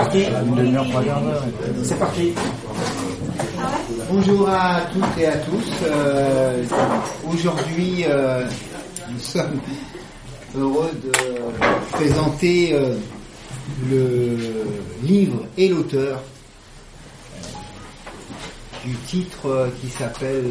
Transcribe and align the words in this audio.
parti. 0.00 0.24
C'est 1.82 1.98
parti. 1.98 2.32
Bonjour 4.10 4.48
à 4.48 4.80
toutes 4.92 5.18
et 5.18 5.26
à 5.26 5.36
tous. 5.36 5.70
Euh, 5.84 6.64
Aujourd'hui, 7.32 8.04
euh, 8.06 8.44
nous 9.12 9.18
sommes 9.20 9.60
heureux 10.56 10.90
de 11.04 11.12
présenter 11.92 12.72
euh, 12.72 12.96
le 13.90 14.36
livre 15.02 15.44
et 15.56 15.68
l'auteur 15.68 16.20
du 18.84 18.94
titre 19.06 19.46
euh, 19.46 19.68
qui 19.80 19.88
s'appelle 19.88 20.50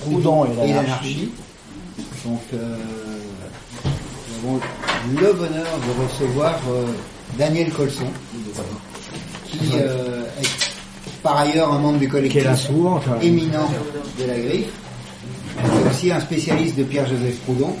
Proudhon 0.00 0.44
et 0.44 0.68
l'anarchie. 0.68 0.74
l'anarchie. 0.74 1.30
Donc, 2.24 2.42
euh, 2.54 2.76
nous 3.84 4.48
avons 4.48 4.60
le 5.20 5.32
bonheur 5.32 5.66
de 5.86 6.02
recevoir 6.02 6.54
euh, 6.70 6.86
Daniel 7.38 7.70
Colson, 7.72 8.06
qui 9.46 9.58
euh, 9.74 10.24
est 10.40 10.70
par 11.22 11.38
ailleurs 11.38 11.72
un 11.72 11.78
membre 11.78 11.98
du 11.98 12.08
collectif 12.08 12.44
la 12.44 12.56
sourde. 12.56 13.02
éminent 13.22 13.68
de 14.18 14.24
la 14.26 14.38
griffe. 14.38 14.70
C'est 15.56 15.90
aussi 15.90 16.12
un 16.12 16.20
spécialiste 16.20 16.76
de 16.76 16.84
Pierre-Joseph 16.84 17.38
Proudhon. 17.40 17.74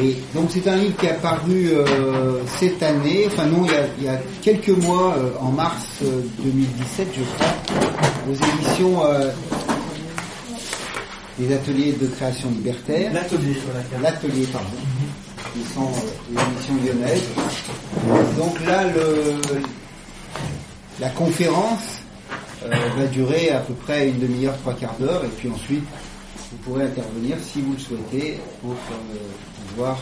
Et 0.00 0.16
donc 0.34 0.48
c'est 0.50 0.66
un 0.68 0.76
livre 0.76 0.96
qui 0.96 1.06
est 1.06 1.10
apparu 1.10 1.68
euh, 1.70 2.40
cette 2.58 2.82
année, 2.82 3.24
enfin 3.26 3.44
non, 3.44 3.64
il 3.66 3.72
y 3.72 3.74
a, 3.74 3.86
il 3.98 4.04
y 4.04 4.08
a 4.08 4.18
quelques 4.40 4.70
mois, 4.82 5.14
euh, 5.18 5.30
en 5.38 5.50
mars 5.50 5.98
euh, 6.02 6.22
2017 6.42 7.08
je 7.14 7.22
crois, 7.34 8.30
aux 8.30 8.34
éditions 8.34 9.04
euh, 9.04 9.30
des 11.38 11.54
ateliers 11.54 11.92
de 12.00 12.06
création 12.06 12.48
libertaire. 12.50 13.12
L'atelier, 13.12 13.56
voilà. 13.66 14.10
L'atelier, 14.10 14.46
pardon, 14.50 14.68
qui 15.52 15.62
sont 15.74 15.90
euh. 16.36 17.16
Donc 18.38 18.64
là, 18.66 18.84
le, 18.84 19.36
la 21.00 21.10
conférence 21.10 22.00
euh, 22.64 22.70
va 22.96 23.06
durer 23.06 23.50
à 23.50 23.60
peu 23.60 23.74
près 23.74 24.08
une 24.08 24.18
demi-heure, 24.18 24.56
trois 24.58 24.74
quarts 24.74 24.96
d'heure, 24.98 25.24
et 25.24 25.28
puis 25.28 25.50
ensuite, 25.50 25.84
vous 26.50 26.56
pourrez 26.58 26.84
intervenir 26.84 27.36
si 27.40 27.60
vous 27.60 27.72
le 27.72 27.78
souhaitez 27.78 28.38
pour 28.60 28.72
euh, 28.72 29.16
pouvoir 29.68 29.98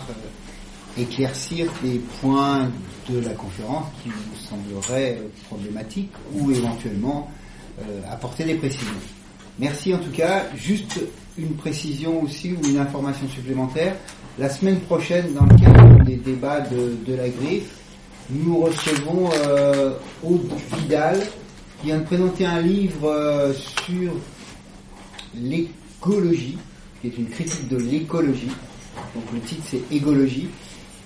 éclaircir 0.98 1.70
les 1.84 2.00
points 2.20 2.69
de 3.08 3.20
la 3.20 3.33
conférence 3.33 3.86
qui 4.02 4.08
vous 4.08 4.36
sembleraient 4.36 5.20
problématiques 5.48 6.12
ou 6.34 6.50
éventuellement 6.50 7.30
apporter 8.11 8.44
des 8.44 8.55
précisions. 8.55 8.86
Merci 9.58 9.94
en 9.94 9.98
tout 9.98 10.11
cas. 10.11 10.46
Juste 10.56 11.00
une 11.39 11.55
précision 11.55 12.22
aussi 12.22 12.52
ou 12.52 12.67
une 12.67 12.78
information 12.78 13.28
supplémentaire. 13.28 13.94
La 14.41 14.48
semaine 14.48 14.80
prochaine, 14.80 15.34
dans 15.34 15.44
le 15.44 15.55
cadre 15.62 16.02
des 16.02 16.16
débats 16.16 16.62
de, 16.62 17.14
la 17.14 17.28
griffe, 17.28 17.74
nous 18.30 18.60
recevons 18.62 19.28
euh, 19.34 19.92
Aude 20.24 20.48
Vidal 20.78 21.20
qui 21.78 21.88
vient 21.88 21.98
de 21.98 22.05
présenter 22.05 22.46
un 22.46 22.62
livre 22.62 23.06
euh, 23.06 23.52
sur 23.52 24.12
l'écologie, 25.34 26.56
qui 27.02 27.08
est 27.08 27.18
une 27.18 27.28
critique 27.28 27.68
de 27.68 27.77
l'écologie. 27.77 28.48
Donc 29.14 29.24
le 29.34 29.41
titre 29.41 29.62
c'est 29.70 29.94
Égologie 29.94 30.48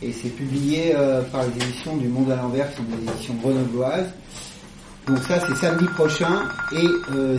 et 0.00 0.12
c'est 0.12 0.28
publié 0.28 0.92
euh, 0.94 1.22
par 1.22 1.42
les 1.42 1.64
éditions 1.64 1.96
du 1.96 2.06
Monde 2.06 2.30
à 2.30 2.36
l'envers, 2.36 2.70
qui 2.70 2.76
sont 2.76 2.84
des 2.84 3.12
éditions 3.12 3.34
grenobloises. 3.42 4.12
Donc 5.08 5.18
ça 5.24 5.40
c'est 5.44 5.56
samedi 5.56 5.86
prochain 5.96 6.44
et 6.70 6.86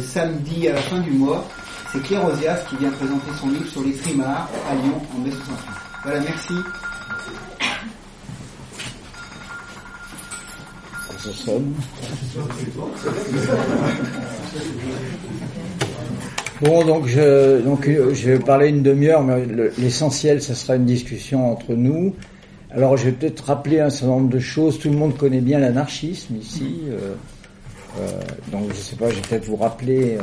samedi 0.02 0.68
à 0.68 0.74
la 0.74 0.82
fin 0.82 1.00
du 1.00 1.12
mois, 1.12 1.48
c'est 1.94 2.04
Claire 2.04 2.26
Ozias 2.26 2.66
qui 2.70 2.76
vient 2.76 2.92
présenter 2.92 3.32
son 3.40 3.50
livre 3.50 3.70
sur 3.70 3.82
les 3.82 3.94
trimards 3.94 4.50
à 4.70 4.76
Lyon 4.76 5.02
en 5.16 5.20
mai 5.22 5.32
68. 5.32 5.85
Voilà, 6.06 6.20
merci. 6.22 6.54
Ça 11.18 11.32
sonne. 11.34 11.74
Bon, 16.62 16.86
donc 16.86 17.08
je, 17.08 17.62
donc 17.62 17.88
euh, 17.88 18.14
je 18.14 18.32
vais 18.32 18.40
parler 18.40 18.70
une 18.70 18.82
demi-heure, 18.84 19.24
mais 19.24 19.46
le- 19.46 19.74
l'essentiel, 19.78 20.42
ce 20.42 20.54
sera 20.54 20.76
une 20.76 20.86
discussion 20.86 21.52
entre 21.52 21.74
nous. 21.74 22.14
Alors, 22.72 22.98
je 22.98 23.06
vais 23.06 23.12
peut-être 23.12 23.42
rappeler 23.46 23.80
un 23.80 23.90
certain 23.90 24.08
nombre 24.14 24.30
de 24.30 24.40
choses. 24.40 24.80
Tout 24.80 24.90
le 24.90 24.96
monde 24.98 25.18
connaît 25.18 25.42
bien 25.42 25.60
l'anarchisme 25.60 26.36
ici. 26.36 26.82
euh, 26.90 27.14
euh, 28.00 28.22
donc, 28.52 28.70
je 28.70 28.76
sais 28.76 28.96
pas, 28.96 29.10
je 29.10 29.16
vais 29.16 29.22
peut-être 29.22 29.46
vous 29.46 29.56
rappeler 29.56 30.18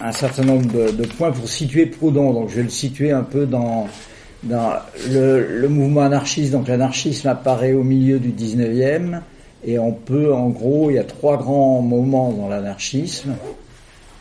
un 0.00 0.12
certain 0.12 0.44
nombre 0.44 0.66
de, 0.92 1.06
points 1.06 1.32
pour 1.32 1.48
situer 1.48 1.86
Proudhon. 1.86 2.32
Donc, 2.32 2.48
je 2.50 2.56
vais 2.56 2.62
le 2.62 2.68
situer 2.68 3.10
un 3.10 3.22
peu 3.22 3.46
dans, 3.46 3.86
dans 4.42 4.72
le, 5.08 5.58
le 5.58 5.68
mouvement 5.68 6.02
anarchiste. 6.02 6.52
Donc, 6.52 6.68
l'anarchisme 6.68 7.28
apparaît 7.28 7.72
au 7.72 7.82
milieu 7.82 8.18
du 8.18 8.30
19e. 8.30 9.20
Et 9.64 9.78
on 9.78 9.92
peut, 9.92 10.32
en 10.32 10.48
gros, 10.48 10.90
il 10.90 10.94
y 10.94 10.98
a 10.98 11.04
trois 11.04 11.36
grands 11.36 11.82
moments 11.82 12.32
dans 12.32 12.48
l'anarchisme. 12.48 13.34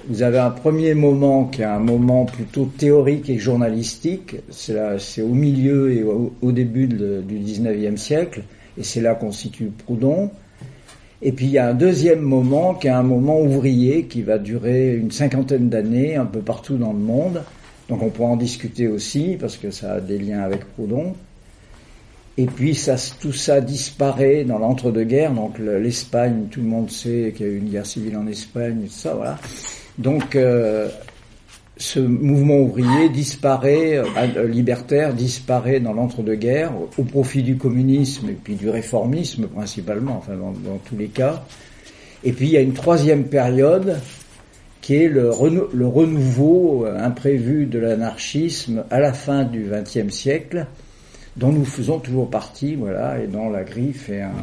Vous 0.07 0.23
avez 0.23 0.39
un 0.39 0.49
premier 0.49 0.93
moment 0.93 1.45
qui 1.45 1.61
est 1.61 1.65
un 1.65 1.79
moment 1.79 2.25
plutôt 2.25 2.65
théorique 2.77 3.29
et 3.29 3.37
journalistique. 3.37 4.37
C'est 4.49 4.73
là, 4.73 4.97
c'est 4.97 5.21
au 5.21 5.33
milieu 5.33 5.93
et 5.93 6.03
au, 6.03 6.51
début 6.51 6.87
du 6.87 7.39
19e 7.39 7.97
siècle. 7.97 8.43
Et 8.77 8.83
c'est 8.83 9.01
là 9.01 9.15
qu'on 9.15 9.31
situe 9.31 9.71
Proudhon. 9.85 10.31
Et 11.21 11.31
puis 11.33 11.45
il 11.47 11.51
y 11.51 11.57
a 11.57 11.67
un 11.67 11.73
deuxième 11.73 12.21
moment 12.21 12.73
qui 12.73 12.87
est 12.87 12.91
un 12.91 13.03
moment 13.03 13.41
ouvrier 13.41 14.03
qui 14.05 14.21
va 14.21 14.37
durer 14.37 14.95
une 14.95 15.11
cinquantaine 15.11 15.69
d'années 15.69 16.15
un 16.15 16.25
peu 16.25 16.39
partout 16.39 16.77
dans 16.77 16.93
le 16.93 16.99
monde. 16.99 17.43
Donc 17.89 18.01
on 18.03 18.09
pourra 18.09 18.29
en 18.29 18.37
discuter 18.37 18.87
aussi 18.87 19.35
parce 19.39 19.57
que 19.57 19.69
ça 19.71 19.93
a 19.93 19.99
des 19.99 20.17
liens 20.17 20.41
avec 20.41 20.63
Proudhon. 20.73 21.13
Et 22.37 22.45
puis 22.45 22.73
ça, 22.73 22.95
tout 23.19 23.33
ça 23.33 23.59
disparaît 23.59 24.45
dans 24.45 24.59
l'entre-deux-guerres. 24.59 25.33
Donc 25.33 25.59
le- 25.59 25.79
l'Espagne, 25.79 26.45
tout 26.49 26.61
le 26.61 26.67
monde 26.67 26.89
sait 26.89 27.33
qu'il 27.35 27.45
y 27.45 27.49
a 27.49 27.51
eu 27.51 27.57
une 27.57 27.69
guerre 27.69 27.85
civile 27.85 28.15
en 28.15 28.25
Espagne, 28.27 28.83
tout 28.85 28.91
ça, 28.93 29.13
voilà. 29.13 29.37
Donc 29.97 30.37
euh, 30.37 30.87
ce 31.79 31.99
mouvement 32.01 32.57
ouvrier 32.57 33.07
disparaît, 33.09 33.97
euh, 33.97 34.05
euh, 34.17 34.47
libertaire 34.47 35.13
disparaît 35.13 35.79
dans 35.79 35.93
l'entre-deux-guerres 35.93 36.73
au, 36.97 37.03
profit 37.03 37.41
du 37.41 37.55
communisme 37.55 38.29
et 38.29 38.33
puis 38.33 38.55
du 38.55 38.69
réformisme 38.69 39.47
principalement, 39.47 40.17
enfin 40.17 40.33
dans, 40.35 40.77
tous 40.85 40.97
les 40.97 41.07
cas. 41.07 41.45
Et 42.25 42.33
puis 42.33 42.47
il 42.47 42.51
y 42.51 42.57
a 42.57 42.61
une 42.61 42.73
troisième 42.73 43.23
période 43.23 43.97
qui 44.81 44.95
est 44.95 45.07
le, 45.07 45.29
renou- 45.29 45.69
le 45.73 45.87
renouveau 45.87 46.85
euh, 46.85 46.99
imprévu 46.99 47.65
de 47.65 47.79
l'anarchisme 47.79 48.83
à 48.91 48.99
la 48.99 49.13
fin 49.13 49.45
du 49.45 49.69
XXe 49.71 50.13
siècle, 50.13 50.67
dont 51.37 51.53
nous 51.53 51.65
faisons 51.65 51.99
toujours 51.99 52.29
partie, 52.29 52.75
voilà, 52.75 53.19
et 53.23 53.27
dont 53.27 53.49
la 53.49 53.63
griffe 53.63 54.09
est 54.09 54.21
un. 54.21 54.33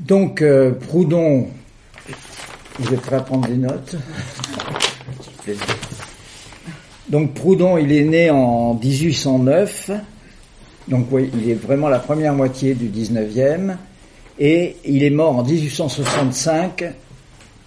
Donc 0.00 0.42
Proudhon, 0.80 1.48
vous 2.78 2.94
êtes 2.94 3.00
prêts 3.00 3.16
à 3.16 3.20
prendre 3.20 3.46
des 3.46 3.56
notes 3.56 3.96
Donc 7.08 7.34
Proudhon, 7.34 7.76
il 7.78 7.92
est 7.92 8.04
né 8.04 8.30
en 8.30 8.74
1809, 8.74 9.90
donc 10.88 11.06
oui, 11.10 11.30
il 11.34 11.50
est 11.50 11.54
vraiment 11.54 11.88
la 11.88 11.98
première 11.98 12.34
moitié 12.34 12.74
du 12.74 12.88
19e, 12.88 13.76
et 14.38 14.76
il 14.84 15.02
est 15.02 15.10
mort 15.10 15.36
en 15.36 15.44
1865, 15.44 16.84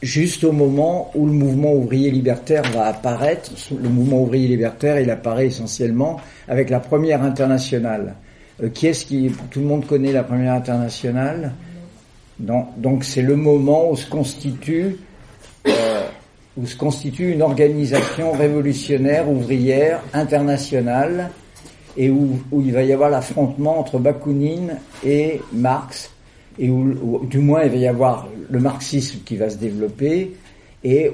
juste 0.02 0.44
au 0.44 0.52
moment 0.52 1.12
où 1.16 1.26
le 1.26 1.32
mouvement 1.32 1.74
ouvrier 1.74 2.12
libertaire 2.12 2.64
va 2.72 2.88
apparaître. 2.88 3.52
Le 3.72 3.90
mouvement 3.90 4.22
ouvrier 4.22 4.48
libertaire, 4.48 5.00
il 5.00 5.10
apparaît 5.10 5.48
essentiellement 5.48 6.20
avec 6.48 6.70
la 6.70 6.80
première 6.80 7.24
internationale. 7.24 8.16
Euh, 8.64 8.70
qui 8.70 8.88
est-ce 8.88 9.06
qui, 9.06 9.32
tout 9.52 9.60
le 9.60 9.66
monde 9.66 9.86
connaît 9.86 10.12
la 10.12 10.24
première 10.24 10.54
internationale? 10.54 11.54
Donc 12.40 13.04
c'est 13.04 13.22
le 13.22 13.36
moment 13.36 13.92
où 13.92 13.96
se 13.96 14.08
constitue, 14.08 14.98
euh, 15.68 16.08
où 16.56 16.66
se 16.66 16.76
constitue 16.76 17.32
une 17.32 17.42
organisation 17.42 18.32
révolutionnaire 18.32 19.30
ouvrière 19.30 20.02
internationale 20.14 21.32
et 21.98 22.10
où, 22.10 22.40
où 22.52 22.62
il 22.62 22.74
va 22.74 22.84
y 22.84 22.94
avoir 22.94 23.10
l'affrontement 23.10 23.80
entre 23.80 23.98
Bakounine 23.98 24.78
et 25.04 25.42
Marx 25.52 26.12
et 26.60 26.70
où, 26.70 27.26
du 27.26 27.40
moins 27.40 27.64
il 27.64 27.72
va 27.72 27.78
y 27.78 27.88
avoir 27.88 28.28
le 28.50 28.60
marxisme 28.60 29.20
qui 29.26 29.36
va 29.36 29.50
se 29.50 29.58
développer 29.58 30.34
et 30.84 31.12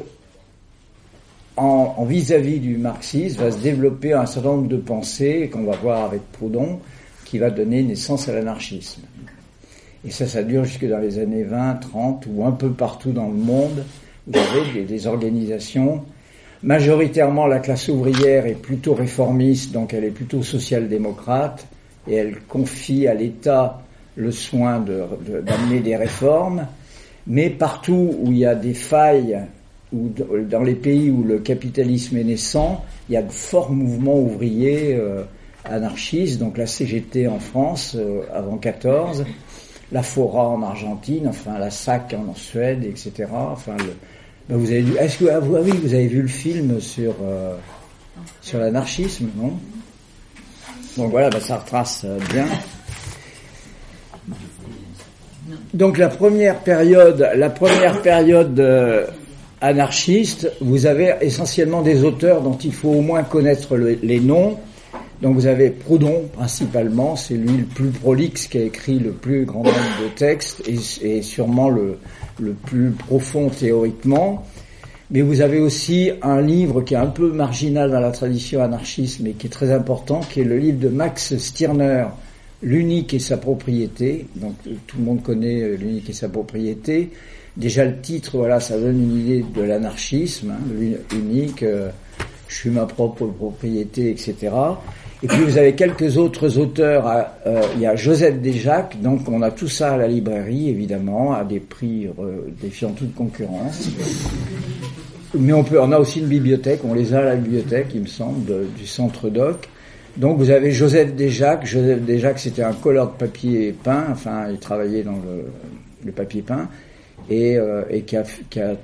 en 1.56 1.96
en 1.98 2.06
vis-à-vis 2.06 2.60
du 2.60 2.78
marxisme 2.78 3.44
va 3.44 3.52
se 3.52 3.58
développer 3.60 4.14
un 4.14 4.26
certain 4.26 4.50
nombre 4.50 4.68
de 4.68 4.78
pensées 4.78 5.50
qu'on 5.52 5.64
va 5.64 5.76
voir 5.78 6.06
avec 6.06 6.22
Proudhon 6.34 6.80
qui 7.26 7.38
va 7.38 7.50
donner 7.50 7.82
naissance 7.84 8.28
à 8.28 8.34
l'anarchisme. 8.34 9.02
Et 10.06 10.12
ça, 10.12 10.28
ça 10.28 10.44
dure 10.44 10.66
jusque 10.66 10.88
dans 10.88 10.98
les 10.98 11.20
années 11.20 11.44
20, 11.44 11.76
30 11.76 12.28
ou 12.30 12.46
un 12.46 12.52
peu 12.52 12.72
partout 12.72 13.12
dans 13.12 13.28
le 13.28 13.36
monde. 13.36 13.86
Vous 14.28 14.38
avez 14.38 14.84
des, 14.84 15.08
organisations. 15.08 16.04
Majoritairement, 16.62 17.48
la 17.48 17.60
classe 17.60 17.88
ouvrière 17.88 18.46
est 18.46 18.62
plutôt 18.62 18.94
réformiste, 18.94 19.72
donc 19.72 19.94
elle 19.94 20.04
est 20.04 20.12
plutôt 20.12 20.44
social-démocrate 20.44 21.68
et 22.08 22.16
elle 22.16 22.38
confie 22.48 23.08
à 23.08 23.14
l'État 23.14 23.82
le 24.16 24.32
soin 24.32 24.80
d'amener 24.80 25.80
des 25.80 25.96
réformes. 25.96 26.68
Mais 27.26 27.50
partout 27.50 28.16
où 28.20 28.32
il 28.32 28.40
y 28.40 28.46
a 28.46 28.56
des 28.56 28.74
failles, 28.74 29.40
ou 29.94 30.10
dans 30.50 30.64
les 30.64 30.76
pays 30.76 31.10
où 31.10 31.24
le 31.24 31.40
capitalisme 31.40 32.18
est 32.18 32.24
naissant, 32.26 32.84
il 33.08 33.14
y 33.14 33.18
a 33.18 33.22
de 33.22 33.32
forts 33.32 33.72
mouvements 33.72 34.20
ouvriers 34.20 34.96
euh, 34.96 35.24
anarchistes, 35.64 36.40
donc 36.40 36.58
la 36.58 36.68
CGT 36.68 37.28
en 37.28 37.40
France 37.40 37.98
avant 38.34 38.58
14, 38.58 39.26
la 39.94 40.04
Fora 40.04 40.50
en 40.50 40.64
Argentine, 40.64 41.28
enfin 41.28 41.58
la 41.58 41.70
SAC 41.70 42.16
en 42.16 42.36
Suède, 42.36 42.84
etc. 42.84 43.30
Enfin, 43.32 43.78
ben, 44.50 44.58
vous 44.58 44.70
avez 44.72 44.82
vu, 44.82 44.98
est-ce 44.98 45.20
que 45.20 45.26
ah, 45.30 45.40
ah 45.40 45.58
avez 45.58 46.08
vu 46.08 46.22
le 46.22 46.28
film 46.28 46.82
sur 46.82 47.14
sur 48.42 48.60
l'anarchisme, 48.60 49.30
non? 49.38 49.54
Donc 50.98 51.12
voilà, 51.12 51.30
ben, 51.30 51.40
ça 51.40 51.58
retrace 51.58 52.06
bien. 52.32 52.48
Donc 55.74 55.98
la 55.98 56.10
première 56.10 56.60
période, 56.60 57.30
la 57.36 57.50
première 57.50 58.02
période 58.02 58.60
euh, 58.60 59.08
anarchiste, 59.62 60.52
vous 60.62 60.86
avez 60.86 61.16
essentiellement 61.22 61.82
des 61.82 62.04
auteurs 62.04 62.42
dont 62.42 62.58
il 62.58 62.74
faut 62.74 62.90
au 62.90 63.02
moins 63.02 63.24
connaître 63.24 63.76
les 63.76 64.20
noms. 64.20 64.58
Donc 65.24 65.36
vous 65.36 65.48
avez 65.48 65.70
Proudhon 65.70 66.26
principalement, 66.34 67.16
c'est 67.16 67.36
lui 67.36 67.56
le 67.56 67.64
plus 67.64 67.92
prolixe 67.92 68.48
qui 68.48 68.58
a 68.58 68.64
écrit 68.64 69.00
le 69.00 69.12
plus 69.12 69.46
grand 69.46 69.64
nombre 69.64 70.04
de 70.04 70.10
textes 70.14 70.62
et, 70.68 71.22
sûrement 71.22 71.70
le, 71.70 71.98
le 72.42 72.52
plus 72.52 72.92
profond 72.92 73.48
théoriquement. 73.48 74.46
Mais 75.12 75.22
vous 75.22 75.40
avez 75.40 75.62
aussi 75.62 76.12
un 76.24 76.42
livre 76.42 76.82
qui 76.82 76.96
est 76.96 76.98
un 76.98 77.08
peu 77.08 77.32
marginal 77.32 77.90
dans 77.92 78.02
la 78.02 78.12
tradition 78.12 78.62
anarchiste, 78.62 79.22
mais 79.22 79.32
qui 79.32 79.48
est 79.48 79.50
très 79.50 79.72
important, 79.72 80.20
qui 80.20 80.42
est 80.42 80.44
le 80.44 80.58
livre 80.58 80.80
de 80.80 80.90
Max 80.90 81.38
Stirner, 81.38 82.08
L'unique 82.62 83.14
et 83.14 83.20
sa 83.20 83.38
propriété. 83.38 84.26
Donc 84.36 84.56
tout 84.88 84.98
le 84.98 85.04
monde 85.04 85.22
connaît 85.22 85.62
euh, 85.62 85.76
l'unique 85.76 86.10
et 86.10 86.14
sa 86.14 86.28
propriété. 86.28 87.12
Déjà 87.56 87.86
le 87.86 88.00
titre, 88.00 88.38
voilà, 88.38 88.60
ça 88.60 88.78
donne 88.78 89.02
une 89.02 89.20
idée 89.20 89.46
de 89.56 89.62
l'anarchisme. 89.62 90.52
Hein, 90.52 90.96
l'unique, 91.12 91.64
euh, 91.64 91.90
je 92.48 92.56
suis 92.56 92.70
ma 92.70 92.86
propre 92.86 93.26
propriété, 93.26 94.12
etc. 94.12 94.50
Et 95.24 95.28
puis 95.28 95.42
vous 95.42 95.58
avez 95.58 95.74
quelques 95.74 96.18
autres 96.18 96.58
auteurs. 96.58 97.08
Euh, 97.48 97.62
il 97.76 97.82
y 97.82 97.88
a 97.88 97.96
Joseph 97.96 98.42
Desjacques, 98.42 99.02
donc 99.02 99.22
on 99.30 99.42
a 99.42 99.52
tout 99.52 99.70
ça 99.70 99.94
à 99.94 99.98
la 99.98 100.08
librairie, 100.08 100.70
évidemment, 100.70 101.34
à 101.34 101.44
des 101.44 101.62
prix 101.62 102.10
défiant 102.62 102.92
toute 102.92 103.16
concurrence. 103.16 103.90
Mais 105.36 105.54
on 105.54 105.64
peut, 105.64 105.80
a 105.80 106.00
aussi 106.00 106.20
une 106.20 106.28
bibliothèque, 106.28 106.82
on 106.84 106.94
les 106.94 107.14
a 107.14 107.20
à 107.20 107.24
la 107.24 107.36
bibliothèque, 107.36 107.88
il 107.96 108.02
me 108.02 108.08
semble, 108.08 108.68
du 108.78 108.86
centre 108.86 109.30
doc. 109.30 109.68
Donc 110.16 110.38
vous 110.38 110.52
avez 110.52 110.72
Joseph 110.72 111.16
Desjacques. 111.16 111.66
Joseph 111.66 112.02
Desjacques, 112.02 112.40
c'était 112.40 112.62
un 112.62 112.74
colleur 112.74 113.14
de 113.14 113.18
papier 113.18 113.74
peint. 113.84 114.06
Enfin, 114.12 114.48
il 114.52 114.60
travaillait 114.60 115.02
dans 115.02 115.18
le, 116.06 116.12
papier 116.12 116.44
peint 116.44 116.68
et, 117.30 117.58
euh, 117.58 117.84
qui, 118.06 118.16
a, 118.16 118.24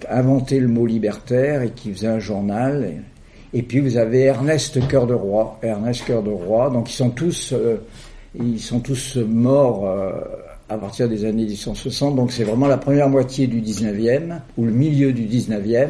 inventé 0.09 0.59
le 0.59 0.67
mot 0.67 0.85
libertaire 0.85 1.61
et 1.61 1.69
qui 1.71 1.93
faisait 1.93 2.07
un 2.07 2.19
journal. 2.19 2.93
Puis 3.63 3.79
vous 3.79 3.97
avez 3.97 4.23
Ernest 4.23 4.87
Cœur 4.87 5.07
de 5.07 5.13
Roi. 5.13 5.59
Ernest 5.63 6.05
Cœur 6.05 6.23
de 6.23 6.29
Roi. 6.29 6.69
Donc 6.69 6.89
ils 6.89 6.95
sont 6.95 7.09
tous, 7.09 7.53
euh, 7.53 7.77
ils 8.35 8.59
sont 8.59 8.79
tous 8.79 9.17
morts 9.17 9.87
euh, 9.87 10.11
à 10.69 10.77
partir 10.77 11.09
des 11.09 11.25
années 11.25 11.43
1860. 11.43 12.15
Donc 12.15 12.31
c'est 12.31 12.43
vraiment 12.43 12.67
la 12.67 12.77
première 12.77 13.09
moitié 13.09 13.47
du 13.47 13.61
19e 13.61 14.39
ou 14.57 14.65
le 14.65 14.71
milieu 14.71 15.13
du 15.13 15.23
19e. 15.23 15.89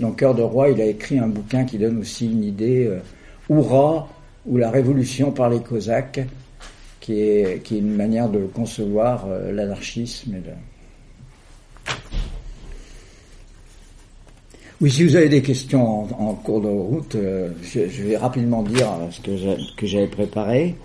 Donc 0.00 0.18
Cœur 0.18 0.34
de 0.34 0.42
Roi, 0.42 0.70
il 0.70 0.80
a 0.80 0.86
écrit 0.86 1.18
un 1.18 1.28
bouquin 1.28 1.64
qui 1.64 1.78
donne 1.78 1.98
aussi 1.98 2.26
une 2.26 2.44
idée. 2.44 2.90
Hurrah 3.50 4.08
ou 4.46 4.56
la 4.56 4.70
révolution 4.70 5.30
par 5.30 5.50
les 5.50 5.60
Cosaques, 5.60 6.20
qui 7.00 7.20
est, 7.20 7.62
qui 7.62 7.76
est 7.76 7.78
une 7.78 7.94
manière 7.94 8.28
de 8.28 8.40
concevoir 8.46 9.26
euh, 9.28 9.52
l'anarchisme. 9.52 10.36
Oui, 14.80 14.90
si 14.90 15.04
vous 15.04 15.16
avez 15.16 15.28
des 15.28 15.42
questions 15.42 16.04
en, 16.04 16.34
cours 16.34 16.60
de 16.60 16.68
route, 16.68 17.16
euh, 17.16 17.50
je, 17.62 18.02
vais 18.02 18.16
rapidement 18.16 18.62
dire 18.62 18.88
ce 19.10 19.20
que 19.20 19.86
j'avais 19.86 20.06
préparé. 20.06 20.76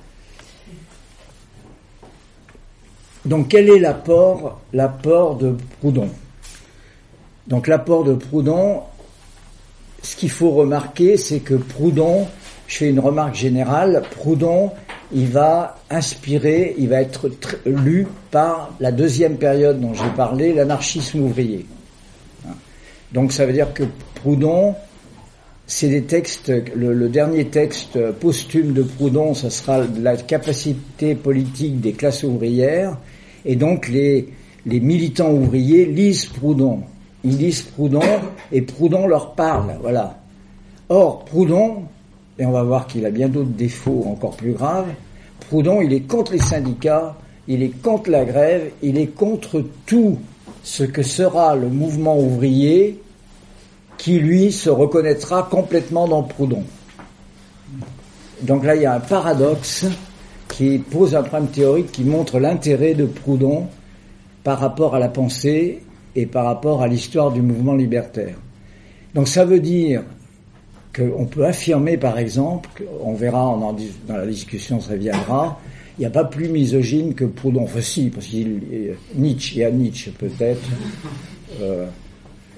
Donc, 3.26 3.50
quel 3.50 3.70
est 3.70 3.80
l'apport, 3.80 4.62
l'apport 4.74 5.36
de 5.36 5.56
Proudhon? 5.80 6.10
Donc, 7.48 7.68
l'apport 7.68 8.04
de 8.04 8.16
Proudhon, 8.16 8.82
ce 10.02 10.16
qu'il 10.16 10.32
faut 10.32 10.52
remarquer, 10.52 11.16
c'est 11.16 11.40
que 11.40 11.54
Proudhon 11.54 12.28
je 12.68 12.78
fais 12.78 12.90
une 12.90 13.00
remarque 13.00 13.36
générale, 13.36 14.02
Proudhon, 14.10 14.72
il 15.14 15.28
va 15.28 15.78
inspirer, 15.90 16.76
il 16.78 16.90
va 16.90 17.02
être 17.02 17.30
lu 17.66 18.08
par 18.32 18.74
la 18.80 18.92
deuxième 18.92 19.38
période 19.38 19.80
dont 19.80 19.94
j'ai 19.94 20.10
parlé, 20.16 20.54
l'anarchisme 20.54 21.20
ouvrier. 21.20 21.68
Donc 23.14 23.32
ça 23.32 23.46
veut 23.46 23.54
dire 23.54 23.74
que 23.74 23.84
Proudhon, 24.16 24.76
c'est 25.68 25.90
des 25.90 26.04
textes, 26.04 26.52
le, 26.76 27.08
dernier 27.10 27.46
texte 27.46 28.00
posthume 28.14 28.74
de 28.74 28.82
Proudhon, 28.82 29.34
ce 29.34 29.50
sera 29.50 29.82
la 30.02 30.18
capacité 30.18 31.16
politique 31.16 31.80
des 31.80 31.94
classes 31.94 32.24
ouvrières, 32.24 32.98
et 33.46 33.56
donc 33.56 33.88
les, 33.88 34.30
les 34.66 34.80
militants 34.80 35.32
ouvriers 35.32 35.86
lisent 35.86 36.26
Proudhon. 36.26 36.82
Ils 37.24 37.38
lisent 37.38 37.62
Proudhon, 37.62 38.02
et 38.52 38.62
Proudhon 38.62 39.08
leur 39.08 39.34
parle, 39.34 39.76
voilà. 39.82 40.20
Or, 40.90 41.24
Proudhon, 41.26 41.84
et 42.40 42.46
on 42.46 42.52
va 42.52 42.64
voir 42.64 42.88
qu'il 42.88 43.06
a 43.06 43.12
bien 43.12 43.30
d'autres 43.30 43.50
défauts 43.50 44.06
encore 44.08 44.36
plus 44.36 44.54
graves, 44.54 44.90
Proudhon, 45.48 45.82
il 45.82 45.94
est 45.94 46.08
contre 46.08 46.32
les 46.32 46.40
syndicats, 46.40 47.16
il 47.48 47.62
est 47.62 47.82
contre 47.82 48.10
la 48.10 48.26
grève, 48.26 48.72
il 48.82 48.98
est 48.98 49.08
contre 49.08 49.64
tout 49.86 50.18
ce 50.64 50.84
que 50.84 51.04
sera 51.04 51.56
le 51.56 51.68
mouvement 51.68 52.18
ouvrier 52.18 53.02
qui, 53.98 54.20
lui, 54.20 54.52
se 54.52 54.70
reconnaîtra 54.70 55.44
complètement 55.44 56.08
dans 56.08 56.24
Proudhon. 56.24 56.64
Donc 58.42 58.66
là, 58.66 58.76
il 58.76 58.82
y 58.82 58.86
a 58.86 58.96
un 58.96 59.00
paradoxe 59.00 59.86
qui 60.50 60.78
pose 60.78 61.16
un 61.16 61.24
problème 61.24 61.50
théorique 61.50 61.92
qui 61.92 62.04
montre 62.04 62.40
l'intérêt 62.40 62.94
de 62.94 63.06
Proudhon 63.06 63.68
par 64.44 64.60
rapport 64.60 64.96
à 64.96 65.00
la 65.00 65.10
pensée 65.10 65.82
et 66.16 66.26
par 66.26 66.46
rapport 66.46 66.82
à 66.82 66.88
l'histoire 66.88 67.32
du 67.32 67.42
mouvement 67.42 67.76
libertaire. 67.76 68.36
Donc 69.16 69.28
ça 69.28 69.46
veut 69.46 69.60
dire 69.60 70.04
qu'on 70.96 71.26
peut 71.26 71.46
affirmer, 71.46 71.98
par 71.98 72.18
exemple, 72.20 72.70
on 73.04 73.14
verra 73.14 73.50
on 73.50 73.74
dans 74.08 74.18
la 74.18 74.26
discussion, 74.28 74.80
ça 74.80 74.96
viendra, 74.96 75.60
il 75.98 76.02
n'y 76.02 76.06
a 76.06 76.10
pas 76.10 76.24
plus 76.24 76.50
misogyne 76.50 77.14
que 77.14 77.26
Proudhon. 77.26 77.64
Enfin, 77.64 77.82
si, 77.82 78.10
parce 78.10 78.26
qu'il 78.26 78.62
Nietzsche, 79.16 79.56
il 79.56 79.60
y 79.60 79.64
a 79.64 79.72
Nietzsche 79.72 80.12
peut-être, 80.12 80.62
euh, 81.62 81.86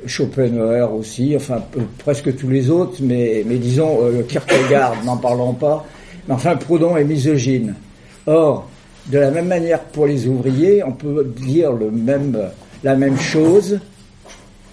Schopenhauer 0.05 0.93
aussi, 0.93 1.35
enfin 1.35 1.63
presque 1.97 2.35
tous 2.35 2.49
les 2.49 2.69
autres, 2.69 2.97
mais, 3.01 3.43
mais 3.45 3.57
disons 3.57 3.99
euh, 4.03 4.23
Kierkegaard, 4.23 4.95
n'en 5.05 5.17
parlons 5.17 5.53
pas. 5.53 5.85
Mais 6.27 6.33
enfin, 6.33 6.55
Proudhon 6.55 6.95
est 6.97 7.03
misogyne. 7.03 7.75
Or, 8.25 8.69
de 9.07 9.19
la 9.19 9.31
même 9.31 9.47
manière 9.47 9.81
pour 9.81 10.07
les 10.07 10.27
ouvriers, 10.27 10.83
on 10.83 10.93
peut 10.93 11.31
dire 11.45 11.71
le 11.73 11.91
même, 11.91 12.39
la 12.83 12.95
même 12.95 13.17
chose 13.19 13.79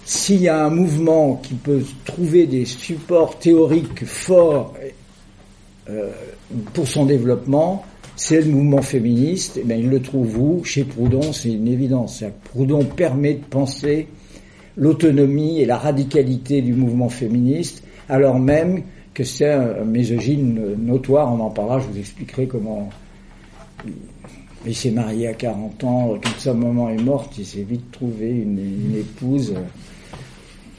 s'il 0.05 0.41
y 0.41 0.49
a 0.49 0.65
un 0.65 0.69
mouvement 0.69 1.35
qui 1.35 1.53
peut 1.53 1.81
trouver 2.05 2.45
des 2.45 2.65
supports 2.65 3.39
théoriques 3.39 4.05
forts 4.05 4.73
euh, 5.89 6.09
pour 6.73 6.87
son 6.87 7.05
développement, 7.05 7.85
c'est 8.15 8.41
le 8.41 8.51
mouvement 8.51 8.81
féministe. 8.81 9.57
Et 9.57 9.61
eh 9.63 9.67
bien, 9.67 9.77
il 9.77 9.89
le 9.89 10.01
trouve 10.01 10.37
où? 10.37 10.63
Chez 10.63 10.83
Proudhon, 10.83 11.33
c'est 11.33 11.51
une 11.51 11.67
évidence. 11.67 12.23
Proudhon 12.45 12.85
permet 12.85 13.35
de 13.35 13.43
penser 13.43 14.07
l'autonomie 14.75 15.61
et 15.61 15.65
la 15.65 15.77
radicalité 15.77 16.61
du 16.61 16.73
mouvement 16.73 17.09
féministe, 17.09 17.83
alors 18.09 18.39
même 18.39 18.81
que 19.13 19.23
c'est 19.23 19.51
un 19.51 19.85
misogyne 19.85 20.75
notoire. 20.79 21.31
On 21.31 21.39
en 21.39 21.51
parlera, 21.51 21.79
je 21.79 21.85
vous 21.87 21.99
expliquerai 21.99 22.47
comment 22.47 22.89
il 24.65 24.75
s'est 24.75 24.91
marié 24.91 25.27
à 25.27 25.33
40 25.33 25.83
ans, 25.83 26.17
quand 26.23 26.39
sa 26.39 26.53
maman 26.53 26.89
est 26.89 27.01
morte, 27.01 27.37
il 27.37 27.45
s'est 27.45 27.63
vite 27.63 27.91
trouvé 27.91 28.29
une, 28.29 28.95
épouse 28.95 29.53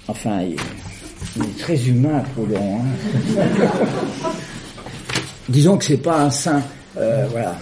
Enfin, 0.06 0.42
il, 0.42 1.42
est 1.42 1.58
très 1.58 1.88
humain, 1.88 2.22
Proudhon. 2.34 2.78
Hein. 2.78 3.42
Disons 5.48 5.78
que 5.78 5.84
c'est 5.84 6.02
pas 6.02 6.22
un 6.22 6.30
saint. 6.30 6.62
Euh, 6.96 7.26
voilà. 7.30 7.56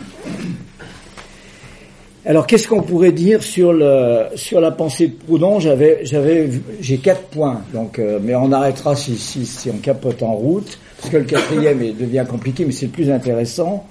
Alors, 2.24 2.46
qu'est-ce 2.46 2.68
qu'on 2.68 2.82
pourrait 2.82 3.12
dire 3.12 3.42
sur 3.42 3.72
le 3.72 4.26
sur 4.36 4.60
la 4.60 4.70
pensée 4.70 5.08
de 5.08 5.14
Proudhon? 5.14 5.58
J'avais 5.58 6.04
j'avais 6.04 6.50
j'ai 6.80 6.98
quatre 6.98 7.22
points. 7.24 7.62
Donc, 7.72 7.98
euh, 7.98 8.18
mais 8.22 8.34
on 8.34 8.52
arrêtera 8.52 8.94
si, 8.94 9.16
si, 9.16 9.44
si 9.44 9.70
on 9.70 9.78
capote 9.78 10.22
en 10.22 10.34
route, 10.34 10.78
parce 10.98 11.10
que 11.10 11.16
le 11.16 11.24
quatrième 11.24 11.78
devient 11.78 12.24
compliqué, 12.28 12.64
mais 12.64 12.72
c'est 12.72 12.86
le 12.86 12.92
plus 12.92 13.10
intéressant. 13.10 13.86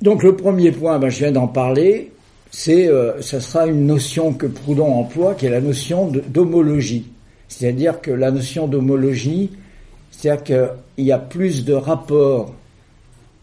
Donc, 0.00 0.22
le 0.22 0.36
premier 0.36 0.70
point, 0.70 0.98
ben, 0.98 1.10
je 1.10 1.18
viens 1.18 1.32
d'en 1.32 1.48
parler 1.48 2.12
c'est, 2.50 2.88
euh, 2.88 3.20
ça 3.22 3.40
sera 3.40 3.66
une 3.66 3.86
notion 3.86 4.32
que 4.32 4.46
Proudhon 4.46 4.92
emploie, 4.92 5.34
qui 5.34 5.46
est 5.46 5.50
la 5.50 5.60
notion 5.60 6.10
d'homologie. 6.28 7.06
C'est-à-dire 7.48 8.00
que 8.00 8.10
la 8.10 8.30
notion 8.30 8.66
d'homologie, 8.66 9.50
c'est-à-dire 10.10 10.44
qu'il 10.44 11.04
y 11.04 11.12
a 11.12 11.18
plus 11.18 11.64
de 11.64 11.72
rapport 11.72 12.54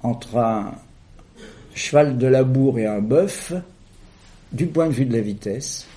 entre 0.04 0.38
un 0.38 0.74
cheval 1.74 2.18
de 2.18 2.28
labour 2.28 2.80
et 2.80 2.86
un 2.86 3.00
bœuf, 3.00 3.54
du 4.52 4.68
point 4.68 4.88
de 4.88 4.94
vue 4.94 5.06
de 5.06 5.14
la 5.14 5.22
vitesse, 5.22 5.88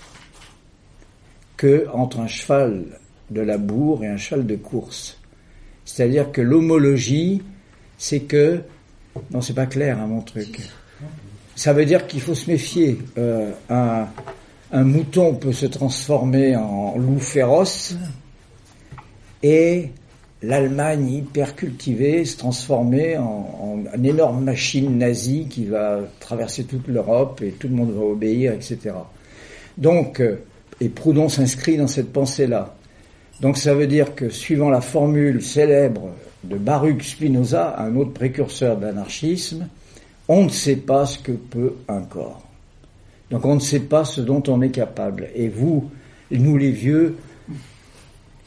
que 1.56 1.86
entre 1.92 2.20
un 2.20 2.26
cheval 2.26 2.84
de 3.30 3.40
labour 3.40 4.04
et 4.04 4.08
un 4.08 4.16
cheval 4.16 4.46
de 4.46 4.56
course. 4.56 5.18
C'est-à-dire 5.84 6.32
que 6.32 6.40
l'homologie, 6.40 7.42
c'est 7.98 8.20
que 8.20 8.60
non, 9.30 9.40
c'est 9.40 9.54
pas 9.54 9.66
clair 9.66 9.98
hein, 9.98 10.06
mon 10.06 10.20
truc. 10.20 10.60
Ça 11.56 11.72
veut 11.72 11.84
dire 11.84 12.06
qu'il 12.06 12.20
faut 12.20 12.34
se 12.34 12.50
méfier. 12.50 12.98
Euh, 13.18 13.52
un, 13.68 14.06
un 14.72 14.84
mouton 14.84 15.34
peut 15.34 15.52
se 15.52 15.66
transformer 15.66 16.56
en 16.56 16.96
loup 16.96 17.18
féroce 17.18 17.96
et 19.42 19.90
l'Allemagne 20.42 21.10
hyper 21.10 21.54
cultivée 21.54 22.24
se 22.24 22.36
transformer 22.38 23.18
en, 23.18 23.24
en, 23.24 23.96
une 23.96 24.06
énorme 24.06 24.44
machine 24.44 24.96
nazie 24.96 25.46
qui 25.48 25.66
va 25.66 26.00
traverser 26.18 26.64
toute 26.64 26.88
l'Europe 26.88 27.42
et 27.42 27.50
tout 27.50 27.68
le 27.68 27.74
monde 27.74 27.92
va 27.92 28.02
obéir, 28.02 28.52
etc. 28.52 28.94
Donc, 29.76 30.20
euh, 30.20 30.36
et 30.80 30.88
Proudhon 30.88 31.28
s'inscrit 31.28 31.76
dans 31.76 31.86
cette 31.86 32.12
pensée-là. 32.12 32.74
Donc 33.40 33.58
ça 33.58 33.74
veut 33.74 33.86
dire 33.86 34.14
que 34.14 34.30
suivant 34.30 34.70
la 34.70 34.80
formule 34.80 35.42
célèbre 35.42 36.10
de 36.44 36.56
Baruch 36.56 37.02
Spinoza, 37.02 37.76
un 37.78 37.96
autre 37.96 38.12
précurseur 38.12 38.78
de 38.78 38.86
l'anarchisme, 38.86 39.68
on 40.28 40.44
ne 40.44 40.48
sait 40.48 40.76
pas 40.76 41.06
ce 41.06 41.18
que 41.18 41.32
peut 41.32 41.74
un 41.88 42.02
corps. 42.02 42.42
Donc 43.30 43.44
on 43.44 43.54
ne 43.54 43.60
sait 43.60 43.80
pas 43.80 44.04
ce 44.04 44.20
dont 44.20 44.42
on 44.48 44.62
est 44.62 44.70
capable. 44.70 45.28
Et 45.34 45.48
vous, 45.48 45.90
nous 46.30 46.56
les 46.56 46.70
vieux, 46.70 47.16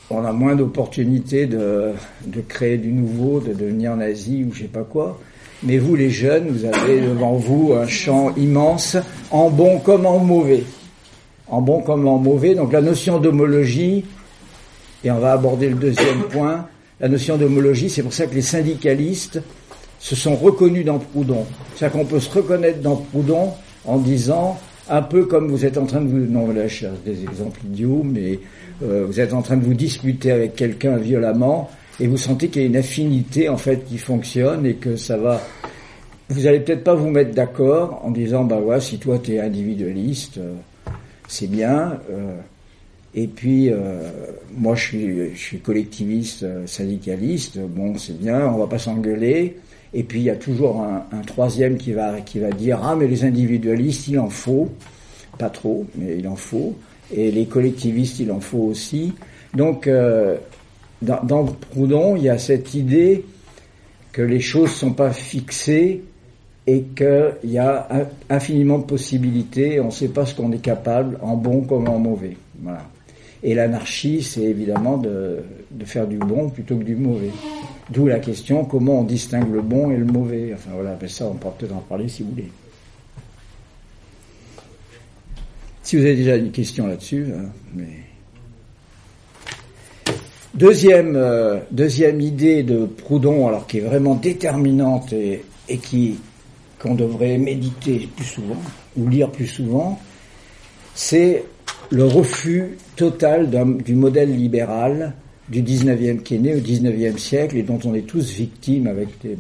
on 0.10 0.26
a 0.26 0.32
moins 0.32 0.56
d'opportunités 0.56 1.46
de, 1.46 1.92
de, 2.26 2.42
créer 2.42 2.78
du 2.78 2.92
nouveau, 2.92 3.40
de 3.40 3.54
devenir 3.54 3.96
nazi 3.96 4.44
ou 4.44 4.54
je 4.54 4.64
sais 4.64 4.68
pas 4.68 4.84
quoi. 4.84 5.20
Mais 5.64 5.78
vous 5.78 5.96
les 5.96 6.10
jeunes, 6.10 6.50
vous 6.50 6.66
avez 6.66 7.02
devant 7.02 7.34
vous 7.34 7.74
un 7.74 7.88
champ 7.88 8.36
immense, 8.36 8.98
en 9.32 9.50
bon 9.50 9.80
comme 9.80 10.06
en 10.06 10.20
mauvais. 10.20 10.64
En 11.48 11.62
bon 11.62 11.82
comme 11.82 12.08
en 12.08 12.18
mauvais. 12.18 12.54
Donc 12.54 12.74
la 12.74 12.82
notion 12.82 13.20
d'homologie, 13.20 14.04
et 15.04 15.12
on 15.12 15.20
va 15.20 15.34
aborder 15.34 15.70
le 15.70 15.76
deuxième 15.76 16.24
point, 16.24 16.68
la 17.00 17.08
notion 17.08 17.38
d'homologie, 17.38 17.90
c'est 17.90 18.04
pour 18.04 18.14
ça 18.14 18.28
que 18.28 18.36
les 18.36 18.42
syndicalistes 18.42 19.42
se 20.00 20.16
sont 20.16 20.36
reconnus 20.36 20.86
dans 20.86 21.00
Proudhon. 21.00 21.46
C'est-à-dire 21.76 22.00
qu'on 22.00 22.06
peut 22.06 22.20
se 22.20 22.30
reconnaître 22.30 22.82
dans 22.82 22.98
Proudhon 22.98 23.52
en 23.86 23.98
disant, 23.98 24.60
un 24.90 25.02
peu 25.02 25.26
comme 25.26 25.50
vous 25.50 25.66
êtes 25.66 25.78
en 25.78 25.86
train 25.86 26.02
de 26.02 26.08
vous, 26.08 26.18
non 26.18 26.52
là 26.52 26.68
je 26.68 26.88
des 27.06 27.24
exemples 27.24 27.62
idiots, 27.66 28.04
mais 28.04 28.40
euh, 28.84 29.06
vous 29.08 29.20
êtes 29.20 29.34
en 29.34 29.42
train 29.42 29.58
de 29.58 29.64
vous 29.64 29.74
disputer 29.74 30.32
avec 30.32 30.56
quelqu'un 30.56 30.98
violemment 30.98 31.70
et 32.00 32.08
vous 32.08 32.18
sentez 32.18 32.50
qu'il 32.50 32.62
y 32.62 32.66
a 32.66 32.68
une 32.68 32.76
affinité 32.76 33.50
en 33.50 33.58
fait 33.58 33.86
qui 33.86 33.98
fonctionne 33.98 34.66
et 34.66 34.76
que 34.76 34.96
ça 34.96 35.18
va. 35.18 35.42
Vous 36.30 36.48
allez 36.48 36.60
peut-être 36.62 36.84
pas 36.84 36.96
vous 36.96 37.10
mettre 37.10 37.34
d'accord 37.34 38.02
en 38.04 38.12
disant 38.12 38.44
bah 38.44 38.58
ouais 38.58 38.82
si 38.82 38.98
toi 38.98 39.20
tu 39.24 39.34
es 39.34 39.40
individualiste, 39.40 40.38
euh, 40.38 40.54
c'est 41.28 41.50
bien. 41.50 42.00
Euh, 42.12 42.36
et 43.16 43.28
puis, 43.28 43.70
euh, 43.70 44.10
moi, 44.56 44.74
je 44.76 44.82
suis, 44.82 45.36
je 45.36 45.40
suis 45.40 45.60
collectiviste, 45.60 46.44
euh, 46.44 46.66
syndicaliste. 46.66 47.60
Bon, 47.60 47.96
c'est 47.98 48.18
bien, 48.18 48.48
on 48.48 48.58
va 48.58 48.68
pas 48.68 48.80
s'engueuler. 48.80 49.58
Et 49.94 50.04
puis, 50.04 50.22
il 50.22 50.24
y 50.24 50.30
a 50.30 50.36
toujours 50.36 50.82
un, 50.82 51.22
troisième 51.22 51.78
qui 51.78 51.94
va, 51.94 52.22
qui 52.22 52.40
va 52.40 52.50
dire 52.50 52.80
ah 52.84 52.96
mais 52.96 53.08
les 53.08 53.24
individualistes, 53.24 54.08
il 54.08 54.20
en 54.20 54.30
faut, 54.30 54.70
pas 55.38 55.50
trop, 55.50 55.86
mais 55.96 56.18
il 56.18 56.28
en 56.28 56.36
faut. 56.36 56.76
Et 57.16 57.32
les 57.32 57.46
collectivistes, 57.46 58.20
il 58.20 58.32
en 58.32 58.40
faut 58.40 58.60
aussi. 58.60 59.14
Donc, 59.54 59.88
euh, 59.88 60.38
dans, 61.02 61.24
dans, 61.24 61.46
Proudhon, 61.46 62.16
il 62.16 62.24
y 62.24 62.30
a 62.30 62.38
cette 62.38 62.74
idée 62.74 63.24
que 64.12 64.22
les 64.22 64.40
choses 64.40 64.72
sont 64.72 64.94
pas 64.94 65.12
fixées 65.12 66.04
et 66.66 66.84
qu'il 66.96 67.52
y 67.52 67.58
a 67.58 67.88
infiniment 68.30 68.80
de 68.80 68.86
possibilités. 68.86 69.80
On 69.80 69.88
ne 69.88 69.92
sait 69.92 70.08
pas 70.08 70.26
ce 70.26 70.34
qu'on 70.34 70.52
est 70.52 70.62
capable, 70.62 71.20
en 71.22 71.36
bon 71.36 71.62
comme 71.62 71.88
en 71.88 72.00
mauvais. 72.00 72.38
Voilà. 72.62 72.88
Et 73.44 73.54
l'anarchie, 73.54 74.24
c'est 74.24 74.44
évidemment 74.44 74.98
de, 74.98 75.40
faire 75.84 76.08
du 76.08 76.18
bon 76.18 76.50
plutôt 76.50 76.78
que 76.78 76.84
du 76.84 76.96
mauvais. 76.96 77.32
D'où 77.90 78.08
la 78.08 78.20
question 78.20 78.64
comment 78.64 79.02
on 79.02 79.04
distingue 79.04 79.54
le 79.54 79.62
bon 79.62 79.92
et 79.92 79.98
le 79.98 80.06
mauvais. 80.06 80.52
Enfin 80.54 80.72
voilà, 80.74 80.98
mais 81.02 81.10
ça, 81.10 81.26
on 81.26 81.34
pourra 81.34 81.54
peut-être 81.54 81.76
en 81.76 81.82
parler 81.82 82.08
si 82.08 82.24
vous 82.24 82.30
voulez. 82.30 82.50
Si 85.82 85.98
vous 85.98 86.04
avez 86.04 86.16
déjà 86.16 86.38
une 86.38 86.52
question 86.52 86.88
là-dessus, 86.88 87.28
hein, 87.36 87.50
mais. 87.76 87.88
Deuxième, 90.54 91.16
euh, 91.16 91.60
deuxième 91.72 92.22
idée 92.22 92.62
de 92.62 92.86
Proudhon, 92.86 93.48
alors 93.48 93.66
qui 93.66 93.80
est 93.80 93.82
vraiment 93.82 94.14
déterminante 94.14 95.12
et, 95.12 95.44
et 95.68 95.78
qui 95.80 96.20
qu'on 96.80 96.94
devrait 96.94 97.38
méditer 97.38 98.08
plus 98.16 98.26
souvent 98.26 98.62
ou 98.96 99.10
lire 99.10 99.32
plus 99.32 99.48
souvent, 99.48 100.00
c'est 100.94 101.44
le 101.94 102.06
refus 102.06 102.70
total 102.96 103.52
du 103.84 103.94
modèle 103.94 104.36
libéral 104.36 105.14
du 105.48 105.62
19e 105.62 106.24
qui 106.24 106.36
est 106.36 106.40
né 106.40 106.56
au 106.56 106.60
19e 106.60 107.20
siècle 107.20 107.56
et 107.56 107.62
dont 107.62 107.80
on 107.86 107.94
est 107.94 108.08
tous 108.08 108.32
victimes 108.32 108.88
avec 108.88 109.10
des, 109.22 109.38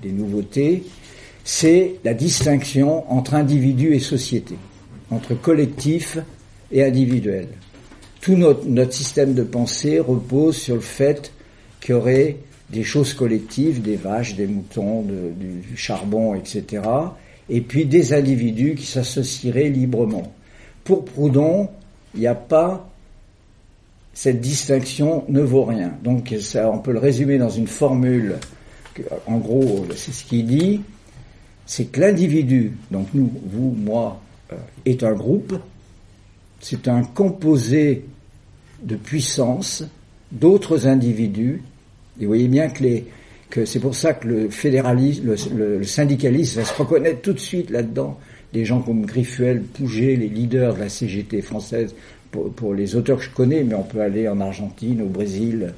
des, 0.00 0.12
nouveautés, 0.12 0.84
c'est 1.42 1.96
la 2.04 2.14
distinction 2.14 3.10
entre 3.10 3.34
individu 3.34 3.94
et 3.94 3.98
société, 3.98 4.54
entre 5.10 5.34
collectif 5.34 6.18
et 6.70 6.84
individuel. 6.84 7.48
Tout 8.20 8.36
notre, 8.36 8.92
système 8.92 9.34
de 9.34 9.42
pensée 9.42 9.98
repose 9.98 10.56
sur 10.56 10.76
le 10.76 10.80
fait 10.80 11.32
qu'il 11.80 11.96
y 11.96 11.98
aurait 11.98 12.36
des 12.70 12.84
choses 12.84 13.12
collectives, 13.12 13.82
des 13.82 13.96
vaches, 13.96 14.36
des 14.36 14.46
moutons, 14.46 15.02
du 15.02 15.76
charbon, 15.76 16.36
etc., 16.36 16.82
et 17.48 17.60
puis 17.60 17.86
des 17.86 18.12
individus 18.12 18.74
qui 18.74 18.86
s'associeraient 18.86 19.68
librement. 19.68 20.32
Pour 20.86 21.04
Proudhon, 21.04 21.68
il 22.14 22.20
n'y 22.20 22.26
a 22.26 22.34
pas 22.34 22.88
cette 24.14 24.40
distinction 24.40 25.24
ne 25.28 25.42
vaut 25.42 25.64
rien. 25.64 25.92
Donc 26.02 26.34
ça, 26.40 26.70
on 26.70 26.78
peut 26.78 26.92
le 26.92 26.98
résumer 26.98 27.36
dans 27.36 27.50
une 27.50 27.66
formule. 27.66 28.36
En 29.26 29.36
gros, 29.36 29.84
c'est 29.94 30.12
ce 30.12 30.24
qu'il 30.24 30.46
dit, 30.46 30.80
c'est 31.66 31.84
que 31.86 32.00
l'individu, 32.00 32.72
donc 32.90 33.08
nous, 33.12 33.30
vous, 33.52 33.76
moi, 33.76 34.22
euh, 34.52 34.56
est 34.86 35.02
un 35.02 35.12
groupe. 35.12 35.54
C'est 36.60 36.88
un 36.88 37.02
composé 37.02 38.06
de 38.82 38.96
puissance 38.96 39.84
d'autres 40.32 40.86
individus. 40.86 41.62
Et 42.18 42.22
vous 42.22 42.28
voyez 42.28 42.48
bien 42.48 42.68
que 42.70 42.84
que 43.50 43.64
c'est 43.66 43.80
pour 43.80 43.94
ça 43.94 44.14
que 44.14 44.26
le 44.26 44.50
fédéralisme, 44.50 45.34
le 45.54 45.84
syndicalisme 45.84 46.60
va 46.60 46.64
se 46.64 46.74
reconnaître 46.74 47.20
tout 47.20 47.32
de 47.32 47.38
suite 47.38 47.70
là-dedans 47.70 48.18
des 48.56 48.64
gens 48.64 48.80
comme 48.80 49.04
Griffuel, 49.04 49.60
Pouget, 49.60 50.16
les 50.16 50.28
leaders 50.28 50.74
de 50.76 50.80
la 50.80 50.88
CGT 50.88 51.42
française, 51.42 51.94
pour, 52.30 52.50
pour, 52.52 52.72
les 52.72 52.96
auteurs 52.96 53.18
que 53.18 53.24
je 53.24 53.30
connais, 53.30 53.62
mais 53.62 53.74
on 53.74 53.82
peut 53.82 54.00
aller 54.00 54.28
en 54.28 54.40
Argentine, 54.40 55.02
au 55.02 55.08
Brésil, 55.08 55.74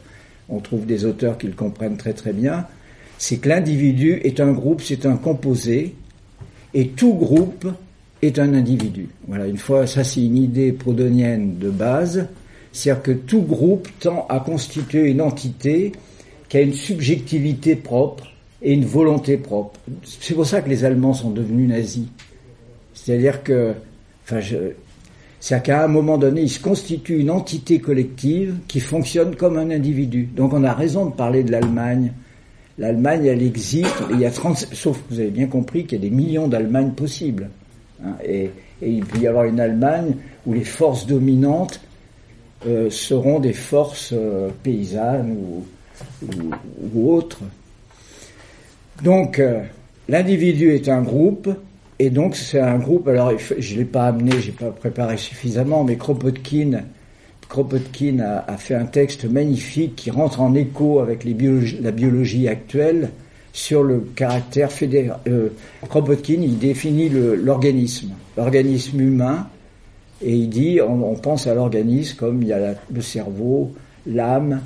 on 0.49 0.61
trouve 0.61 0.87
des 0.87 1.05
auteurs 1.05 1.39
qui 1.39 1.49
le 1.49 1.55
comprennent 1.55 1.97
très 1.97 2.13
très 2.13 2.33
bien, 2.33 2.67
c'est 3.19 3.39
que 3.39 3.49
l'individu 3.49 4.21
est 4.23 4.39
un 4.39 4.53
groupe, 4.53 4.81
c'est 4.81 5.07
un 5.07 5.17
composé, 5.17 5.97
et 6.73 6.89
tout 6.91 7.15
groupe 7.15 7.67
est 8.23 8.39
un 8.39 8.55
individu. 8.55 9.09
Voilà, 9.27 9.49
une 9.49 9.59
fois, 9.59 9.89
ça 9.89 10.05
c'est 10.05 10.25
une 10.25 10.37
idée 10.37 10.71
proudhonienne 10.71 11.59
de 11.59 11.71
base, 11.71 12.29
c'est-à-dire 12.73 13.03
que 13.03 13.11
tout 13.11 13.43
groupe 13.43 13.89
tend 13.99 14.25
à 14.29 14.39
constituer 14.39 15.11
une 15.11 15.21
entité 15.21 15.91
qui 16.49 16.57
a 16.57 16.61
une 16.61 16.75
subjectivité 16.75 17.75
propre 17.75 18.29
et 18.63 18.73
une 18.73 18.85
volonté 18.85 19.37
propre. 19.37 19.81
C'est 20.05 20.35
pour 20.35 20.47
ça 20.47 20.61
que 20.61 20.69
les 20.69 20.85
Allemands 20.85 21.15
sont 21.15 21.31
devenus 21.31 21.69
nazis. 21.69 22.07
C'est-à-dire 23.09 23.43
que, 23.43 23.73
enfin, 24.23 24.41
c'est 25.41 25.63
qu'à 25.63 25.83
un 25.83 25.89
moment 25.89 26.19
donné, 26.19 26.43
il 26.43 26.51
se 26.51 26.61
constitue 26.61 27.19
une 27.19 27.31
entité 27.31 27.79
collective 27.79 28.57
qui 28.69 28.81
fonctionne 28.81 29.35
comme 29.35 29.57
un 29.57 29.71
individu. 29.71 30.25
Donc 30.25 30.53
on 30.53 30.63
a 30.63 30.75
raison 30.75 31.07
de 31.07 31.15
parler 31.15 31.43
de 31.43 31.51
l'Allemagne. 31.51 32.13
L'Allemagne, 32.77 33.25
elle 33.25 33.43
existe. 33.43 33.95
il 34.11 34.21
y 34.21 34.27
a 34.27 34.31
30, 34.31 34.59
sauf 34.75 34.99
que 34.99 35.15
vous 35.15 35.21
avez 35.21 35.31
bien 35.31 35.47
compris 35.47 35.87
qu'il 35.87 36.03
y 36.03 36.07
a 36.07 36.11
des 36.11 36.15
millions 36.15 36.49
d'Allemagne 36.49 36.91
possibles. 36.91 37.49
Hein, 38.05 38.13
et, 38.23 38.51
il 38.83 39.07
peut 39.07 39.21
y 39.21 39.27
avoir 39.27 39.47
une 39.47 39.59
Allemagne 39.59 40.15
où 40.45 40.53
les 40.53 40.65
forces 40.65 41.07
dominantes 41.07 41.81
euh, 42.67 42.91
seront 42.91 43.41
des 43.41 43.55
forces 43.55 44.13
euh, 44.13 44.51
paysannes 44.63 45.35
ou, 46.93 47.11
autres. 47.11 47.41
Donc 49.03 49.39
euh, 49.39 49.63
l'individu 50.11 50.75
est 50.75 50.91
un 50.91 51.01
groupe 51.01 51.49
et 51.99 52.11
donc 52.11 52.37
c'est 52.37 52.61
un 52.61 52.79
groupe, 52.79 53.09
alors 53.09 53.33
je 53.37 53.75
ne 53.75 53.79
l'ai 53.79 53.85
pas 53.85 54.07
amené, 54.07 54.33
j'ai 54.41 54.53
pas 54.53 54.71
préparé 54.71 55.17
suffisamment, 55.17 55.85
mais 55.85 55.97
Kropotkin, 55.97 56.83
Kropotkin 57.49 58.21
a, 58.21 58.57
fait 58.57 58.75
un 58.75 58.85
texte 58.85 59.25
magnifique 59.25 59.97
qui 59.97 60.11
rentre 60.11 60.41
en 60.41 60.55
écho 60.55 61.01
avec 61.01 61.25
la 61.25 61.91
biologie 61.91 62.47
actuelle 62.47 63.11
sur 63.53 63.83
le 63.83 64.01
caractère 64.15 64.71
fédéral. 64.71 65.19
Euh, 65.27 65.49
Kropotkin, 65.89 66.41
il 66.43 66.59
définit 66.59 67.09
l'organisme, 67.09 68.11
l'organisme 68.37 69.01
humain, 69.01 69.49
et 70.23 70.35
il 70.35 70.49
dit, 70.49 70.81
on, 70.81 71.15
pense 71.15 71.47
à 71.47 71.55
l'organisme 71.55 72.17
comme 72.17 72.43
il 72.43 72.49
y 72.49 72.53
a 72.53 72.75
le 72.93 73.01
cerveau, 73.01 73.73
l'âme, 74.07 74.61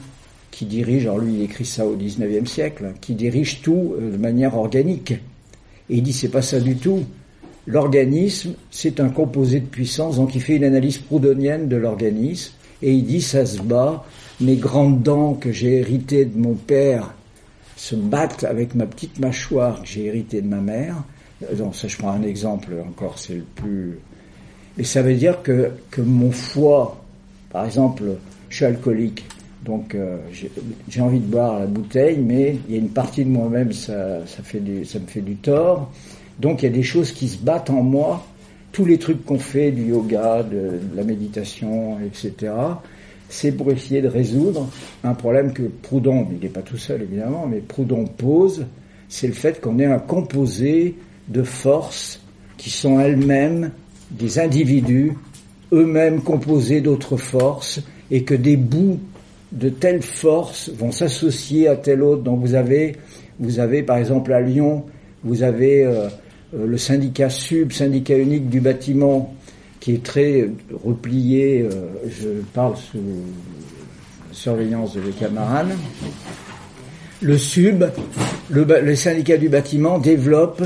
qui 0.51 0.67
dirige, 0.67 1.05
alors 1.05 1.19
lui 1.19 1.35
il 1.35 1.43
écrit 1.43 1.65
ça 1.65 1.87
au 1.87 1.97
19e 1.97 2.47
siècle, 2.47 2.93
qui 3.01 3.15
dirige 3.15 3.63
tout 3.63 3.95
euh, 3.99 4.13
de 4.13 4.17
manière 4.17 4.57
organique. 4.57 5.13
Et 5.91 5.97
il 5.97 6.03
dit 6.03 6.13
c'est 6.13 6.29
pas 6.29 6.43
ça 6.43 6.61
du 6.61 6.77
tout. 6.77 7.05
L'organisme, 7.67 8.55
c'est 8.71 8.99
un 8.99 9.09
composé 9.09 9.61
de 9.61 9.67
puissance, 9.67 10.17
donc 10.17 10.35
il 10.35 10.41
fait 10.41 10.57
une 10.57 10.65
analyse 10.65 10.99
proudhonienne 10.99 11.69
de 11.69 11.77
l'organisme. 11.77 12.55
Et 12.83 12.93
il 12.93 13.05
dit, 13.05 13.23
ça 13.23 13.47
se 13.47 13.63
bat, 13.63 14.05
mes 14.41 14.57
grandes 14.57 15.03
dents 15.03 15.35
que 15.35 15.53
j'ai 15.53 15.79
héritées 15.79 16.25
de 16.25 16.37
mon 16.37 16.55
père 16.55 17.15
se 17.77 17.95
battent 17.95 18.45
avec 18.45 18.75
ma 18.75 18.87
petite 18.87 19.19
mâchoire 19.21 19.83
que 19.83 19.89
j'ai 19.89 20.07
héritée 20.07 20.43
de 20.43 20.49
ma 20.49 20.61
mère. 20.61 21.05
Donc 21.57 21.77
ça, 21.77 21.89
je 21.89 21.97
prends 21.97 22.11
un 22.11 22.23
exemple 22.23 22.73
encore, 22.87 23.19
c'est 23.19 23.35
le 23.35 23.45
plus... 23.55 23.99
Mais 24.77 24.85
ça 24.85 25.03
veut 25.03 25.15
dire 25.15 25.43
que, 25.43 25.71
que 25.91 26.01
mon 26.01 26.31
foie, 26.31 27.05
par 27.51 27.67
exemple, 27.67 28.05
je 28.49 28.57
suis 28.57 28.65
alcoolique, 28.65 29.25
donc 29.65 29.95
euh, 29.95 30.19
j'ai 30.89 31.01
envie 31.01 31.21
de 31.21 31.27
boire 31.27 31.61
la 31.61 31.67
bouteille, 31.67 32.19
mais 32.19 32.57
il 32.69 32.75
y 32.75 32.79
a 32.79 32.81
une 32.81 32.89
partie 32.89 33.25
de 33.25 33.31
moi-même, 33.31 33.73
ça, 33.73 34.27
ça, 34.27 34.43
fait 34.43 34.61
du, 34.61 34.85
ça 34.85 34.99
me 34.99 35.07
fait 35.07 35.21
du 35.21 35.37
tort. 35.37 35.93
Donc 36.43 36.63
il 36.63 36.67
y 36.67 36.69
a 36.69 36.73
des 36.73 36.83
choses 36.83 37.13
qui 37.13 37.29
se 37.29 37.39
battent 37.39 37.71
en 37.71 37.83
moi. 37.83 38.27
Tous 38.73 38.85
les 38.85 38.99
trucs 38.99 39.25
qu'on 39.25 39.39
fait, 39.39 39.71
du 39.71 39.85
yoga, 39.91 40.43
de, 40.43 40.81
la 40.97 41.05
méditation, 41.05 41.99
etc., 42.01 42.53
c'est 43.29 43.53
pour 43.53 43.71
essayer 43.71 44.03
de 44.03 44.09
résoudre 44.09 44.69
un 45.05 45.15
problème 45.15 45.53
que 45.53 45.63
Proudhon, 45.63 46.27
il 46.33 46.41
n'est 46.41 46.53
pas 46.53 46.61
tout 46.61 46.77
seul 46.77 47.03
évidemment, 47.03 47.47
mais 47.49 47.59
Proudhon 47.59 48.05
pose, 48.05 48.67
c'est 49.09 49.29
le 49.29 49.33
fait 49.33 49.61
qu'on 49.61 49.79
est 49.79 49.87
un 49.87 50.01
composé 50.01 50.97
de 51.29 51.43
forces 51.43 52.21
qui 52.59 52.71
sont 52.71 52.99
elles-mêmes 52.99 53.71
des 54.11 54.39
individus, 54.39 55.13
eux-mêmes 55.73 56.23
composés 56.23 56.81
d'autres 56.81 57.17
forces, 57.17 57.81
et 58.11 58.25
que 58.25 58.35
des 58.35 58.57
bouts 58.57 58.99
de 59.53 59.69
telles 59.69 60.03
forces 60.03 60.71
vont 60.71 60.93
s'associer 60.93 61.69
à 61.69 61.77
telle 61.77 62.03
autre. 62.03 62.23
Donc 62.23 62.41
vous 62.41 62.55
avez, 62.55 62.97
vous 63.39 63.61
avez 63.61 63.83
par 63.83 63.97
exemple 63.97 64.33
à 64.33 64.41
Lyon, 64.41 64.85
vous 65.25 65.43
avez 65.43 65.85
euh, 65.85 66.09
le 66.53 66.79
syndicat 66.79 67.31
SUB, 67.31 67.73
syndicat 67.73 68.17
unique 68.17 68.49
du 68.49 68.61
bâtiment, 68.61 69.35
qui 69.81 69.95
est 69.95 70.03
très 70.03 70.49
replié. 70.85 71.63
Euh, 71.63 71.87
je 72.09 72.29
parle 72.53 72.77
sous 72.77 73.01
surveillance 74.31 74.95
de 74.95 75.01
mes 75.01 75.13
camarades. 75.13 75.73
Le 77.21 77.39
SUB, 77.39 77.85
le, 78.51 78.95
syndicat 78.97 79.37
du 79.37 79.49
bâtiment 79.49 79.99
développe 79.99 80.63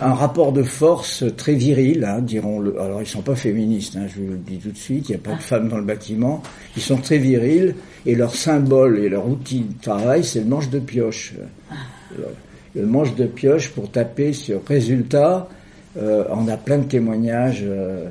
un 0.00 0.14
rapport 0.14 0.52
de 0.52 0.62
force 0.62 1.24
très 1.36 1.54
viril, 1.54 2.04
hein, 2.04 2.20
diront-le. 2.20 2.80
Alors 2.80 3.02
ils 3.02 3.06
sont 3.06 3.20
pas 3.22 3.34
féministes, 3.34 3.96
hein, 3.96 4.06
je 4.08 4.20
vous 4.20 4.30
le 4.30 4.38
dis 4.38 4.58
tout 4.58 4.70
de 4.70 4.76
suite. 4.76 5.08
Il 5.08 5.12
n'y 5.12 5.16
a 5.16 5.22
pas 5.22 5.34
de 5.34 5.42
femmes 5.42 5.68
dans 5.68 5.76
le 5.76 5.84
bâtiment. 5.84 6.42
Ils 6.76 6.82
sont 6.82 6.96
très 6.96 7.18
virils 7.18 7.74
et 8.06 8.14
leur 8.14 8.34
symbole 8.34 8.98
et 9.00 9.08
leur 9.08 9.28
outil 9.28 9.60
de 9.60 9.82
travail, 9.82 10.24
c'est 10.24 10.40
le 10.40 10.46
manche 10.46 10.70
de 10.70 10.78
pioche. 10.78 11.34
Manche 12.84 13.14
de 13.14 13.26
pioche 13.26 13.70
pour 13.70 13.90
taper 13.90 14.32
sur 14.32 14.64
résultat. 14.64 15.48
Euh, 15.96 16.24
on 16.30 16.48
a 16.48 16.56
plein 16.56 16.78
de 16.78 16.84
témoignages. 16.84 17.62
Euh, 17.62 18.08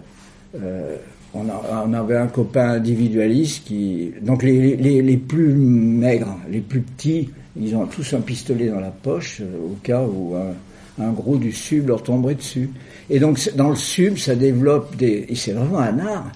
euh, 0.61 0.95
on, 1.33 1.93
avait 1.93 2.17
un 2.17 2.27
copain 2.27 2.69
individualiste 2.69 3.65
qui, 3.65 4.11
donc 4.21 4.41
les, 4.41 5.17
plus 5.17 5.53
maigres, 5.53 6.39
les 6.49 6.61
plus 6.61 6.81
petits, 6.81 7.29
ils 7.59 7.75
ont 7.75 7.85
tous 7.85 8.13
un 8.13 8.21
pistolet 8.21 8.69
dans 8.69 8.79
la 8.79 8.89
poche 8.89 9.41
au 9.41 9.75
cas 9.83 10.01
où 10.01 10.35
un, 10.35 11.03
un 11.03 11.11
gros 11.11 11.37
du 11.37 11.51
sub 11.51 11.89
leur 11.89 12.01
tomberait 12.01 12.35
dessus. 12.35 12.71
Et 13.11 13.19
donc 13.19 13.51
dans 13.55 13.69
le 13.69 13.75
sub, 13.75 14.17
ça 14.17 14.35
développe 14.35 14.95
des, 14.95 15.27
et 15.29 15.35
c'est 15.35 15.51
vraiment 15.51 15.79
un 15.79 15.99
art 15.99 16.31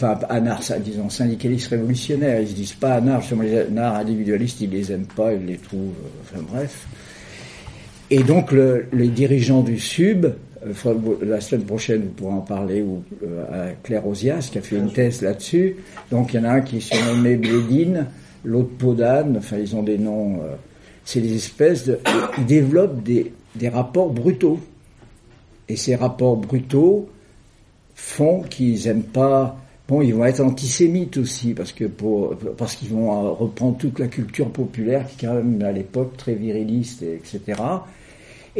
enfin 0.00 0.18
anards, 0.28 0.62
disons, 0.80 1.10
syndicalistes 1.10 1.68
révolutionnaires, 1.68 2.40
ils 2.40 2.48
se 2.48 2.54
disent 2.54 2.72
pas 2.72 2.94
anards, 2.94 3.20
justement 3.20 3.42
les 3.42 3.58
anards 3.58 3.96
individualistes, 3.96 4.60
ils 4.60 4.70
les 4.70 4.92
aiment 4.92 5.06
pas, 5.06 5.32
ils 5.32 5.44
les 5.44 5.56
trouvent, 5.56 5.92
enfin 6.22 6.42
bref. 6.48 6.86
Et 8.10 8.22
donc 8.22 8.52
le, 8.52 8.86
les 8.92 9.08
dirigeants 9.08 9.62
du 9.62 9.78
SUB, 9.78 10.26
euh, 10.66 10.94
la 11.22 11.40
semaine 11.40 11.64
prochaine 11.64 12.02
vous 12.02 12.08
pourrez 12.10 12.32
en 12.32 12.40
parler, 12.40 12.82
ou 12.82 13.02
euh, 13.22 13.72
Claire 13.82 14.06
Ozias 14.06 14.48
qui 14.50 14.58
a 14.58 14.62
fait 14.62 14.76
une 14.76 14.92
thèse 14.92 15.22
là-dessus, 15.22 15.76
donc 16.10 16.32
il 16.32 16.38
y 16.38 16.40
en 16.40 16.44
a 16.44 16.50
un 16.50 16.60
qui 16.62 16.80
s'est 16.80 17.02
nommé 17.04 17.36
Blédine, 17.36 18.06
l'autre 18.44 18.70
Podane, 18.78 19.36
enfin 19.36 19.58
ils 19.58 19.76
ont 19.76 19.82
des 19.82 19.98
noms, 19.98 20.36
euh, 20.36 20.54
c'est 21.04 21.20
des 21.20 21.36
espèces 21.36 21.84
de... 21.84 21.98
Ils 22.38 22.46
développent 22.46 23.02
des, 23.02 23.32
des 23.54 23.68
rapports 23.68 24.10
brutaux. 24.10 24.58
Et 25.68 25.76
ces 25.76 25.96
rapports 25.96 26.36
brutaux 26.36 27.08
font 27.94 28.40
qu'ils 28.40 28.86
aiment 28.88 29.02
pas 29.02 29.58
Bon, 29.88 30.02
ils 30.02 30.14
vont 30.14 30.26
être 30.26 30.42
antisémites 30.42 31.16
aussi 31.16 31.54
parce 31.54 31.72
que 31.72 31.86
pour 31.86 32.36
parce 32.58 32.76
qu'ils 32.76 32.90
vont 32.90 33.10
euh, 33.10 33.30
reprendre 33.30 33.78
toute 33.78 33.98
la 33.98 34.06
culture 34.06 34.50
populaire 34.50 35.06
qui 35.06 35.24
quand 35.24 35.32
même 35.32 35.62
à 35.62 35.72
l'époque 35.72 36.14
très 36.18 36.34
viriliste 36.34 37.02
etc. 37.02 37.58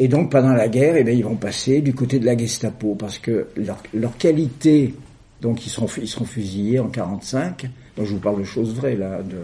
Et 0.00 0.06
donc 0.06 0.30
pendant 0.30 0.52
la 0.52 0.68
guerre, 0.68 0.94
eh 0.96 1.02
bien, 1.02 1.12
ils 1.12 1.24
vont 1.24 1.34
passer 1.34 1.80
du 1.80 1.92
côté 1.92 2.20
de 2.20 2.24
la 2.24 2.38
Gestapo 2.38 2.94
parce 2.94 3.18
que 3.18 3.48
leur, 3.56 4.16
qualité, 4.16 4.94
donc 5.42 5.66
ils 5.66 5.70
seront 5.70 5.88
ils 6.00 6.26
fusillés 6.26 6.78
en 6.78 6.86
45. 6.86 7.68
Donc 7.96 8.06
je 8.06 8.12
vous 8.12 8.20
parle 8.20 8.38
de 8.38 8.44
choses 8.44 8.72
vraies 8.74 8.94
là. 8.94 9.20
De, 9.24 9.38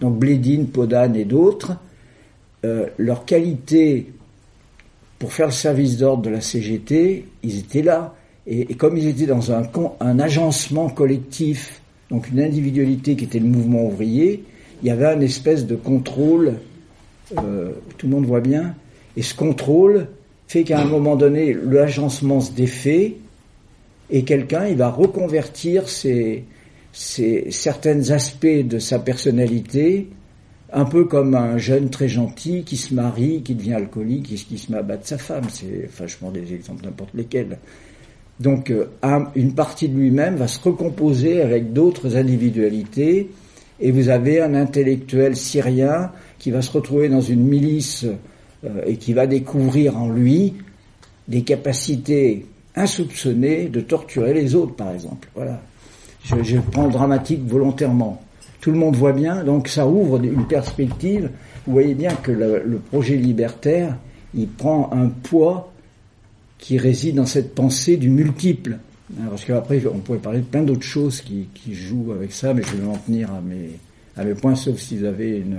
donc 0.00 0.18
Blédine, 0.18 0.68
Podane 0.68 1.14
et 1.14 1.26
d'autres, 1.26 1.76
euh, 2.64 2.86
leur 2.96 3.26
qualité 3.26 4.10
pour 5.18 5.34
faire 5.34 5.46
le 5.46 5.52
service 5.52 5.98
d'ordre 5.98 6.22
de 6.22 6.30
la 6.30 6.40
CGT, 6.40 7.26
ils 7.42 7.58
étaient 7.58 7.82
là. 7.82 8.14
Et, 8.46 8.74
comme 8.74 8.96
ils 8.96 9.06
étaient 9.06 9.26
dans 9.26 9.52
un, 9.52 9.62
un 10.00 10.18
agencement 10.18 10.88
collectif, 10.88 11.82
donc 12.08 12.30
une 12.30 12.40
individualité 12.40 13.14
qui 13.14 13.24
était 13.24 13.40
le 13.40 13.46
mouvement 13.46 13.84
ouvrier, 13.84 14.42
il 14.82 14.88
y 14.88 14.90
avait 14.90 15.12
une 15.12 15.22
espèce 15.22 15.66
de 15.66 15.76
contrôle, 15.76 16.54
euh, 17.36 17.72
tout 17.98 18.06
le 18.06 18.12
monde 18.14 18.24
voit 18.24 18.40
bien, 18.40 18.74
et 19.16 19.22
ce 19.22 19.34
contrôle 19.34 20.08
fait 20.46 20.64
qu'à 20.64 20.80
un 20.80 20.84
moment 20.84 21.16
donné, 21.16 21.54
l'agencement 21.54 22.40
se 22.40 22.52
défait, 22.52 23.16
et 24.10 24.24
quelqu'un, 24.24 24.66
il 24.66 24.76
va 24.76 24.90
reconvertir 24.90 25.88
ses, 25.88 26.44
ses, 26.92 27.50
certains 27.50 28.10
aspects 28.10 28.46
de 28.46 28.78
sa 28.78 28.98
personnalité, 28.98 30.08
un 30.72 30.84
peu 30.84 31.04
comme 31.04 31.34
un 31.34 31.58
jeune 31.58 31.90
très 31.90 32.08
gentil 32.08 32.64
qui 32.64 32.76
se 32.76 32.94
marie, 32.94 33.42
qui 33.42 33.54
devient 33.54 33.74
alcoolique, 33.74 34.24
qui, 34.24 34.58
se 34.58 34.70
met 34.70 34.78
à 34.78 34.82
battre 34.82 35.06
sa 35.06 35.18
femme. 35.18 35.44
C'est, 35.48 35.88
enfin, 35.88 36.30
des 36.30 36.54
exemples 36.54 36.84
n'importe 36.84 37.14
lesquels. 37.14 37.58
Donc 38.40 38.70
euh, 38.70 38.86
une 39.36 39.54
partie 39.54 39.88
de 39.88 39.96
lui-même 39.96 40.36
va 40.36 40.48
se 40.48 40.60
recomposer 40.60 41.42
avec 41.42 41.72
d'autres 41.72 42.16
individualités 42.16 43.30
et 43.80 43.90
vous 43.90 44.08
avez 44.08 44.40
un 44.40 44.54
intellectuel 44.54 45.36
syrien 45.36 46.10
qui 46.38 46.50
va 46.50 46.62
se 46.62 46.70
retrouver 46.72 47.08
dans 47.08 47.20
une 47.20 47.44
milice 47.44 48.06
et 48.86 48.96
qui 48.96 49.12
va 49.12 49.26
découvrir 49.26 49.96
en 49.96 50.08
lui 50.08 50.54
des 51.28 51.42
capacités 51.42 52.46
insoupçonnées 52.74 53.68
de 53.68 53.80
torturer 53.80 54.34
les 54.34 54.54
autres, 54.54 54.74
par 54.74 54.92
exemple. 54.92 55.28
Voilà. 55.34 55.60
Je, 56.24 56.58
prends 56.58 56.88
dramatique 56.88 57.42
volontairement. 57.46 58.22
Tout 58.60 58.70
le 58.70 58.78
monde 58.78 58.94
voit 58.94 59.12
bien, 59.12 59.42
donc 59.42 59.68
ça 59.68 59.86
ouvre 59.86 60.22
une 60.22 60.46
perspective. 60.46 61.30
Vous 61.66 61.72
voyez 61.72 61.94
bien 61.94 62.14
que 62.14 62.30
le, 62.30 62.78
projet 62.78 63.16
libertaire, 63.16 63.96
il 64.34 64.48
prend 64.48 64.90
un 64.92 65.08
poids 65.08 65.72
qui 66.58 66.78
réside 66.78 67.16
dans 67.16 67.26
cette 67.26 67.54
pensée 67.54 67.96
du 67.96 68.08
multiple. 68.08 68.78
Hein, 69.18 69.24
parce 69.28 69.44
qu'après, 69.44 69.82
on 69.92 69.98
pourrait 69.98 70.18
parler 70.18 70.38
de 70.38 70.44
plein 70.44 70.62
d'autres 70.62 70.82
choses 70.82 71.20
qui, 71.20 71.48
jouent 71.74 72.12
avec 72.12 72.32
ça, 72.32 72.54
mais 72.54 72.62
je 72.62 72.76
vais 72.76 72.84
m'en 72.84 72.96
tenir 72.96 73.30
à 73.32 73.40
mes, 74.22 74.34
points, 74.34 74.54
sauf 74.54 74.78
si 74.78 74.96
vous 74.96 75.04
avez 75.04 75.38
une... 75.38 75.58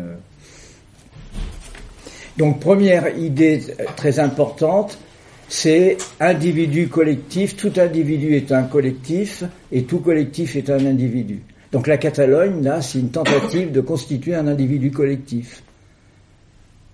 Donc, 2.38 2.60
première 2.60 3.18
idée 3.18 3.62
très 3.96 4.20
importante, 4.20 4.98
c'est 5.48 5.98
individu 6.20 6.88
collectif. 6.88 7.56
Tout 7.56 7.74
individu 7.78 8.36
est 8.36 8.52
un 8.52 8.64
collectif 8.64 9.44
et 9.72 9.84
tout 9.84 10.00
collectif 10.00 10.56
est 10.56 10.70
un 10.70 10.86
individu. 10.86 11.42
Donc 11.72 11.88
la 11.88 11.98
Catalogne, 11.98 12.64
là, 12.64 12.82
c'est 12.82 13.00
une 13.00 13.10
tentative 13.10 13.72
de 13.72 13.82
constituer 13.82 14.36
un 14.36 14.48
individu 14.48 14.92
collectif. 14.92 15.64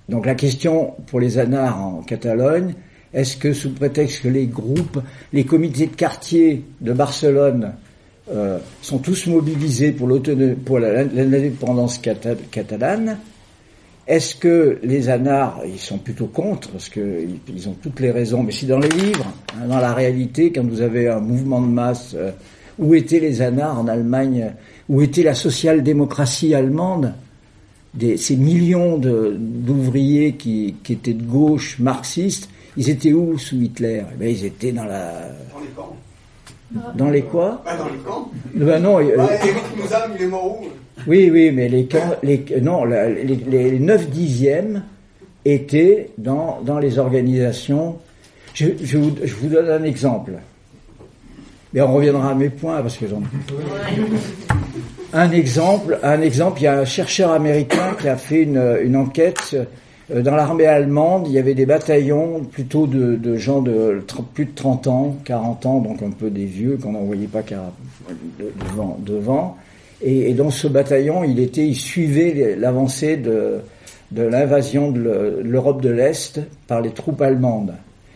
Donc 0.07 0.25
la 0.25 0.35
question 0.35 0.93
pour 1.07 1.19
les 1.19 1.37
anards 1.37 1.81
en 1.81 2.01
Catalogne, 2.01 2.73
est-ce 3.13 3.37
que 3.37 3.53
sous 3.53 3.73
prétexte 3.73 4.23
que 4.23 4.29
les 4.29 4.47
groupes, 4.47 5.01
les 5.33 5.43
comités 5.43 5.87
de 5.87 5.95
quartier 5.95 6.63
de 6.79 6.93
Barcelone 6.93 7.73
euh, 8.31 8.59
sont 8.81 8.99
tous 8.99 9.27
mobilisés 9.27 9.91
pour 9.91 10.07
l'indépendance 10.09 11.99
catalane, 11.99 13.17
est-ce 14.09 14.35
que 14.35 14.79
les 14.81 15.07
anards, 15.07 15.61
ils 15.67 15.77
sont 15.77 15.99
plutôt 15.99 16.25
contre, 16.25 16.69
parce 16.69 16.89
qu'ils 16.89 17.37
ils 17.47 17.69
ont 17.69 17.75
toutes 17.79 17.99
les 17.99 18.09
raisons, 18.09 18.41
mais 18.41 18.51
si 18.51 18.65
dans 18.65 18.79
les 18.79 18.89
livres, 18.89 19.31
hein, 19.53 19.67
dans 19.67 19.77
la 19.77 19.93
réalité, 19.93 20.51
quand 20.51 20.65
vous 20.65 20.81
avez 20.81 21.07
un 21.07 21.19
mouvement 21.19 21.61
de 21.61 21.67
masse, 21.67 22.15
euh, 22.17 22.31
où 22.79 22.95
étaient 22.95 23.19
les 23.19 23.43
anards 23.43 23.77
en 23.79 23.87
Allemagne, 23.87 24.51
où 24.89 25.03
était 25.03 25.21
la 25.21 25.35
social-démocratie 25.35 26.55
allemande, 26.55 27.13
ces 28.17 28.35
millions 28.35 28.97
d'ouvriers 28.97 30.33
qui, 30.33 30.75
étaient 30.89 31.13
de 31.13 31.23
gauche, 31.23 31.77
marxistes, 31.77 32.49
ils 32.77 32.89
étaient 32.89 33.13
où 33.13 33.37
sous 33.37 33.61
Hitler? 33.61 34.01
Eh 34.11 34.17
ben, 34.17 34.29
Ils 34.29 34.45
étaient 34.45 34.71
dans 34.71 34.85
la... 34.85 35.29
Dans 35.53 35.59
les. 35.59 35.67
Dans 36.95 37.09
les 37.09 37.23
quoi 37.23 37.61
bah, 37.65 37.71
Dans 37.77 37.89
les 37.89 37.97
camps. 37.97 38.31
Ben 38.53 38.81
non. 38.81 38.97
Bah, 39.17 39.29
Eric 39.43 39.77
Mouzam, 39.77 40.11
il 40.15 40.23
est 40.23 40.27
mort 40.27 40.61
où 40.61 40.65
Oui, 41.07 41.29
oui, 41.31 41.51
mais 41.51 41.67
les 41.67 41.85
camps, 41.85 42.15
les, 42.21 42.45
non, 42.61 42.85
les, 42.85 43.23
les 43.23 43.79
9 43.79 44.09
dixièmes 44.09 44.83
étaient 45.45 46.11
dans, 46.17 46.59
dans 46.63 46.79
les 46.79 46.99
organisations. 46.99 47.97
Je, 48.53 48.67
je, 48.83 48.97
vous, 48.97 49.15
je 49.23 49.33
vous 49.35 49.47
donne 49.47 49.69
un 49.69 49.83
exemple. 49.83 50.33
Mais 51.73 51.81
on 51.81 51.93
reviendra 51.93 52.31
à 52.31 52.35
mes 52.35 52.49
points 52.49 52.81
parce 52.81 52.97
que 52.97 53.07
j'en. 53.07 53.21
Un 55.13 55.31
exemple, 55.31 55.99
un 56.03 56.21
exemple, 56.21 56.59
il 56.61 56.63
y 56.63 56.67
a 56.67 56.79
un 56.79 56.85
chercheur 56.85 57.31
américain 57.31 57.95
qui 57.99 58.07
a 58.07 58.15
fait 58.15 58.43
une, 58.43 58.77
une 58.83 58.95
enquête 58.95 59.51
euh, 59.53 59.65
dans 60.13 60.35
l'armée 60.35 60.65
allemande. 60.65 61.27
Il 61.27 61.33
y 61.33 61.39
avait 61.39 61.53
des 61.55 61.65
bataillons 61.65 62.43
plutôt 62.43 62.87
de, 62.87 63.35
gens 63.37 63.61
de 63.61 64.01
plus 64.33 64.45
de 64.45 64.55
30 64.55 64.87
ans, 64.87 65.15
40 65.25 65.65
ans, 65.65 65.79
donc 65.79 66.01
un 66.01 66.11
peu 66.11 66.29
des 66.29 66.45
vieux 66.45 66.77
qu'on 66.77 66.93
n'envoyait 66.93 67.27
pas 67.27 67.43
devant. 68.59 68.97
devant. 69.05 69.57
Et, 70.01 70.33
dans 70.33 70.49
ce 70.49 70.67
bataillon, 70.67 71.23
il 71.23 71.39
était, 71.39 71.67
il 71.67 71.75
suivait 71.75 72.55
l'avancée 72.57 73.17
de, 73.17 73.59
l'invasion 74.15 74.91
de 74.91 74.99
le- 74.99 75.41
l'Europe 75.43 75.81
de 75.81 75.89
l'Est 75.89 76.39
par 76.67 76.81
les 76.81 76.91
troupes 76.91 77.21
allemandes. 77.21 77.73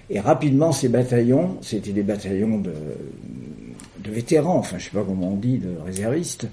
Et 0.10 0.19
rapidement, 0.19 0.71
ces 0.71 0.88
bataillons, 0.89 1.58
c'était 1.62 1.91
des 1.91 2.03
bataillons 2.03 2.60
de, 2.60 2.71
de 4.03 4.12
vétérans, 4.12 4.58
enfin 4.58 4.77
je 4.77 4.86
sais 4.86 4.91
pas 4.91 5.03
comment 5.06 5.29
on 5.34 5.36
dit, 5.38 5.58
de 5.58 5.69
réservistes, 5.86 6.47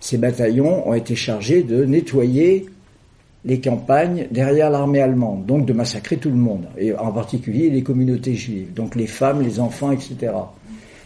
ces 0.00 0.18
bataillons 0.18 0.86
ont 0.88 0.94
été 0.94 1.14
chargés 1.16 1.62
de 1.62 1.84
nettoyer 1.84 2.66
les 3.44 3.60
campagnes 3.60 4.26
derrière 4.30 4.70
l'armée 4.70 5.00
allemande, 5.00 5.44
donc 5.46 5.66
de 5.66 5.72
massacrer 5.72 6.16
tout 6.16 6.30
le 6.30 6.36
monde, 6.36 6.66
et 6.78 6.94
en 6.94 7.12
particulier 7.12 7.68
les 7.70 7.82
communautés 7.82 8.34
juives, 8.34 8.72
donc 8.72 8.94
les 8.94 9.06
femmes, 9.06 9.42
les 9.42 9.60
enfants, 9.60 9.92
etc. 9.92 10.32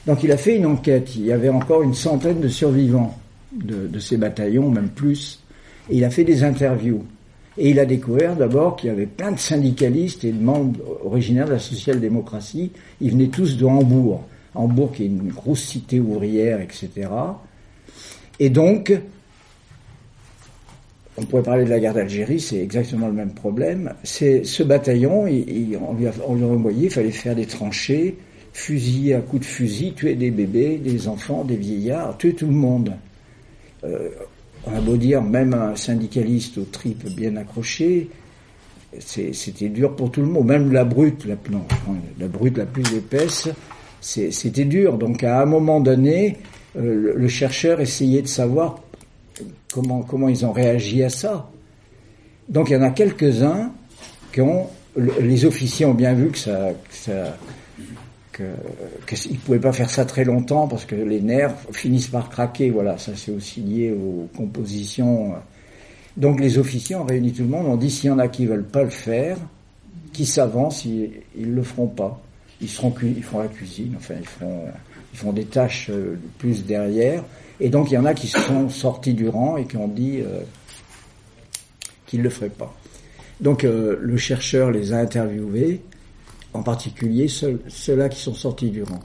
Donc 0.07 0.23
il 0.23 0.31
a 0.31 0.37
fait 0.37 0.57
une 0.57 0.67
enquête, 0.67 1.17
il 1.17 1.27
y 1.27 1.33
avait 1.33 1.49
encore 1.49 1.83
une 1.83 1.95
centaine 1.95 2.41
de 2.41 2.49
survivants 2.49 3.17
de, 3.53 3.99
ces 3.99 4.17
bataillons, 4.17 4.71
même 4.71 4.89
plus, 4.89 5.41
et 5.91 5.97
il 5.97 6.05
a 6.05 6.11
fait 6.11 6.25
des 6.25 6.45
interviews. 6.45 7.05
Et 7.61 7.71
il 7.71 7.81
a 7.81 7.87
découvert 7.87 8.37
d'abord 8.37 8.77
qu'il 8.77 8.89
y 8.89 8.93
avait 8.93 9.07
plein 9.07 9.33
de 9.33 9.39
syndicalistes 9.39 10.23
et 10.23 10.31
de 10.31 10.41
membres 10.41 10.79
originaires 11.05 11.47
de 11.47 11.53
la 11.53 11.59
social-démocratie. 11.59 12.71
Ils 13.01 13.11
venaient 13.11 13.27
tous 13.29 13.57
de 13.57 13.65
Hambourg. 13.65 14.23
Hambourg 14.55 14.93
qui 14.93 15.03
est 15.03 15.07
une 15.07 15.31
grosse 15.31 15.63
cité 15.63 15.99
ouvrière, 15.99 16.61
etc. 16.61 17.09
Et 18.39 18.49
donc, 18.49 18.93
on 21.21 21.25
pourrait 21.25 21.43
parler 21.43 21.65
de 21.65 21.71
la 21.71 21.81
guerre 21.81 21.95
d'Algérie, 21.95 22.39
c'est 22.39 22.59
exactement 22.63 23.09
le 23.09 23.13
même 23.13 23.33
problème. 23.33 23.93
Ce 24.05 24.63
bataillon, 24.63 25.27
il- 25.27 25.49
il- 25.49 25.77
on, 25.79 25.95
lui 25.95 26.07
a, 26.07 26.13
envoyé, 26.29 26.85
il 26.87 26.91
fallait 26.91 27.11
faire 27.11 27.35
des 27.35 27.47
tranchées, 27.47 28.17
fusiller 28.53 29.15
à 29.15 29.21
coups 29.21 29.43
de 29.43 29.47
fusil, 29.47 29.93
tuer 29.95 30.15
des 30.15 30.31
bébés, 30.31 30.79
des 30.79 31.09
enfants, 31.09 31.45
des 31.45 31.57
vieillards, 31.57 32.17
tuer 32.19 32.35
tout 32.35 32.47
le 32.47 32.53
monde. 32.53 32.93
Euh, 33.85 34.09
on 34.67 34.75
a 34.77 34.81
beau 34.81 34.97
dire, 34.97 35.23
même 35.23 35.55
un 35.55 35.75
syndicaliste 35.77 36.59
aux 36.59 36.65
tripes 36.71 37.09
bien 37.15 37.37
accrochées, 37.37 38.09
c'était 38.99 39.69
dur 39.69 39.95
pour 39.97 40.11
tout 40.11 40.21
le 40.21 40.27
monde. 40.29 40.47
Même 40.47 40.73
la 40.73 40.85
brute, 40.85 41.25
la, 41.27 41.35
non, 41.51 41.65
la 42.19 42.29
brute 42.29 42.57
la 42.59 42.67
plus 42.67 42.95
épaisse, 42.97 43.49
c'était 44.01 44.65
dur. 44.65 44.99
Donc 44.99 45.25
à 45.25 45.43
un 45.43 45.47
moment 45.47 45.81
donné, 45.81 46.37
euh, 46.77 47.13
le 47.17 47.29
chercheur 47.29 47.81
essayait 47.81 48.23
de 48.23 48.29
savoir 48.29 48.81
comment, 49.73 50.03
comment 50.03 50.29
ils 50.29 50.45
ont 50.47 50.53
réagi 50.53 51.03
à 51.03 51.11
ça? 51.11 51.51
Donc 52.49 52.71
il 52.71 52.75
y 52.75 52.77
en 52.77 52.83
a 52.83 52.91
quelques-uns 52.91 53.73
qui 54.33 54.41
ont, 54.41 54.67
le- 54.97 55.13
les 55.21 55.45
officiers 55.45 55.87
ont 55.87 55.95
bien 55.95 56.15
vu 56.15 56.31
que 56.31 56.39
ça, 56.39 56.71
que 56.73 56.95
ça 56.95 57.37
qu'ils 59.07 59.33
ne 59.33 59.37
pouvaient 59.39 59.59
pas 59.59 59.73
faire 59.73 59.91
ça 59.91 60.05
très 60.05 60.25
longtemps 60.25 60.69
parce 60.69 60.85
que 60.85 60.95
les 60.95 61.21
nerfs 61.21 61.55
finissent 61.73 62.07
par 62.07 62.31
craquer. 62.31 62.71
Voilà, 62.71 62.97
ça 62.97 63.13
c'est 63.17 63.33
aussi 63.33 63.61
lié 63.61 63.91
aux 63.93 64.29
compositions. 64.37 65.35
Donc 66.17 66.41
les 66.41 66.57
officiers 66.59 66.95
ont 66.97 67.05
réuni 67.05 67.33
tout 67.33 67.43
le 67.43 67.49
monde, 67.49 67.67
ont 67.67 67.77
dit 67.77 67.91
s'il 67.91 68.11
y 68.11 68.13
en 68.13 68.19
a 68.19 68.29
qui 68.29 68.47
veulent 68.47 68.65
pas 68.65 68.85
le 68.85 68.91
faire, 68.91 69.39
qui 70.13 70.25
s'avancent, 70.25 70.85
ils, 70.85 71.11
ils 71.37 71.53
le 71.53 71.63
feront 71.63 71.89
pas. 71.89 72.21
Ils 72.61 72.69
seront 72.69 72.93
ils 73.03 73.23
feront 73.23 73.41
la 73.41 73.49
cuisine, 73.49 73.95
enfin 73.97 74.15
ils 74.21 74.27
feront 74.27 74.67
ils 75.13 75.19
font 75.19 75.33
des 75.33 75.45
tâches 75.45 75.91
euh, 75.91 76.17
plus 76.39 76.65
derrière. 76.65 77.25
Et 77.61 77.69
donc 77.71 77.91
il 77.91 77.95
y 77.95 77.99
en 77.99 78.05
a 78.05 78.15
qui 78.15 78.29
sont 78.29 78.69
sortis 78.69 79.15
du 79.15 79.29
rang 79.29 79.57
et 79.57 79.67
qui 79.67 79.77
ont 79.77 79.89
dit 79.89 80.21
euh, 80.21 80.41
qu'ils 82.07 82.23
le 82.23 82.31
feraient 82.31 82.49
pas. 82.51 82.75
Donc 83.41 83.65
euh, 83.65 83.99
le 84.01 84.17
chercheur 84.17 84.71
les 84.71 84.93
a 84.93 84.99
interviewés, 84.99 85.81
en 86.55 86.63
particulier 86.63 87.29
ceux- 87.29 87.61
ceux-là 87.69 88.09
qui 88.09 88.21
sont 88.21 88.35
sortis 88.35 88.71
du 88.71 88.83
rang. 88.83 89.01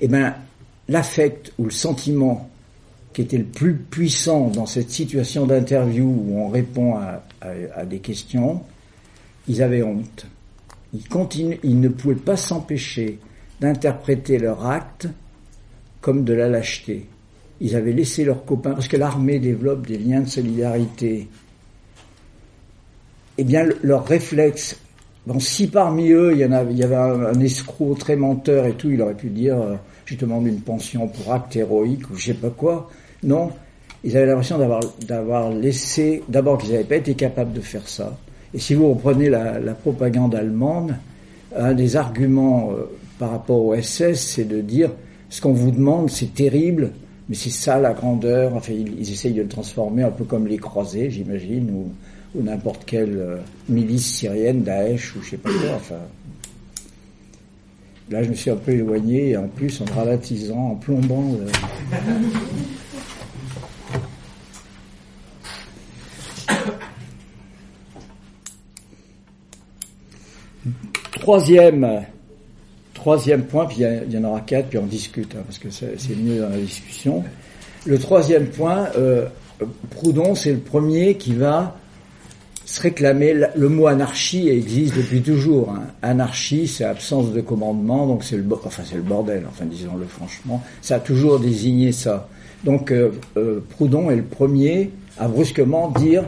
Eh 0.00 0.08
ben 0.08 0.34
l'affect 0.88 1.52
ou 1.58 1.64
le 1.64 1.70
sentiment 1.70 2.48
qui 3.12 3.22
était 3.22 3.38
le 3.38 3.44
plus 3.44 3.74
puissant 3.74 4.48
dans 4.48 4.66
cette 4.66 4.90
situation 4.90 5.46
d'interview 5.46 6.04
où 6.06 6.38
on 6.38 6.48
répond 6.48 6.94
à, 6.96 7.22
à- 7.40 7.80
à 7.80 7.84
des 7.84 7.98
questions, 7.98 8.62
ils 9.48 9.62
avaient 9.62 9.82
honte. 9.82 10.26
Ils, 10.94 11.06
continuent, 11.06 11.58
ils 11.62 11.80
ne 11.80 11.88
pouvaient 11.88 12.14
pas 12.14 12.36
s'empêcher 12.36 13.18
d'interpréter 13.60 14.38
leur 14.38 14.66
acte 14.66 15.08
comme 16.00 16.24
de 16.24 16.32
la 16.32 16.48
lâcheté. 16.48 17.06
Ils 17.60 17.74
avaient 17.74 17.92
laissé 17.92 18.24
leurs 18.24 18.44
copains, 18.44 18.72
parce 18.72 18.88
que 18.88 18.96
l'armée 18.96 19.38
développe 19.38 19.86
des 19.86 19.98
liens 19.98 20.20
de 20.20 20.28
solidarité. 20.28 21.28
Eh 23.38 23.44
bien, 23.44 23.64
le- 23.64 23.78
leur 23.82 24.04
réflexe, 24.06 24.78
bon, 25.26 25.38
si 25.40 25.68
parmi 25.68 26.10
eux, 26.10 26.32
il 26.34 26.38
y, 26.40 26.44
en 26.44 26.52
a, 26.52 26.62
il 26.64 26.76
y 26.76 26.82
avait 26.82 26.96
un, 26.96 27.38
escroc 27.40 27.96
très 27.98 28.16
menteur 28.16 28.66
et 28.66 28.72
tout, 28.74 28.90
il 28.90 29.00
aurait 29.02 29.14
pu 29.14 29.28
dire, 29.28 29.60
euh, 29.60 29.74
je 30.06 30.16
demande 30.16 30.46
une 30.46 30.60
pension 30.60 31.08
pour 31.08 31.32
acte 31.32 31.56
héroïque 31.56 32.08
ou 32.10 32.16
je 32.16 32.26
sais 32.26 32.34
pas 32.34 32.50
quoi. 32.50 32.90
Non, 33.22 33.50
ils 34.04 34.16
avaient 34.16 34.26
l'impression 34.26 34.58
d'avoir, 34.58 34.80
d'avoir 35.06 35.50
laissé, 35.50 36.22
d'abord 36.28 36.58
qu'ils 36.58 36.72
n'avaient 36.72 36.84
pas 36.84 36.96
été 36.96 37.14
capables 37.14 37.52
de 37.52 37.60
faire 37.60 37.88
ça. 37.88 38.16
Et 38.54 38.58
si 38.58 38.74
vous 38.74 38.88
reprenez 38.90 39.28
la, 39.28 39.58
la 39.58 39.74
propagande 39.74 40.34
allemande, 40.34 40.94
un 41.56 41.74
des 41.74 41.96
arguments 41.96 42.70
euh, 42.72 42.84
par 43.18 43.30
rapport 43.30 43.64
au 43.64 43.74
SS, 43.74 44.14
c'est 44.20 44.44
de 44.44 44.60
dire 44.60 44.90
ce 45.28 45.40
qu'on 45.40 45.52
vous 45.52 45.70
demande, 45.70 46.08
c'est 46.10 46.34
terrible, 46.34 46.92
mais 47.28 47.34
c'est 47.34 47.50
ça 47.50 47.78
la 47.78 47.92
grandeur. 47.92 48.54
Enfin, 48.54 48.72
ils, 48.72 49.10
essayent 49.10 49.34
de 49.34 49.42
le 49.42 49.48
transformer 49.48 50.02
un 50.02 50.10
peu 50.10 50.24
comme 50.24 50.46
les 50.46 50.58
croisés, 50.58 51.10
j'imagine, 51.10 51.70
ou, 51.70 51.92
ou 52.38 52.42
n'importe 52.42 52.84
quelle 52.84 53.18
euh, 53.18 53.36
milice 53.68 54.14
syrienne, 54.14 54.62
Daesh 54.62 55.14
ou 55.16 55.22
je 55.22 55.30
sais 55.30 55.36
pas 55.36 55.50
quoi. 55.50 55.74
Enfin, 55.76 56.00
là, 58.10 58.22
je 58.22 58.30
me 58.30 58.34
suis 58.34 58.50
un 58.50 58.56
peu 58.56 58.72
éloigné, 58.72 59.30
et 59.30 59.36
en 59.36 59.48
plus 59.48 59.80
en 59.80 59.84
dramatisant, 59.84 60.70
en 60.70 60.74
plombant. 60.76 61.34
euh, 61.34 61.46
Troisième, 71.20 72.06
troisième 72.98 73.44
point, 73.44 73.66
puis 73.66 73.78
il 73.80 74.12
y, 74.12 74.18
en 74.18 74.24
aura 74.24 74.40
quatre, 74.40 74.68
puis 74.68 74.78
on 74.78 74.86
discute, 74.86 75.34
hein, 75.34 75.42
parce 75.46 75.58
que 75.58 75.70
c'est 75.70 76.16
mieux 76.16 76.40
dans 76.40 76.50
la 76.50 76.58
discussion. 76.58 77.24
Le 77.86 77.98
troisième 77.98 78.46
point, 78.46 78.88
euh, 78.96 79.26
Proudhon, 79.90 80.34
c'est 80.34 80.52
le 80.52 80.58
premier 80.58 81.16
qui 81.16 81.32
va 81.34 81.76
se 82.64 82.82
réclamer. 82.82 83.34
Le 83.56 83.68
mot 83.68 83.86
anarchie 83.86 84.48
existe 84.48 84.96
depuis 84.96 85.22
toujours. 85.22 85.70
hein. 85.70 85.84
Anarchie, 86.02 86.66
c'est 86.66 86.84
absence 86.84 87.32
de 87.32 87.40
commandement, 87.40 88.06
donc 88.06 88.24
c'est 88.24 88.36
le, 88.36 88.44
enfin 88.52 88.82
le 88.94 89.00
bordel. 89.02 89.44
Enfin, 89.48 89.64
disons-le 89.64 90.06
franchement, 90.06 90.62
ça 90.82 90.96
a 90.96 91.00
toujours 91.00 91.40
désigné 91.40 91.92
ça. 91.92 92.28
Donc 92.64 92.90
euh, 92.90 93.12
euh, 93.36 93.64
Proudhon 93.70 94.10
est 94.10 94.16
le 94.16 94.24
premier 94.24 94.90
à 95.18 95.28
brusquement 95.28 95.90
dire 95.90 96.24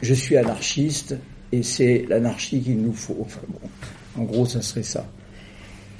je 0.00 0.14
suis 0.14 0.36
anarchiste 0.36 1.16
et 1.52 1.62
c'est 1.62 2.04
l'anarchie 2.08 2.60
qu'il 2.60 2.80
nous 2.80 2.92
faut. 2.92 3.26
En 4.16 4.22
gros, 4.22 4.46
ça 4.46 4.62
serait 4.62 4.82
ça. 4.82 5.04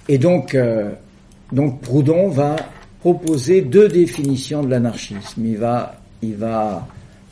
Et 0.09 0.19
donc, 0.19 0.55
euh, 0.55 0.93
donc 1.53 1.81
Proudhon 1.81 2.29
va 2.29 2.57
proposer 3.01 3.63
deux 3.63 3.89
définitions 3.89 4.63
de 4.63 4.71
l'anarchisme. 4.71 5.45
Il 5.45 5.59
va, 5.59 6.01
il 6.23 6.35
va 6.37 6.87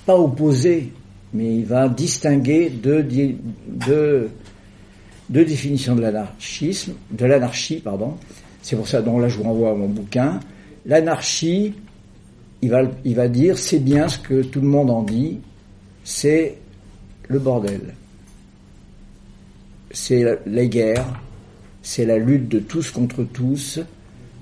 pas 0.06 0.16
opposer, 0.16 0.92
mais 1.34 1.56
il 1.56 1.64
va 1.64 1.88
distinguer 1.88 2.70
deux, 2.70 3.02
deux, 3.66 4.30
deux 5.28 5.44
définitions 5.44 5.94
de 5.94 6.02
l'anarchisme, 6.02 6.94
de 7.10 7.24
l'anarchie, 7.24 7.76
pardon. 7.76 8.16
C'est 8.62 8.76
pour 8.76 8.88
ça, 8.88 9.02
donc 9.02 9.20
là, 9.20 9.28
je 9.28 9.38
vous 9.38 9.44
renvoie 9.44 9.70
à 9.70 9.74
mon 9.74 9.88
bouquin. 9.88 10.40
L'anarchie, 10.86 11.74
il 12.62 12.70
va, 12.70 12.82
il 13.04 13.14
va 13.14 13.28
dire, 13.28 13.58
c'est 13.58 13.80
bien 13.80 14.08
ce 14.08 14.18
que 14.18 14.42
tout 14.42 14.60
le 14.60 14.68
monde 14.68 14.90
en 14.90 15.02
dit, 15.02 15.40
c'est 16.04 16.56
le 17.28 17.38
bordel. 17.38 17.94
C'est 19.90 20.38
les 20.46 20.68
guerres, 20.68 21.20
c'est 21.82 22.04
la 22.04 22.18
lutte 22.18 22.48
de 22.48 22.58
tous 22.58 22.90
contre 22.90 23.24
tous, 23.24 23.80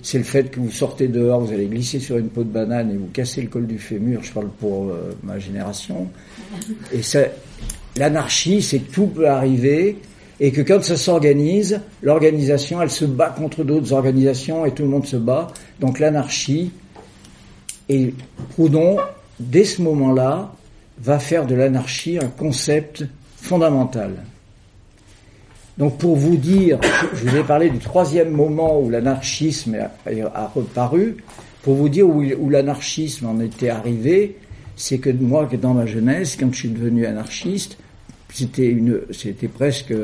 c'est 0.03 0.19
le 0.19 0.25
fait 0.25 0.51
que 0.51 0.61
vous 0.61 0.71
sortez 0.71 1.09
dehors, 1.09 1.41
vous 1.41 1.53
allez 1.53 1.67
glisser 1.67 2.01
sur 2.01 2.17
une 2.17 2.29
peau 2.29 2.43
de 2.43 2.49
banane 2.49 2.91
et 2.91 2.97
vous 2.97 3.09
cassez 3.13 3.43
le 3.43 3.49
col 3.49 3.67
du 3.67 3.79
fémur, 3.79 4.23
je 4.23 4.33
parle 4.33 4.49
pour 4.49 4.89
euh, 4.89 5.13
ma 5.23 5.39
génération. 5.39 6.09
Et 6.93 7.01
l'anarchie, 7.97 8.63
c'est 8.63 8.79
que 8.79 8.93
tout 8.93 9.07
peut 9.07 9.29
arriver 9.29 9.99
et 10.39 10.53
que 10.53 10.63
quand 10.63 10.83
ça 10.83 10.97
s'organise, 10.97 11.81
l'organisation, 12.03 12.81
elle 12.81 12.91
se 12.91 13.05
bat 13.05 13.29
contre 13.29 13.63
d'autres 13.63 13.93
organisations 13.93 14.65
et 14.65 14.73
tout 14.73 14.85
le 14.85 14.89
monde 14.89 15.07
se 15.07 15.17
bat. 15.17 15.49
Donc 15.81 15.99
l'anarchie, 15.99 16.71
et 17.91 18.15
Proudhon, 18.55 18.97
dès 19.39 19.65
ce 19.65 19.83
moment-là, 19.83 20.55
va 21.03 21.19
faire 21.19 21.47
de 21.47 21.55
l'anarchie 21.55 22.19
un 22.19 22.29
concept 22.29 23.05
fondamental. 23.37 24.13
Donc 25.81 25.97
pour 25.97 26.15
vous 26.15 26.37
dire, 26.37 26.79
je 27.15 27.27
vous 27.27 27.37
ai 27.37 27.43
parlé 27.43 27.71
du 27.71 27.79
troisième 27.79 28.31
moment 28.31 28.79
où 28.79 28.91
l'anarchisme 28.91 29.79
a, 30.35 30.47
reparu, 30.55 31.17
Pour 31.63 31.75
vous 31.75 31.89
dire 31.89 32.07
où, 32.07 32.51
l'anarchisme 32.51 33.25
en 33.25 33.41
était 33.41 33.71
arrivé, 33.71 34.37
c'est 34.77 34.99
que 34.99 35.09
moi, 35.09 35.49
dans 35.61 35.73
ma 35.73 35.87
jeunesse, 35.87 36.37
quand 36.39 36.53
je 36.53 36.59
suis 36.59 36.69
devenu 36.69 37.07
anarchiste, 37.07 37.79
c'était 38.31 38.69
une, 38.69 39.01
c'était 39.11 39.49
presque, 39.49 39.95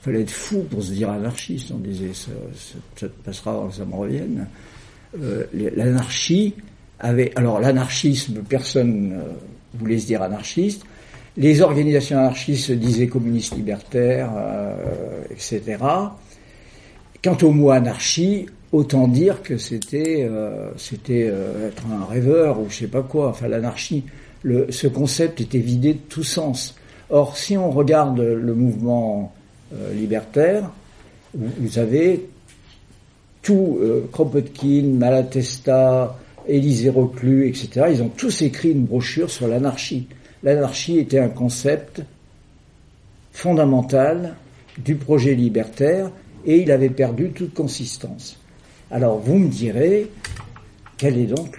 fallait 0.00 0.22
être 0.22 0.32
fou 0.32 0.66
pour 0.68 0.82
se 0.82 0.90
dire 0.90 1.10
anarchiste. 1.10 1.70
On 1.72 1.78
disait, 1.78 2.10
ça, 2.12 3.06
passera 3.24 3.68
que 3.70 3.76
ça 3.76 3.84
me 3.84 3.94
revienne. 3.94 4.48
Euh, 5.22 5.44
l'anarchie 5.76 6.54
avait, 6.98 7.30
alors 7.36 7.60
l'anarchisme, 7.60 8.42
personne 8.48 9.12
euh, 9.12 9.32
voulait 9.78 10.00
se 10.00 10.06
dire 10.06 10.22
anarchiste. 10.22 10.82
Les 11.36 11.62
organisations 11.62 12.18
anarchistes 12.18 12.66
se 12.66 12.72
disaient 12.72 13.08
communistes 13.08 13.56
libertaires, 13.56 14.30
euh, 14.36 14.74
etc. 15.30 15.78
Quant 17.22 17.38
au 17.42 17.50
mot 17.50 17.70
anarchie, 17.70 18.46
autant 18.74 19.06
dire 19.06 19.42
que 19.42 19.56
c'était 19.56 20.26
euh, 20.28 20.70
c'était 20.76 21.28
euh, 21.30 21.68
être 21.68 21.84
un 21.86 22.04
rêveur 22.04 22.60
ou 22.60 22.66
je 22.68 22.80
sais 22.80 22.86
pas 22.86 23.02
quoi. 23.02 23.28
Enfin, 23.28 23.48
l'anarchie, 23.48 24.04
le, 24.42 24.70
ce 24.70 24.88
concept 24.88 25.40
était 25.40 25.58
vidé 25.58 25.94
de 25.94 26.00
tout 26.08 26.24
sens. 26.24 26.74
Or, 27.10 27.36
si 27.36 27.56
on 27.56 27.70
regarde 27.70 28.18
le 28.18 28.54
mouvement 28.54 29.32
euh, 29.72 29.94
libertaire, 29.94 30.70
vous, 31.34 31.78
avez 31.78 32.26
tout 33.42 33.80
Kropotkin, 34.12 34.84
Malatesta, 34.94 36.16
Élisée 36.46 36.90
Reclus, 36.90 37.48
etc. 37.48 37.86
Ils 37.90 38.02
ont 38.02 38.08
tous 38.08 38.42
écrit 38.42 38.70
une 38.70 38.84
brochure 38.84 39.30
sur 39.30 39.48
l'anarchie. 39.48 40.06
L'anarchie 40.44 40.98
était 40.98 41.18
un 41.18 41.30
concept 41.30 42.02
fondamental 43.32 44.36
du 44.78 44.94
projet 44.94 45.34
libertaire 45.34 46.10
et 46.44 46.58
il 46.58 46.70
avait 46.70 46.90
perdu 46.90 47.30
toute 47.30 47.54
consistance. 47.54 48.38
Alors 48.90 49.18
vous 49.18 49.38
me 49.38 49.48
direz, 49.48 50.10
quelle 50.98 51.18
est 51.18 51.26
donc 51.26 51.58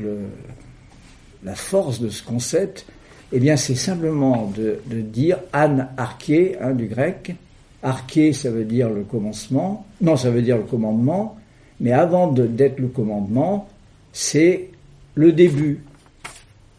la 1.43 1.55
force 1.55 1.99
de 1.99 2.09
ce 2.09 2.23
concept? 2.23 2.85
Eh 3.31 3.39
bien 3.39 3.57
c'est 3.57 3.75
simplement 3.75 4.53
de, 4.55 4.79
dire 5.01 5.39
an 5.51 5.87
arché, 5.97 6.55
hein, 6.61 6.71
du 6.71 6.85
grec. 6.85 7.35
Arché 7.81 8.33
ça 8.33 8.51
veut 8.51 8.65
dire 8.65 8.89
le 8.89 9.03
commencement, 9.03 9.85
non 9.99 10.15
ça 10.15 10.29
veut 10.29 10.43
dire 10.43 10.57
le 10.57 10.63
commandement, 10.63 11.37
mais 11.79 11.91
avant 11.91 12.31
d'être 12.31 12.79
le 12.79 12.87
commandement, 12.87 13.67
c'est 14.13 14.69
le 15.15 15.33
début, 15.33 15.81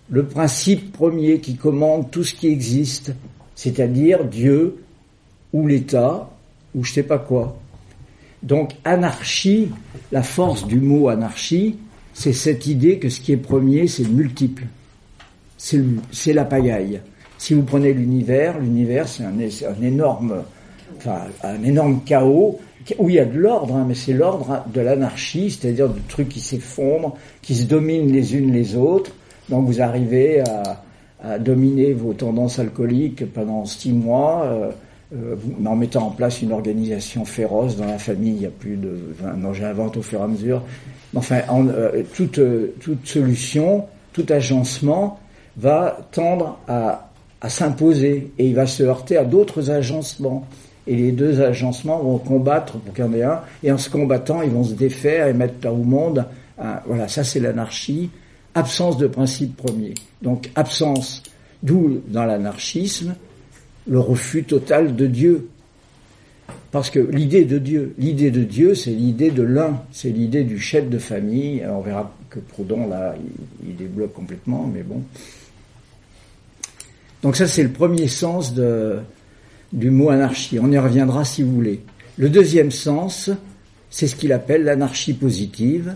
le 0.08 0.24
principe 0.24 0.92
premier 0.92 1.40
qui 1.40 1.56
commande 1.56 2.10
tout 2.10 2.24
ce 2.24 2.34
qui 2.34 2.48
existe, 2.48 3.12
c'est-à-dire 3.54 4.24
Dieu 4.24 4.84
ou 5.52 5.66
l'État 5.66 6.30
ou 6.74 6.84
je 6.84 6.92
sais 6.92 7.02
pas 7.02 7.18
quoi. 7.18 7.58
Donc 8.42 8.72
anarchie, 8.84 9.70
la 10.12 10.22
force 10.22 10.66
du 10.66 10.78
mot 10.78 11.08
anarchie, 11.08 11.76
c'est 12.12 12.32
cette 12.32 12.66
idée 12.66 12.98
que 12.98 13.08
ce 13.08 13.20
qui 13.20 13.32
est 13.32 13.36
premier, 13.36 13.88
c'est 13.88 14.04
le 14.04 14.10
multiple. 14.10 14.64
C'est 15.58 16.32
la 16.32 16.44
pagaille. 16.44 17.00
Si 17.38 17.54
vous 17.54 17.62
prenez 17.62 17.92
l'univers, 17.92 18.58
l'univers 18.58 19.08
c'est 19.08 19.24
un, 19.24 19.34
un, 19.38 19.82
énorme, 19.82 20.44
enfin, 20.98 21.22
un 21.42 21.62
énorme 21.64 22.02
chaos 22.04 22.60
où 22.98 23.10
il 23.10 23.16
y 23.16 23.18
a 23.18 23.24
de 23.24 23.38
l'ordre, 23.38 23.74
hein, 23.74 23.84
mais 23.88 23.94
c'est 23.94 24.12
l'ordre 24.12 24.64
de 24.72 24.80
l'anarchie, 24.80 25.50
c'est-à-dire 25.50 25.88
de 25.88 25.98
trucs 26.08 26.28
qui 26.28 26.40
s'effondrent, 26.40 27.16
qui 27.42 27.54
se 27.54 27.64
dominent 27.64 28.12
les 28.12 28.36
unes 28.36 28.52
les 28.52 28.76
autres. 28.76 29.10
Donc 29.48 29.66
vous 29.66 29.80
arrivez 29.80 30.40
à, 30.40 30.82
à 31.22 31.38
dominer 31.38 31.92
vos 31.92 32.12
tendances 32.12 32.58
alcooliques 32.58 33.32
pendant 33.32 33.64
six 33.64 33.92
mois. 33.92 34.44
Euh, 34.44 34.70
euh, 35.14 35.36
en 35.64 35.76
mettant 35.76 36.08
en 36.08 36.10
place 36.10 36.42
une 36.42 36.50
organisation 36.50 37.24
féroce 37.24 37.76
dans 37.76 37.86
la 37.86 37.98
famille, 37.98 38.34
il 38.34 38.42
y 38.42 38.46
a 38.46 38.50
plus 38.50 38.76
de 38.76 39.14
20, 39.20 39.34
non 39.34 39.52
j'invente 39.52 39.96
au 39.96 40.02
fur 40.02 40.18
et 40.18 40.24
à 40.24 40.26
mesure. 40.26 40.62
Enfin, 41.14 41.42
en, 41.48 41.68
euh, 41.68 42.02
toute, 42.12 42.40
toute 42.80 43.06
solution, 43.06 43.84
tout 44.12 44.26
agencement 44.28 45.20
va 45.56 45.96
tendre 46.10 46.58
à, 46.66 47.12
à 47.40 47.48
s'imposer 47.48 48.32
et 48.36 48.48
il 48.48 48.56
va 48.56 48.66
se 48.66 48.82
heurter 48.82 49.16
à 49.16 49.24
d'autres 49.24 49.70
agencements. 49.70 50.44
Et 50.88 50.96
les 50.96 51.12
deux 51.12 51.40
agencements 51.40 52.00
vont 52.00 52.18
combattre 52.18 52.78
pour 52.78 52.92
qu'il 52.92 53.04
y 53.04 53.08
en 53.08 53.14
ait 53.14 53.22
un, 53.22 53.40
et 53.62 53.70
en 53.70 53.78
se 53.78 53.90
combattant, 53.90 54.42
ils 54.42 54.50
vont 54.50 54.64
se 54.64 54.74
défaire 54.74 55.28
et 55.28 55.32
mettre 55.32 55.68
au 55.68 55.76
monde. 55.76 56.24
Voilà, 56.86 57.08
ça 57.08 57.24
c'est 57.24 57.40
l'anarchie. 57.40 58.10
Absence 58.56 58.96
de 58.96 59.06
principe 59.06 59.54
premier. 59.54 59.92
Donc 60.22 60.50
absence, 60.54 61.22
d'où 61.62 62.00
dans 62.08 62.24
l'anarchisme, 62.24 63.14
le 63.86 64.00
refus 64.00 64.44
total 64.44 64.96
de 64.96 65.06
Dieu. 65.06 65.48
Parce 66.70 66.88
que 66.88 66.98
l'idée 66.98 67.44
de 67.44 67.58
Dieu, 67.58 67.94
l'idée 67.98 68.30
de 68.30 68.44
Dieu, 68.44 68.74
c'est 68.74 68.92
l'idée 68.92 69.30
de 69.30 69.42
l'un, 69.42 69.82
c'est 69.92 70.08
l'idée 70.08 70.42
du 70.42 70.58
chef 70.58 70.88
de 70.88 70.96
famille. 70.96 71.62
On 71.68 71.82
verra 71.82 72.10
que 72.30 72.38
Proudhon, 72.38 72.88
là, 72.88 73.14
il, 73.62 73.76
débloque 73.76 74.14
complètement, 74.14 74.66
mais 74.72 74.82
bon. 74.82 75.02
Donc 77.22 77.36
ça, 77.36 77.46
c'est 77.46 77.62
le 77.62 77.72
premier 77.72 78.08
sens 78.08 78.54
du 78.54 79.90
mot 79.90 80.08
anarchie. 80.08 80.58
On 80.60 80.72
y 80.72 80.78
reviendra 80.78 81.26
si 81.26 81.42
vous 81.42 81.52
voulez. 81.52 81.80
Le 82.16 82.30
deuxième 82.30 82.70
sens, 82.70 83.28
c'est 83.90 84.06
ce 84.06 84.16
qu'il 84.16 84.32
appelle 84.32 84.64
l'anarchie 84.64 85.12
positive. 85.12 85.94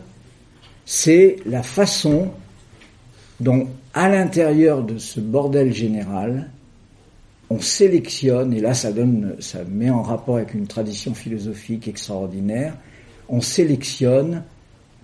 C'est 0.85 1.37
la 1.47 1.63
façon 1.63 2.33
dont, 3.41 3.69
à 3.95 4.09
l'intérieur 4.09 4.83
de 4.83 4.99
ce 4.99 5.21
bordel 5.21 5.73
général, 5.73 6.51
on 7.49 7.61
sélectionne, 7.61 8.53
et 8.55 8.61
là 8.61 8.75
ça 8.75 8.93
donne, 8.93 9.35
ça 9.41 9.65
met 9.69 9.91
en 9.91 10.03
rapport 10.03 10.37
avec 10.37 10.55
une 10.55 10.67
tradition 10.67 11.15
philosophique 11.15 11.89
extraordinaire, 11.89 12.77
on 13.29 13.41
sélectionne 13.41 14.45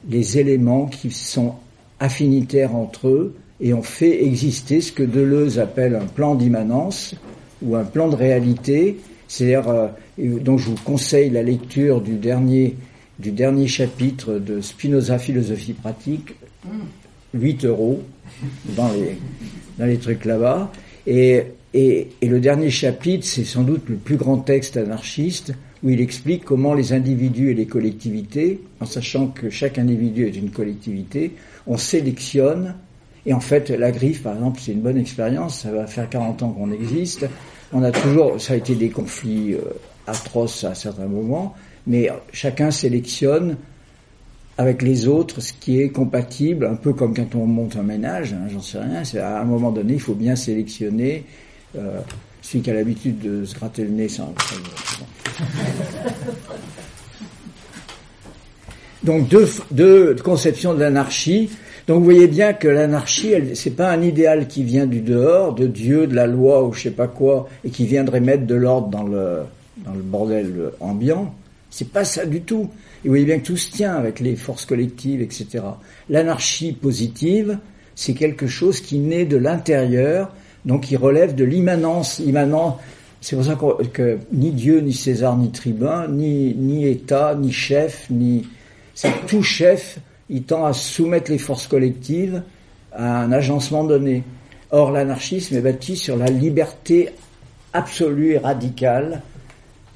les 0.09 0.39
éléments 0.39 0.87
qui 0.87 1.11
sont 1.11 1.55
affinitaires 1.99 2.75
entre 2.77 3.09
eux 3.09 3.35
et 3.61 3.73
on 3.73 3.83
fait 3.83 4.25
exister 4.25 4.81
ce 4.81 4.93
que 4.93 5.03
Deleuze 5.03 5.59
appelle 5.59 5.97
un 5.97 6.07
plan 6.07 6.35
d'immanence 6.35 7.15
ou 7.63 7.75
un 7.75 7.85
plan 7.85 8.09
de 8.09 8.15
réalité. 8.15 8.99
C'est-à-dire, 9.29 9.69
euh, 9.69 9.89
donc 10.19 10.59
je 10.59 10.67
vous 10.67 10.77
conseille 10.85 11.31
la 11.31 11.43
lecture 11.43 12.01
du 12.01 12.17
dernier, 12.17 12.77
du 13.19 13.33
dernier 13.33 13.67
chapitre 13.67 14.35
de 14.35 14.61
Spinoza 14.61 15.19
Philosophie 15.19 15.73
pratique, 15.73 16.35
8 17.35 17.65
euros 17.65 18.03
dans 18.77 18.91
les, 18.93 19.19
dans 19.79 20.01
trucs 20.01 20.25
là-bas. 20.25 20.73
Et 21.07 21.45
et, 21.75 22.09
et, 22.23 22.29
le 22.29 22.41
dernier 22.41 22.71
chapitre, 22.71 23.27
c'est 23.27 23.45
sans 23.45 23.63
doute 23.63 23.91
le 23.91 23.97
plus 23.97 24.17
grand 24.17 24.39
texte 24.39 24.79
anarchiste 24.79 25.53
où 25.83 25.91
il 25.91 26.01
explique 26.01 26.43
comment 26.43 26.73
les 26.73 26.95
individus 26.95 27.51
et 27.51 27.55
les 27.55 27.67
collectivités, 27.67 28.63
en 28.81 28.87
sachant 28.87 29.27
que 29.27 29.51
chaque 29.51 29.79
individu 29.79 30.27
est 30.27 30.37
une 30.37 30.51
collectivité, 30.51 31.33
on 31.67 31.77
sélectionne. 31.77 32.77
Et 33.27 33.35
en 33.35 33.41
fait, 33.41 33.69
la 33.69 33.91
griffe, 33.91 34.23
par 34.23 34.35
exemple, 34.37 34.59
c'est 34.63 34.73
une 34.73 34.81
bonne 34.81 34.97
expérience. 34.97 35.61
Ça 35.61 35.71
va 35.71 35.87
faire 35.87 36.09
40 36.09 36.45
ans 36.45 36.49
qu'on 36.49 36.73
existe. 36.73 37.27
On 37.75 37.83
a 37.83 37.91
toujours, 37.91 38.41
ça 38.41 38.55
a 38.55 38.57
été 38.57 38.75
des 38.75 38.89
conflits 38.89 39.53
euh, 39.53 39.61
atroces 40.07 40.65
à 40.65 40.75
certains 40.75 41.09
moments, 41.09 41.55
mais 41.87 42.09
chacun 42.33 42.71
sélectionne 42.71 43.59
avec 44.59 44.83
les 44.83 45.07
autres 45.07 45.41
ce 45.41 45.53
qui 45.53 45.81
est 45.81 45.91
compatible, 45.91 46.67
un 46.67 46.77
peu 46.77 46.93
comme 46.93 47.15
quand 47.15 47.35
on 47.35 47.47
monte 47.47 47.77
un 47.77 47.83
ménage, 47.83 48.33
hein, 48.33 48.49
j'en 48.51 48.63
sais 48.63 48.79
rien. 48.79 49.03
À 49.23 49.41
un 49.41 49.45
moment 49.45 49.71
donné, 49.71 49.95
il 49.95 50.01
faut 50.01 50.15
bien 50.15 50.37
sélectionner 50.37 51.25
euh, 51.77 52.01
celui 52.43 52.63
qui 52.63 52.71
a 52.71 52.75
l'habitude 52.75 53.19
de 53.19 53.45
se 53.45 53.55
gratter 53.55 53.85
le 53.85 53.91
nez, 53.91 54.09
ça. 54.09 54.29
Donc 59.05 59.29
deux, 59.71 60.17
conceptions 60.25 60.75
de 60.75 60.81
l'anarchie. 60.81 61.51
Donc 61.87 61.99
vous 61.99 62.05
voyez 62.05 62.27
bien 62.27 62.53
que 62.53 62.67
l'anarchie, 62.67 63.35
c'est 63.55 63.77
pas 63.77 63.93
un 63.93 64.03
idéal 64.03 64.49
qui 64.49 64.65
vient 64.65 64.87
du 64.87 65.01
dehors, 65.01 65.55
de 65.55 65.69
Dieu, 65.69 66.09
de 66.09 66.15
la 66.17 66.27
loi 66.27 66.65
ou 66.65 66.73
je 66.73 66.83
sais 66.83 66.91
pas 66.91 67.07
quoi, 67.07 67.49
et 67.63 67.71
qui 67.71 67.87
viendrait 67.87 68.21
mettre 68.21 68.47
de 68.47 68.57
l'ordre 68.57 68.89
dans 68.89 69.05
le 69.05 69.43
dans 69.85 69.93
le 69.93 70.03
bordel 70.03 70.71
ambiant. 70.81 71.33
C'est 71.71 71.91
pas 71.91 72.05
ça 72.05 72.25
du 72.25 72.41
tout. 72.41 72.69
Et 73.07 73.09
vous 73.09 73.13
voyez 73.13 73.25
bien 73.25 73.39
que 73.39 73.47
tout 73.47 73.57
se 73.57 73.71
tient 73.71 73.95
avec 73.95 74.19
les 74.19 74.35
forces 74.35 74.65
collectives, 74.65 75.23
etc. 75.23 75.63
L'anarchie 76.11 76.73
positive, 76.73 77.57
c'est 77.95 78.15
quelque 78.15 78.49
chose 78.49 78.81
qui 78.81 78.99
naît 78.99 79.25
de 79.25 79.37
l'intérieur, 79.37 80.35
donc 80.65 80.91
il 80.91 80.97
relève 80.97 81.37
de 81.37 81.45
l'immanence. 81.45 82.19
Immanent, 82.19 82.81
c'est 83.21 83.37
pour 83.37 83.45
ça 83.45 83.55
que, 83.55 83.85
que, 83.87 84.19
ni 84.33 84.51
Dieu, 84.51 84.81
ni 84.81 84.93
César, 84.93 85.37
ni 85.37 85.53
tribun, 85.53 86.09
ni, 86.09 86.53
ni 86.57 86.85
État, 86.85 87.37
ni 87.37 87.53
chef, 87.53 88.11
ni 88.11 88.49
c'est 88.97 89.13
tout 89.29 89.45
chef, 89.45 90.01
il 90.29 90.43
tend 90.43 90.65
à 90.65 90.73
soumettre 90.73 91.31
les 91.31 91.39
forces 91.39 91.69
collectives 91.69 92.43
à 92.91 93.21
un 93.21 93.31
agencement 93.31 93.85
donné. 93.85 94.25
Or, 94.73 94.91
l'anarchisme 94.91 95.55
est 95.55 95.61
bâti 95.61 95.97
sur 95.97 96.17
la 96.17 96.27
liberté 96.27 97.11
absolue 97.73 98.33
et 98.33 98.39
radicale 98.39 99.23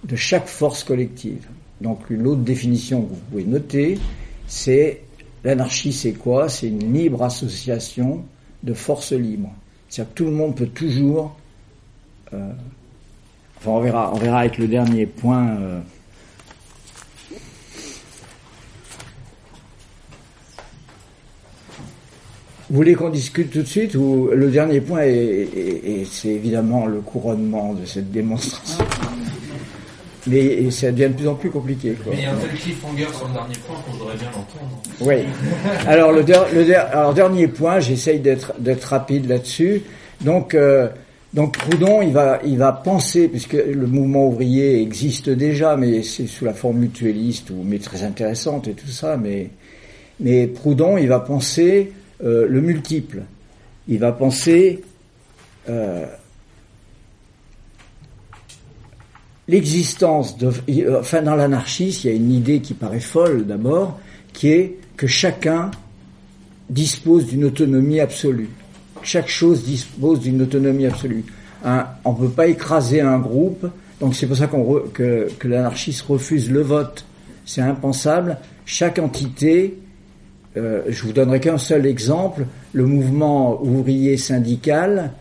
de 0.05 0.15
chaque 0.15 0.47
force 0.47 0.85
collective. 0.85 1.45
Donc, 1.81 2.01
l'autre 2.11 2.43
définition 2.43 3.03
que 3.03 3.09
vous 3.11 3.21
pouvez 3.31 3.45
noter, 3.45 3.99
c'est 4.47 5.03
l'anarchie, 5.45 5.93
c'est 5.93 6.13
quoi? 6.13 6.49
C'est 6.49 6.69
une 6.69 6.93
libre 6.93 7.23
association 7.23 8.23
de 8.63 8.75
forces 8.75 9.13
libres. 9.13 9.53
C'est-à-dire 9.89 10.13
que 10.13 10.17
tout 10.19 10.25
le 10.27 10.33
monde 10.33 10.55
peut 10.55 10.67
toujours. 10.67 11.37
Euh, 12.35 12.51
enfin, 13.59 13.71
on 13.71 13.81
verra, 13.81 14.13
on 14.15 14.19
verra 14.19 14.41
avec 14.41 14.59
le 14.59 14.69
dernier 14.69 15.07
point. 15.07 15.49
Euh, 15.59 15.81
Vous 22.69 22.77
voulez 22.77 22.95
qu'on 22.95 23.09
discute 23.11 23.51
tout 23.51 23.63
de 23.63 23.67
suite 23.67 23.95
ou 23.97 24.29
le 24.33 24.49
dernier 24.49 24.81
point 24.81 25.01
est, 25.03 25.09
est- 25.13 25.91
est- 26.03 26.05
c'est 26.05 26.29
évidemment 26.29 26.87
le 26.87 27.01
couronnement 27.01 27.75
de 27.75 27.85
cette 27.85 28.13
démonstration? 28.13 28.85
Mais 30.27 30.71
ça 30.71 30.93
devient 30.93 31.09
de 31.09 31.15
plus 31.15 31.29
en 31.29 31.35
plus 31.35 31.51
compliqué. 31.51 31.93
Quoi. 31.93 32.13
Mais 32.15 32.19
il 32.21 32.25
y 32.25 32.27
a 32.27 32.33
un 32.33 32.37
tel 32.37 32.51
cliffhanger 32.51 33.07
sur 33.17 33.27
le 33.29 33.33
dernier 33.33 33.55
point 33.67 33.77
qu'on 33.87 33.93
voudrait 33.97 34.17
bien 34.17 34.27
l'entendre. 34.27 34.83
Oui. 35.01 35.15
Alors 35.87 36.13
le, 36.13 36.23
der- 36.23 36.47
le 36.55 36.65
der- 36.67 36.89
alors, 36.95 37.15
dernier 37.15 37.49
point, 37.49 37.81
j'essaye 37.81 38.21
d'être 38.21 38.53
d'être 38.59 38.85
rapide 38.85 39.27
là-dessus. 39.29 39.83
Donc 40.21 40.55
euh, 40.55 40.89
donc 41.33 41.57
Proudhon, 41.57 42.03
il 42.03 42.13
va 42.13 42.39
il 42.45 42.59
va 42.59 42.73
penser 42.73 43.29
puisque 43.29 43.55
le 43.55 43.87
mouvement 43.87 44.27
ouvrier 44.27 44.83
existe 44.83 45.31
déjà, 45.31 45.77
mais 45.77 46.03
c'est 46.03 46.27
sous 46.27 46.45
la 46.45 46.53
forme 46.53 46.79
mutualiste 46.81 47.49
ou 47.51 47.63
mais 47.65 47.79
très 47.79 48.03
intéressante 48.03 48.69
et 48.69 48.73
tout 48.75 48.89
ça. 48.89 49.17
Mais 49.17 49.49
mais 50.21 50.47
Proudhon, 50.49 50.99
il 50.99 51.09
va 51.09 51.21
penser 51.21 51.93
euh, 52.23 52.47
le 52.47 52.61
multiple. 52.61 53.23
Il 53.89 53.99
va 54.01 54.13
penser 54.13 54.83
euh, 55.71 56.05
l'existence 59.51 60.39
de, 60.39 60.53
enfin 60.99 61.23
dans 61.23 61.35
l'anarchisme, 61.35 62.01
il 62.05 62.11
y 62.11 62.15
a 62.15 62.17
une 62.17 62.33
idée 62.33 62.61
qui 62.61 62.75
paraît 62.75 63.01
folle 63.01 63.47
d'abord, 63.47 63.99
qui 64.33 64.49
est 64.49 64.77
que 64.97 65.07
chacun 65.07 65.71
dispose 66.69 67.27
d'une 67.27 67.45
autonomie 67.45 68.01
absolue. 68.01 68.51
Chaque 69.03 69.29
chose 69.29 69.65
dispose 69.65 70.21
d'une 70.21 70.43
autonomie 70.43 70.87
absolue. 70.87 71.25
On 71.65 72.13
ne 72.13 72.19
peut 72.19 72.29
pas 72.29 72.47
écraser 72.47 73.01
un 73.01 73.19
groupe, 73.19 73.67
donc 74.01 74.15
c'est 74.15 74.27
pour 74.27 74.37
ça 74.37 74.47
qu'on 74.47 74.63
re- 74.63 74.93
que, 74.93 75.29
que 75.39 75.49
l'anarchiste 75.49 76.03
refuse 76.03 76.51
le 76.51 76.63
vote. 76.63 77.05
C'est 77.45 77.61
impensable. 77.61 78.39
Chaque 78.65 78.99
entité, 78.99 79.79
euh, 80.57 80.83
je 80.89 81.03
vous 81.03 81.13
donnerai 81.13 81.41
qu'un 81.41 81.59
seul 81.59 81.87
exemple, 81.87 82.47
le 82.73 82.87
mouvement 82.87 83.61
ouvrier 83.63 84.17
syndical, 84.17 85.13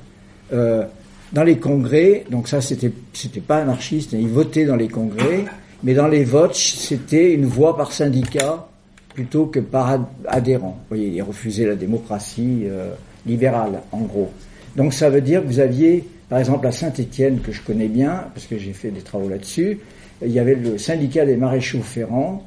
euh, 0.53 0.85
dans 1.33 1.43
les 1.43 1.57
congrès, 1.57 2.25
donc 2.31 2.47
ça 2.47 2.61
c'était 2.61 2.91
c'était 3.13 3.39
pas 3.41 3.57
anarchiste, 3.57 4.13
ils 4.13 4.27
votaient 4.27 4.65
dans 4.65 4.75
les 4.75 4.87
congrès, 4.87 5.45
mais 5.83 5.93
dans 5.93 6.07
les 6.07 6.23
votes 6.23 6.55
c'était 6.55 7.33
une 7.33 7.45
voix 7.45 7.77
par 7.77 7.91
syndicat 7.91 8.67
plutôt 9.13 9.45
que 9.45 9.59
par 9.59 9.89
ad- 9.89 10.05
adhérent. 10.27 10.77
Vous 10.89 10.95
voyez, 10.95 11.09
ils 11.09 11.21
refusaient 11.21 11.65
la 11.67 11.75
démocratie 11.75 12.63
euh, 12.65 12.91
libérale 13.25 13.81
en 13.91 13.99
gros. 14.01 14.29
Donc 14.75 14.93
ça 14.93 15.09
veut 15.09 15.21
dire 15.21 15.41
que 15.41 15.47
vous 15.47 15.59
aviez, 15.59 16.03
par 16.29 16.39
exemple 16.39 16.65
à 16.67 16.71
Saint-Étienne 16.71 17.39
que 17.41 17.51
je 17.51 17.61
connais 17.61 17.87
bien 17.87 18.25
parce 18.33 18.45
que 18.47 18.57
j'ai 18.57 18.73
fait 18.73 18.89
des 18.89 19.01
travaux 19.01 19.29
là-dessus, 19.29 19.79
il 20.23 20.31
y 20.31 20.39
avait 20.39 20.55
le 20.55 20.77
syndicat 20.77 21.25
des 21.25 21.35
maréchaux 21.37 21.81
ferrants 21.81 22.43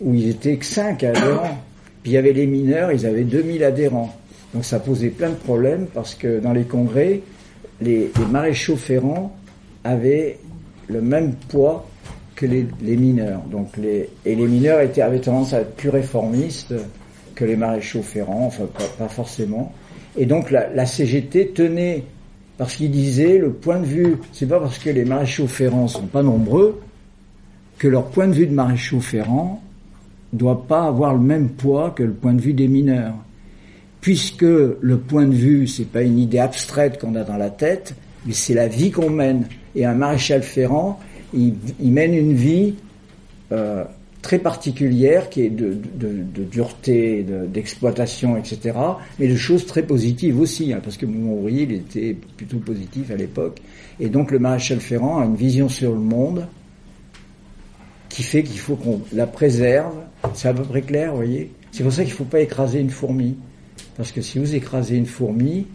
où 0.00 0.14
ils 0.14 0.28
étaient 0.30 0.56
que 0.56 0.64
5 0.64 1.02
adhérents. 1.04 1.58
Puis 2.02 2.12
il 2.12 2.14
y 2.14 2.18
avait 2.18 2.32
les 2.32 2.46
mineurs, 2.46 2.92
ils 2.92 3.04
avaient 3.06 3.24
2000 3.24 3.62
adhérents. 3.62 4.14
Donc 4.54 4.64
ça 4.64 4.78
posait 4.80 5.08
plein 5.10 5.28
de 5.30 5.34
problèmes 5.34 5.86
parce 5.92 6.14
que 6.14 6.40
dans 6.40 6.52
les 6.52 6.64
congrès, 6.64 7.20
les, 7.80 8.10
maréchaux 8.30 8.76
ferrants 8.76 9.34
avaient 9.84 10.38
le 10.88 11.00
même 11.00 11.34
poids 11.48 11.86
que 12.34 12.46
les, 12.46 12.66
mineurs. 12.96 13.42
Et 14.24 14.34
les 14.34 14.46
mineurs 14.46 14.78
avaient 14.78 15.20
tendance 15.20 15.52
à 15.52 15.60
être 15.60 15.74
plus 15.76 15.90
réformistes 15.90 16.74
que 17.34 17.44
les 17.44 17.56
maréchaux 17.56 18.02
ferrants, 18.02 18.46
enfin 18.46 18.64
pas, 18.98 19.08
forcément. 19.08 19.72
Et 20.16 20.26
donc 20.26 20.50
la, 20.50 20.68
la 20.70 20.86
CGT 20.86 21.48
tenait, 21.48 22.04
parce 22.58 22.76
qu'il 22.76 22.90
disait 22.90 23.38
le 23.38 23.52
point 23.52 23.78
de 23.78 23.86
vue, 23.86 24.16
c'est 24.32 24.46
pas 24.46 24.60
parce 24.60 24.78
que 24.78 24.90
les 24.90 25.04
maréchaux 25.04 25.46
ferrants 25.46 25.88
sont 25.88 26.06
pas 26.06 26.22
nombreux 26.22 26.80
que 27.78 27.88
leur 27.88 28.06
point 28.06 28.26
de 28.26 28.34
vue 28.34 28.46
de 28.46 28.54
maréchaux 28.54 29.00
ferrants 29.00 29.62
doit 30.32 30.66
pas 30.66 30.84
avoir 30.84 31.14
le 31.14 31.20
même 31.20 31.48
poids 31.48 31.90
que 31.90 32.02
le 32.02 32.12
point 32.12 32.34
de 32.34 32.40
vue 32.40 32.52
des 32.52 32.68
mineurs 32.68 33.14
puisque 34.00 34.42
le 34.42 34.98
point 34.98 35.26
de 35.26 35.34
vue, 35.34 35.66
c'est 35.66 35.84
pas 35.84 36.02
une 36.02 36.18
idée 36.18 36.38
abstraite 36.38 36.98
qu'on 37.00 37.14
a 37.14 37.24
dans 37.24 37.36
la 37.36 37.50
tête, 37.50 37.94
mais 38.26 38.32
c'est 38.32 38.54
la 38.54 38.68
vie 38.68 38.90
qu'on 38.90 39.10
mène. 39.10 39.46
Et 39.74 39.84
un 39.84 39.94
maréchal 39.94 40.42
ferrant, 40.42 40.98
il, 41.34 41.54
mène 41.80 42.14
une 42.14 42.34
vie 42.34 42.74
euh, 43.52 43.84
très 44.22 44.38
particulière 44.38 45.28
qui 45.30 45.42
est 45.42 45.50
de, 45.50 45.76
dureté, 46.50 47.22
de- 47.22 47.46
d'exploitation, 47.46 48.36
etc., 48.36 48.76
mais 49.18 49.28
de 49.28 49.36
choses 49.36 49.66
très 49.66 49.82
positives 49.82 50.40
aussi, 50.40 50.72
hein, 50.72 50.80
parce 50.82 50.96
que 50.96 51.06
ouvrier, 51.06 51.62
il 51.62 51.72
était 51.72 52.16
plutôt 52.36 52.58
positif 52.58 53.10
à 53.10 53.16
l'époque. 53.16 53.60
Et 54.00 54.08
donc 54.08 54.30
le 54.30 54.38
maréchal 54.38 54.80
ferrant 54.80 55.20
a 55.20 55.24
une 55.24 55.36
vision 55.36 55.68
sur 55.68 55.92
le 55.92 56.00
monde 56.00 56.46
qui 58.08 58.22
fait 58.22 58.42
qu'il 58.42 58.58
faut 58.58 58.76
qu'on 58.76 59.00
la 59.12 59.26
préserve. 59.26 59.94
C'est 60.34 60.48
à 60.48 60.54
peu 60.54 60.64
près 60.64 60.82
clair, 60.82 61.10
vous 61.10 61.18
voyez? 61.18 61.52
C'est 61.70 61.82
pour 61.84 61.92
ça 61.92 62.02
qu'il 62.02 62.12
ne 62.12 62.16
faut 62.16 62.24
pas 62.24 62.40
écraser 62.40 62.80
une 62.80 62.90
fourmi. 62.90 63.36
Parce 64.00 64.12
que 64.12 64.22
si 64.22 64.38
vous 64.38 64.54
écrasez 64.54 64.96
une 64.96 65.04
fourmi, 65.04 65.66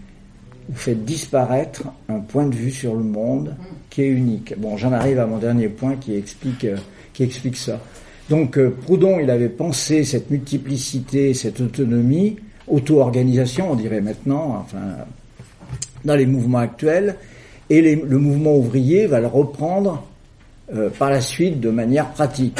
vous 0.67 0.75
faites 0.75 1.05
disparaître 1.05 1.83
un 2.09 2.21
point 2.21 2.47
de 2.47 2.55
vue 2.55 2.71
sur 2.71 2.95
le 2.95 3.03
monde 3.03 3.55
qui 3.91 4.01
est 4.01 4.07
unique. 4.07 4.55
Bon, 4.57 4.77
j'en 4.77 4.93
arrive 4.93 5.19
à 5.19 5.27
mon 5.27 5.37
dernier 5.37 5.67
point 5.67 5.95
qui 5.95 6.15
explique, 6.15 6.65
euh, 6.65 6.77
ça. 7.53 7.79
Donc, 8.31 8.57
euh, 8.57 8.75
Proudhon, 8.81 9.19
il 9.19 9.29
avait 9.29 9.49
pensé 9.49 10.03
cette 10.03 10.31
multiplicité, 10.31 11.35
cette 11.35 11.61
autonomie, 11.61 12.37
auto-organisation, 12.67 13.73
on 13.73 13.75
dirait 13.75 14.01
maintenant, 14.01 14.57
enfin, 14.59 15.05
dans 16.03 16.15
les 16.15 16.25
mouvements 16.25 16.57
actuels, 16.57 17.17
et 17.69 17.95
le 17.95 18.17
mouvement 18.17 18.55
ouvrier 18.55 19.05
va 19.05 19.19
le 19.19 19.27
reprendre 19.27 20.03
euh, 20.73 20.89
par 20.89 21.11
la 21.11 21.21
suite 21.21 21.59
de 21.59 21.69
manière 21.69 22.09
pratique. 22.09 22.59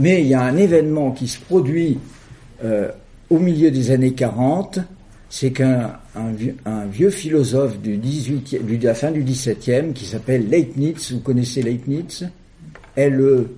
Mais 0.00 0.22
il 0.22 0.26
y 0.26 0.34
a 0.34 0.42
un 0.42 0.56
événement 0.56 1.12
qui 1.12 1.28
se 1.28 1.38
produit 1.38 1.96
au 3.30 3.38
milieu 3.38 3.70
des 3.70 3.90
années 3.90 4.14
40, 4.14 4.80
c'est 5.28 5.50
qu'un 5.50 5.92
un 6.14 6.84
vieux, 6.86 7.10
philosophe 7.10 7.78
du 7.80 7.96
18e, 7.98 8.62
du- 8.64 8.78
de 8.78 8.86
la 8.86 8.94
fin 8.94 9.10
du 9.10 9.22
17e 9.24 9.92
qui 9.92 10.04
s'appelle 10.04 10.48
Leibniz, 10.48 11.12
vous 11.12 11.20
connaissez 11.20 11.62
Leibniz? 11.62 12.28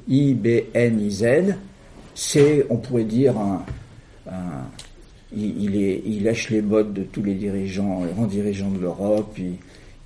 L-E-I-B-N-I-Z, 0.08 1.54
c'est, 2.14 2.66
on 2.70 2.76
pourrait 2.76 3.04
dire, 3.04 3.34
un, 3.38 3.62
il, 5.36 5.76
est, 5.80 6.02
il 6.06 6.24
lâche 6.24 6.50
les 6.50 6.60
bottes 6.62 6.92
de 6.92 7.02
tous 7.02 7.22
les 7.22 7.34
dirigeants, 7.34 8.02
les 8.04 8.12
grands 8.12 8.26
dirigeants 8.26 8.70
de 8.70 8.78
l'Europe. 8.80 9.36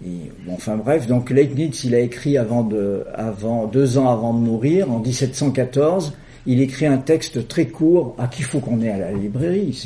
Bon, 0.02 0.52
enfin 0.54 0.76
bref, 0.76 1.06
donc 1.06 1.30
Leibniz, 1.30 1.84
il 1.84 1.94
a 1.94 2.00
écrit 2.00 2.36
avant 2.36 2.64
de, 2.64 3.04
avant, 3.14 3.66
deux 3.66 3.98
ans 3.98 4.10
avant 4.10 4.34
de 4.34 4.40
mourir, 4.40 4.90
en 4.90 4.98
1714, 4.98 6.12
il 6.46 6.60
écrit 6.60 6.86
un 6.86 6.98
texte 6.98 7.46
très 7.46 7.66
court, 7.66 8.16
à 8.18 8.26
qu'il 8.26 8.44
faut 8.44 8.60
qu'on 8.60 8.80
ait 8.82 8.90
à 8.90 8.98
la 8.98 9.12
librairie, 9.12 9.78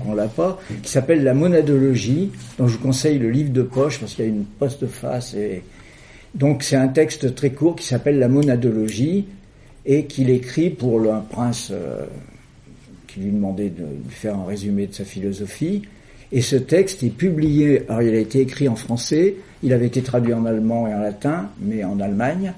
qu'on 0.00 0.14
l'a 0.14 0.26
pas, 0.26 0.60
qui 0.82 0.90
s'appelle 0.90 1.22
La 1.22 1.34
monadologie, 1.34 2.30
dont 2.58 2.66
je 2.66 2.76
vous 2.76 2.82
conseille 2.82 3.18
le 3.18 3.30
livre 3.30 3.52
de 3.52 3.62
poche 3.62 4.00
parce 4.00 4.14
qu'il 4.14 4.24
y 4.24 4.28
a 4.28 4.30
une 4.30 4.44
postface 4.44 5.34
et, 5.34 5.62
donc 6.34 6.62
c'est 6.62 6.76
un 6.76 6.88
texte 6.88 7.34
très 7.34 7.50
court 7.50 7.76
qui 7.76 7.86
s'appelle 7.86 8.18
La 8.18 8.28
monadologie 8.28 9.26
et 9.86 10.04
qu'il 10.04 10.30
écrit 10.30 10.70
pour 10.70 11.00
un 11.12 11.20
prince 11.20 11.70
euh, 11.72 12.04
qui 13.06 13.20
lui 13.20 13.30
demandait 13.30 13.70
de 13.70 13.82
lui 13.82 14.10
faire 14.10 14.36
un 14.36 14.44
résumé 14.44 14.86
de 14.86 14.94
sa 14.94 15.04
philosophie. 15.04 15.82
Et 16.30 16.42
ce 16.42 16.56
texte 16.56 17.02
est 17.02 17.10
publié, 17.10 17.84
alors 17.88 18.02
il 18.02 18.14
a 18.14 18.18
été 18.18 18.40
écrit 18.40 18.68
en 18.68 18.76
français, 18.76 19.36
il 19.62 19.72
avait 19.72 19.86
été 19.86 20.02
traduit 20.02 20.34
en 20.34 20.44
allemand 20.44 20.86
et 20.86 20.94
en 20.94 21.00
latin, 21.00 21.48
mais 21.60 21.84
en 21.84 22.00
Allemagne, 22.00 22.52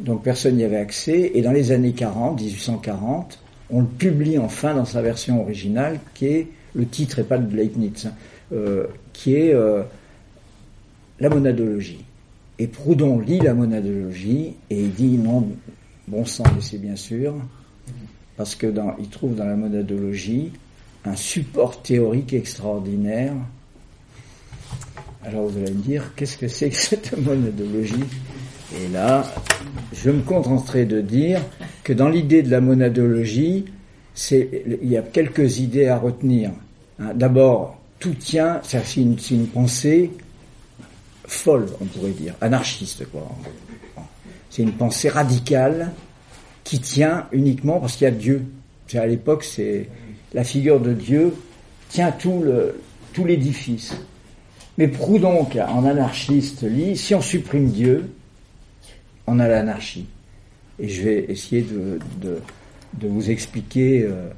donc 0.00 0.22
personne 0.22 0.56
n'y 0.56 0.64
avait 0.64 0.76
accès. 0.76 1.32
Et 1.34 1.42
dans 1.42 1.52
les 1.52 1.72
années 1.72 1.92
40, 1.92 2.40
1840, 2.40 3.38
on 3.70 3.80
le 3.80 3.86
publie 3.86 4.38
enfin 4.38 4.74
dans 4.74 4.84
sa 4.84 5.02
version 5.02 5.40
originale, 5.40 6.00
qui 6.14 6.26
est, 6.26 6.48
le 6.74 6.86
titre 6.86 7.18
est 7.18 7.24
pas 7.24 7.38
de 7.38 7.54
Leibniz, 7.54 8.06
hein, 8.06 8.12
euh, 8.52 8.86
qui 9.12 9.34
est 9.34 9.52
euh, 9.52 9.82
la 11.20 11.28
monadologie. 11.28 12.04
Et 12.58 12.66
Proudhon 12.66 13.20
lit 13.20 13.40
la 13.40 13.54
monadologie 13.54 14.54
et 14.70 14.82
il 14.82 14.92
dit 14.92 15.18
non, 15.18 15.48
bon 16.08 16.24
sang, 16.24 16.44
c'est 16.60 16.80
bien 16.80 16.96
sûr, 16.96 17.34
parce 18.36 18.54
que 18.54 18.66
dans, 18.66 18.96
il 18.98 19.08
trouve 19.08 19.34
dans 19.34 19.44
la 19.44 19.56
monadologie 19.56 20.52
un 21.04 21.16
support 21.16 21.82
théorique 21.82 22.32
extraordinaire. 22.32 23.34
Alors 25.24 25.46
vous 25.48 25.58
allez 25.58 25.72
me 25.72 25.82
dire, 25.82 26.12
qu'est-ce 26.16 26.38
que 26.38 26.48
c'est 26.48 26.70
que 26.70 26.76
cette 26.76 27.16
monadologie? 27.24 28.04
Et 28.76 28.88
là, 28.88 29.24
je 29.92 30.10
me 30.10 30.20
contenterai 30.22 30.84
de 30.84 31.00
dire 31.00 31.40
que 31.84 31.92
dans 31.92 32.08
l'idée 32.08 32.42
de 32.42 32.50
la 32.50 32.60
monadologie, 32.60 33.64
il 34.30 34.78
y 34.82 34.96
a 34.96 35.02
quelques 35.02 35.58
idées 35.58 35.86
à 35.86 35.96
retenir. 35.96 36.50
Hein, 37.00 37.12
D'abord, 37.14 37.78
tout 37.98 38.14
tient, 38.14 38.60
c'est 38.62 38.96
une, 38.96 39.46
pensée 39.46 40.10
folle, 41.26 41.66
on 41.80 41.84
pourrait 41.86 42.10
dire, 42.10 42.34
anarchiste, 42.40 43.10
quoi. 43.10 43.26
C'est 44.50 44.62
une 44.62 44.72
pensée 44.72 45.08
radicale 45.08 45.92
qui 46.64 46.80
tient 46.80 47.26
uniquement 47.32 47.80
parce 47.80 47.96
qu'il 47.96 48.04
y 48.04 48.08
a 48.08 48.10
Dieu. 48.10 48.44
À 48.94 49.06
l'époque, 49.06 49.44
c'est 49.44 49.88
la 50.32 50.44
figure 50.44 50.80
de 50.80 50.92
Dieu 50.92 51.34
tient 51.90 52.12
tout 52.12 52.44
tout 53.12 53.24
l'édifice. 53.24 53.94
Mais 54.76 54.88
Proudhon, 54.88 55.46
en 55.68 55.84
anarchiste, 55.84 56.62
lit 56.62 56.96
si 56.96 57.14
on 57.14 57.20
supprime 57.20 57.70
Dieu, 57.70 58.10
on 59.28 59.38
a 59.38 59.48
l'anarchie. 59.48 60.06
Et 60.78 60.88
je 60.88 61.02
vais 61.02 61.24
essayer 61.28 61.62
de, 61.62 61.98
vous 63.00 63.30
expliquer, 63.30 64.04
euh, 64.04 64.28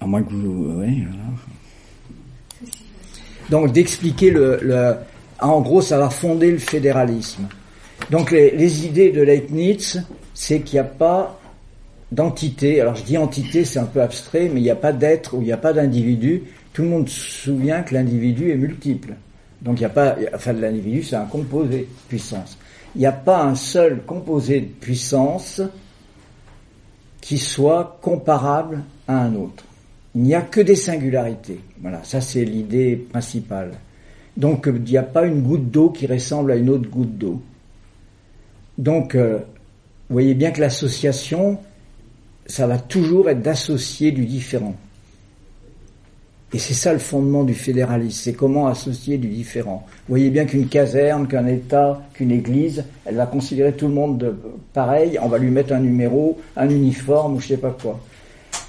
en 0.00 0.08
moins 0.08 0.22
que 0.22 0.30
vous, 0.32 0.80
oui, 0.80 1.04
voilà. 1.04 1.24
Donc 3.50 3.72
d'expliquer 3.72 4.30
le, 4.30 4.60
le, 4.62 4.94
en 5.40 5.60
gros, 5.60 5.80
ça 5.80 5.98
va 5.98 6.08
fonder 6.08 6.52
le 6.52 6.58
fédéralisme. 6.58 7.48
Donc 8.10 8.30
les, 8.30 8.52
les 8.52 8.86
idées 8.86 9.10
de 9.10 9.22
Leibniz, 9.22 10.04
c'est 10.34 10.60
qu'il 10.60 10.76
n'y 10.76 10.80
a 10.80 10.84
pas 10.84 11.40
d'entité. 12.12 12.80
Alors 12.80 12.94
je 12.94 13.02
dis 13.02 13.18
entité, 13.18 13.64
c'est 13.64 13.78
un 13.78 13.84
peu 13.84 14.02
abstrait, 14.02 14.48
mais 14.52 14.60
il 14.60 14.64
n'y 14.64 14.70
a 14.70 14.76
pas 14.76 14.92
d'être 14.92 15.34
ou 15.34 15.40
il 15.40 15.46
n'y 15.46 15.52
a 15.52 15.56
pas 15.56 15.72
d'individu. 15.72 16.44
Tout 16.72 16.82
le 16.82 16.88
monde 16.88 17.08
se 17.08 17.42
souvient 17.44 17.82
que 17.82 17.94
l'individu 17.94 18.50
est 18.50 18.56
multiple. 18.56 19.14
Donc 19.62 19.78
il 19.78 19.80
n'y 19.80 19.86
a 19.86 19.90
pas, 19.90 20.16
enfin 20.34 20.52
l'individu, 20.52 21.02
c'est 21.02 21.16
un 21.16 21.26
composé 21.26 21.80
de 21.80 22.08
puissance. 22.08 22.58
Il 22.94 23.00
n'y 23.00 23.06
a 23.06 23.12
pas 23.12 23.42
un 23.42 23.54
seul 23.54 24.02
composé 24.04 24.60
de 24.60 24.66
puissance 24.66 25.62
qui 27.20 27.38
soit 27.38 27.98
comparable 28.00 28.82
à 29.06 29.18
un 29.18 29.34
autre. 29.34 29.64
Il 30.14 30.22
n'y 30.22 30.34
a 30.34 30.42
que 30.42 30.60
des 30.60 30.76
singularités. 30.76 31.60
Voilà, 31.80 32.02
ça 32.02 32.20
c'est 32.20 32.44
l'idée 32.44 32.96
principale. 32.96 33.72
Donc 34.36 34.66
il 34.66 34.82
n'y 34.82 34.96
a 34.96 35.02
pas 35.02 35.26
une 35.26 35.42
goutte 35.42 35.70
d'eau 35.70 35.90
qui 35.90 36.06
ressemble 36.06 36.52
à 36.52 36.56
une 36.56 36.70
autre 36.70 36.88
goutte 36.88 37.16
d'eau. 37.16 37.42
Donc 38.78 39.14
euh, 39.14 39.38
vous 40.08 40.14
voyez 40.14 40.34
bien 40.34 40.50
que 40.50 40.60
l'association, 40.60 41.58
ça 42.46 42.66
va 42.66 42.78
toujours 42.78 43.28
être 43.28 43.42
d'associer 43.42 44.10
du 44.10 44.24
différent. 44.26 44.74
Et 46.52 46.58
c'est 46.58 46.74
ça 46.74 46.92
le 46.92 46.98
fondement 46.98 47.44
du 47.44 47.54
fédéralisme, 47.54 48.20
c'est 48.24 48.32
comment 48.32 48.66
associer 48.66 49.18
du 49.18 49.28
différent. 49.28 49.86
Vous 49.86 50.14
voyez 50.14 50.30
bien 50.30 50.46
qu'une 50.46 50.66
caserne, 50.66 51.28
qu'un 51.28 51.46
État, 51.46 52.02
qu'une 52.12 52.32
église, 52.32 52.84
elle 53.04 53.14
va 53.14 53.26
considérer 53.26 53.72
tout 53.72 53.86
le 53.86 53.94
monde 53.94 54.18
de 54.18 54.34
pareil, 54.72 55.16
on 55.22 55.28
va 55.28 55.38
lui 55.38 55.50
mettre 55.50 55.72
un 55.72 55.78
numéro, 55.78 56.38
un 56.56 56.68
uniforme 56.68 57.36
ou 57.36 57.40
je 57.40 57.48
sais 57.48 57.56
pas 57.56 57.76
quoi. 57.80 58.00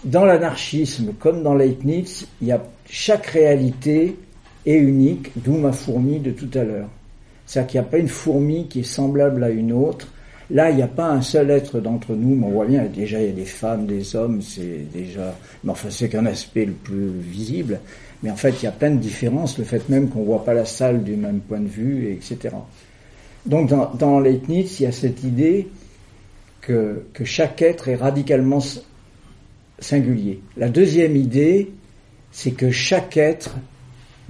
Dans 0.03 0.25
l'anarchisme, 0.25 1.13
comme 1.19 1.41
dans 1.41 1.55
Leibniz, 1.55 2.27
il 2.41 2.49
y 2.49 2.51
a 2.51 2.61
chaque 2.87 3.25
réalité 3.27 4.15
est 4.65 4.77
unique, 4.77 5.31
d'où 5.35 5.57
ma 5.57 5.71
fourmi 5.71 6.19
de 6.19 6.31
tout 6.31 6.49
à 6.53 6.63
l'heure. 6.63 6.89
C'est-à-dire 7.47 7.71
qu'il 7.71 7.81
n'y 7.81 7.87
a 7.87 7.89
pas 7.89 7.97
une 7.97 8.07
fourmi 8.07 8.67
qui 8.67 8.81
est 8.81 8.83
semblable 8.83 9.43
à 9.43 9.49
une 9.49 9.73
autre, 9.73 10.07
Là, 10.51 10.69
il 10.69 10.75
n'y 10.75 10.81
a 10.81 10.87
pas 10.87 11.09
un 11.09 11.21
seul 11.21 11.49
être 11.49 11.79
d'entre 11.79 12.13
nous, 12.13 12.35
mais 12.35 12.45
on 12.45 12.51
voit 12.51 12.65
bien, 12.65 12.83
déjà 12.85 13.21
il 13.21 13.27
y 13.27 13.29
a 13.29 13.33
des 13.33 13.45
femmes, 13.45 13.85
des 13.85 14.15
hommes, 14.15 14.41
c'est 14.41 14.85
déjà, 14.93 15.33
mais 15.63 15.71
enfin 15.71 15.89
c'est 15.89 16.09
qu'un 16.09 16.25
aspect 16.25 16.65
le 16.65 16.73
plus 16.73 17.07
visible. 17.09 17.79
Mais 18.21 18.29
en 18.29 18.35
fait, 18.35 18.61
il 18.61 18.65
y 18.65 18.67
a 18.67 18.71
plein 18.71 18.91
de 18.91 18.99
différences, 18.99 19.57
le 19.57 19.63
fait 19.63 19.87
même 19.89 20.09
qu'on 20.09 20.23
voit 20.23 20.43
pas 20.43 20.53
la 20.53 20.65
salle 20.65 21.03
du 21.03 21.15
même 21.15 21.39
point 21.39 21.59
de 21.59 21.67
vue, 21.67 22.11
etc. 22.11 22.55
Donc 23.45 23.69
dans, 23.69 23.91
dans 23.95 24.23
il 24.23 24.81
y 24.81 24.85
a 24.85 24.91
cette 24.91 25.23
idée 25.23 25.67
que, 26.59 27.05
que 27.13 27.23
chaque 27.23 27.61
être 27.61 27.87
est 27.87 27.95
radicalement 27.95 28.59
singulier. 29.79 30.41
La 30.57 30.69
deuxième 30.69 31.15
idée, 31.15 31.71
c'est 32.31 32.51
que 32.51 32.71
chaque 32.71 33.17
être 33.17 33.55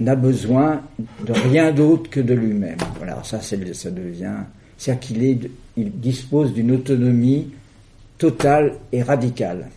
n'a 0.00 0.16
besoin 0.16 0.82
de 1.26 1.32
rien 1.32 1.72
d'autre 1.72 2.08
que 2.10 2.20
de 2.20 2.34
lui-même. 2.34 2.78
Voilà, 2.96 3.22
ça, 3.24 3.40
ça 3.40 3.56
devient, 3.56 4.36
c'est-à-dire 4.82 5.00
qu'il 5.00 5.50
dispose 5.76 6.52
d'une 6.52 6.72
autonomie 6.72 7.50
totale 8.18 8.74
et 8.90 9.00
radicale. 9.00 9.68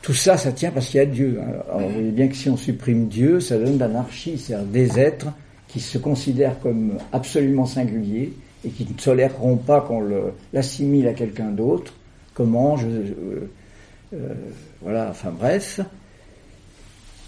Tout 0.00 0.14
ça, 0.14 0.38
ça 0.38 0.52
tient 0.52 0.70
parce 0.70 0.86
qu'il 0.86 0.96
y 0.96 1.02
a 1.02 1.06
Dieu. 1.06 1.38
Alors, 1.42 1.86
vous 1.86 1.92
voyez 1.92 2.10
bien 2.10 2.28
que 2.28 2.34
si 2.34 2.48
on 2.48 2.56
supprime 2.56 3.08
Dieu, 3.08 3.40
ça 3.40 3.58
donne 3.58 3.76
l'anarchie, 3.76 4.38
c'est-à-dire 4.38 4.66
des 4.66 4.98
êtres 4.98 5.26
qui 5.66 5.80
se 5.80 5.98
considèrent 5.98 6.58
comme 6.60 6.92
absolument 7.12 7.66
singuliers 7.66 8.32
et 8.64 8.70
qui 8.70 8.86
ne 8.86 8.94
toléreront 8.94 9.58
pas 9.58 9.82
qu'on 9.82 10.08
l'assimile 10.54 11.06
à 11.06 11.12
quelqu'un 11.12 11.50
d'autre, 11.50 11.92
comme 12.32 12.56
ange, 12.56 12.86
euh, 12.86 14.34
voilà, 14.80 15.08
enfin 15.10 15.34
bref. 15.38 15.80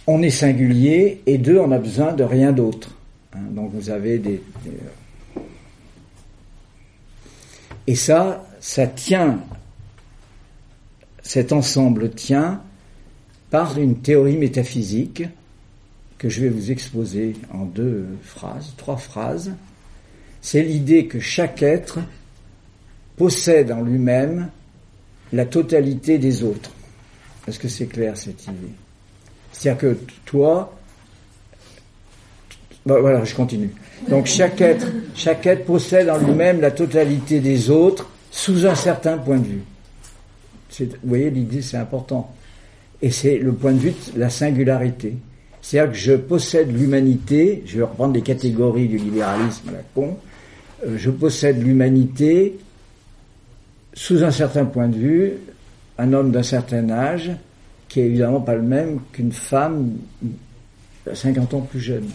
On 0.06 0.22
est 0.22 0.30
singulier 0.30 1.20
et 1.26 1.36
deux, 1.36 1.58
on 1.58 1.72
a 1.72 1.78
besoin 1.78 2.14
de 2.14 2.24
rien 2.24 2.52
d'autre. 2.52 2.96
Hein, 3.34 3.40
donc 3.50 3.72
vous 3.74 3.90
avez 3.90 4.18
des 4.18 4.40
et 7.90 7.96
ça, 7.96 8.46
ça 8.60 8.86
tient, 8.86 9.40
cet 11.24 11.50
ensemble 11.50 12.12
tient 12.12 12.62
par 13.50 13.80
une 13.80 13.96
théorie 13.96 14.36
métaphysique 14.36 15.24
que 16.16 16.28
je 16.28 16.42
vais 16.42 16.50
vous 16.50 16.70
exposer 16.70 17.34
en 17.52 17.64
deux 17.64 18.06
phrases, 18.22 18.74
trois 18.76 18.96
phrases. 18.96 19.50
C'est 20.40 20.62
l'idée 20.62 21.06
que 21.06 21.18
chaque 21.18 21.64
être 21.64 21.98
possède 23.16 23.72
en 23.72 23.82
lui-même 23.82 24.50
la 25.32 25.44
totalité 25.44 26.18
des 26.18 26.44
autres. 26.44 26.70
Est-ce 27.48 27.58
que 27.58 27.66
c'est 27.66 27.86
clair 27.86 28.16
cette 28.16 28.44
idée? 28.44 28.74
C'est-à-dire 29.50 29.80
que 29.80 29.98
toi, 30.26 30.78
bah, 32.90 33.00
voilà, 33.00 33.24
je 33.24 33.34
continue. 33.36 33.70
Donc 34.08 34.26
chaque 34.26 34.60
être, 34.60 34.86
chaque 35.14 35.46
être 35.46 35.64
possède 35.64 36.10
en 36.10 36.18
lui-même 36.18 36.60
la 36.60 36.72
totalité 36.72 37.38
des 37.38 37.70
autres 37.70 38.10
sous 38.32 38.66
un 38.66 38.74
certain 38.74 39.16
point 39.16 39.38
de 39.38 39.46
vue. 39.46 39.62
Vous 40.80 40.86
voyez, 41.04 41.30
l'idée 41.30 41.62
c'est 41.62 41.76
important. 41.76 42.34
Et 43.00 43.12
c'est 43.12 43.38
le 43.38 43.52
point 43.52 43.72
de 43.72 43.78
vue 43.78 43.94
de 44.14 44.18
la 44.18 44.28
singularité. 44.28 45.14
C'est-à-dire 45.62 45.92
que 45.92 45.98
je 45.98 46.14
possède 46.14 46.76
l'humanité, 46.76 47.62
je 47.64 47.76
vais 47.76 47.84
reprendre 47.84 48.14
les 48.14 48.22
catégories 48.22 48.88
du 48.88 48.96
libéralisme 48.96 49.68
à 49.68 49.72
la 49.72 49.82
con, 49.94 50.18
euh, 50.84 50.96
je 50.98 51.10
possède 51.10 51.62
l'humanité 51.62 52.58
sous 53.94 54.24
un 54.24 54.32
certain 54.32 54.64
point 54.64 54.88
de 54.88 54.96
vue, 54.96 55.32
un 55.98 56.12
homme 56.12 56.32
d'un 56.32 56.42
certain 56.42 56.90
âge, 56.90 57.30
qui 57.88 58.00
est 58.00 58.06
évidemment 58.06 58.40
pas 58.40 58.54
le 58.56 58.62
même 58.62 58.98
qu'une 59.12 59.32
femme 59.32 59.92
50 61.12 61.54
ans 61.54 61.60
plus 61.60 61.80
jeune 61.80 62.08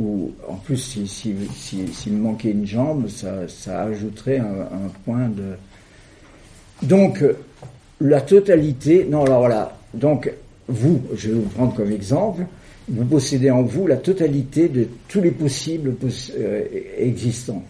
ou 0.00 0.32
en 0.48 0.54
plus 0.54 0.76
s'il 0.76 1.08
si, 1.08 2.10
manquait 2.10 2.50
une 2.50 2.66
jambe, 2.66 3.06
ça, 3.08 3.82
ajouterait 3.82 4.38
un, 4.38 4.88
point 5.04 5.28
de. 5.28 5.54
Donc 6.82 7.24
la 8.00 8.20
totalité, 8.20 9.06
non 9.08 9.24
alors 9.24 9.40
voilà, 9.40 9.76
donc 9.94 10.32
vous, 10.68 11.00
je 11.14 11.28
vais 11.28 11.34
vous 11.34 11.48
prendre 11.48 11.74
comme 11.74 11.92
exemple, 11.92 12.46
vous 12.88 13.04
possédez 13.04 13.50
en 13.50 13.62
vous 13.62 13.86
la 13.86 13.96
totalité 13.96 14.68
de 14.68 14.88
tous 15.08 15.20
les 15.20 15.30
possibles 15.30 15.94
euh, 16.38 16.64
existants, 16.98 17.62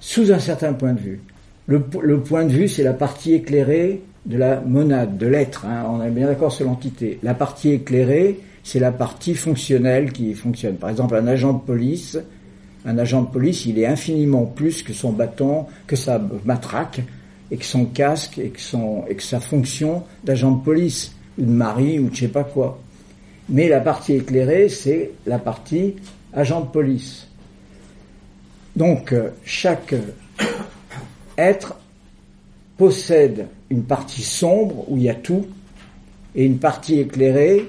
sous 0.00 0.30
un 0.30 0.38
certain 0.38 0.74
point 0.74 0.92
de 0.92 1.00
vue. 1.00 1.20
Le, 1.66 1.82
le 2.02 2.20
point 2.20 2.44
de 2.44 2.52
vue, 2.52 2.68
c'est 2.68 2.82
la 2.82 2.92
partie 2.92 3.34
éclairée 3.34 4.02
de 4.26 4.36
la 4.36 4.60
monade, 4.60 5.16
de 5.16 5.26
l'être. 5.26 5.64
Hein, 5.64 5.86
on 5.88 6.02
est 6.02 6.10
bien 6.10 6.26
d'accord 6.26 6.52
sur 6.52 6.66
l'entité. 6.66 7.18
La 7.22 7.34
partie 7.34 7.70
éclairée, 7.70 8.38
c'est 8.62 8.78
la 8.78 8.92
partie 8.92 9.34
fonctionnelle 9.34 10.12
qui 10.12 10.34
fonctionne. 10.34 10.76
Par 10.76 10.90
exemple, 10.90 11.16
un 11.16 11.26
agent 11.26 11.52
de 11.54 11.60
police, 11.60 12.18
un 12.84 12.98
agent 12.98 13.22
de 13.22 13.28
police, 13.28 13.66
il 13.66 13.78
est 13.78 13.86
infiniment 13.86 14.46
plus 14.46 14.82
que 14.82 14.92
son 14.92 15.12
bâton, 15.12 15.66
que 15.86 15.96
sa 15.96 16.20
matraque, 16.44 17.02
et 17.50 17.56
que 17.56 17.64
son 17.64 17.86
casque, 17.86 18.38
et 18.38 18.50
que, 18.50 19.22
sa 19.22 19.40
fonction 19.40 20.04
d'agent 20.24 20.52
de 20.52 20.62
police, 20.62 21.14
ou 21.38 21.44
de 21.44 21.50
mari, 21.50 21.98
ou 21.98 22.08
de 22.08 22.14
je 22.14 22.20
sais 22.20 22.28
pas 22.28 22.44
quoi. 22.44 22.80
Mais 23.48 23.68
la 23.68 23.80
partie 23.80 24.14
éclairée, 24.14 24.68
c'est 24.68 25.10
la 25.26 25.38
partie 25.38 25.96
agent 26.32 26.60
de 26.60 26.66
police. 26.66 27.26
Donc, 28.76 29.12
euh, 29.12 29.30
chaque 29.44 29.94
être 31.38 31.76
possède 32.76 33.48
une 33.68 33.82
partie 33.82 34.22
sombre 34.22 34.84
où 34.88 34.96
il 34.96 35.04
y 35.04 35.10
a 35.10 35.14
tout, 35.14 35.46
et 36.34 36.44
une 36.44 36.58
partie 36.58 37.00
éclairée 37.00 37.68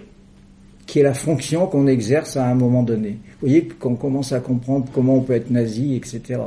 qui 0.91 0.99
est 0.99 1.03
la 1.03 1.13
fonction 1.13 1.67
qu'on 1.67 1.87
exerce 1.87 2.35
à 2.35 2.45
un 2.45 2.53
moment 2.53 2.83
donné. 2.83 3.11
Vous 3.11 3.47
voyez 3.47 3.65
qu'on 3.65 3.95
commence 3.95 4.33
à 4.33 4.41
comprendre 4.41 4.87
comment 4.93 5.15
on 5.15 5.21
peut 5.21 5.31
être 5.31 5.49
nazi, 5.49 5.95
etc. 5.95 6.41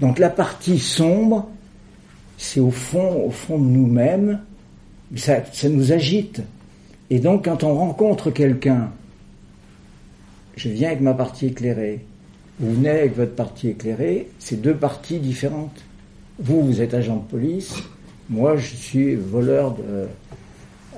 Donc 0.00 0.18
la 0.18 0.30
partie 0.30 0.80
sombre, 0.80 1.48
c'est 2.36 2.58
au 2.58 2.72
fond, 2.72 3.24
au 3.24 3.30
fond 3.30 3.60
de 3.60 3.66
nous-mêmes, 3.66 4.40
ça, 5.14 5.44
ça 5.52 5.68
nous 5.68 5.92
agite. 5.92 6.42
Et 7.08 7.20
donc 7.20 7.44
quand 7.44 7.62
on 7.62 7.72
rencontre 7.74 8.32
quelqu'un, 8.32 8.90
je 10.56 10.68
viens 10.68 10.88
avec 10.88 11.00
ma 11.00 11.14
partie 11.14 11.46
éclairée, 11.46 12.04
vous 12.58 12.74
venez 12.74 12.90
avec 12.90 13.14
votre 13.16 13.36
partie 13.36 13.68
éclairée, 13.68 14.26
c'est 14.40 14.60
deux 14.60 14.74
parties 14.74 15.20
différentes. 15.20 15.84
Vous, 16.40 16.62
vous 16.62 16.80
êtes 16.80 16.94
agent 16.94 17.14
de 17.14 17.30
police, 17.30 17.76
moi 18.28 18.56
je 18.56 18.74
suis 18.74 19.14
voleur 19.14 19.76
de, 19.76 20.08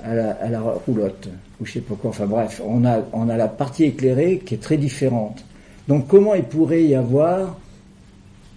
à 0.05 0.49
la, 0.49 0.61
roulotte, 0.61 1.29
ou 1.59 1.65
je 1.65 1.73
sais 1.73 1.81
pas 1.81 1.95
quoi, 1.95 2.11
enfin 2.11 2.25
bref, 2.25 2.61
on 2.65 2.85
a, 2.85 2.99
on 3.11 3.27
a 3.27 3.37
la 3.37 3.47
partie 3.47 3.85
éclairée 3.85 4.41
qui 4.45 4.53
est 4.53 4.61
très 4.61 4.77
différente. 4.77 5.43
Donc 5.87 6.07
comment 6.07 6.35
il 6.35 6.43
pourrait 6.43 6.83
y 6.83 6.95
avoir 6.95 7.57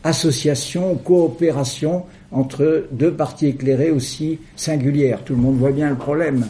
association, 0.05 0.95
coopération 0.97 2.05
entre 2.33 2.87
deux 2.93 3.13
parties 3.13 3.49
éclairées 3.49 3.91
aussi 3.91 4.39
singulières? 4.57 5.25
Tout 5.25 5.35
le 5.35 5.41
monde 5.41 5.57
voit 5.57 5.73
bien 5.73 5.89
le 5.89 5.97
problème. 5.97 6.47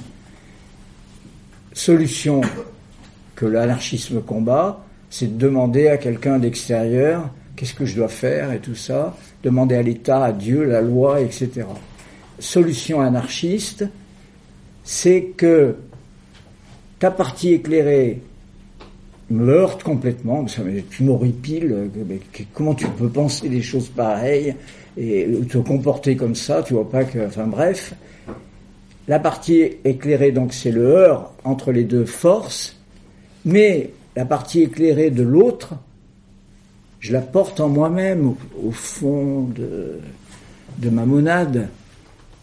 Solution 1.72 2.40
que 3.36 3.46
l'anarchisme 3.46 4.20
combat, 4.20 4.84
c'est 5.10 5.38
de 5.38 5.38
demander 5.38 5.88
à 5.88 5.96
quelqu'un 5.96 6.38
d'extérieur 6.38 7.30
qu'est-ce 7.54 7.74
que 7.74 7.84
je 7.84 7.96
dois 7.96 8.08
faire 8.08 8.52
et 8.52 8.58
tout 8.58 8.74
ça, 8.74 9.16
demander 9.42 9.76
à 9.76 9.82
l'État, 9.82 10.24
à 10.24 10.32
Dieu, 10.32 10.64
la 10.64 10.80
loi, 10.80 11.20
etc. 11.20 11.66
Solution 12.38 13.00
anarchiste, 13.00 13.84
c'est 14.90 15.34
que 15.36 15.74
ta 16.98 17.10
partie 17.10 17.52
éclairée 17.52 18.22
me 19.28 19.46
heurte 19.52 19.82
complètement, 19.82 20.46
tu 20.46 21.02
m'horripiles, 21.02 21.90
comment 22.54 22.74
tu 22.74 22.88
peux 22.88 23.10
penser 23.10 23.50
des 23.50 23.60
choses 23.60 23.90
pareilles 23.90 24.54
et 24.96 25.28
te 25.46 25.58
comporter 25.58 26.16
comme 26.16 26.34
ça, 26.34 26.62
tu 26.62 26.72
vois 26.72 26.88
pas 26.88 27.04
que, 27.04 27.26
enfin 27.26 27.46
bref. 27.46 27.92
La 29.08 29.18
partie 29.18 29.72
éclairée, 29.84 30.32
donc 30.32 30.54
c'est 30.54 30.70
le 30.70 30.86
heurt 30.86 31.34
entre 31.44 31.70
les 31.70 31.84
deux 31.84 32.06
forces, 32.06 32.80
mais 33.44 33.90
la 34.16 34.24
partie 34.24 34.62
éclairée 34.62 35.10
de 35.10 35.22
l'autre, 35.22 35.74
je 36.98 37.12
la 37.12 37.20
porte 37.20 37.60
en 37.60 37.68
moi-même, 37.68 38.34
au, 38.64 38.70
fond 38.70 39.50
de 39.54 40.90
ma 40.90 41.04
monade, 41.04 41.68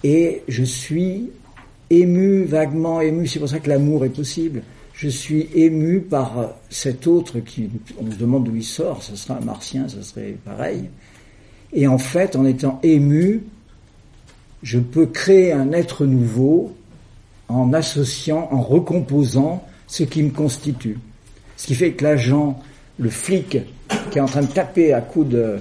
et 0.04 0.44
je 0.48 0.64
suis 0.64 1.32
ému, 1.90 2.44
vaguement 2.46 3.02
ému, 3.02 3.28
c'est 3.28 3.40
pour 3.40 3.50
ça 3.50 3.60
que 3.60 3.70
l'amour 3.70 4.06
est 4.06 4.10
possible. 4.10 4.64
Je 4.94 5.10
suis 5.10 5.50
ému 5.54 6.00
par 6.00 6.54
cet 6.70 7.06
autre 7.06 7.40
qui, 7.40 7.70
on 8.00 8.10
se 8.10 8.16
demande 8.16 8.46
d'où 8.46 8.56
il 8.56 8.64
sort, 8.64 9.04
ce 9.04 9.16
serait 9.16 9.40
un 9.40 9.46
martien, 9.46 9.88
ce 9.90 10.02
serait 10.02 10.38
pareil. 10.46 10.90
Et 11.74 11.88
en 11.88 11.98
fait, 11.98 12.36
en 12.36 12.46
étant 12.46 12.80
ému, 12.84 13.44
je 14.64 14.80
peux 14.80 15.06
créer 15.06 15.52
un 15.52 15.74
être 15.74 16.06
nouveau 16.06 16.76
en 17.50 17.74
associant, 17.74 18.48
en 18.52 18.62
recomposant 18.62 19.64
ce 19.88 20.04
qui 20.04 20.24
me 20.24 20.32
constitue. 20.32 20.98
Ce 21.58 21.68
qui 21.68 21.76
fait 21.76 21.92
que 21.92 22.04
l'agent, 22.04 22.60
le 22.98 23.10
flic, 23.10 23.58
qui 24.12 24.18
est 24.18 24.22
en 24.22 24.26
train 24.26 24.42
de 24.42 24.48
taper 24.48 24.94
à 24.94 25.02
coups 25.02 25.30
de 25.30 25.60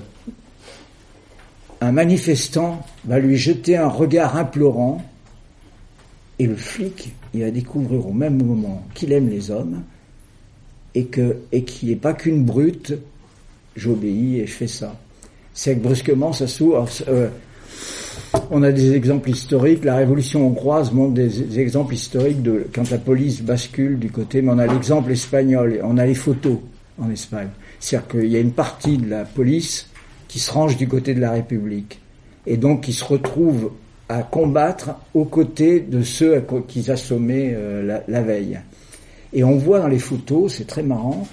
un 1.81 1.93
manifestant, 1.93 2.87
va 3.05 3.19
lui 3.19 3.37
jeter 3.37 3.77
un 3.77 3.89
regard 3.89 4.37
implorant, 4.37 5.03
et 6.39 6.47
le 6.47 6.57
flic, 6.57 7.13
il 7.33 7.43
va 7.43 7.51
découvrir 7.51 8.07
au 8.07 8.13
même 8.13 8.43
moment 8.43 8.85
qu'il 8.95 9.13
aime 9.13 9.29
les 9.29 9.51
hommes, 9.51 9.83
et 10.95 11.07
que 11.07 11.37
et 11.53 11.65
qu'il 11.65 11.89
n'est 11.91 11.97
pas 11.97 12.13
qu'une 12.13 12.45
brute, 12.45 12.95
j'obéis 13.77 14.41
et 14.41 14.47
je 14.47 14.53
fais 14.53 14.67
ça. 14.67 14.99
C'est 15.53 15.77
que 15.77 15.81
brusquement 15.81 16.33
ça 16.33 16.47
s'ouvre. 16.47 16.89
euh, 17.09 17.29
on 18.51 18.63
a 18.63 18.73
des 18.73 18.93
exemples 18.95 19.31
historiques. 19.31 19.85
La 19.85 19.97
Révolution 19.97 20.47
hongroise 20.47 20.93
montre 20.93 21.15
des, 21.15 21.29
des 21.29 21.61
exemples 21.61 21.95
historiques 21.95 22.43
de 22.43 22.67
quand 22.75 22.91
la 22.91 22.99
police 22.99 23.43
bascule 23.43 23.99
du 23.99 24.11
côté. 24.11 24.43
Mais 24.43 24.53
on 24.53 24.59
a 24.59 24.67
l'exemple 24.67 25.13
espagnol. 25.13 25.81
On 25.85 25.99
a 25.99 26.07
les 26.07 26.15
photos 26.15 26.59
en 26.99 27.11
Espagne. 27.11 27.49
C'est-à-dire 27.79 28.09
qu'il 28.09 28.31
y 28.31 28.37
a 28.37 28.41
une 28.41 28.53
partie 28.53 28.99
de 28.99 29.09
la 29.09 29.25
police 29.25 29.89
qui 30.29 30.39
se 30.39 30.51
range 30.51 30.77
du 30.77 30.89
côté 30.89 31.15
de 31.15 31.21
la 31.21 31.33
République 31.33 32.01
et 32.47 32.57
donc 32.57 32.83
qui 32.83 32.93
se 32.93 33.05
retrouve 33.05 33.71
à 34.09 34.23
combattre 34.23 34.91
aux 35.15 35.25
côtés 35.25 35.81
de 35.81 36.03
ceux 36.03 36.43
qu'ils 36.69 36.91
assommaient 36.91 37.53
euh, 37.57 38.01
la, 38.07 38.23
veille. 38.23 38.61
Et 39.33 39.45
on 39.45 39.57
voit 39.57 39.81
dans 39.81 39.89
les 39.89 39.99
photos, 39.99 40.55
c'est 40.57 40.67
très 40.67 40.83
marrant, 40.83 41.27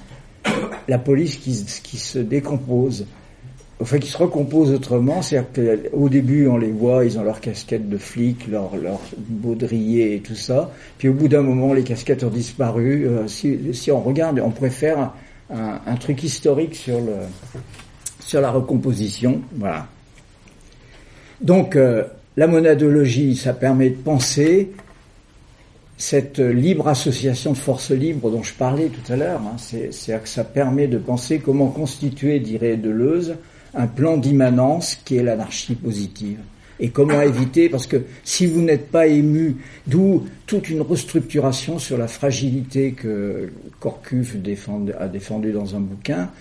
la 0.88 0.98
police 0.98 1.38
qui, 1.38 1.54
se- 1.54 2.20
décompose, 2.20 3.06
enfin 3.82 4.00
qui 4.00 4.10
se 4.10 4.18
recompose 4.18 4.72
autrement. 4.72 5.22
C'est-à-dire 5.22 5.90
qu'au 5.92 6.10
début, 6.10 6.48
on 6.48 6.58
les 6.58 6.72
voit, 6.72 7.06
ils 7.06 7.20
ont 7.20 7.24
leur 7.24 7.42
casquette 7.42 7.90
de 7.90 7.98
flic, 7.98 8.48
leur, 8.48 8.76
leur 8.78 9.00
baudrier 9.18 10.16
et 10.16 10.20
tout 10.22 10.36
ça. 10.36 10.72
Puis 10.98 11.10
au 11.10 11.14
bout 11.14 11.28
d'un 11.28 11.42
moment, 11.42 11.74
les 11.74 11.84
casquettes 11.84 12.24
ont 12.24 12.30
disparu. 12.30 13.06
Euh, 13.06 13.28
si, 13.28 13.92
on 13.92 14.00
regarde, 14.00 14.40
on 14.40 14.52
faire 14.70 15.12
un, 15.54 15.82
un- 15.86 15.96
truc 15.98 16.24
historique 16.24 16.76
sur 16.76 17.00
le 17.00 17.14
sur 18.20 18.40
la 18.40 18.50
recomposition. 18.52 19.42
Voilà. 19.58 19.88
Donc, 21.42 21.76
euh, 21.76 22.04
la 22.38 22.48
monadologie, 22.48 23.36
ça 23.36 23.54
permet 23.54 23.90
de 23.90 23.96
penser 23.96 24.72
cette 25.98 26.40
libre 26.40 26.88
association 26.88 27.52
de 27.52 27.58
forces 27.58 27.92
libres 27.92 28.32
dont 28.32 28.42
je 28.42 28.54
parlais 28.54 28.88
tout 28.88 29.14
à 29.14 29.16
l'heure. 29.16 29.42
Hein, 29.42 29.56
c'est, 29.58 29.94
c'est-à-dire 29.94 30.24
que 30.24 30.30
ça 30.30 30.44
permet 30.44 30.88
de 30.88 30.98
penser 30.98 31.40
comment 31.40 31.68
constituer, 31.68 32.40
dirait 32.40 32.78
Deleuze, 32.78 33.36
un 33.74 33.88
plan 33.88 34.18
d'immanence 34.18 34.96
qui 35.06 35.18
est 35.18 35.24
l'anarchie 35.24 35.76
positive. 35.76 36.40
Et 36.80 36.90
comment 36.90 37.22
éviter, 37.22 37.70
parce 37.70 37.86
que 37.86 37.98
si 38.24 38.48
vous 38.48 38.62
n'êtes 38.62 38.90
pas 38.90 39.06
ému, 39.06 39.58
d'où 39.86 40.26
toute 40.48 40.68
une 40.72 40.82
restructuration 40.82 41.78
sur 41.78 41.96
la 41.96 42.08
fragilité 42.08 42.94
que 42.94 43.52
Corcuff 43.80 44.36
a 45.00 45.08
défendu 45.08 45.52
dans 45.52 45.76
un 45.76 45.80
bouquin, 45.80 46.32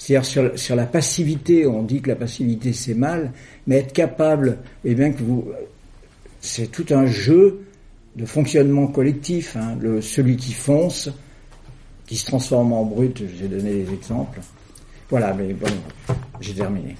c'est-à-dire 0.00 0.56
sur, 0.56 0.76
la 0.76 0.86
passivité, 0.86 1.66
on 1.66 1.82
dit 1.82 2.00
que 2.00 2.08
la 2.08 2.16
passivité 2.16 2.72
c'est 2.72 2.94
mal, 2.94 3.32
mais 3.66 3.76
être 3.76 3.92
capable, 3.92 4.56
et 4.82 4.94
bien 4.94 5.12
que 5.12 5.22
vous, 5.22 5.52
c'est 6.40 6.68
tout 6.72 6.86
un 6.88 7.04
jeu 7.04 7.66
de 8.16 8.24
fonctionnement 8.24 8.86
collectif. 8.86 9.56
hein. 9.56 9.76
Celui 10.00 10.38
qui 10.38 10.54
fonce, 10.54 11.10
qui 12.06 12.16
se 12.16 12.24
transforme 12.24 12.72
en 12.72 12.84
brute, 12.84 13.22
j'ai 13.38 13.46
donné 13.46 13.84
des 13.84 13.92
exemples. 13.92 14.40
Voilà, 15.10 15.34
mais 15.34 15.52
bon, 15.52 15.66
j'ai 16.40 16.54
terminé. 16.54 16.96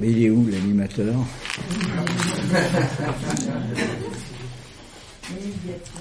Mais 0.00 0.10
il 0.10 0.24
est 0.24 0.30
où 0.30 0.46
l'animateur? 0.50 1.14
Pas, 5.44 5.50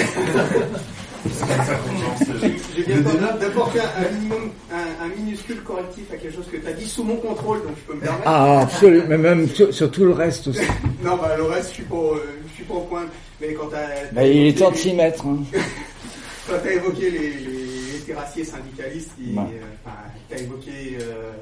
J'ai 2.76 2.82
bien 2.84 3.02
tendance 3.02 3.38
d'apporter 3.40 3.80
un, 3.80 4.04
un 4.06 4.10
minimum, 4.16 4.50
un, 4.72 5.04
un 5.04 5.08
minuscule 5.16 5.62
correctif 5.62 6.04
à 6.12 6.16
quelque 6.16 6.34
chose 6.34 6.46
que 6.50 6.56
tu 6.56 6.66
as 6.66 6.72
dit 6.72 6.86
sous 6.88 7.04
mon 7.04 7.16
contrôle, 7.16 7.58
donc 7.62 7.72
je 7.76 7.82
peux 7.82 7.94
me 7.94 8.00
permettre. 8.00 8.22
Ah, 8.26 8.60
absolument, 8.62 9.04
mais 9.08 9.18
même 9.18 9.48
sur, 9.48 9.72
sur 9.72 9.90
tout 9.90 10.04
le 10.04 10.12
reste 10.12 10.48
aussi. 10.48 10.60
Non, 11.04 11.16
bah 11.16 11.34
le 11.36 11.44
reste, 11.44 11.68
je 11.70 11.74
suis 11.74 11.82
pas, 11.84 11.94
euh, 11.96 12.38
je 12.48 12.54
suis 12.54 12.64
pas 12.64 12.74
au 12.74 12.80
point. 12.80 13.04
Mais 13.41 13.55
quand 13.55 13.68
tu 13.68 13.74
as, 13.74 14.12
Ben, 14.12 14.22
il 14.24 14.47
est 14.49 14.59
temps 14.59 14.70
de 14.70 14.76
s'y 14.76 14.93
mettre. 14.93 15.26
hein. 15.26 15.38
quand 16.49 16.57
t'as 16.62 16.72
évoqué 16.72 17.11
les, 17.11 17.18
les, 17.34 17.93
les 17.93 17.99
terrassiers 18.07 18.45
syndicalistes, 18.45 19.11
euh, 19.20 19.41
enfin, 19.84 19.97
t'as 20.28 20.38
évoqué 20.38 20.99
euh, 21.01 21.32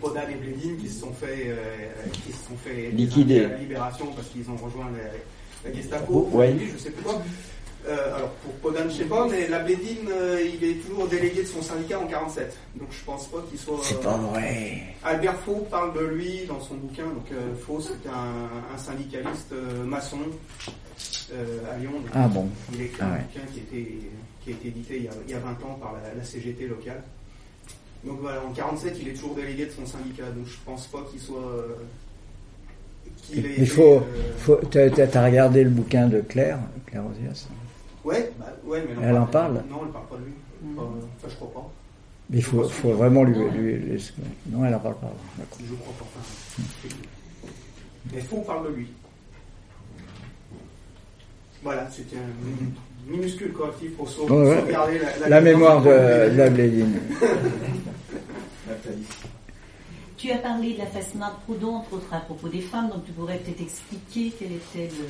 Podan 0.00 0.22
et 0.30 0.34
Bledin 0.34 0.76
qui 0.80 0.88
se 0.88 1.00
sont 1.00 1.12
fait, 1.12 1.46
euh, 1.48 1.56
qui 2.12 2.32
se 2.32 2.38
sont 2.48 2.56
fait 2.64 2.90
Liquider. 2.92 3.40
la 3.48 3.56
libération 3.56 4.06
parce 4.16 4.28
qu'ils 4.28 4.48
ont 4.50 4.56
rejoint 4.56 4.90
la, 4.96 5.68
la 5.70 5.76
Gestapo. 5.76 6.30
Oh, 6.32 6.36
ouais. 6.38 6.54
Je 6.72 6.78
sais 6.78 6.90
plus 6.90 7.02
quoi. 7.02 7.20
Euh, 7.88 8.14
alors 8.16 8.28
pour 8.44 8.52
Podan, 8.72 8.84
je 8.90 8.94
sais 8.96 9.04
pas, 9.04 9.26
mais 9.26 9.48
la 9.48 9.58
Bledin, 9.60 10.10
euh, 10.10 10.42
il 10.54 10.62
est 10.68 10.74
toujours 10.86 11.06
délégué 11.08 11.42
de 11.42 11.46
son 11.48 11.62
syndicat 11.62 11.98
en 11.98 12.06
47. 12.06 12.54
Donc 12.76 12.88
je 12.92 13.04
pense 13.04 13.26
pas 13.28 13.38
qu'il 13.48 13.58
soit. 13.58 13.78
C'est 13.82 14.00
pas 14.02 14.16
vrai. 14.18 14.82
Albert 15.02 15.38
Faux 15.40 15.66
parle 15.70 15.94
de 15.94 16.04
lui 16.04 16.42
dans 16.46 16.60
son 16.60 16.74
bouquin. 16.74 17.04
Donc 17.04 17.26
Faux, 17.66 17.80
c'est 17.80 18.08
un, 18.08 18.74
un 18.74 18.78
syndicaliste 18.78 19.52
maçon 19.86 20.18
à 21.32 21.78
Lyon. 21.78 21.90
Donc, 21.92 22.10
Ah 22.14 22.28
bon. 22.28 22.48
il 22.74 22.80
a 22.80 22.84
écrit 22.84 22.98
Ah 23.00 23.06
un 23.06 23.12
ouais. 23.12 23.18
bouquin 23.32 23.46
qui, 23.52 23.58
était, 23.60 23.92
qui 24.42 24.50
a 24.50 24.52
été 24.52 24.68
édité 24.68 24.96
il 24.98 25.04
y 25.04 25.08
a, 25.08 25.12
il 25.26 25.30
y 25.30 25.34
a 25.34 25.38
20 25.38 25.50
ans 25.64 25.78
par 25.80 25.92
la, 25.94 26.14
la 26.14 26.24
CGT 26.24 26.66
locale. 26.66 27.02
Donc 28.04 28.18
voilà, 28.20 28.42
en 28.44 28.50
47, 28.52 28.96
il 29.02 29.08
est 29.08 29.12
toujours 29.12 29.34
délégué 29.34 29.66
de 29.66 29.70
son 29.72 29.84
syndicat. 29.86 30.30
Donc 30.30 30.46
je 30.46 30.56
pense 30.64 30.86
pas 30.86 31.02
qu'il 31.10 31.20
soit. 31.20 31.38
euh, 31.38 31.74
Il 33.32 33.44
été, 33.46 33.66
faut, 33.66 33.96
euh, 33.96 34.00
faut 34.38 34.56
t'as, 34.56 35.24
regardé 35.26 35.62
le 35.64 35.70
bouquin 35.70 36.08
de 36.08 36.20
Claire, 36.20 36.58
Claire 36.86 37.02
Ozias 37.06 37.48
Ouais, 38.04 38.32
bah, 38.38 38.46
ouais, 38.64 38.82
mais 38.88 39.06
Elle 39.06 39.18
en 39.18 39.26
parle 39.26 39.62
Non, 39.70 39.80
elle 39.84 39.90
parle 39.92 40.06
pas 40.06 40.16
de 40.16 40.24
lui. 40.24 40.32
Enfin, 40.74 40.88
enfin, 41.18 41.28
je 41.28 41.34
crois 41.36 41.52
pas. 41.52 41.70
Mais 42.30 42.38
il 42.38 42.44
faut, 42.44 42.62
faut 42.68 42.92
vraiment 42.92 43.24
lui, 43.24 43.34
lui, 43.50 43.74
lui- 43.76 44.12
Non, 44.50 44.64
elle 44.64 44.74
en 44.74 44.78
parle 44.78 44.96
pas. 44.96 45.12
Je 45.38 45.74
crois 45.74 45.92
pas. 45.98 46.04
Enfin, 46.06 46.88
mais 48.14 48.20
Faux 48.22 48.40
parle 48.40 48.70
de 48.70 48.76
lui. 48.76 48.86
Voilà, 51.62 51.86
c'était 51.90 52.16
un 52.16 53.10
minuscule 53.10 53.52
correctif 53.52 53.94
pour 53.96 54.08
sauver, 54.08 54.32
Ouais, 54.34 54.48
ouais. 54.48 54.60
sauvegarder 54.60 54.98
la, 54.98 55.18
la, 55.20 55.28
La 55.28 55.40
mémoire 55.40 55.82
de, 55.82 55.90
la 55.90 56.48
de. 56.48 56.84
Tu 60.16 60.30
as 60.30 60.38
parlé 60.38 60.74
de 60.74 60.78
la 60.78 60.86
fascinante 60.86 61.32
Proudhon, 61.44 61.76
entre 61.76 61.94
autres 61.94 62.12
à 62.12 62.20
propos 62.20 62.48
des 62.48 62.60
femmes, 62.60 62.88
donc 62.90 63.04
tu 63.06 63.12
pourrais 63.12 63.38
peut-être 63.38 63.62
expliquer 63.62 64.32
quel 64.38 64.52
était 64.52 64.94
le. 64.94 65.06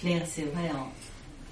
Claire, 0.00 0.22
c'est 0.26 0.42
vrai, 0.42 0.70
en 0.70 0.86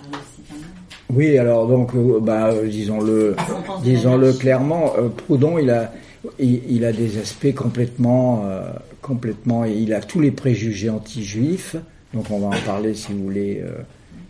parle 0.03 0.23
aussi 0.23 0.43
quand 0.49 0.55
même. 0.55 0.65
Oui, 1.11 1.37
alors 1.37 1.67
donc, 1.67 1.95
euh, 1.97 2.21
bah, 2.21 2.53
disons-le, 2.65 3.35
de 3.35 3.83
disons-le 3.83 4.33
clairement, 4.35 4.93
euh, 4.99 5.09
Proudhon, 5.09 5.59
il 5.59 5.71
a, 5.71 5.93
il, 6.39 6.63
il 6.71 6.85
a 6.85 6.93
des 6.93 7.19
aspects 7.19 7.53
complètement, 7.55 8.45
euh, 8.47 8.71
complètement, 9.03 9.65
il 9.65 9.93
a 9.95 10.01
tous 10.01 10.21
les 10.21 10.31
préjugés 10.31 10.91
anti-juifs. 10.91 11.75
Donc, 12.15 12.31
on 12.31 12.39
va 12.39 12.57
en 12.57 12.61
parler 12.65 12.95
si 12.95 13.13
vous 13.13 13.25
voulez, 13.25 13.61
euh, 13.63 13.83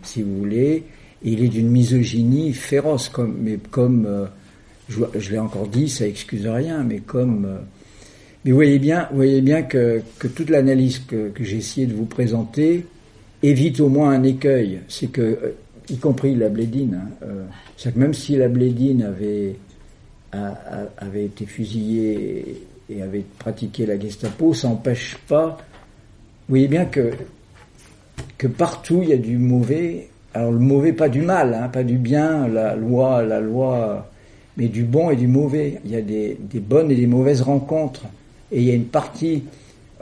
si 0.03 0.21
vous 0.21 0.37
voulez. 0.37 0.83
Il 1.23 1.43
est 1.43 1.47
d'une 1.47 1.69
misogynie 1.69 2.53
féroce, 2.53 3.09
comme, 3.09 3.37
mais 3.41 3.57
comme, 3.71 4.05
euh, 4.05 4.25
je, 4.89 5.31
l'ai 5.31 5.39
encore 5.39 5.67
dit, 5.67 5.89
ça 5.89 6.07
excuse 6.07 6.47
rien, 6.47 6.83
mais 6.83 6.99
comme, 6.99 7.45
euh, 7.45 7.57
Mais 8.45 8.51
vous 8.51 8.57
voyez 8.57 8.79
bien, 8.79 9.07
voyez 9.11 9.41
bien 9.41 9.63
que, 9.63 10.01
toute 10.19 10.49
l'analyse 10.49 10.99
que, 10.99 11.31
j'ai 11.39 11.57
essayé 11.57 11.87
de 11.87 11.93
vous 11.93 12.05
présenter 12.05 12.85
évite 13.43 13.79
au 13.79 13.89
moins 13.89 14.11
un 14.11 14.23
écueil. 14.23 14.79
C'est 14.87 15.07
que, 15.07 15.55
y 15.89 15.97
compris 15.97 16.35
la 16.35 16.49
blédine, 16.49 16.99
hein, 17.21 17.27
que 17.83 17.99
même 17.99 18.13
si 18.13 18.35
la 18.35 18.47
blédine 18.47 19.03
avait, 19.03 19.55
avait 20.31 21.25
été 21.25 21.45
fusillée 21.45 22.63
et 22.89 23.01
avait 23.01 23.25
pratiqué 23.39 23.85
la 23.85 23.99
Gestapo, 23.99 24.53
ça 24.53 24.67
n'empêche 24.67 25.17
pas. 25.27 25.57
Vous 26.47 26.53
voyez 26.53 26.67
bien 26.67 26.85
que, 26.85 27.11
que 28.37 28.47
partout 28.47 28.99
il 29.03 29.09
y 29.09 29.13
a 29.13 29.17
du 29.17 29.37
mauvais. 29.37 30.09
Alors 30.33 30.51
le 30.51 30.59
mauvais, 30.59 30.93
pas 30.93 31.09
du 31.09 31.21
mal, 31.21 31.53
hein, 31.53 31.67
pas 31.69 31.83
du 31.83 31.97
bien, 31.97 32.47
la 32.47 32.75
loi, 32.75 33.23
la 33.23 33.39
loi, 33.39 34.07
mais 34.57 34.67
du 34.67 34.83
bon 34.83 35.09
et 35.09 35.15
du 35.15 35.27
mauvais. 35.27 35.79
Il 35.85 35.91
y 35.91 35.95
a 35.95 36.01
des, 36.01 36.37
bonnes 36.59 36.91
et 36.91 36.95
des 36.95 37.07
mauvaises 37.07 37.41
rencontres. 37.41 38.03
Et 38.51 38.59
il 38.61 38.67
y 38.67 38.71
a 38.71 38.75
une 38.75 38.85
partie. 38.85 39.43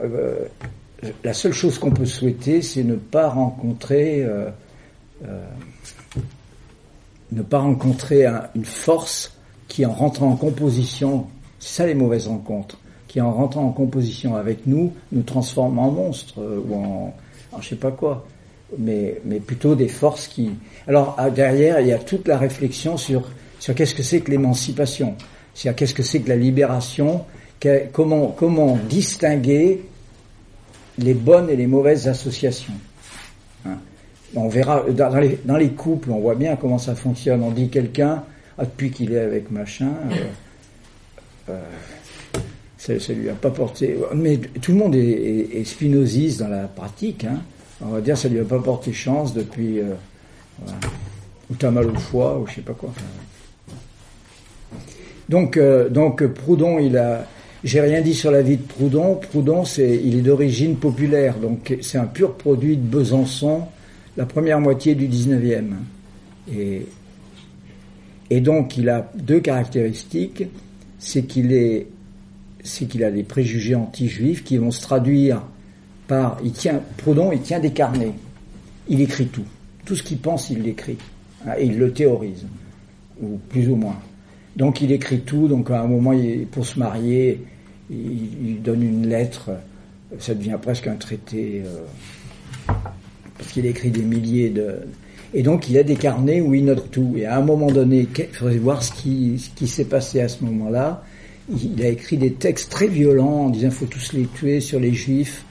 euh, 0.02 0.36
la 1.24 1.32
seule 1.34 1.52
chose 1.52 1.78
qu'on 1.78 1.90
peut 1.90 2.06
souhaiter, 2.06 2.62
c'est 2.62 2.82
ne 2.82 2.96
pas 2.96 3.28
rencontrer, 3.28 4.22
euh, 4.24 4.48
euh, 5.26 5.44
ne 7.32 7.42
pas 7.42 7.58
rencontrer 7.58 8.26
un- 8.26 8.44
une 8.54 8.64
force 8.64 9.32
qui, 9.68 9.84
en 9.84 9.92
rentrant 9.92 10.28
en 10.30 10.36
composition, 10.36 11.26
c'est 11.58 11.82
ça 11.82 11.86
les 11.86 11.94
mauvaises 11.94 12.26
rencontres, 12.28 12.78
qui 13.08 13.20
en 13.20 13.32
rentrant 13.32 13.64
en 13.64 13.72
composition 13.72 14.36
avec 14.36 14.66
nous, 14.66 14.92
nous 15.12 15.22
transforme 15.22 15.78
en 15.78 15.90
monstres 15.90 16.40
euh, 16.40 16.60
ou 16.68 16.74
en 16.74 17.14
je 17.60 17.68
sais 17.70 17.76
pas 17.76 17.90
quoi, 17.90 18.26
mais, 18.78 19.20
mais 19.24 19.40
plutôt 19.40 19.74
des 19.74 19.88
forces 19.88 20.28
qui. 20.28 20.50
Alors 20.86 21.14
à- 21.18 21.30
derrière, 21.30 21.80
il 21.80 21.88
y 21.88 21.92
a 21.92 21.98
toute 21.98 22.26
la 22.28 22.38
réflexion 22.38 22.96
sur 22.96 23.28
sur 23.58 23.74
qu'est-ce 23.74 23.94
que 23.94 24.02
c'est 24.02 24.20
que 24.20 24.30
l'émancipation, 24.30 25.14
c'est 25.54 25.74
qu'est-ce 25.74 25.94
que 25.94 26.02
c'est 26.02 26.20
que 26.20 26.28
la 26.28 26.36
libération, 26.36 27.24
comment 27.92 28.28
comment 28.28 28.78
distinguer 28.88 29.82
les 30.98 31.14
bonnes 31.14 31.50
et 31.50 31.56
les 31.56 31.66
mauvaises 31.66 32.06
associations? 32.08 32.74
Hein? 33.64 33.78
On 34.34 34.48
verra 34.48 34.84
dans 34.90 35.10
dans 35.10 35.18
les, 35.20 35.38
dans 35.44 35.56
les 35.56 35.70
couples, 35.70 36.10
on 36.10 36.20
voit 36.20 36.34
bien 36.34 36.56
comment 36.56 36.78
ça 36.78 36.94
fonctionne. 36.94 37.42
On 37.42 37.50
dit 37.50 37.68
quelqu'un 37.68 38.24
ah, 38.58 38.64
depuis 38.64 38.90
qu'il 38.90 39.12
est 39.12 39.20
avec 39.20 39.50
machin, 39.50 39.92
euh, 40.10 41.50
euh, 41.50 41.60
ça, 42.78 42.92
lui 43.12 43.28
a 43.28 43.34
pas 43.34 43.50
porté. 43.50 43.96
Mais 44.14 44.38
tout 44.60 44.72
le 44.72 44.78
monde 44.78 44.94
est, 44.94 45.00
est, 45.00 45.60
est 45.60 45.64
spinoziste 45.64 46.40
dans 46.40 46.48
la 46.48 46.68
pratique. 46.68 47.24
Hein. 47.24 47.40
On 47.80 47.88
va 47.88 48.00
dire 48.00 48.16
ça 48.16 48.28
lui 48.28 48.40
a 48.40 48.44
pas 48.44 48.58
porté 48.58 48.92
chance 48.92 49.34
depuis. 49.34 49.80
Euh, 49.80 49.94
voilà. 50.58 50.78
Ou 51.50 51.54
t'as 51.54 51.70
mal 51.70 51.86
au 51.86 51.94
foie 51.94 52.38
ou 52.38 52.46
je 52.46 52.54
sais 52.54 52.60
pas 52.60 52.72
quoi. 52.72 52.92
Donc, 55.28 55.56
euh, 55.56 55.88
donc 55.88 56.26
Proudhon, 56.26 56.78
il 56.78 56.96
a. 56.96 57.26
J'ai 57.64 57.80
rien 57.80 58.00
dit 58.00 58.14
sur 58.14 58.30
la 58.30 58.42
vie 58.42 58.56
de 58.56 58.62
Proudhon. 58.62 59.16
Proudhon, 59.16 59.64
c'est, 59.64 60.00
il 60.02 60.18
est 60.18 60.22
d'origine 60.22 60.76
populaire, 60.76 61.38
donc 61.38 61.76
c'est 61.80 61.98
un 61.98 62.06
pur 62.06 62.34
produit 62.34 62.76
de 62.76 62.82
Besançon, 62.82 63.62
la 64.16 64.26
première 64.26 64.60
moitié 64.60 64.94
du 64.94 65.08
19e. 65.08 65.70
Et, 66.54 66.86
et 68.30 68.40
donc, 68.40 68.76
il 68.76 68.88
a 68.88 69.10
deux 69.16 69.40
caractéristiques. 69.40 70.44
C'est 70.98 71.24
qu'il 71.24 71.52
est, 71.52 71.88
c'est 72.66 72.86
qu'il 72.86 73.04
a 73.04 73.10
des 73.10 73.22
préjugés 73.22 73.74
anti-juifs 73.74 74.44
qui 74.44 74.58
vont 74.58 74.70
se 74.70 74.82
traduire 74.82 75.42
par, 76.06 76.38
il 76.44 76.52
tient, 76.52 76.80
Proudhon, 76.96 77.32
il 77.32 77.40
tient 77.40 77.60
des 77.60 77.72
carnets. 77.72 78.12
Il 78.88 79.00
écrit 79.00 79.26
tout. 79.26 79.44
Tout 79.84 79.96
ce 79.96 80.02
qu'il 80.02 80.18
pense, 80.18 80.50
il 80.50 80.62
l'écrit. 80.62 80.98
Hein, 81.46 81.52
Et 81.58 81.66
il 81.66 81.78
le 81.78 81.92
théorise. 81.92 82.46
Ou 83.20 83.38
plus 83.48 83.68
ou 83.68 83.76
moins. 83.76 83.98
Donc 84.56 84.80
il 84.80 84.92
écrit 84.92 85.20
tout, 85.20 85.48
donc 85.48 85.70
à 85.70 85.80
un 85.80 85.86
moment, 85.86 86.12
pour 86.50 86.66
se 86.66 86.78
marier, 86.78 87.42
il, 87.90 88.48
il 88.48 88.62
donne 88.62 88.82
une 88.82 89.06
lettre, 89.06 89.50
ça 90.18 90.34
devient 90.34 90.58
presque 90.60 90.86
un 90.86 90.94
traité, 90.94 91.62
euh, 91.64 92.72
parce 93.36 93.52
qu'il 93.52 93.66
écrit 93.66 93.90
des 93.90 94.02
milliers 94.02 94.50
de... 94.50 94.76
Et 95.34 95.42
donc 95.42 95.68
il 95.68 95.76
a 95.76 95.82
des 95.82 95.96
carnets 95.96 96.40
où 96.40 96.54
il 96.54 96.64
note 96.64 96.90
tout. 96.90 97.14
Et 97.16 97.26
à 97.26 97.36
un 97.36 97.42
moment 97.42 97.66
donné, 97.66 98.08
il 98.16 98.24
faudrait 98.34 98.56
voir 98.56 98.82
ce 98.82 98.92
qui, 98.92 99.38
ce 99.38 99.50
qui 99.50 99.68
s'est 99.68 99.84
passé 99.84 100.20
à 100.20 100.28
ce 100.28 100.42
moment-là. 100.44 101.04
Il, 101.48 101.82
a 101.82 101.88
écrit 101.88 102.16
des 102.16 102.32
textes 102.32 102.70
très 102.70 102.88
violents 102.88 103.46
en 103.46 103.50
disant 103.50 103.70
faut 103.70 103.86
tous 103.86 104.12
les 104.12 104.26
tuer 104.26 104.60
sur 104.60 104.80
les 104.80 104.92
juifs. 104.92 105.44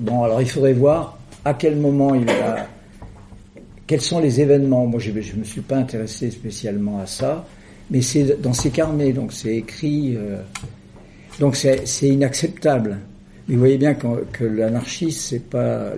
Bon, 0.00 0.22
alors 0.22 0.42
il 0.42 0.48
faudrait 0.48 0.74
voir 0.74 1.18
à 1.44 1.54
quel 1.54 1.76
moment 1.76 2.14
il 2.14 2.28
a... 2.28 2.68
Quels 3.86 4.00
sont 4.00 4.18
les 4.20 4.40
événements 4.40 4.86
Moi, 4.86 4.98
je 5.00 5.10
ne 5.10 5.38
me 5.38 5.44
suis 5.44 5.60
pas 5.60 5.76
intéressé 5.76 6.30
spécialement 6.30 6.98
à 6.98 7.06
ça 7.06 7.46
mais 7.90 8.02
c'est 8.02 8.40
dans 8.40 8.52
ses 8.52 8.70
carnets, 8.70 9.12
donc 9.12 9.32
c'est 9.32 9.56
écrit. 9.56 10.16
euh, 10.16 10.38
donc 11.38 11.56
c'est 11.56 12.08
inacceptable. 12.08 12.98
Mais 13.48 13.54
vous 13.54 13.60
voyez 13.60 13.78
bien 13.78 13.94
que, 13.94 14.44
l'anarchisme 14.44 15.20
c'est 15.20 15.48
pas 15.48 15.92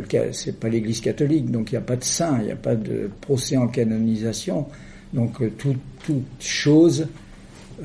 pas 0.60 0.68
l'Église 0.68 1.00
catholique, 1.00 1.50
donc 1.50 1.70
il 1.72 1.74
n'y 1.74 1.78
a 1.78 1.82
pas 1.82 1.96
de 1.96 2.04
saint, 2.04 2.38
il 2.40 2.46
n'y 2.46 2.52
a 2.52 2.56
pas 2.56 2.74
de 2.74 3.10
procès 3.20 3.56
en 3.56 3.68
canonisation. 3.68 4.66
Donc 5.14 5.40
euh, 5.40 5.50
tout- 5.56 5.76
toute 6.04 6.24
chose. 6.40 7.06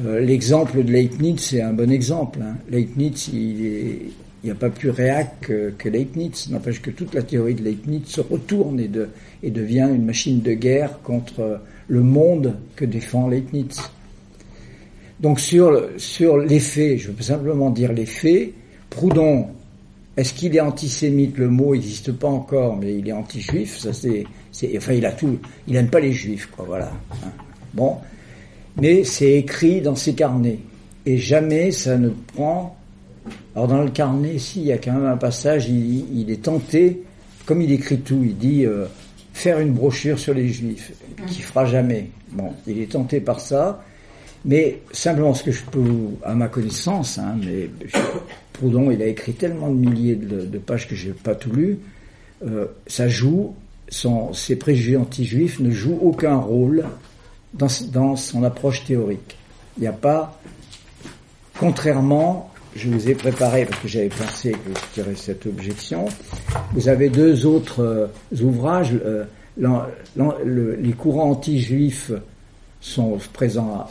Euh, 0.06 0.20
L'exemple 0.20 0.84
de 0.84 0.92
Leibniz 0.92 1.40
c'est 1.42 1.62
un 1.62 1.74
bon 1.74 1.92
exemple. 1.92 2.40
Hein. 2.42 2.56
Leibniz 2.70 3.30
il 3.34 3.66
est- 3.66 4.02
n'y 4.44 4.52
a 4.52 4.56
pas 4.56 4.70
plus 4.70 4.90
réac 4.90 5.40
que, 5.42 5.88
Leibniz. 5.90 6.50
N'empêche 6.50 6.82
que 6.82 6.90
toute 6.92 7.14
la 7.14 7.22
théorie 7.24 7.54
de 7.56 7.64
Leibniz 7.64 8.08
se 8.08 8.20
retourne 8.22 8.80
et, 8.80 8.88
de, 8.90 9.08
et 9.42 9.52
devient 9.52 9.90
une 9.94 10.06
machine 10.06 10.42
de 10.42 10.52
guerre 10.54 11.00
contre 11.02 11.62
le 11.88 12.02
monde 12.02 12.56
que 12.76 12.84
défend 12.86 13.30
Leibniz. 13.30 13.80
Donc 15.20 15.40
sur, 15.40 15.82
sur 15.98 16.38
les 16.38 16.60
faits, 16.60 16.98
je 17.00 17.12
veux 17.12 17.24
simplement 17.24 17.70
dire 17.70 17.94
les 17.94 18.06
faits, 18.06 18.52
Proudhon, 18.90 19.48
est-ce 20.18 20.34
qu'il 20.34 20.56
est 20.56 20.60
antisémite? 20.60 21.38
Le 21.38 21.48
mot 21.50 21.74
n'existe 21.74 22.12
pas 22.12 22.28
encore, 22.28 22.76
mais 22.78 22.96
il 22.98 23.08
est 23.08 23.14
anti-juif, 23.14 23.78
ça 23.78 23.94
c'est, 23.94 24.26
enfin 24.76 24.94
il 24.94 25.06
a 25.06 25.12
tout, 25.14 25.38
il 25.68 25.76
aime 25.78 25.88
pas 25.88 26.00
les 26.02 26.12
juifs, 26.12 26.50
quoi, 26.56 26.66
voilà. 26.68 26.92
hein. 27.24 27.32
Bon, 27.74 27.96
mais 28.82 29.04
c'est 29.04 29.34
écrit 29.34 29.82
dans 29.82 29.96
ses 29.96 30.14
carnets, 30.14 30.60
et 31.06 31.18
jamais 31.18 31.72
ça 31.72 31.98
ne 31.98 32.10
prend. 32.10 32.78
Alors 33.56 33.68
dans 33.68 33.84
le 33.84 33.92
carnet, 33.92 34.38
si, 34.38 34.62
il 34.62 34.68
y 34.68 34.72
a 34.72 34.78
quand 34.78 34.94
même 34.94 35.06
un 35.06 35.18
passage, 35.18 35.70
il, 35.70 36.30
est 36.30 36.44
tenté, 36.44 37.04
comme 37.46 37.62
il 37.62 37.72
écrit 37.72 38.00
tout, 38.00 38.22
il 38.24 38.38
dit 38.38 38.66
euh, 38.66 38.86
faire 39.34 39.60
une 39.60 39.74
brochure 39.74 40.18
sur 40.18 40.34
les 40.34 40.48
juifs, 40.50 40.94
qui 41.28 41.42
fera 41.42 41.66
jamais. 41.66 42.10
Bon, 42.32 42.52
il 42.68 42.80
est 42.80 42.92
tenté 42.92 43.20
par 43.20 43.40
ça, 43.40 43.84
mais 44.46 44.80
simplement 44.92 45.34
ce 45.34 45.44
que 45.44 45.52
je 45.52 45.64
peux, 45.64 45.86
à 46.24 46.34
ma 46.34 46.48
connaissance, 46.48 47.18
hein, 47.20 47.36
mais 47.46 47.70
Proudhon, 48.54 48.92
il 48.92 49.02
a 49.02 49.08
écrit 49.08 49.34
tellement 49.34 49.70
de 49.70 49.76
milliers 49.76 50.16
de, 50.16 50.42
de 50.42 50.58
pages 50.58 50.88
que 50.88 50.96
j'ai 50.96 51.12
pas 51.12 51.36
tout 51.36 51.52
lu, 51.52 51.80
euh, 52.46 52.66
ça 52.88 53.08
joue, 53.08 53.56
son, 53.90 54.34
ses 54.34 54.56
préjugés 54.56 54.98
anti-juifs 54.98 55.60
ne 55.60 55.72
jouent 55.72 56.00
aucun 56.02 56.36
rôle 56.36 56.86
dans, 57.54 57.68
dans 57.92 58.16
son 58.16 58.44
approche 58.44 58.86
théorique. 58.86 59.38
Il 59.78 59.82
n'y 59.82 59.88
a 59.88 59.94
pas, 59.94 60.40
contrairement, 61.60 62.52
je 62.76 62.90
vous 62.90 63.10
ai 63.10 63.16
préparé, 63.16 63.66
parce 63.66 63.80
que 63.82 63.88
j'avais 63.88 64.10
pensé 64.10 64.52
que 64.52 64.58
je 64.70 65.02
dirais 65.02 65.16
cette 65.16 65.46
objection, 65.46 66.06
vous 66.74 66.90
avez 66.90 67.10
deux 67.10 67.46
autres 67.46 67.82
euh, 67.82 68.08
ouvrages, 68.42 68.94
euh, 69.06 69.26
les 69.58 70.94
courants 70.94 71.32
anti-juifs 71.32 72.12
sont 72.82 73.20
présents 73.32 73.88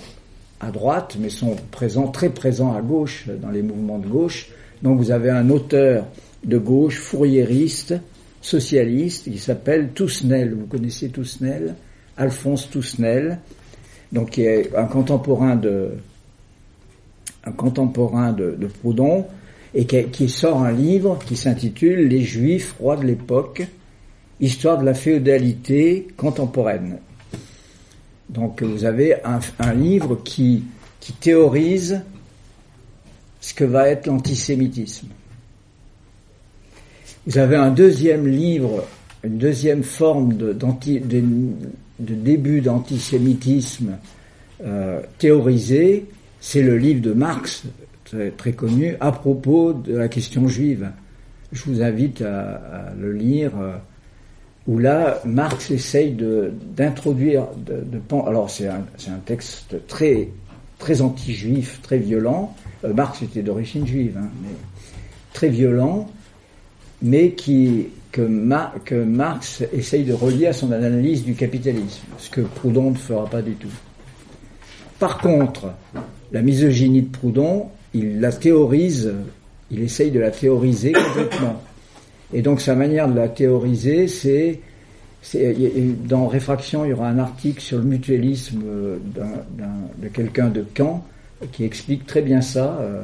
à, 0.60 0.66
à 0.66 0.70
droite, 0.70 1.16
mais 1.20 1.30
sont 1.30 1.56
présents, 1.70 2.08
très 2.08 2.30
présents 2.30 2.74
à 2.74 2.82
gauche, 2.82 3.26
dans 3.40 3.50
les 3.50 3.62
mouvements 3.62 3.98
de 3.98 4.08
gauche. 4.08 4.48
Donc 4.82 4.98
vous 4.98 5.12
avez 5.12 5.30
un 5.30 5.48
auteur 5.50 6.06
de 6.44 6.58
gauche, 6.58 6.98
fourriériste, 6.98 7.94
socialiste, 8.40 9.30
qui 9.30 9.38
s'appelle 9.38 9.90
Tousnel. 9.94 10.54
Vous 10.54 10.66
connaissez 10.66 11.08
Tousnel? 11.08 11.76
Alphonse 12.16 12.68
Tousnel, 12.70 13.38
donc 14.12 14.30
qui 14.30 14.42
est 14.42 14.74
un 14.76 14.84
contemporain 14.84 15.56
de, 15.56 15.92
un 17.44 17.52
contemporain 17.52 18.32
de, 18.32 18.68
Proudhon, 18.80 19.26
et 19.74 19.86
qui, 19.86 20.28
sort 20.28 20.62
un 20.62 20.72
livre 20.72 21.18
qui 21.24 21.36
s'intitule 21.36 22.08
Les 22.08 22.22
Juifs, 22.22 22.74
rois 22.78 22.96
de 22.96 23.04
l'époque, 23.04 23.66
histoire 24.40 24.78
de 24.78 24.84
la 24.84 24.92
féodalité 24.92 26.08
contemporaine. 26.16 26.98
Donc 28.28 28.62
vous 28.62 28.84
avez 28.84 29.16
un, 29.24 29.72
livre 29.72 30.20
qui, 30.22 30.64
qui 31.00 31.12
théorise 31.14 32.02
ce 33.40 33.54
que 33.54 33.64
va 33.64 33.88
être 33.88 34.06
l'antisémitisme. 34.06 35.08
Vous 37.26 37.38
avez 37.38 37.56
un 37.56 37.70
deuxième 37.70 38.26
livre, 38.26 38.84
une 39.22 39.38
deuxième 39.38 39.84
forme 39.84 40.34
de, 40.34 40.52
de, 40.52 41.22
de 41.98 42.14
début 42.14 42.60
d'antisémitisme 42.60 43.98
euh, 44.64 45.00
théorisé, 45.18 46.06
c'est 46.40 46.62
le 46.62 46.76
livre 46.78 47.00
de 47.00 47.12
Marx, 47.12 47.64
très, 48.36 48.52
connu, 48.52 48.96
à 49.00 49.12
propos 49.12 49.72
de 49.72 49.96
la 49.96 50.08
question 50.08 50.46
juive. 50.48 50.90
Je 51.52 51.64
vous 51.64 51.82
invite 51.82 52.22
à, 52.22 52.92
le 52.98 53.12
lire, 53.12 53.52
euh, 53.60 53.76
où 54.66 54.78
là, 54.78 55.20
Marx 55.24 55.70
essaye 55.70 56.16
d'introduire, 56.76 57.46
de, 57.56 57.84
alors 58.26 58.50
c'est 58.50 58.68
un, 58.68 58.84
texte 59.24 59.86
très, 59.86 60.28
très 60.78 61.00
anti-juif, 61.00 61.80
très 61.82 61.98
violent. 61.98 62.54
Euh, 62.84 62.92
Marx 62.92 63.22
était 63.22 63.42
d'origine 63.42 63.86
juive, 63.86 64.18
hein, 64.18 64.28
mais 64.42 64.54
très 65.32 65.48
violent, 65.48 66.08
mais 67.02 67.32
qui, 67.32 67.88
que, 68.12 68.20
Ma- 68.22 68.72
que 68.84 68.94
Marx 68.94 69.64
essaye 69.72 70.04
de 70.04 70.12
relier 70.12 70.46
à 70.48 70.52
son 70.52 70.70
analyse 70.70 71.24
du 71.24 71.34
capitalisme, 71.34 72.04
ce 72.18 72.30
que 72.30 72.42
Proudhon 72.42 72.90
ne 72.92 72.96
fera 72.96 73.26
pas 73.28 73.42
du 73.42 73.52
tout. 73.54 73.72
Par 74.98 75.18
contre, 75.18 75.72
la 76.30 76.42
misogynie 76.42 77.02
de 77.02 77.08
Proudhon, 77.10 77.66
il 77.94 78.20
la 78.20 78.30
théorise, 78.30 79.12
il 79.70 79.80
essaye 79.82 80.10
de 80.10 80.20
la 80.20 80.30
théoriser 80.30 80.92
complètement. 80.92 81.60
Et 82.32 82.40
donc 82.42 82.60
sa 82.60 82.74
manière 82.74 83.08
de 83.08 83.16
la 83.16 83.28
théoriser, 83.28 84.06
c'est, 84.08 84.60
dans 86.08 86.26
Réfraction, 86.28 86.84
il 86.84 86.90
y 86.90 86.92
aura 86.92 87.08
un 87.08 87.18
article 87.18 87.60
sur 87.60 87.78
le 87.78 87.84
mutualisme 87.84 88.60
euh, 88.66 88.98
de 89.98 90.08
quelqu'un 90.08 90.48
de 90.48 90.64
Caen 90.76 91.04
qui 91.52 91.64
explique 91.64 92.06
très 92.06 92.22
bien 92.22 92.40
ça. 92.40 92.78
euh, 92.80 93.02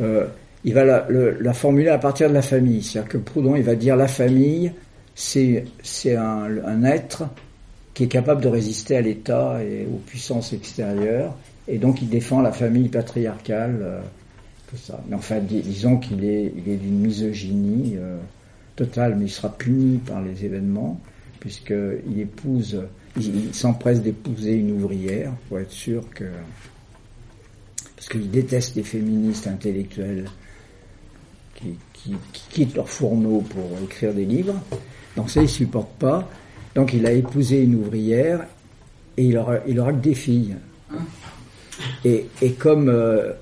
euh, 0.00 0.26
il 0.64 0.74
va 0.74 0.84
la, 0.84 1.06
la 1.08 1.52
formuler 1.52 1.88
à 1.88 1.98
partir 1.98 2.28
de 2.28 2.34
la 2.34 2.42
famille. 2.42 2.82
C'est-à-dire 2.82 3.10
que 3.10 3.18
Proudhon, 3.18 3.56
il 3.56 3.62
va 3.62 3.74
dire 3.74 3.96
la 3.96 4.08
famille, 4.08 4.72
c'est, 5.14 5.64
un, 6.16 6.48
un 6.66 6.84
être 6.84 7.24
qui 7.94 8.04
est 8.04 8.08
capable 8.08 8.42
de 8.42 8.48
résister 8.48 8.96
à 8.96 9.00
l'État 9.00 9.58
et 9.62 9.86
aux 9.86 9.98
puissances 9.98 10.52
extérieures. 10.52 11.34
Et 11.68 11.78
donc 11.78 12.02
il 12.02 12.08
défend 12.08 12.40
la 12.40 12.52
famille 12.52 12.88
patriarcale, 12.88 13.78
euh, 13.80 14.00
tout 14.68 14.76
ça. 14.76 15.02
Mais 15.08 15.16
enfin, 15.16 15.40
dis- 15.40 15.62
disons 15.62 15.98
qu'il 15.98 16.24
est, 16.24 16.52
il 16.56 16.72
est 16.72 16.76
d'une 16.76 17.00
misogynie 17.00 17.94
euh, 17.96 18.18
totale, 18.76 19.16
mais 19.18 19.26
il 19.26 19.30
sera 19.30 19.52
puni 19.56 19.98
par 19.98 20.22
les 20.22 20.44
événements, 20.44 21.00
puisqu'il 21.38 22.20
épouse, 22.20 22.82
il, 23.16 23.46
il 23.46 23.54
s'empresse 23.54 24.02
d'épouser 24.02 24.54
une 24.54 24.72
ouvrière, 24.72 25.32
pour 25.48 25.58
être 25.58 25.70
sûr 25.72 26.04
que... 26.14 26.24
Parce 27.96 28.08
qu'il 28.08 28.30
déteste 28.30 28.76
les 28.76 28.82
féministes 28.82 29.46
intellectuelles 29.46 30.24
qui, 31.60 31.68
qui- 31.92 32.16
qui 32.32 32.42
quittent 32.50 32.74
leur 32.76 32.88
fourneau 32.88 33.40
pour 33.48 33.64
écrire 33.84 34.12
des 34.14 34.24
livres. 34.24 34.54
Donc 35.16 35.30
ça, 35.30 35.42
il 35.42 35.48
supporte 35.48 35.90
pas. 35.98 36.28
Donc 36.74 36.92
il 36.92 37.04
a 37.06 37.12
épousé 37.12 37.62
une 37.62 37.74
ouvrière 37.76 38.46
et 39.16 39.24
il 39.24 39.36
aura, 39.36 39.56
il 39.66 39.78
aura 39.80 39.92
que 39.92 39.98
des 39.98 40.14
filles. 40.14 40.56
Et, 42.04 42.26
et 42.42 42.52
comme, 42.52 42.88
euh, 42.88 43.32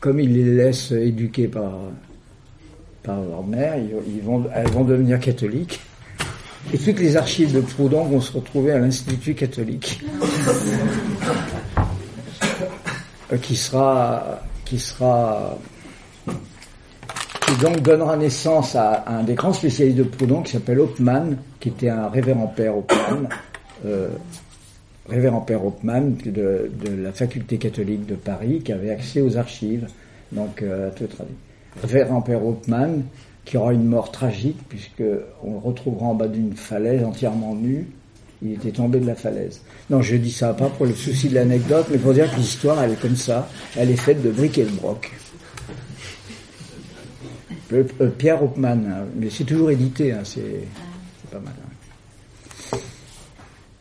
comme 0.00 0.20
il 0.20 0.32
les 0.32 0.54
laisse 0.56 0.90
éduquer 0.92 1.48
par, 1.48 1.72
par 3.02 3.20
leur 3.22 3.44
mère, 3.44 3.76
ils, 3.78 3.94
ils 4.16 4.22
vont, 4.22 4.44
elles 4.54 4.68
vont 4.70 4.84
devenir 4.84 5.18
catholiques. 5.20 5.80
Et 6.72 6.78
toutes 6.78 6.98
les 6.98 7.16
archives 7.16 7.52
de 7.52 7.60
Proudhon 7.60 8.04
vont 8.04 8.20
se 8.22 8.32
retrouver 8.32 8.72
à 8.72 8.78
l'Institut 8.78 9.34
catholique. 9.34 10.00
Euh, 13.32 13.36
qui 13.38 13.56
sera, 13.56 14.40
qui 14.64 14.78
sera, 14.78 15.58
donc 17.60 17.82
donnera 17.82 18.16
naissance 18.16 18.74
à, 18.76 19.04
un 19.06 19.22
des 19.22 19.34
grands 19.34 19.52
spécialistes 19.52 19.98
de 19.98 20.02
Proudhon 20.04 20.42
qui 20.42 20.52
s'appelle 20.52 20.80
Hopman, 20.80 21.36
qui 21.60 21.68
était 21.68 21.88
un 21.88 22.08
révérend 22.08 22.46
père 22.46 22.76
Hopman, 22.76 23.28
euh, 23.86 24.08
révérend 25.08 25.40
père 25.40 25.64
Hopman 25.64 26.16
de, 26.24 26.70
de 26.72 27.02
la 27.02 27.12
faculté 27.12 27.58
catholique 27.58 28.06
de 28.06 28.14
Paris, 28.14 28.60
qui 28.64 28.72
avait 28.72 28.90
accès 28.90 29.20
aux 29.20 29.36
archives, 29.36 29.86
donc 30.32 30.62
euh, 30.62 30.88
à 30.88 30.90
tout 30.90 31.06
traduit. 31.06 31.34
Révérend 31.82 32.22
père 32.22 32.44
Hopman, 32.44 33.02
qui 33.44 33.56
aura 33.56 33.72
une 33.72 33.84
mort 33.84 34.10
tragique 34.10 34.58
puisque 34.68 35.02
on 35.42 35.52
le 35.52 35.58
retrouvera 35.58 36.06
en 36.06 36.14
bas 36.14 36.28
d'une 36.28 36.54
falaise 36.54 37.04
entièrement 37.04 37.54
nu. 37.54 37.86
Il 38.42 38.52
était 38.52 38.72
tombé 38.72 39.00
de 39.00 39.06
la 39.06 39.14
falaise. 39.14 39.62
Non, 39.88 40.02
je 40.02 40.16
dis 40.16 40.30
ça 40.30 40.52
pas 40.52 40.68
pour 40.68 40.86
le 40.86 40.92
souci 40.92 41.28
de 41.28 41.34
l'anecdote, 41.34 41.86
mais 41.90 41.98
pour 41.98 42.12
dire 42.12 42.30
que 42.30 42.36
l'histoire, 42.36 42.82
elle 42.82 42.92
est 42.92 43.00
comme 43.00 43.16
ça. 43.16 43.48
Elle 43.76 43.90
est 43.90 43.96
faite 43.96 44.22
de 44.22 44.30
briques 44.30 44.58
et 44.58 44.64
de 44.64 44.70
broc. 44.70 45.10
Euh, 47.72 48.10
Pierre 48.18 48.42
Hopman, 48.42 48.84
hein, 48.86 49.06
mais 49.16 49.30
c'est 49.30 49.44
toujours 49.44 49.70
édité, 49.70 50.12
hein, 50.12 50.20
c'est 50.24 50.64
c'est 51.20 51.30
pas 51.30 51.40
mal. 51.40 51.54
hein. 52.72 52.78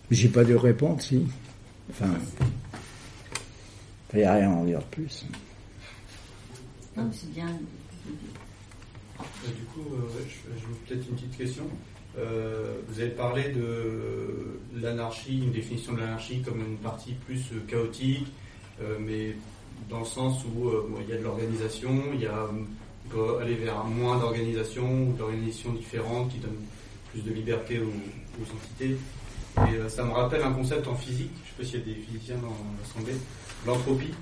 J'ai 0.10 0.30
pas 0.30 0.44
de 0.44 0.56
réponse, 0.56 1.08
si. 1.08 1.26
Enfin, 1.90 2.14
il 4.14 4.20
n'y 4.20 4.24
a 4.26 4.34
rien 4.36 4.52
à 4.52 4.54
en 4.54 4.64
dire 4.64 4.80
de 4.80 4.86
plus. 4.86 5.26
Non, 6.96 7.04
mais 7.06 7.12
c'est 7.14 7.32
bien. 7.34 7.48
Du 9.46 9.64
coup, 9.74 9.82
euh, 9.94 10.08
je- 10.28 10.60
j'ai 10.60 10.66
peut-être 10.96 11.10
une 11.10 11.16
petite 11.16 11.38
question. 11.38 11.64
Euh, 12.18 12.76
vous 12.88 13.00
avez 13.00 13.10
parlé 13.10 13.50
de 13.50 14.60
l'anarchie, 14.80 15.40
une 15.40 15.52
définition 15.52 15.94
de 15.94 16.00
l'anarchie 16.00 16.42
comme 16.42 16.60
une 16.62 16.78
partie 16.78 17.14
plus 17.26 17.42
chaotique, 17.68 18.28
euh, 18.82 18.98
mais 19.00 19.36
dans 19.90 20.00
le 20.00 20.06
sens 20.06 20.44
où 20.46 20.70
euh, 20.70 20.88
bon, 20.90 20.98
il 21.02 21.10
y 21.10 21.14
a 21.14 21.18
de 21.18 21.24
l'organisation, 21.24 21.90
il 22.14 22.22
y 22.22 22.28
a, 22.28 22.48
on 23.06 23.10
peut 23.10 23.38
aller 23.42 23.56
vers 23.56 23.84
moins 23.84 24.18
d'organisation 24.18 24.84
ou 24.84 25.14
d'organisations 25.14 25.74
différentes 25.74 26.32
qui 26.32 26.38
donnent 26.40 26.66
plus 27.12 27.22
de 27.22 27.32
liberté 27.32 27.80
aux, 27.80 28.42
entités. 28.42 28.98
Et 29.58 29.78
euh, 29.78 29.88
ça 29.88 30.04
me 30.04 30.12
rappelle 30.12 30.42
un 30.42 30.52
concept 30.52 30.88
en 30.88 30.96
physique, 30.96 31.32
je 31.44 31.50
sais 31.50 31.56
pas 31.58 31.64
s'il 31.64 31.80
y 31.80 31.92
a 31.92 31.96
des 31.96 32.02
physiciens 32.02 32.38
dans 32.38 32.56
l'assemblée, 32.82 33.14
l'entropie. 33.68 34.14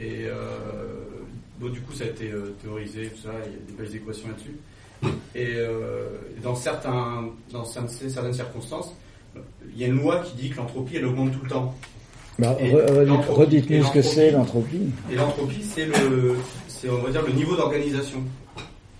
Et 0.00 0.24
euh, 0.24 1.68
du 1.68 1.80
coup, 1.82 1.92
ça 1.92 2.04
a 2.04 2.06
été 2.06 2.30
euh, 2.30 2.54
théorisé, 2.62 3.08
tout 3.08 3.22
ça, 3.22 3.30
il 3.44 3.52
y 3.52 3.54
a 3.54 3.58
des 3.66 3.72
belles 3.72 3.94
équations 3.94 4.28
là-dessus. 4.28 4.56
Et 5.34 5.54
euh, 5.56 6.08
dans, 6.42 6.54
certains, 6.54 7.28
dans 7.50 7.64
certaines 7.64 8.32
circonstances, 8.32 8.94
il 9.72 9.78
y 9.78 9.84
a 9.84 9.86
une 9.86 10.00
loi 10.00 10.20
qui 10.20 10.34
dit 10.36 10.50
que 10.50 10.56
l'entropie, 10.56 10.96
elle 10.96 11.06
augmente 11.06 11.32
tout 11.32 11.44
le 11.44 11.50
temps. 11.50 11.74
Bah, 12.40 12.56
re- 12.60 13.26
Redites-nous 13.28 13.84
ce 13.84 13.92
que 13.92 14.02
c'est 14.02 14.30
l'entropie. 14.30 14.88
Et 15.12 15.16
l'entropie, 15.16 15.62
c'est 15.62 15.86
le, 15.86 16.36
c'est 16.68 16.88
on 16.90 17.02
va 17.02 17.10
dire 17.10 17.22
le 17.26 17.32
niveau 17.32 17.54
d'organisation, 17.56 18.18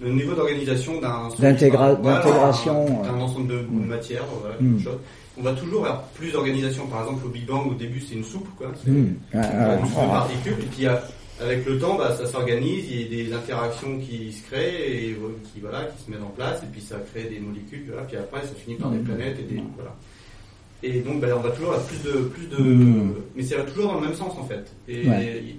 le 0.01 0.11
niveau 0.13 0.35
d'organisation 0.35 1.01
d'un 1.01 1.29
voilà, 1.29 1.53
d'intégration, 1.53 3.03
d'un 3.03 3.21
ensemble 3.21 3.49
de, 3.49 3.59
de 3.59 3.63
Mm. 3.71 3.87
matières, 3.87 4.25
voilà, 4.41 4.57
Mm. 4.61 4.81
chose. 4.81 4.99
On 5.39 5.43
va 5.43 5.53
toujours 5.53 5.85
vers 5.85 6.01
plus 6.15 6.33
d'organisation. 6.33 6.87
Par 6.89 7.03
exemple, 7.03 7.25
au 7.27 7.29
Big 7.31 7.47
Bang, 7.47 7.71
au 7.71 7.75
début, 7.75 8.01
c'est 8.01 8.15
une 8.15 8.25
soupe, 8.25 8.49
quoi. 8.59 8.67
C'est 8.85 8.91
Hmm. 8.91 9.15
Ah, 9.33 9.39
une 9.39 9.45
ah, 9.45 9.87
soupe 9.87 9.95
de 9.97 10.01
ah. 10.03 10.09
particules. 10.21 10.53
Et 10.61 10.67
puis, 10.77 10.87
euh, 10.87 10.95
avec 11.41 11.65
le 11.65 11.79
temps, 11.79 11.95
bah, 11.97 12.15
ça 12.19 12.27
s'organise. 12.27 12.85
Il 12.91 13.01
y 13.01 13.05
a 13.23 13.25
des 13.29 13.33
interactions 13.33 13.99
qui 14.01 14.33
se 14.33 14.43
créent 14.51 15.07
et 15.07 15.13
euh, 15.13 15.39
qui, 15.45 15.61
voilà, 15.61 15.85
qui 15.85 16.05
se 16.05 16.11
mettent 16.11 16.23
en 16.23 16.35
place. 16.37 16.63
Et 16.63 16.67
puis, 16.71 16.83
ça 16.83 16.97
crée 17.11 17.25
des 17.25 17.39
molécules. 17.39 17.85
Voilà, 17.89 18.03
puis 18.07 18.17
après, 18.19 18.43
ça 18.43 18.53
finit 18.63 18.77
par 18.77 18.91
des 18.91 18.99
Mm. 18.99 19.05
planètes 19.05 19.37
et 19.39 19.55
des, 19.55 19.63
voilà. 19.77 19.95
Et 20.83 21.01
donc, 21.01 21.21
bah, 21.21 21.29
on 21.37 21.41
va 21.41 21.51
toujours 21.51 21.73
vers 21.73 21.83
plus 21.83 22.03
de, 22.03 22.13
plus 22.35 22.47
de, 22.47 22.57
Mm. 22.63 23.15
mais 23.37 23.43
c'est 23.43 23.65
toujours 23.67 23.93
dans 23.93 24.01
le 24.01 24.07
même 24.07 24.15
sens 24.15 24.33
en 24.39 24.45
fait. 24.45 24.73
Et 24.89 25.03
il 25.03 25.09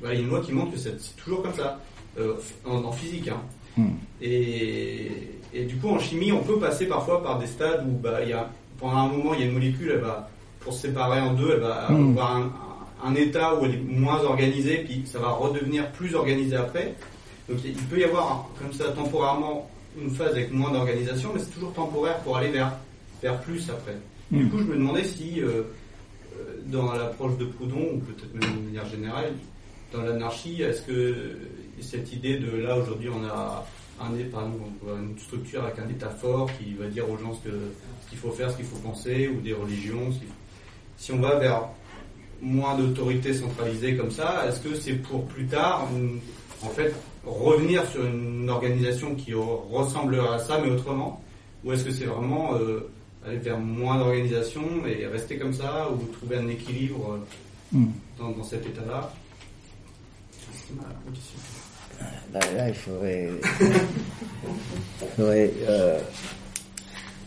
y 0.04 0.06
a 0.08 0.14
une 0.14 0.28
loi 0.30 0.40
qui 0.42 0.52
montre 0.52 0.72
que 0.72 0.78
c'est 0.80 0.96
toujours 1.18 1.44
comme 1.44 1.54
ça, 1.54 1.80
euh, 2.20 2.34
en, 2.66 2.84
en 2.84 2.92
physique. 2.92 3.28
Hein. 3.30 3.42
Hmm. 3.78 3.92
Et, 4.22 5.12
et 5.54 5.64
du 5.66 5.76
coup, 5.78 5.90
en 5.90 6.00
chimie, 6.00 6.32
on 6.32 6.42
peut 6.44 6.58
passer 6.60 6.86
parfois 6.88 7.22
par 7.24 7.40
des 7.40 7.48
stades 7.48 7.86
où 7.88 7.92
bah, 7.98 8.20
il 8.24 8.30
y 8.30 8.34
a, 8.34 8.50
pendant 8.80 8.98
un 8.98 9.08
moment, 9.10 9.34
il 9.34 9.40
y 9.42 9.44
a 9.44 9.46
une 9.46 9.54
molécule, 9.54 9.92
elle 9.94 10.00
va, 10.02 10.30
pour 10.60 10.74
se 10.74 10.82
séparer 10.88 11.20
en 11.22 11.34
deux, 11.34 11.52
elle 11.54 11.60
va 11.62 11.88
Mm. 11.90 12.10
avoir 12.18 12.36
un, 12.38 12.52
un 13.04 13.16
état 13.16 13.56
où 13.56 13.66
elle 13.66 13.76
est 13.76 13.82
moins 13.88 14.22
organisée, 14.24 14.78
puis 14.86 15.04
ça 15.06 15.20
va 15.20 15.30
redevenir 15.30 15.92
plus 15.92 16.16
organisé 16.16 16.56
après. 16.56 16.96
Donc 17.50 17.60
il 17.66 17.74
peut 17.74 18.00
y 18.00 18.04
avoir, 18.04 18.48
comme 18.60 18.74
ça, 18.74 18.90
temporairement, 18.92 19.70
une 20.02 20.10
phase 20.10 20.32
avec 20.32 20.52
moins 20.54 20.72
d'organisation, 20.72 21.32
mais 21.34 21.40
c'est 21.40 21.52
toujours 21.52 21.74
temporaire 21.74 22.18
pour 22.20 22.38
aller 22.38 22.50
vers, 22.50 22.72
vers 23.22 23.40
plus 23.42 23.70
après. 23.70 23.96
Du 24.32 24.46
Mm. 24.46 24.50
coup, 24.50 24.58
je 24.60 24.64
me 24.64 24.76
demandais 24.76 25.04
si, 25.04 25.42
euh, 25.42 25.64
euh, 26.40 26.62
dans 26.68 26.94
l'approche 26.94 27.38
de 27.38 27.46
Proudhon, 27.46 27.96
ou 27.96 28.00
peut-être 28.00 28.34
même 28.34 28.60
de 28.62 28.66
manière 28.68 28.86
générale, 28.88 29.34
dans 29.92 30.02
l'anarchie, 30.04 30.62
est-ce 30.62 30.84
que 30.84 31.38
cette 31.82 32.14
idée 32.14 32.38
de 32.40 32.56
là, 32.58 32.78
aujourd'hui, 32.78 33.10
on 33.10 33.26
a 33.26 33.66
un, 34.00 34.10
par 34.32 34.46
une 34.46 35.20
structure 35.20 35.64
avec 35.64 35.80
un 35.80 35.90
état 35.90 36.10
fort 36.10 36.50
qui 36.58 36.74
va 36.74 36.88
dire 36.88 37.10
aux 37.10 37.18
gens 37.18 37.34
ce 37.34 37.50
qu'il 38.10 38.18
faut 38.18 38.32
faire, 38.32 38.50
ce 38.52 38.56
qu'il 38.58 38.66
faut 38.66 38.78
penser, 38.78 39.28
ou 39.28 39.42
des 39.42 39.54
religions, 39.54 40.12
si, 40.98 41.12
on 41.12 41.20
va 41.20 41.36
vers 41.38 41.64
moins 42.42 42.76
d'autorité 42.78 43.34
centralisée 43.34 43.96
comme 43.98 44.12
ça, 44.12 44.46
est-ce 44.48 44.62
que 44.62 44.74
c'est 44.76 44.94
pour 44.94 45.26
plus 45.26 45.46
tard, 45.46 45.88
en 46.64 46.70
fait, 46.70 46.96
revenir 47.26 47.86
sur 47.88 48.06
une 48.06 48.50
organisation 48.50 49.14
qui 49.16 49.34
ressemblerait 49.34 50.36
à 50.36 50.40
ça, 50.40 50.60
mais 50.64 50.72
autrement? 50.72 51.22
Ou 51.64 51.74
est-ce 51.74 51.84
que 51.86 51.92
c'est 51.92 52.06
vraiment 52.06 52.56
euh, 52.56 52.90
aller 53.26 53.38
vers 53.38 53.58
moins 53.60 53.98
d'organisation 54.00 54.62
et 54.86 55.06
rester 55.08 55.38
comme 55.38 55.54
ça, 55.54 55.90
ou 55.92 55.98
trouver 56.14 56.38
un 56.38 56.48
équilibre 56.48 57.14
euh, 57.14 57.18
Hmm. 57.74 57.86
dans, 58.20 58.32
dans 58.32 58.44
cet 58.44 58.66
état-là 58.66 59.14
question. 61.14 61.38
Bah, 62.34 62.40
là, 62.58 62.68
il 62.70 62.76
faudrait. 62.76 63.30
faudrait, 65.16 65.52
euh, 65.70 66.00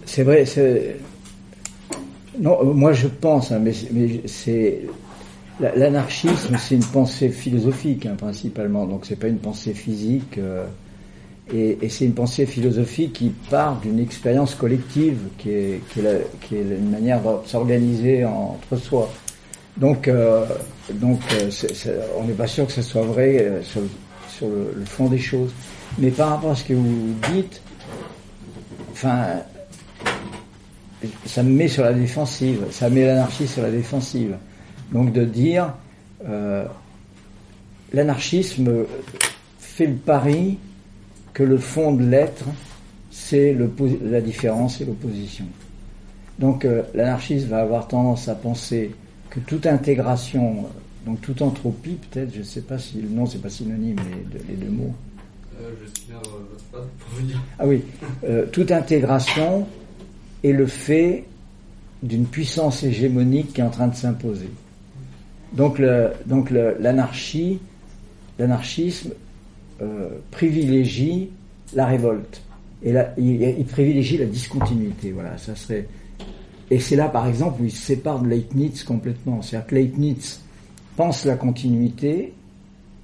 c'est 0.07 0.23
vrai, 0.23 0.45
c'est. 0.45 0.97
Non, 2.39 2.59
euh, 2.61 2.73
moi 2.73 2.93
je 2.93 3.07
pense, 3.09 3.53
hein, 3.53 3.59
mais, 3.59 3.73
mais 3.93 4.21
c'est. 4.27 4.83
la- 5.61 5.75
L'anarchisme, 5.77 6.57
c'est 6.59 6.75
une 6.75 6.85
pensée 6.85 7.29
philosophique, 7.31 8.07
hein, 8.07 8.17
principalement, 8.19 8.87
donc 8.87 9.07
c'est 9.07 9.17
pas 9.17 9.29
une 9.29 9.39
pensée 9.39 9.73
physique. 9.75 10.39
euh, 10.39 10.67
et 11.53 11.89
c'est 11.91 12.07
une 12.07 12.15
pensée 12.15 12.47
philosophique 12.47 13.13
qui 13.15 13.29
part 13.51 13.79
d'une 13.81 13.99
expérience 13.99 14.55
collective, 14.55 15.19
qui 15.37 15.51
est, 15.51 15.81
une 16.51 16.91
manière 16.91 17.21
de 17.21 17.47
s'organiser 17.47 18.25
entre 18.25 18.77
soi. 18.77 19.11
Donc, 19.77 20.09
euh, 20.09 20.47
donc 20.93 21.21
euh, 21.33 21.51
on 22.17 22.25
n'est 22.25 22.33
pas 22.33 22.47
sûr 22.47 22.67
que 22.67 22.73
ce 22.73 22.83
soit 22.83 23.03
vrai 23.03 23.39
euh, 23.41 23.63
sur, 23.63 23.83
le, 24.49 24.85
fond 24.85 25.09
des 25.09 25.19
choses. 25.19 25.53
Mais 25.99 26.11
par 26.11 26.31
rapport 26.31 26.53
à 26.53 26.55
ce 26.55 26.65
que 26.65 26.75
vous 26.75 27.15
dites, 27.33 27.61
enfin, 28.93 29.27
ça 31.27 31.43
me 31.43 31.51
met 31.51 31.69
sur 31.69 31.85
la 31.85 31.93
défensive, 31.93 32.65
ça 32.71 32.89
met 32.89 33.05
l'anarchie 33.05 33.47
sur 33.47 33.63
la 33.63 33.71
défensive. 33.71 34.37
Donc 34.93 35.13
de 35.13 35.25
dire, 35.25 35.75
l'anarchisme 37.93 38.87
fait 39.59 39.87
le 39.87 39.95
pari 39.95 40.59
que 41.35 41.43
le 41.43 41.59
fond 41.59 41.93
de 41.93 42.05
l'être, 42.05 42.45
c'est 43.11 43.55
la 44.05 44.21
différence 44.21 44.81
et 44.81 44.85
l'opposition. 44.85 45.45
Donc 46.39 46.65
euh, 46.65 46.83
l'anarchiste 46.95 47.47
va 47.49 47.61
avoir 47.61 47.87
tendance 47.87 48.29
à 48.29 48.35
penser 48.35 48.91
que 49.31 49.41
toute 49.41 49.67
intégration, 49.67 50.61
euh, 50.65 51.07
donc 51.07 51.21
toute 51.21 51.43
entropie 51.43 51.99
peut-être, 52.11 52.33
je 52.33 52.39
ne 52.41 52.45
sais 52.45 52.61
pas 52.63 52.79
si 52.79 53.01
le 53.03 53.09
nom 53.09 53.27
c'est 53.27 53.39
pas 53.43 53.51
synonyme 53.51 53.97
les 53.99 54.39
deux, 54.39 54.45
les 54.49 54.55
deux 54.55 54.71
mots. 54.73 54.95
Euh, 55.61 55.71
je 55.85 56.01
signale 56.01 56.21
euh, 56.27 56.39
votre 56.51 56.65
phrase 56.73 56.87
pour 56.99 57.19
vous 57.21 57.27
dire. 57.27 57.41
Ah 57.59 57.67
oui, 57.67 57.83
toute 58.53 58.73
intégration 58.73 59.67
est 60.43 60.53
le 60.53 60.67
fait 60.67 61.25
d'une 62.03 62.27
puissance 62.27 62.83
hégémonique 62.83 63.53
qui 63.55 63.61
est 63.61 63.65
en 63.65 63.71
train 63.71 63.87
de 63.89 63.95
s'imposer. 63.95 64.51
Donc 65.53 65.79
le- 65.79 66.11
donc 66.27 66.51
l'anarchie, 66.51 67.61
l'anarchisme 68.41 69.13
euh, 69.85 70.09
privilégie 70.31 71.31
la 71.75 71.87
révolte 71.87 72.43
et 72.83 72.93
la- 72.93 73.13
il, 73.19 73.41
il 73.43 73.65
privilégie 73.65 74.19
la 74.19 74.27
discontinuité. 74.27 75.13
Voilà, 75.13 75.37
ça 75.39 75.55
serait. 75.55 75.87
Et 76.71 76.79
c'est 76.79 76.97
là, 76.97 77.09
par 77.09 77.27
exemple, 77.27 77.63
où 77.63 77.65
il 77.67 77.71
se 77.71 77.83
sépare 77.83 78.21
de 78.21 78.29
Leibniz 78.29 78.83
complètement. 78.85 79.43
C'est-à-dire 79.43 79.67
que 79.67 79.75
Leibniz 79.75 80.41
pense 80.97 81.25
la 81.25 81.37
continuité 81.37 82.33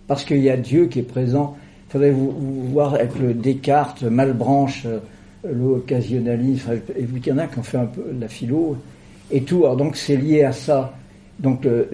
parce 0.07 0.25
qu'il 0.25 0.39
y 0.43 0.51
a 0.51 0.57
Dieu 0.57 0.87
qui 0.87 0.99
est 1.01 1.03
présent. 1.03 1.57
Il 1.89 1.93
faudrait 1.93 2.11
vous, 2.11 2.33
voir 2.73 2.95
avec 2.95 3.19
le 3.19 3.35
Descartes, 3.35 4.03
Malbranche, 4.03 4.87
euh, 4.87 4.99
l'occasionnalisme, 5.45 6.73
et 6.97 7.03
puis 7.05 7.23
il 7.25 7.29
y 7.29 7.33
en 7.33 7.39
a 7.39 7.47
qui 7.47 7.59
ont 7.59 7.63
fait 7.63 7.79
un 7.79 7.87
peu 7.87 8.05
la 8.19 8.29
philo, 8.29 8.77
et 9.31 9.43
tout. 9.43 9.65
Alors 9.65 9.77
donc 9.77 9.97
c'est 9.97 10.17
lié 10.17 10.45
à 10.45 10.53
ça. 10.53 10.95
Donc, 11.41 11.65
euh, 11.65 11.85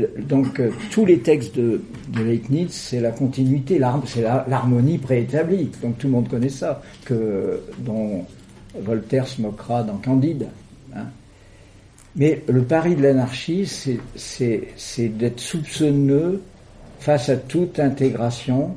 euh, 0.60 0.70
tous 0.90 1.06
les 1.06 1.20
textes 1.20 1.56
de, 1.56 1.80
de 2.08 2.20
Leibniz, 2.22 2.70
c'est 2.72 3.00
la 3.00 3.12
continuité, 3.12 3.80
c'est 4.06 4.22
l'harmonie 4.22 4.98
préétablie. 4.98 5.70
Donc 5.82 5.98
tout 5.98 6.08
le 6.08 6.12
monde 6.14 6.28
connaît 6.28 6.48
ça, 6.48 6.82
que, 7.04 7.60
dont 7.78 8.24
Voltaire 8.80 9.26
se 9.28 9.40
moquera 9.40 9.82
dans 9.84 9.96
Candide. 9.98 10.46
hein. 10.94 11.04
Mais 12.16 12.42
le 12.48 12.62
pari 12.62 12.96
de 12.96 13.02
l'anarchie, 13.02 13.66
c'est- 13.66 15.08
d'être 15.08 15.38
soupçonneux 15.38 16.42
face 16.98 17.28
à 17.28 17.36
toute 17.36 17.78
intégration, 17.78 18.74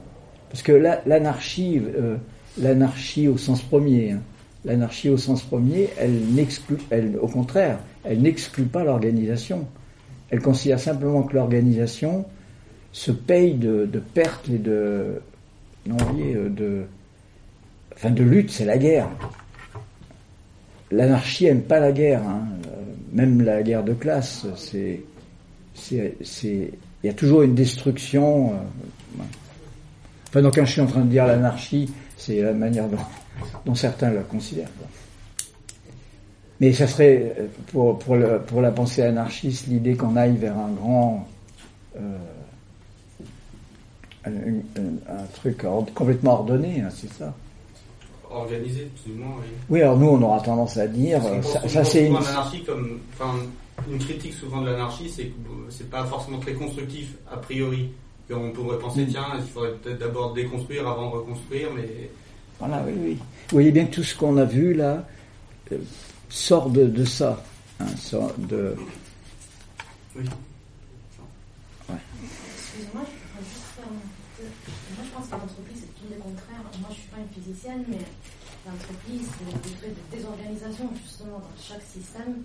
parce 0.51 0.61
que 0.61 0.74
la- 0.74 1.01
l'anarchie, 1.07 1.82
euh, 1.97 2.17
l'anarchie 2.61 3.28
au 3.28 3.38
sens 3.38 3.61
premier, 3.63 4.11
hein, 4.11 4.20
l'anarchie 4.65 5.09
au 5.09 5.17
sens 5.17 5.41
premier, 5.41 5.88
elle 5.97 6.20
n'exclut, 6.36 6.78
au 7.22 7.28
contraire, 7.28 7.80
elle 8.03 8.22
n'exclut 8.22 8.65
pas 8.65 8.84
l'organisation. 8.84 9.65
Elle 10.32 10.41
considère 10.41 10.80
simplement 10.80 11.23
que 11.23 11.36
l'organisation 11.36 12.25
se 12.91 13.11
paye 13.11 13.53
de, 13.55 13.88
pertes 14.13 14.49
et 14.49 14.57
de, 14.57 15.21
non, 15.86 15.97
euh, 16.19 16.49
de, 16.49 16.84
enfin 17.95 18.11
de 18.11 18.23
lutte, 18.23 18.51
c'est 18.51 18.65
la 18.65 18.77
guerre. 18.77 19.09
L'anarchie 20.91 21.45
aime 21.45 21.61
pas 21.61 21.80
la 21.80 21.91
guerre, 21.91 22.23
hein. 22.23 22.47
Euh, 22.67 22.69
même 23.11 23.41
la 23.41 23.63
guerre 23.63 23.84
de 23.84 23.93
classe, 23.93 24.45
c'est, 24.55 25.01
il 25.91 26.71
y 27.03 27.09
a 27.09 27.13
toujours 27.13 27.41
une 27.41 27.55
destruction. 27.55 28.53
euh. 28.53 29.23
Enfin, 30.27 30.41
donc 30.41 30.55
quand 30.55 30.65
je 30.65 30.71
suis 30.71 30.82
en 30.82 30.86
train 30.86 31.01
de 31.01 31.09
dire 31.09 31.25
l'anarchie, 31.25 31.91
c'est 32.17 32.41
la 32.41 32.53
manière 32.53 32.86
dont, 33.65 33.73
certains 33.75 34.11
la 34.11 34.21
considèrent. 34.21 34.69
Mais 36.60 36.74
ça 36.74 36.88
serait, 36.88 37.36
euh, 37.39 37.45
pour, 37.72 37.97
pour, 37.99 38.16
le- 38.16 38.39
pour 38.41 38.62
la 38.62 38.72
pensée 38.72 39.01
anarchiste, 39.01 39.68
l'idée 39.68 39.95
qu'on 39.95 40.16
aille 40.16 40.36
vers 40.38 40.57
un 40.57 40.70
grand... 40.72 41.28
euh, 41.97 42.18
un, 44.26 44.32
un- 44.32 45.20
un 45.20 45.24
truc 45.36 45.64
complètement 45.95 46.34
ordonné, 46.34 46.82
hein, 46.82 46.89
c'est 46.93 47.12
ça. 47.14 47.34
Organisé, 48.30 48.89
plus 49.03 49.14
ou 49.14 49.18
moins, 49.18 49.36
oui. 49.39 49.47
Oui, 49.70 49.82
alors 49.82 49.97
nous, 49.97 50.07
on 50.07 50.22
aura 50.22 50.39
tendance 50.41 50.78
à 50.78 50.88
dire, 50.88 51.22
euh, 51.26 51.41
ça, 51.41 51.84
c'est 51.84 52.07
une... 52.07 52.14
l'anarchie 52.14 52.64
comme, 52.64 52.99
une 53.89 53.97
critique 53.97 54.34
souvent 54.34 54.62
de 54.62 54.68
l'anarchie, 54.70 55.10
c'est 55.10 55.24
que 55.28 55.32
c'est 55.70 55.89
pas 55.89 56.03
forcément 56.05 56.38
très 56.39 56.53
constructif 56.53 57.14
a 57.32 57.38
priori. 57.38 57.89
Et 58.30 58.34
on 58.34 58.51
pourrait 58.51 58.78
penser, 58.78 59.05
Mm. 59.05 59.07
tiens, 59.07 59.26
il 59.39 59.43
faudrait 59.49 59.72
peut-être 59.82 59.97
d'abord 59.99 60.34
déconstruire 60.34 60.88
avant 60.88 61.10
de 61.10 61.16
reconstruire, 61.16 61.70
mais 61.76 61.88
Voilà, 62.60 62.84
oui, 62.86 62.93
oui. 63.03 63.14
Vous 63.16 63.55
voyez 63.55 63.72
bien 63.72 63.86
que 63.86 63.95
tout 63.95 64.03
ce 64.03 64.14
qu'on 64.16 64.38
a 64.38 64.43
vu 64.45 64.74
là 64.76 65.03
euh, 65.72 65.78
sort 66.30 66.69
de, 66.69 66.86
de 66.86 67.05
ça. 67.05 67.43
hein, 67.80 67.88
sort 67.97 68.34
de... 68.38 68.75
oui. 70.15 70.23
Excusez-moi, 72.55 73.01
je 73.05 73.17
voudrais 73.27 73.49
juste 73.49 73.65
faire 73.75 73.86
Moi, 73.89 75.03
je 75.05 75.09
pense 75.09 75.25
que 75.27 75.32
l'entropie, 75.32 75.75
c'est 75.75 75.93
tout 75.95 76.07
le 76.09 76.17
contraire. 76.21 76.63
Moi, 76.80 76.89
je 76.91 76.95
suis 76.95 77.09
pas 77.09 77.17
une 77.17 77.30
physicienne, 77.43 77.84
mais 77.88 77.97
l'entropie, 78.65 79.21
c'est 79.25 79.45
le 79.45 79.51
degré 79.73 79.89
de 79.89 80.15
désorganisation, 80.15 80.89
justement, 81.03 81.39
dans 81.39 81.61
chaque 81.61 81.82
système. 81.84 82.43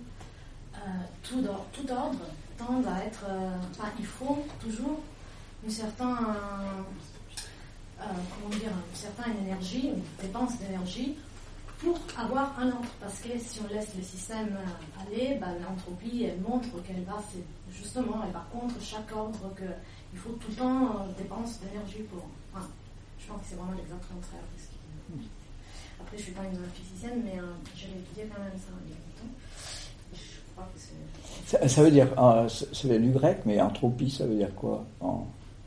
Euh, 0.75 0.79
tout, 1.23 1.41
or- 1.47 1.65
tout 1.71 1.89
ordre 1.91 2.19
tend 2.57 2.81
à 2.87 3.03
être. 3.05 3.23
euh, 3.29 3.49
Enfin, 3.71 3.89
il 3.99 4.05
faut 4.05 4.43
toujours 4.61 4.99
une 5.63 5.69
certaine. 5.71 6.07
euh, 8.01 8.03
comment 8.03 8.49
dire 8.55 8.71
Une 8.71 8.95
certaine 8.95 9.37
énergie, 9.45 9.87
une 9.89 10.01
dépense 10.21 10.57
d'énergie 10.59 11.15
pour 11.85 11.97
avoir 12.17 12.57
un 12.59 12.67
ordre. 12.67 12.89
Parce 12.99 13.19
que 13.21 13.29
si 13.37 13.59
on 13.63 13.71
laisse 13.73 13.93
le 13.95 14.01
système 14.03 14.57
euh, 14.57 15.01
aller, 15.05 15.37
bah, 15.39 15.47
l'entropie, 15.61 16.23
elle 16.25 16.41
montre 16.41 16.67
qu'elle 16.83 17.03
va, 17.03 17.21
c'est- 17.31 17.45
justement, 17.73 18.21
elle 18.25 18.33
va 18.33 18.43
contre 18.51 18.75
chaque 18.81 19.11
ordre, 19.15 19.53
qu'il 19.55 20.19
faut 20.19 20.31
tout 20.41 20.49
le 20.49 20.55
temps 20.55 20.83
euh, 20.83 21.13
dépense 21.21 21.59
d'énergie 21.61 22.03
pour. 22.09 22.25
Je 23.19 23.31
pense 23.31 23.41
que 23.41 23.47
c'est 23.49 23.55
vraiment 23.55 23.73
l'exact 23.77 24.05
contraire. 24.07 24.41
Après, 25.99 26.17
je 26.17 26.23
suis 26.23 26.31
pas 26.33 26.43
une 26.43 26.59
physicienne, 26.73 27.21
mais 27.23 27.39
euh, 27.39 27.45
j'ai 27.75 27.87
étudié 27.87 28.29
quand 28.33 28.41
même 28.41 28.53
ça 28.57 28.69
il 28.85 28.91
y 28.91 28.95
c'est. 30.77 31.67
Ça, 31.67 31.83
veut 31.83 31.91
dire, 31.91 32.07
ça 32.47 32.87
vient 32.87 32.99
du 32.99 33.11
grec, 33.11 33.39
mais 33.45 33.59
entropie, 33.61 34.09
ça 34.09 34.25
veut 34.25 34.35
dire 34.35 34.53
quoi 34.55 34.85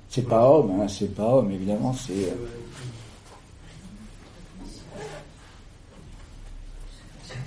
C'est 0.08 0.26
pas 0.28 0.48
homme, 0.48 0.80
hein, 0.80 0.88
c'est 0.88 1.14
pas 1.14 1.34
homme, 1.36 1.50
évidemment, 1.50 1.92
c'est... 1.92 2.12
euh, 2.30 2.34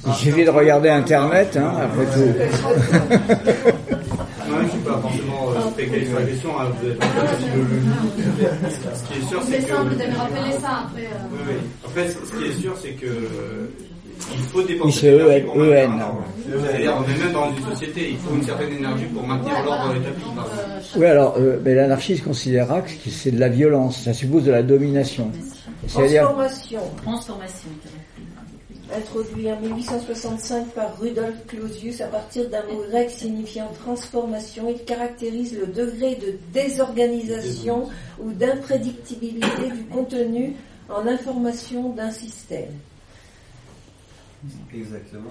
Il 0.08 0.14
suffit 0.14 0.44
de 0.46 0.50
regarder 0.50 0.90
Internet, 0.90 1.58
hein, 1.58 1.74
après 1.84 2.06
tout. 2.06 2.20
Moi, 4.50 4.60
je 4.64 4.70
suis 4.70 4.80
pas 4.80 4.98
forcément 5.00 5.50
euh, 5.52 5.82
calé 5.86 6.06
sur 6.08 6.20
la 6.20 6.26
question, 6.26 6.50
hein, 6.60 6.66
vous 6.82 6.90
êtes 6.90 6.98
pas 7.00 7.06
de 7.06 7.12
philologie. 7.44 7.88
Ce 8.96 9.14
qui 9.14 9.20
est 9.20 9.26
sûr, 9.28 9.42
c'est 9.44 9.58
que. 9.60 9.68
ça 9.68 9.76
après. 10.86 11.04
euh, 11.04 11.32
Oui, 11.32 11.40
oui. 11.48 11.54
En 11.86 11.90
fait, 11.90 12.08
ce 12.10 12.36
qui 12.38 12.46
est 12.46 12.62
sûr, 12.62 12.74
c'est 12.82 12.92
que 12.94 13.06
euh, 13.06 13.68
il 14.34 14.40
faut 14.52 14.62
dépenser. 14.64 14.86
Oui, 14.86 14.94
c'est 14.94 15.12
de 15.12 15.18
l'énergie 15.18 15.44
EN, 15.44 15.46
pour 15.46 15.56
maintenir 15.58 15.84
EN. 15.86 15.98
l'ordre. 16.00 16.24
C'est-à-dire, 16.68 16.94
on 16.98 17.04
est 17.04 17.18
même 17.24 17.34
dans 17.34 17.50
une 17.56 17.64
société, 17.76 18.10
il 18.12 18.18
faut 18.18 18.36
une 18.36 18.44
certaine 18.44 18.74
énergie 18.74 19.06
pour 19.06 19.28
maintenir 19.28 19.54
l'ordre 19.64 19.96
établi. 19.96 20.24
Oui, 20.98 21.06
alors, 21.06 21.36
euh, 21.38 21.60
mais 21.64 21.76
l'anarchiste 21.76 22.24
considérera 22.24 22.82
que 22.82 22.90
c'est 23.10 23.32
de 23.32 23.40
la 23.40 23.50
violence, 23.50 24.02
ça 24.04 24.14
suppose 24.14 24.44
de 24.46 24.52
la 24.52 24.64
domination. 24.64 25.32
C'est-à-dire, 25.88 26.24
Transformation, 26.24 26.80
Transformation. 27.04 27.70
Introduit 28.96 29.52
en 29.52 29.60
1865 29.60 30.68
par 30.76 30.98
Rudolf 31.00 31.36
Clausius 31.48 32.02
à 32.02 32.08
partir 32.08 32.50
d'un 32.50 32.64
mot 32.64 32.84
grec 32.90 33.10
signifiant 33.10 33.70
transformation, 33.84 34.70
il 34.70 34.84
caractérise 34.86 35.58
le 35.58 35.68
degré 35.68 36.16
de 36.16 36.36
désorganisation 36.54 37.88
ou 38.20 38.32
d'imprédictibilité 38.32 39.70
du 39.76 39.84
contenu 39.92 40.54
en 40.90 41.08
information 41.08 41.90
d'un 41.90 42.12
système. 42.12 42.72
Exactement. 44.74 45.30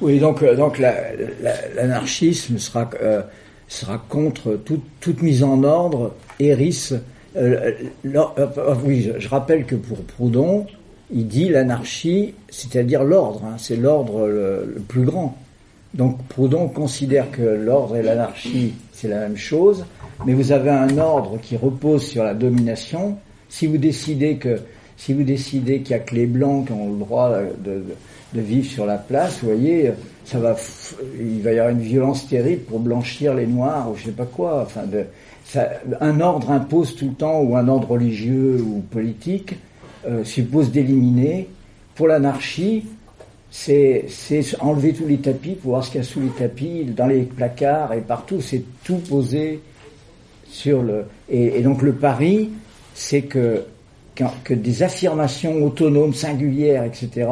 oui, 0.00 0.18
donc, 0.18 0.42
euh, 0.42 0.56
donc 0.56 0.78
la- 0.78 1.14
la- 1.42 1.68
l'anarchisme 1.74 2.56
sera, 2.58 2.88
euh, 3.02 3.22
sera 3.68 3.98
contre 4.08 4.54
toute, 4.64 4.84
toute 5.00 5.20
mise 5.22 5.42
en 5.44 5.62
ordre, 5.62 6.14
hérisse. 6.40 6.94
euh, 7.36 7.72
euh, 8.06 8.28
euh, 8.56 8.74
oui, 8.84 9.02
je, 9.02 9.18
je 9.20 9.28
rappelle 9.28 9.66
que 9.66 9.74
pour 9.74 9.98
Proudhon, 10.04 10.66
il 11.12 11.28
dit 11.28 11.48
l'anarchie, 11.48 12.34
c'est-à-dire 12.48 13.04
l'ordre, 13.04 13.42
hein, 13.44 13.56
c'est 13.58 13.76
l'ordre 13.76 14.26
le, 14.26 14.82
plus 14.88 15.04
grand. 15.04 15.36
Donc 15.94 16.18
Proudhon 16.28 16.68
considère 16.68 17.30
que 17.30 17.42
l'ordre 17.42 17.96
et 17.96 18.02
l'anarchie, 18.02 18.74
c'est 18.92 19.08
la 19.08 19.20
même 19.20 19.36
chose, 19.36 19.84
mais 20.26 20.34
vous 20.34 20.52
avez 20.52 20.70
un 20.70 20.98
ordre 20.98 21.38
qui 21.40 21.56
repose 21.56 22.02
sur 22.02 22.24
la 22.24 22.34
domination. 22.34 23.16
Si 23.48 23.66
vous 23.66 23.78
décidez 23.78 24.36
que 24.36 24.58
si 24.96 25.12
vous 25.12 25.22
décidez 25.22 25.80
qu'il 25.80 25.90
y 25.90 25.94
a 25.94 25.98
que 25.98 26.14
les 26.14 26.26
blancs 26.26 26.66
qui 26.66 26.72
ont 26.72 26.90
le 26.90 26.98
droit 26.98 27.30
de, 27.62 27.82
vivre 28.34 28.66
sur 28.66 28.84
la 28.84 28.98
place, 28.98 29.38
vous 29.40 29.48
voyez, 29.48 29.92
ça 30.24 30.38
va, 30.38 30.56
il 31.18 31.40
va 31.42 31.52
y 31.52 31.58
avoir 31.58 31.70
une 31.70 31.80
violence 31.80 32.28
terrible 32.28 32.62
pour 32.62 32.80
blanchir 32.80 33.34
les 33.34 33.46
noirs 33.46 33.90
ou 33.90 33.96
je 33.96 34.04
sais 34.04 34.10
pas 34.10 34.26
quoi. 34.26 34.62
Enfin, 34.66 34.82
un 36.00 36.20
ordre 36.20 36.50
impose 36.50 36.96
tout 36.96 37.08
le 37.08 37.14
temps 37.14 37.40
ou 37.40 37.56
un 37.56 37.68
ordre 37.68 37.92
religieux 37.92 38.62
ou 38.62 38.80
politique 38.90 39.54
euh, 40.06 40.24
suppose 40.24 40.70
d'éliminer. 40.70 41.48
Pour 41.94 42.08
l'anarchie, 42.08 42.84
c'est 43.50 44.06
enlever 44.60 44.92
tous 44.92 45.06
les 45.06 45.18
tapis 45.18 45.52
pour 45.52 45.70
voir 45.70 45.84
ce 45.84 45.90
qu'il 45.90 46.00
y 46.00 46.04
a 46.04 46.06
sous 46.06 46.20
les 46.20 46.28
tapis, 46.28 46.84
dans 46.84 47.06
les 47.06 47.22
placards 47.22 47.92
et 47.94 48.00
partout. 48.00 48.40
C'est 48.40 48.62
tout 48.84 48.98
posé 48.98 49.60
sur 50.48 50.82
le. 50.82 51.04
Et, 51.30 51.58
et 51.58 51.62
donc 51.62 51.82
le 51.82 51.92
pari, 51.92 52.50
c'est 52.94 53.22
que, 53.22 53.64
que 54.44 54.54
des 54.54 54.82
affirmations 54.82 55.56
autonomes, 55.64 56.14
singulières, 56.14 56.84
etc., 56.84 57.28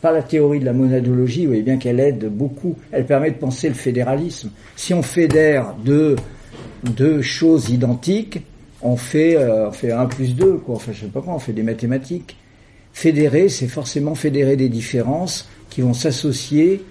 par 0.00 0.12
la 0.12 0.22
théorie 0.22 0.60
de 0.60 0.64
la 0.64 0.72
monadologie, 0.72 1.42
vous 1.42 1.48
voyez 1.48 1.62
bien 1.62 1.78
qu'elle 1.78 2.00
aide 2.00 2.26
beaucoup, 2.26 2.76
elle 2.92 3.06
permet 3.06 3.30
de 3.30 3.36
penser 3.36 3.68
le 3.68 3.74
fédéralisme. 3.74 4.50
Si 4.76 4.94
on 4.94 5.02
fédère 5.02 5.74
deux, 5.84 6.16
deux 6.84 7.22
choses 7.22 7.70
identiques, 7.70 8.42
on 8.86 8.96
fait, 8.96 9.36
euh, 9.36 9.68
on 9.68 9.72
fait 9.72 9.92
1 9.92 10.06
plus 10.06 10.34
2, 10.34 10.54
quoi. 10.58 10.76
Enfin, 10.76 10.92
je 10.92 11.02
sais 11.02 11.06
pas 11.06 11.20
quoi, 11.20 11.34
on 11.34 11.38
fait 11.38 11.52
des 11.52 11.62
mathématiques. 11.62 12.36
Fédérer, 12.92 13.48
c'est 13.48 13.68
forcément 13.68 14.14
fédérer 14.14 14.56
des 14.56 14.68
différences 14.68 15.48
qui 15.70 15.82
vont 15.82 15.94
s'associer. 15.94 16.82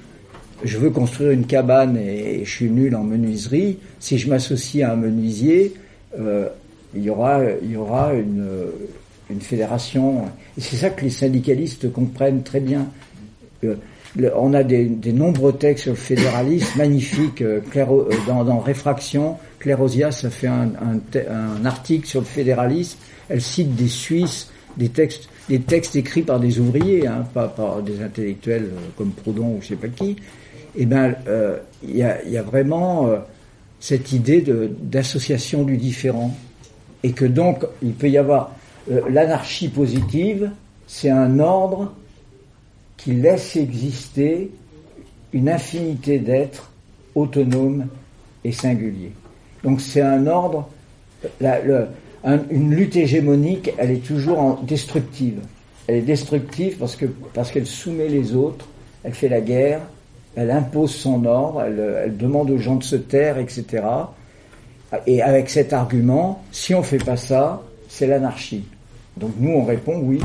Je 0.64 0.78
veux 0.78 0.89
construire 0.89 1.32
une 1.32 1.46
cabane 1.46 1.98
et 1.98 2.46
je 2.46 2.50
suis 2.50 2.70
nul 2.70 2.96
en 2.96 3.04
menuiserie. 3.04 3.80
Si 4.00 4.18
je 4.18 4.30
m'associe 4.30 4.88
à 4.88 4.93
un 4.93 4.96
menuisier, 4.96 5.74
euh, 6.20 6.48
il 6.96 7.04
y 7.04 7.10
aura, 7.10 8.14
une, 8.14 9.39
fédération. 9.41 10.26
Et 10.58 10.62
c'est 10.62 10.78
ça 10.78 10.89
que 10.89 11.04
les 11.04 11.10
syndicalistes 11.10 11.91
comprennent 11.91 12.43
très 12.43 12.60
bien. 12.60 12.88
Euh, 13.64 13.76
on 14.36 14.54
a 14.54 14.64
des, 14.64 14.88
nombreux 15.12 15.54
textes 15.54 15.84
sur 15.84 15.91
le 15.91 15.98
fédéralisme 15.98 16.78
magnifiques. 16.78 17.41
euh, 17.41 17.60
euh, 17.76 18.43
dans 18.43 18.60
Réfraction, 18.60 19.38
Claire 19.66 19.82
Osias 19.82 20.22
a 20.24 20.30
fait 20.30 20.45
un, 20.45 21.66
article 21.66 22.05
sur 22.05 22.20
le 22.20 22.28
fédéralisme. 22.28 22.99
Elle 23.30 23.41
cite 23.41 23.74
des 23.74 23.88
Suisses, 23.88 24.51
des 24.78 24.89
textes, 24.89 25.95
écrits 25.95 26.22
par 26.22 26.39
des 26.39 26.59
ouvriers, 26.59 27.07
hein, 27.07 27.26
pas 27.34 27.47
par 27.47 27.82
des 27.82 27.99
intellectuels 28.03 28.66
euh, 28.66 28.80
comme 28.95 29.09
Proudhon 29.09 29.55
ou 29.55 29.61
je 29.63 29.70
sais 29.70 29.76
pas 29.76 29.88
qui. 29.88 30.18
Et 30.76 30.86
ben, 30.86 31.16
euh, 31.28 31.57
il 31.82 31.97
y, 31.97 32.03
a, 32.03 32.43
vraiment 32.43 33.07
euh, 33.07 33.18
cette 33.80 34.11
idée 34.11 34.45
d'association 34.84 35.63
du 35.63 35.78
différent, 35.78 36.38
et 37.01 37.13
que 37.13 37.26
donc 37.26 37.66
il 37.82 37.93
peut 37.93 38.09
y 38.09 38.20
avoir 38.20 38.55
l'anarchie 39.09 39.70
positive, 39.70 40.51
c'est 40.86 41.09
un 41.09 41.39
ordre 41.39 41.91
qui 42.97 43.13
laisse 43.13 43.55
exister 43.55 44.51
une 45.34 45.49
infinité 45.49 46.20
d'êtres 46.20 46.72
autonomes 47.16 47.88
et 48.43 48.51
singuliers. 48.51 49.13
Donc 49.66 49.82
c'est 49.82 50.01
un 50.01 50.26
ordre, 50.28 50.70
une 52.49 52.74
lutte 52.74 52.95
hégémonique, 52.95 53.72
elle 53.78 53.91
est 53.91 54.05
toujours 54.05 54.39
en- 54.39 54.61
destructive. 54.63 55.39
Elle 55.88 55.95
est 55.97 56.01
destructive 56.01 56.78
parce 56.78 56.95
que 56.95 57.05
parce 57.34 57.51
qu'elle 57.51 57.66
soumet 57.68 58.07
les 58.07 58.36
autres, 58.36 58.66
elle 59.03 59.13
fait 59.13 59.30
la 59.30 59.41
guerre, 59.41 59.82
elle 60.36 60.49
impose 60.51 60.93
son 60.95 61.26
ordre, 61.26 61.61
elle, 61.63 61.80
elle 62.05 62.18
demande 62.18 62.49
aux 62.51 62.57
gens 62.57 62.76
de 62.76 62.84
se 62.84 62.95
taire, 62.95 63.38
etc. 63.38 63.84
Et 65.07 65.22
avec 65.22 65.49
cet 65.49 65.74
argument, 65.74 66.43
si 66.51 66.74
on 66.74 66.82
fait 66.84 67.03
pas 67.03 67.18
ça, 67.18 67.61
c'est 67.89 68.07
l'anarchie. 68.07 68.63
Donc 69.18 69.32
nous 69.39 69.51
on 69.51 69.66
répond 69.66 69.99
oui, 69.99 70.20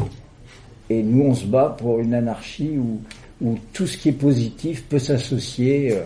et 0.89 1.03
nous 1.03 1.25
on 1.25 1.35
se 1.35 1.47
bat 1.47 1.77
pour 1.79 1.99
une 2.01 2.15
anarchie 2.15 2.77
où, 2.79 3.01
où 3.43 3.59
tout 3.73 3.87
ce 3.87 3.97
qui 3.97 4.11
est 4.11 4.13
positif 4.13 4.85
peut 4.89 4.99
s'associer. 4.99 5.93
euh. 5.93 6.03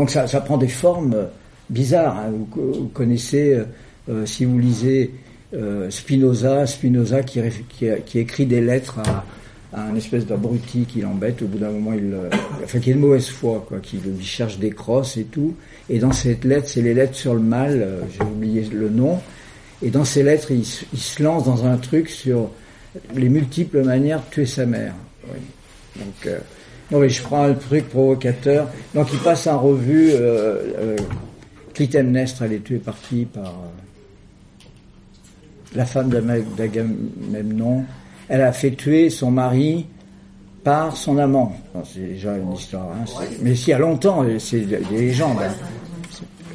Donc 0.00 0.08
ça, 0.08 0.26
prend 0.40 0.56
des 0.56 0.66
formes 0.66 1.12
euh, 1.12 1.26
bizarres. 1.68 2.16
hein. 2.20 2.30
Vous, 2.30 2.46
co- 2.46 2.72
vous 2.72 2.88
connaissez, 2.88 3.52
euh, 3.52 3.64
euh, 4.08 4.24
si 4.24 4.46
vous 4.46 4.58
lisez 4.58 5.10
Spinoza, 5.90 6.66
Spinoza 6.66 7.22
qui, 7.22 7.38
écrit 8.18 8.46
des 8.46 8.62
lettres 8.62 9.00
à, 9.00 9.24
un 9.78 9.94
espèce 9.96 10.24
d'abruti 10.24 10.86
qui 10.88 11.02
l'embête. 11.02 11.42
Au 11.42 11.46
bout 11.48 11.58
d'un 11.58 11.68
moment, 11.70 11.92
il, 11.92 12.14
enfin, 12.64 12.78
qui 12.78 12.92
est 12.92 12.94
de 12.94 12.98
mauvaise 12.98 13.28
foi, 13.28 13.62
quoi, 13.68 13.78
qui 13.80 14.00
cherche 14.22 14.58
des 14.58 14.70
crosses 14.70 15.18
et 15.18 15.24
tout. 15.24 15.54
Et 15.90 15.98
dans 15.98 16.12
cette 16.12 16.44
lettre, 16.46 16.66
c'est 16.68 16.80
les 16.80 16.94
lettres 16.94 17.16
sur 17.16 17.34
le 17.34 17.40
mal. 17.40 17.86
J'ai 18.16 18.22
oublié 18.24 18.62
le 18.72 18.88
nom. 18.88 19.18
Et 19.82 19.90
dans 19.90 20.04
ces 20.06 20.22
lettres, 20.22 20.50
il, 20.50 20.64
se- 20.64 21.22
lance 21.22 21.44
dans 21.44 21.66
un 21.66 21.76
truc 21.76 22.08
sur 22.08 22.48
les 23.14 23.28
multiples 23.28 23.82
manières 23.84 24.20
de 24.20 24.30
tuer 24.34 24.46
sa 24.46 24.64
mère. 24.64 24.94
Donc, 25.96 26.32
non 26.90 26.98
mais 27.00 27.08
je 27.08 27.22
prends 27.22 27.44
un 27.44 27.54
truc 27.54 27.88
provocateur. 27.88 28.68
Donc 28.94 29.08
il 29.12 29.18
passe 29.20 29.46
en 29.46 29.58
revue 29.60 30.10
euh, 30.12 30.72
euh, 30.78 30.96
Clytemnestre, 31.74 32.42
elle 32.42 32.52
est 32.54 32.64
tuée 32.64 32.78
par 32.78 33.00
qui? 33.00 33.24
Par 33.26 33.44
euh, 33.46 34.64
la 35.74 35.84
femme 35.86 36.10
d'Agamemnon. 36.56 37.84
Elle 38.28 38.42
a 38.42 38.52
fait 38.52 38.72
tuer 38.72 39.08
son 39.10 39.30
mari 39.30 39.86
par 40.64 40.96
son 40.96 41.16
amant. 41.18 41.56
C'est 41.84 42.00
déjà 42.00 42.36
une 42.36 42.52
histoire. 42.52 42.88
hein, 42.92 43.04
mais 43.40 43.54
s'il 43.54 43.68
y 43.70 43.72
a 43.72 43.78
longtemps, 43.78 44.24
c'est 44.38 44.60
des 44.60 44.78
légendes. 44.90 45.38
hein. 45.42 45.52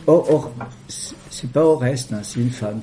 Or- 0.08 0.32
Or- 0.32 0.52
c'est- 0.88 1.16
c'est 1.32 1.50
pas 1.50 1.64
Oreste, 1.66 2.14
hein, 2.14 2.20
c'est 2.24 2.40
une 2.40 2.50
femme. 2.52 2.80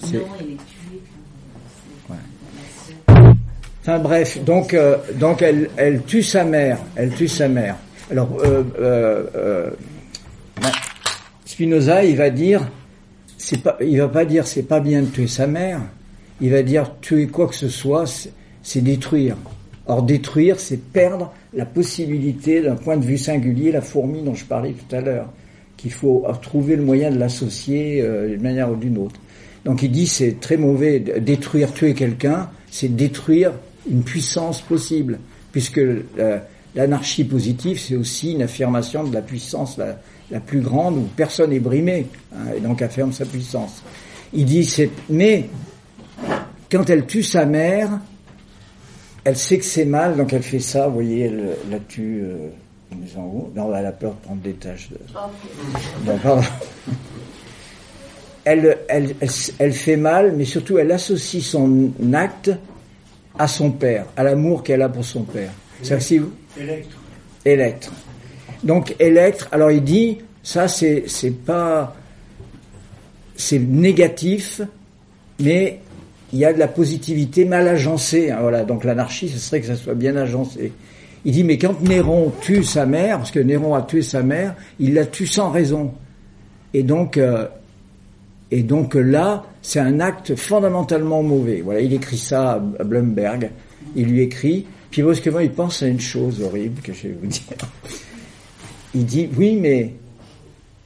Enfin 3.83 3.99
bref, 3.99 4.39
donc 4.45 4.75
euh, 4.75 4.97
donc 5.17 5.43
elle 5.43 6.03
tue 6.05 6.23
sa 6.23 6.45
mère, 6.45 6.79
elle 6.95 7.11
tue 7.11 7.27
sa 7.27 7.49
mère. 7.49 7.75
Alors 8.13 8.29
euh, 8.45 8.63
euh, 8.79 9.71
ben, 10.61 10.71
Spinoza, 11.45 12.05
il 12.05 12.17
va 12.17 12.31
dire 12.31 12.69
pas 13.65 13.77
il 13.81 13.99
va 13.99 14.07
pas 14.07 14.25
dire 14.25 14.47
c'est 14.47 14.63
pas 14.63 14.79
bien 14.79 15.03
de 15.03 15.07
tuer 15.07 15.27
sa 15.27 15.49
mère, 15.49 15.81
il 16.41 16.53
va 16.53 16.63
dire 16.63 16.93
tuer 17.01 17.27
quoi 17.27 17.49
que 17.49 17.57
ce 17.57 17.69
soit, 17.69 18.05
c'est- 18.07 18.81
détruire. 18.83 19.37
Or 19.87 20.05
détruire, 20.05 20.61
c'est 20.61 20.77
perdre 20.81 21.33
la 21.53 21.67
possibilité 21.67 22.63
d'un 22.63 22.77
point 22.77 22.97
de 22.97 23.05
vue 23.05 23.19
singulier, 23.19 23.73
la 23.73 23.81
fourmi 23.81 24.23
dont 24.23 24.37
je 24.37 24.45
parlais 24.45 24.75
tout 24.75 24.95
à 24.95 25.01
l'heure, 25.01 25.27
qu'il 25.77 25.91
faut 25.91 26.25
trouver 26.41 26.77
le 26.77 26.85
moyen 26.85 27.11
de 27.11 27.19
l'associer 27.19 28.01
d'une 28.29 28.43
manière 28.43 28.71
ou 28.71 28.77
d'une 28.77 28.97
autre. 28.99 29.19
Donc 29.65 29.83
il 29.83 29.91
dit 29.91 30.07
c'est 30.07 30.39
très 30.39 30.57
mauvais 30.57 31.01
détruire, 31.01 31.73
tuer 31.73 31.95
quelqu'un, 31.95 32.49
c'est 32.71 32.95
détruire 32.95 33.51
une 33.91 34.03
puissance 34.03 34.61
possible, 34.61 35.19
puisque 35.51 35.81
l'anarchie 36.75 37.25
positive 37.25 37.79
c'est 37.79 37.97
aussi 37.97 38.33
une 38.33 38.43
affirmation 38.43 39.05
de 39.05 39.13
la 39.13 39.23
puissance 39.23 39.77
la, 39.77 39.99
la 40.31 40.41
plus 40.41 40.61
grande 40.61 40.97
où 40.97 41.09
personne 41.17 41.51
n'est 41.51 41.61
brimé, 41.61 42.07
hein, 42.35 42.53
et 42.57 42.61
donc 42.61 42.81
affirme 42.83 43.13
sa 43.13 43.25
puissance. 43.27 43.83
Il 44.33 44.47
dit 44.47 44.65
c'est 44.65 44.91
mais 45.09 45.49
quand 46.71 46.89
elle 46.89 47.07
tue 47.07 47.23
sa 47.23 47.45
mère, 47.45 48.01
elle 49.25 49.37
sait 49.37 49.59
que 49.59 49.65
c'est 49.65 49.85
mal, 49.85 50.17
donc 50.17 50.33
elle 50.33 50.43
fait 50.43 50.59
ça, 50.59 50.89
vous 50.89 50.95
voyez, 50.95 51.27
elle 51.27 51.57
la 51.71 51.79
tue 51.81 52.23
euh, 52.25 52.49
en 53.17 53.23
haut. 53.23 53.53
Non, 53.55 53.75
elle 53.75 53.87
a 53.87 53.93
peur 53.93 54.15
de 54.15 54.25
prendre 54.25 54.41
des 54.41 54.55
tâches. 54.55 54.89
De... 54.91 54.99
Non, 56.07 56.19
pardon. 56.19 56.43
Elle, 58.45 58.79
elle, 58.89 59.15
elle, 59.21 59.31
elle 59.59 59.73
fait 59.73 59.97
mal, 59.97 60.35
mais 60.37 60.45
surtout 60.45 60.79
elle 60.79 60.91
associe 60.91 61.45
son 61.45 61.93
acte 62.13 62.51
à 63.39 63.49
son 63.49 63.71
père, 63.71 64.07
à 64.17 64.23
l'amour 64.23 64.63
qu'elle 64.63 64.83
a 64.83 64.89
pour 64.89 65.05
son 65.05 65.23
père. 65.23 65.51
C'est 65.83 66.01
si 66.01 66.19
vous 66.19 66.33
Électre. 66.59 66.97
Électre. 67.45 67.93
Donc 68.63 68.95
Électre, 69.01 69.49
alors 69.53 69.71
il 69.71 69.83
dit, 69.83 70.19
ça 70.43 70.69
c'est 70.69 71.05
c'est 71.07 71.31
pas 71.31 71.97
c'est 73.37 73.59
négatif, 73.59 74.61
mais 75.41 75.81
il 76.33 76.39
y 76.39 76.45
a 76.45 76.53
de 76.53 76.59
la 76.59 76.69
positivité 76.69 77.45
mal 77.45 77.69
agencée. 77.69 78.31
hein, 78.31 78.39
voilà, 78.41 78.65
donc 78.65 78.85
l'anarchie, 78.85 79.29
ce 79.29 79.39
serait 79.39 79.61
que 79.61 79.67
ça 79.67 79.77
soit 79.77 79.95
bien 79.95 80.17
agencé. 80.17 80.73
Il 81.25 81.33
dit, 81.33 81.45
mais 81.45 81.59
quand 81.59 81.81
Néron 81.83 82.33
tue 82.41 82.65
sa 82.65 82.87
mère, 82.87 83.19
parce 83.19 83.31
que 83.31 83.39
Néron 83.39 83.75
a 83.75 83.83
tué 83.83 84.03
sa 84.03 84.23
mère, 84.23 84.55
il 84.81 84.95
la 84.95 85.07
tue 85.07 85.27
sans 85.27 85.51
raison. 85.51 85.93
Et 86.75 86.83
donc, 86.83 87.17
euh, 87.17 87.47
et 88.53 88.63
donc 88.63 88.95
là, 88.95 89.45
c'est 89.63 89.81
un 89.81 89.99
acte 89.99 90.37
fondamentalement 90.37 91.23
mauvais. 91.23 91.63
Voilà, 91.63 91.81
il 91.81 91.95
écrit 91.95 92.19
ça 92.19 92.63
à 92.79 92.85
Blumberg. 92.85 93.51
Il 93.97 94.09
lui 94.09 94.21
écrit, 94.21 94.67
puis 94.91 95.01
brusquement, 95.01 95.41
il 95.41 95.51
pense 95.51 95.83
à 95.83 95.89
une 95.89 96.01
chose 96.01 96.43
horrible 96.43 96.83
que 96.83 96.93
je 96.93 97.09
vais 97.09 97.17
vous 97.19 97.27
dire. 97.27 97.43
Il 98.95 99.07
dit, 99.07 99.27
oui, 99.39 99.57
mais 99.59 99.95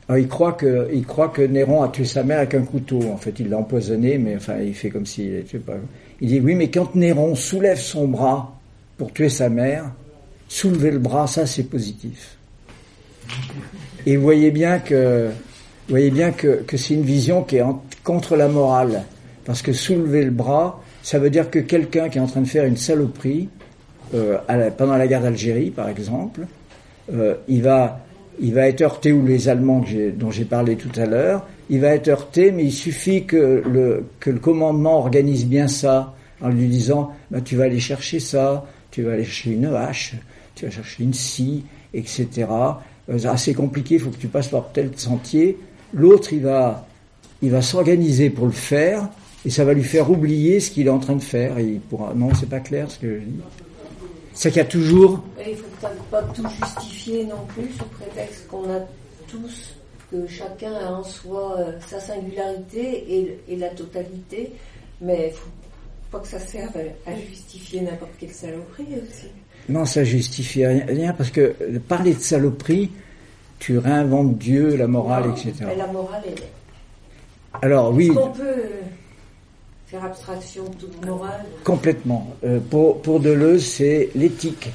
alors, 0.08 0.20
il 0.20 0.28
croit 0.28 0.52
que 0.52 0.88
il 0.92 1.04
croit 1.04 1.30
que 1.30 1.42
Néron 1.42 1.82
a 1.82 1.88
tué 1.88 2.04
sa 2.04 2.22
mère 2.22 2.38
avec 2.38 2.54
un 2.54 2.62
couteau. 2.62 3.00
En 3.12 3.16
fait, 3.16 3.34
il 3.40 3.48
l'a 3.48 3.58
empoisonné, 3.58 4.16
mais 4.16 4.36
enfin, 4.36 4.60
il 4.64 4.72
fait 4.72 4.88
comme 4.88 5.04
s'il 5.04 5.42
sais 5.50 5.58
pas. 5.58 5.74
Il 6.20 6.28
dit, 6.28 6.38
oui, 6.38 6.54
mais 6.54 6.70
quand 6.70 6.94
Néron 6.94 7.34
soulève 7.34 7.80
son 7.80 8.06
bras 8.06 8.56
pour 8.96 9.12
tuer 9.12 9.28
sa 9.28 9.48
mère, 9.48 9.90
soulever 10.46 10.92
le 10.92 11.00
bras, 11.00 11.26
ça, 11.26 11.46
c'est 11.46 11.64
positif. 11.64 12.36
Et 14.06 14.16
vous 14.16 14.22
voyez 14.22 14.52
bien 14.52 14.78
que 14.78 15.30
vous 15.86 15.92
voyez 15.92 16.10
bien 16.10 16.32
que, 16.32 16.64
c'est 16.76 16.94
une 16.94 17.02
vision 17.02 17.42
qui 17.42 17.56
est 17.56 17.64
contre 18.02 18.36
la 18.36 18.48
morale. 18.48 19.04
Parce 19.44 19.62
que 19.62 19.72
soulever 19.72 20.24
le 20.24 20.32
bras, 20.32 20.82
Ça 21.02 21.20
veut 21.20 21.30
dire 21.30 21.50
que 21.50 21.60
quelqu'un 21.60 22.08
qui 22.08 22.18
est 22.18 22.20
en 22.20 22.26
train 22.26 22.40
de 22.40 22.48
faire 22.48 22.64
une 22.64 22.76
saloperie, 22.76 23.48
euh, 24.14 24.38
pendant 24.76 24.96
la 24.96 25.06
guerre 25.06 25.22
d'Algérie, 25.22 25.70
par 25.70 25.88
exemple, 25.88 26.46
euh, 27.12 27.34
il 27.46 27.62
va 27.62 28.00
il 28.40 28.54
va 28.54 28.68
être 28.68 28.82
heurté, 28.82 29.12
ou 29.12 29.24
les 29.24 29.48
Allemands 29.48 29.84
dont 30.16 30.30
j'ai 30.30 30.44
parlé 30.44 30.76
tout 30.76 30.90
à 30.96 31.06
l'heure, 31.06 31.46
il 31.70 31.80
va 31.80 31.88
être 31.88 32.08
heurté, 32.08 32.52
mais 32.52 32.64
il 32.64 32.72
suffit 32.72 33.24
que 33.24 33.62
le, 33.66 34.04
que 34.20 34.30
le 34.30 34.38
commandement 34.38 34.98
organise 34.98 35.46
bien 35.46 35.68
ça, 35.68 36.14
en 36.40 36.48
lui 36.48 36.68
disant, 36.68 37.12
bah, 37.30 37.40
tu 37.40 37.56
vas 37.56 37.64
aller 37.64 37.80
chercher 37.80 38.20
ça, 38.20 38.66
tu 38.90 39.02
vas 39.02 39.12
aller 39.12 39.24
chercher 39.24 39.52
une 39.52 39.66
hache, 39.66 40.14
tu 40.54 40.66
vas 40.66 40.70
chercher 40.70 41.04
une 41.04 41.14
scie, 41.14 41.64
etc. 41.94 42.28
Euh, 43.08 43.18
c'est 43.18 43.26
assez 43.26 43.54
compliqué, 43.54 43.94
il 43.94 44.00
faut 44.00 44.10
que 44.10 44.18
tu 44.18 44.28
passes 44.28 44.48
par 44.48 44.70
tel 44.72 44.90
sentier. 44.96 45.56
L'autre, 45.92 46.32
il 46.32 46.42
va, 46.42 46.86
il 47.42 47.50
va 47.50 47.62
s'organiser 47.62 48.30
pour 48.30 48.46
le 48.46 48.52
faire, 48.52 49.08
et 49.44 49.50
ça 49.50 49.64
va 49.64 49.72
lui 49.72 49.84
faire 49.84 50.10
oublier 50.10 50.60
ce 50.60 50.70
qu'il 50.70 50.86
est 50.86 50.90
en 50.90 50.98
train 50.98 51.16
de 51.16 51.22
faire. 51.22 51.58
Et 51.58 51.64
il 51.64 51.80
pourra... 51.80 52.12
Non, 52.14 52.34
c'est 52.34 52.48
pas 52.48 52.60
clair 52.60 52.90
ce 52.90 52.98
que 52.98 53.20
je 53.20 53.24
dis. 53.24 53.40
C'est 54.34 54.50
qu'il 54.50 54.58
y 54.58 54.60
a 54.60 54.66
toujours 54.66 55.22
Et 55.40 55.52
il 55.52 55.56
faut 55.56 55.64
pas 56.10 56.22
tout 56.22 56.44
justifier 56.48 57.24
non 57.24 57.46
plus 57.48 57.70
sous 57.78 57.84
prétexte 57.86 58.46
qu'on 58.48 58.68
a 58.70 58.80
tous, 59.28 59.74
que 60.10 60.26
chacun 60.26 60.72
a 60.74 60.92
en 60.92 61.02
soi 61.02 61.56
euh, 61.58 61.72
sa 61.86 61.98
singularité 62.00 63.04
et, 63.08 63.38
et 63.48 63.56
la 63.56 63.68
totalité, 63.70 64.52
mais 65.00 65.30
il 65.32 65.36
faut 65.36 65.48
pas 66.10 66.18
que 66.18 66.28
ça 66.28 66.38
serve 66.38 66.76
à, 66.76 67.10
à 67.10 67.14
justifier 67.16 67.80
n'importe 67.80 68.12
quelle 68.18 68.30
saloperie 68.32 68.86
aussi. 69.02 69.26
Non, 69.68 69.84
ça 69.84 70.04
justifie 70.04 70.66
rien, 70.66 70.84
rien, 70.86 71.12
parce 71.12 71.30
que 71.30 71.54
parler 71.88 72.14
de 72.14 72.20
saloperie, 72.20 72.90
tu 73.58 73.78
réinventes 73.78 74.36
Dieu, 74.38 74.76
la 74.76 74.86
morale, 74.86 75.24
etc. 75.30 75.52
Mais 75.66 75.76
la 75.76 75.86
morale, 75.86 76.22
est... 76.26 77.64
Alors 77.64 77.92
oui, 77.92 78.06
Est-ce 78.06 78.14
qu'on 78.14 78.28
peut 78.30 78.62
faire 79.86 80.04
abstraction 80.04 80.64
de 80.64 80.74
toute 80.76 81.06
morale? 81.06 81.44
Complètement. 81.64 82.28
Euh, 82.44 82.58
pour, 82.70 83.00
pour 83.00 83.20
Deleuze, 83.20 83.64
c'est 83.64 84.10
l'éthique. 84.14 84.68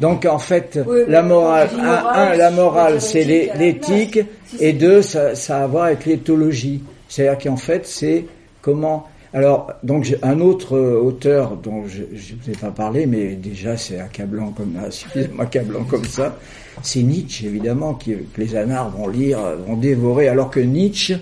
Donc 0.00 0.26
en 0.26 0.38
fait, 0.38 0.78
Oui, 0.86 1.00
la 1.08 1.22
morale, 1.22 1.70
un, 1.72 1.82
morale, 1.82 2.32
un, 2.32 2.36
la 2.36 2.50
morale, 2.50 3.00
c'est 3.00 3.24
l'éthique, 3.24 4.20
et 4.60 4.72
deux, 4.72 5.02
ça, 5.02 5.34
ça 5.34 5.60
a 5.60 5.64
à 5.64 5.66
voir 5.66 5.84
avec 5.84 6.04
l'éthologie. 6.04 6.82
C'est-à-dire 7.08 7.38
qu'en 7.42 7.56
fait, 7.56 7.86
c'est 7.86 8.26
comment. 8.60 9.08
Alors, 9.32 9.72
donc 9.82 10.16
un 10.22 10.40
autre 10.40 10.76
euh, 10.76 11.00
auteur 11.00 11.56
dont 11.56 11.86
je 11.86 12.02
ne 12.02 12.06
vous 12.42 12.50
ai 12.50 12.54
pas 12.54 12.70
parlé, 12.70 13.06
mais 13.06 13.34
déjà 13.34 13.76
c'est 13.76 13.98
accablant 13.98 14.52
comme 14.52 14.76
accablant 15.38 15.84
comme 15.84 16.04
ça, 16.04 16.38
c'est 16.82 17.02
Nietzsche 17.02 17.46
évidemment 17.46 17.94
que 17.94 18.12
les 18.36 18.56
anards 18.56 18.90
vont 18.90 19.08
lire, 19.08 19.40
euh, 19.40 19.56
vont 19.56 19.76
dévorer, 19.76 20.28
alors 20.28 20.50
que 20.50 20.60
Nietzsche 20.60 21.16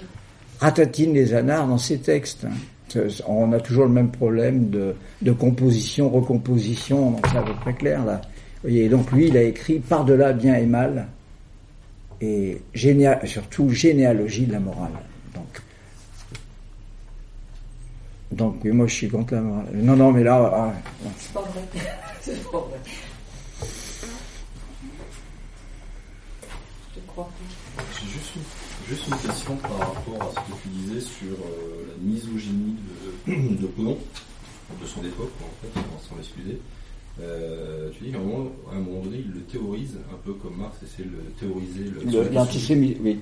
ratatine 0.61 1.15
les 1.15 1.35
anards 1.35 1.67
dans 1.67 1.79
ses 1.79 1.99
textes. 1.99 2.45
hein. 2.45 2.55
On 3.27 3.53
a 3.53 3.59
toujours 3.59 3.87
le 3.87 3.91
même 3.93 4.11
problème 4.11 4.71
de, 4.71 5.33
composition, 5.33 6.09
recomposition, 6.11 7.17
c'est 7.29 7.39
à 7.39 7.43
peu 7.43 7.55
près 7.55 7.75
clair 7.75 8.05
là. 8.05 8.21
Voyez, 8.63 8.89
donc 8.89 9.11
lui, 9.13 9.29
il 9.29 9.37
a 9.37 9.43
écrit 9.43 9.81
Par-delà 9.81 10.33
bien 10.33 10.55
et 10.55 10.67
mal, 10.67 11.09
et 12.21 12.59
surtout 13.25 13.69
généalogie 13.71 14.47
de 14.47 14.53
la 14.53 14.61
morale. 14.61 14.93
Donc, 18.35 18.57
oui, 18.65 18.73
moi 18.73 18.87
je 18.89 18.95
suis 18.95 19.09
contre 19.09 19.35
la 19.35 19.41
morale. 19.41 19.67
Non, 19.75 19.95
non, 19.95 20.11
mais 20.11 20.25
là, 20.25 20.51
ah, 20.53 20.73
C'est 21.19 21.33
pas 21.33 21.43
vrai. 21.43 21.63
c'est 22.21 22.51
pas 22.51 22.59
vrai. 22.59 22.81
Je 26.95 27.01
crois 27.07 27.25
pas. 27.25 27.83
J'ai 28.01 28.09
juste 28.09 28.35
une, 28.35 28.43
juste 28.89 29.07
une 29.07 29.17
question 29.29 29.57
par 29.57 29.79
rapport 29.79 30.23
à 30.23 30.31
ce 30.31 30.53
que 30.53 30.63
tu 30.63 30.69
disais 30.69 31.01
sur 31.01 31.33
euh, 31.33 31.87
la 31.89 32.03
misogynie 32.03 32.77
de, 33.27 33.35
de 33.35 33.69
de 34.81 34.87
son 34.87 35.05
époque, 35.05 35.33
en 35.41 35.51
fait, 35.63 35.81
sans 36.09 36.17
l'excuser. 36.17 36.61
Euh, 37.21 37.91
tu 37.93 38.05
dis 38.05 38.11
qu'à 38.11 38.19
un 38.19 38.23
moment, 38.23 38.51
à 38.73 38.75
un 38.75 38.81
moment 38.81 39.01
donné, 39.03 39.19
il 39.25 39.33
le 39.33 39.41
théorise, 39.43 39.99
un 40.13 40.17
peu 40.25 40.33
comme 40.33 40.57
Marx 40.57 40.77
essaie 40.83 41.05
de 41.05 41.11
théoriser. 41.39 41.85
L'antisémitisme, 42.33 43.03
oui, 43.05 43.19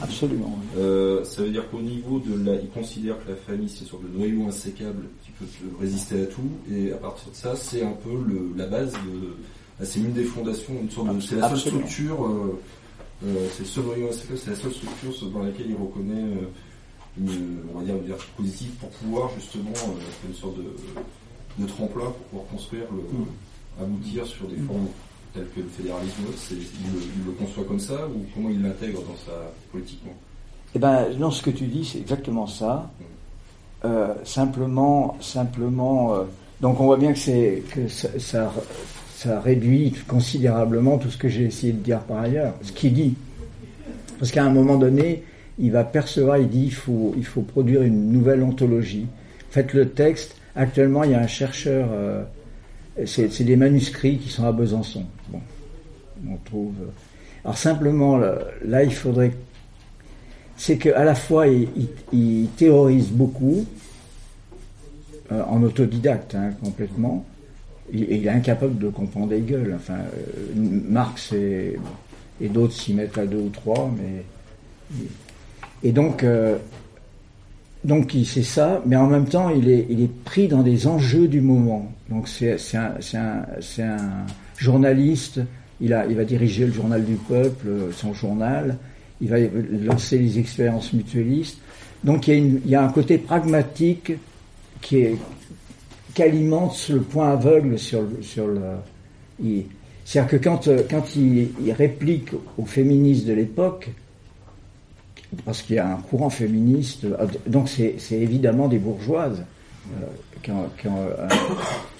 absolument. 0.00 0.58
oui. 0.58 0.66
Euh, 0.78 1.24
ça 1.24 1.42
veut 1.42 1.50
dire 1.50 1.70
qu'au 1.70 1.80
niveau 1.80 2.18
de 2.20 2.44
la, 2.44 2.56
il 2.56 2.68
considère 2.68 3.16
que 3.24 3.30
la 3.30 3.36
famille 3.36 3.70
c'est 3.70 3.80
une 3.80 3.86
sorte 3.86 4.02
de 4.02 4.18
noyau 4.18 4.46
insécable 4.46 5.06
qui 5.24 5.30
peut 5.30 5.46
résister 5.80 6.22
à 6.22 6.26
tout, 6.26 6.50
et 6.70 6.92
à 6.92 6.96
partir 6.96 7.30
de 7.30 7.36
ça, 7.36 7.56
c'est 7.56 7.82
un 7.82 7.92
peu 7.92 8.10
le, 8.10 8.52
la 8.56 8.66
base 8.66 8.92
de, 8.92 9.36
bah, 9.80 9.86
c'est 9.86 10.00
une 10.00 10.12
des 10.12 10.24
fondations, 10.24 10.74
une 10.82 10.90
sorte 10.90 11.14
de, 11.14 11.20
c'est 11.20 11.36
la 11.36 11.48
seule 11.48 11.52
Absolument. 11.56 11.86
structure, 11.86 12.26
euh, 12.26 12.60
euh, 13.24 13.48
c'est 13.56 13.64
seul 13.66 13.84
noyau 13.84 14.08
insécable, 14.10 14.38
c'est 14.38 14.50
la 14.50 14.56
seule 14.56 14.72
structure 14.72 15.30
dans 15.30 15.42
laquelle 15.42 15.70
il 15.70 15.76
reconnaît 15.76 16.24
euh, 16.24 16.46
une, 17.18 17.58
on 17.74 17.78
va 17.78 17.84
dire, 17.86 17.96
une 17.96 18.06
vertu 18.06 18.26
positive 18.36 18.72
pour 18.72 18.90
pouvoir 18.90 19.30
justement 19.38 19.72
faire 19.72 19.88
une 20.28 20.34
sorte 20.34 20.58
de, 20.58 20.64
de 21.58 21.66
tremplin 21.66 22.04
pour 22.06 22.14
pouvoir 22.30 22.46
construire 22.48 22.84
le, 22.92 23.02
Mm. 23.18 23.82
aboutir 23.82 24.26
sur 24.26 24.46
des 24.48 24.56
formes 24.56 24.86
telles 25.34 25.46
que 25.54 25.60
le 25.60 25.68
fédéralisme, 25.68 26.22
il, 26.50 26.56
le, 26.56 26.62
il 27.18 27.24
le 27.26 27.32
conçoit 27.32 27.64
comme 27.64 27.80
ça 27.80 28.06
ou 28.06 28.24
comment 28.34 28.50
il 28.50 28.60
l'intègre 28.62 29.00
dans 29.00 29.16
sa 29.24 29.32
politiquement 29.70 30.12
Eh 30.74 30.78
ben, 30.78 31.06
non, 31.18 31.30
ce 31.30 31.42
que 31.42 31.50
tu 31.50 31.64
dis, 31.66 31.84
c'est 31.84 31.98
exactement 31.98 32.46
ça. 32.46 32.90
Euh, 33.84 34.14
simplement, 34.24 35.16
simplement. 35.20 36.14
euh, 36.14 36.22
donc, 36.60 36.80
on 36.80 36.84
voit 36.84 36.96
bien 36.98 37.12
que 37.12 37.18
c'est 37.18 37.62
que 37.72 37.88
ça, 37.88 38.08
ça, 38.18 38.52
ça 39.16 39.40
réduit 39.40 39.92
considérablement 40.06 40.98
tout 40.98 41.10
ce 41.10 41.16
que 41.16 41.28
j'ai 41.28 41.44
essayé 41.44 41.72
de 41.72 41.78
dire 41.78 42.00
par 42.00 42.18
ailleurs. 42.18 42.54
Ce 42.62 42.70
qu'il 42.72 42.92
dit, 42.92 43.14
parce 44.18 44.30
qu'à 44.30 44.44
un 44.44 44.50
moment 44.50 44.76
donné, 44.76 45.24
il 45.58 45.72
va 45.72 45.82
percevoir, 45.84 46.38
il 46.38 46.48
dit, 46.48 46.64
il 46.66 46.74
faut, 46.74 47.14
il 47.16 47.24
faut 47.24 47.40
produire 47.42 47.82
une 47.82 48.12
nouvelle 48.12 48.42
ontologie. 48.42 49.06
Faites 49.50 49.72
le 49.72 49.88
texte. 49.88 50.36
Actuellement, 50.54 51.04
il 51.04 51.12
y 51.12 51.14
a 51.14 51.20
un 51.20 51.26
chercheur. 51.26 51.88
euh, 51.92 52.24
c'est 53.06 53.44
des 53.44 53.56
manuscrits 53.56 54.18
qui 54.18 54.28
sont 54.28 54.44
à 54.44 54.52
Besançon. 54.52 55.04
Bon, 55.28 55.40
on 56.30 56.36
trouve. 56.44 56.74
euh, 56.82 56.90
Alors 57.44 57.56
simplement, 57.56 58.18
là, 58.18 58.82
il 58.84 58.92
faudrait 58.92 59.32
c'est 60.56 60.76
qu'à 60.78 61.02
la 61.04 61.14
fois 61.14 61.46
il, 61.48 62.48
théorise 62.56 63.08
beaucoup 63.08 63.66
euh, 65.32 65.42
en 65.48 65.62
autodidacte 65.62 66.34
hein, 66.36 66.50
complètement 66.62 67.24
il 67.92 68.26
est 68.26 68.28
incapable 68.28 68.78
de 68.78 68.88
comprendre 68.88 69.32
Hegel 69.32 69.72
enfin 69.74 69.98
Marx 70.54 71.32
et, 71.32 71.78
et 72.40 72.48
d'autres 72.48 72.74
s'y 72.74 72.94
mettent 72.94 73.18
à 73.18 73.26
deux 73.26 73.38
ou 73.38 73.48
trois 73.48 73.90
mais 73.96 75.00
et 75.82 75.90
donc 75.90 76.24
donc 77.84 78.12
sait 78.24 78.42
ça 78.42 78.80
mais 78.86 78.96
en 78.96 79.06
même 79.08 79.26
temps 79.26 79.50
il 79.50 79.68
est 79.68 79.86
il 79.90 80.02
est 80.02 80.24
pris 80.24 80.46
dans 80.48 80.62
des 80.62 80.86
enjeux 80.86 81.26
du 81.28 81.40
moment 81.40 81.90
donc 82.10 82.28
c'est 82.28 82.56
c'est 82.58 82.76
un 82.76 82.94
c'est 83.00 83.16
un 83.18 83.44
c'est 83.60 83.82
un 83.82 84.24
journaliste 84.56 85.40
il 85.80 85.92
a 85.92 86.06
il 86.06 86.14
va 86.16 86.24
diriger 86.24 86.66
le 86.66 86.72
journal 86.72 87.04
du 87.04 87.14
peuple 87.16 87.66
son 87.92 88.14
journal 88.14 88.76
il 89.20 89.28
va 89.28 89.36
lancer 89.84 90.18
les 90.18 90.38
expériences 90.40 90.92
mutualistes. 90.92 91.58
Donc 92.02 92.26
il 92.26 92.30
y 92.32 92.34
a, 92.34 92.38
une- 92.38 92.60
il 92.64 92.70
y 92.72 92.74
a 92.74 92.82
un 92.84 92.88
côté 92.88 93.18
pragmatique 93.18 94.12
qui 94.80 94.96
est 94.98 95.16
qui 96.14 96.22
alimente 96.24 96.88
le 96.92 97.00
point 97.02 97.30
aveugle 97.30 97.78
sur 97.78 98.02
le 98.02 98.20
sur 98.22 98.46
le. 98.48 98.60
C'est-à-dire 100.04 100.30
que 100.30 100.36
quand 100.44 100.66
euh, 100.68 100.82
quand 100.90 101.14
il 101.16 101.48
réplique 101.78 102.30
aux 102.58 102.64
féministes 102.64 103.26
de 103.26 103.32
l'époque, 103.32 103.90
parce 105.44 105.62
qu'il 105.62 105.76
y 105.76 105.78
a 105.78 105.88
un 105.88 105.96
courant 105.96 106.30
féministe, 106.30 107.04
euh, 107.04 107.26
donc 107.46 107.68
c'est 107.68 107.96
évidemment 108.12 108.68
des 108.68 108.78
bourgeoises. 108.78 109.42
euh, 110.48 110.52
euh, 110.86 111.28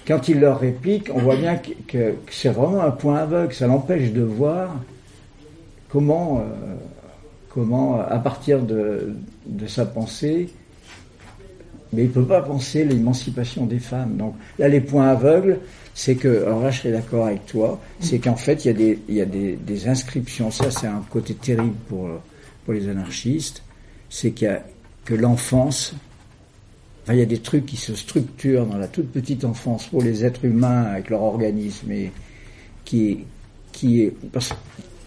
quand 0.07 0.27
il 0.27 0.39
leur 0.39 0.59
réplique, 0.59 1.09
on 1.13 1.19
voit 1.19 1.35
bien 1.35 1.59
que, 1.87 2.15
c'est 2.29 2.49
vraiment 2.49 2.81
un 2.81 2.91
point 2.91 3.17
aveugle. 3.17 3.53
Ça 3.53 3.67
l'empêche 3.67 4.11
de 4.11 4.21
voir 4.21 4.75
comment, 5.89 6.43
comment, 7.49 8.01
à 8.01 8.19
partir 8.19 8.61
de, 8.61 9.15
de 9.45 9.67
sa 9.67 9.85
pensée, 9.85 10.49
mais 11.93 12.03
il 12.03 12.09
peut 12.09 12.25
pas 12.25 12.41
penser 12.41 12.83
l'émancipation 12.83 13.65
des 13.65 13.79
femmes. 13.79 14.17
Donc 14.17 14.35
là, 14.59 14.67
les 14.67 14.81
points 14.81 15.07
aveugles, 15.07 15.59
c'est 15.93 16.15
que, 16.15 16.43
alors 16.43 16.63
là, 16.63 16.71
je 16.71 16.79
serais 16.79 16.91
d'accord 16.91 17.27
avec 17.27 17.45
toi, 17.45 17.79
c'est 17.99 18.19
qu'en 18.19 18.35
fait, 18.35 18.65
il 18.65 18.67
y 18.67 18.71
a 18.71 18.73
des, 18.73 18.99
y 19.07 19.21
a 19.21 19.25
des 19.25 19.87
inscriptions. 19.87 20.51
Ça, 20.51 20.69
c'est 20.71 20.87
un 20.87 21.03
côté 21.09 21.33
terrible 21.35 21.75
pour, 21.87 22.09
pour 22.65 22.73
les 22.73 22.87
anarchistes. 22.89 23.63
C'est 24.09 24.31
qu'il 24.31 24.47
y 24.47 24.51
a, 24.51 24.63
que 25.05 25.13
l'enfance, 25.13 25.93
il 27.09 27.15
y 27.15 27.21
a 27.21 27.25
des 27.25 27.39
trucs 27.39 27.65
qui 27.65 27.77
se 27.77 27.95
structurent 27.95 28.65
dans 28.65 28.77
la 28.77 28.87
toute 28.87 29.11
petite 29.11 29.43
enfance 29.43 29.87
pour 29.87 30.01
les 30.01 30.23
êtres 30.23 30.45
humains 30.45 30.83
avec 30.83 31.09
leur 31.09 31.21
organisme 31.21 31.91
et 31.91 32.11
qui, 32.85 33.19
qui 33.71 34.01
est, 34.03 34.13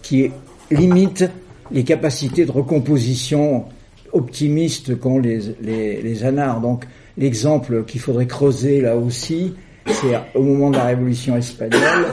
qui 0.02 0.30
limite 0.70 1.24
les 1.70 1.84
capacités 1.84 2.44
de 2.44 2.52
recomposition 2.52 3.64
optimistes 4.12 4.98
qu'ont 4.98 5.18
les, 5.18 5.40
les, 5.62 6.02
les 6.02 6.24
anards. 6.24 6.60
Donc 6.60 6.84
l'exemple 7.16 7.84
qu'il 7.84 8.00
faudrait 8.00 8.26
creuser 8.26 8.80
là 8.80 8.96
aussi, 8.96 9.54
c'est 9.86 10.18
au 10.34 10.42
moment 10.42 10.70
de 10.70 10.76
la 10.76 10.86
révolution 10.86 11.36
espagnole, 11.36 12.12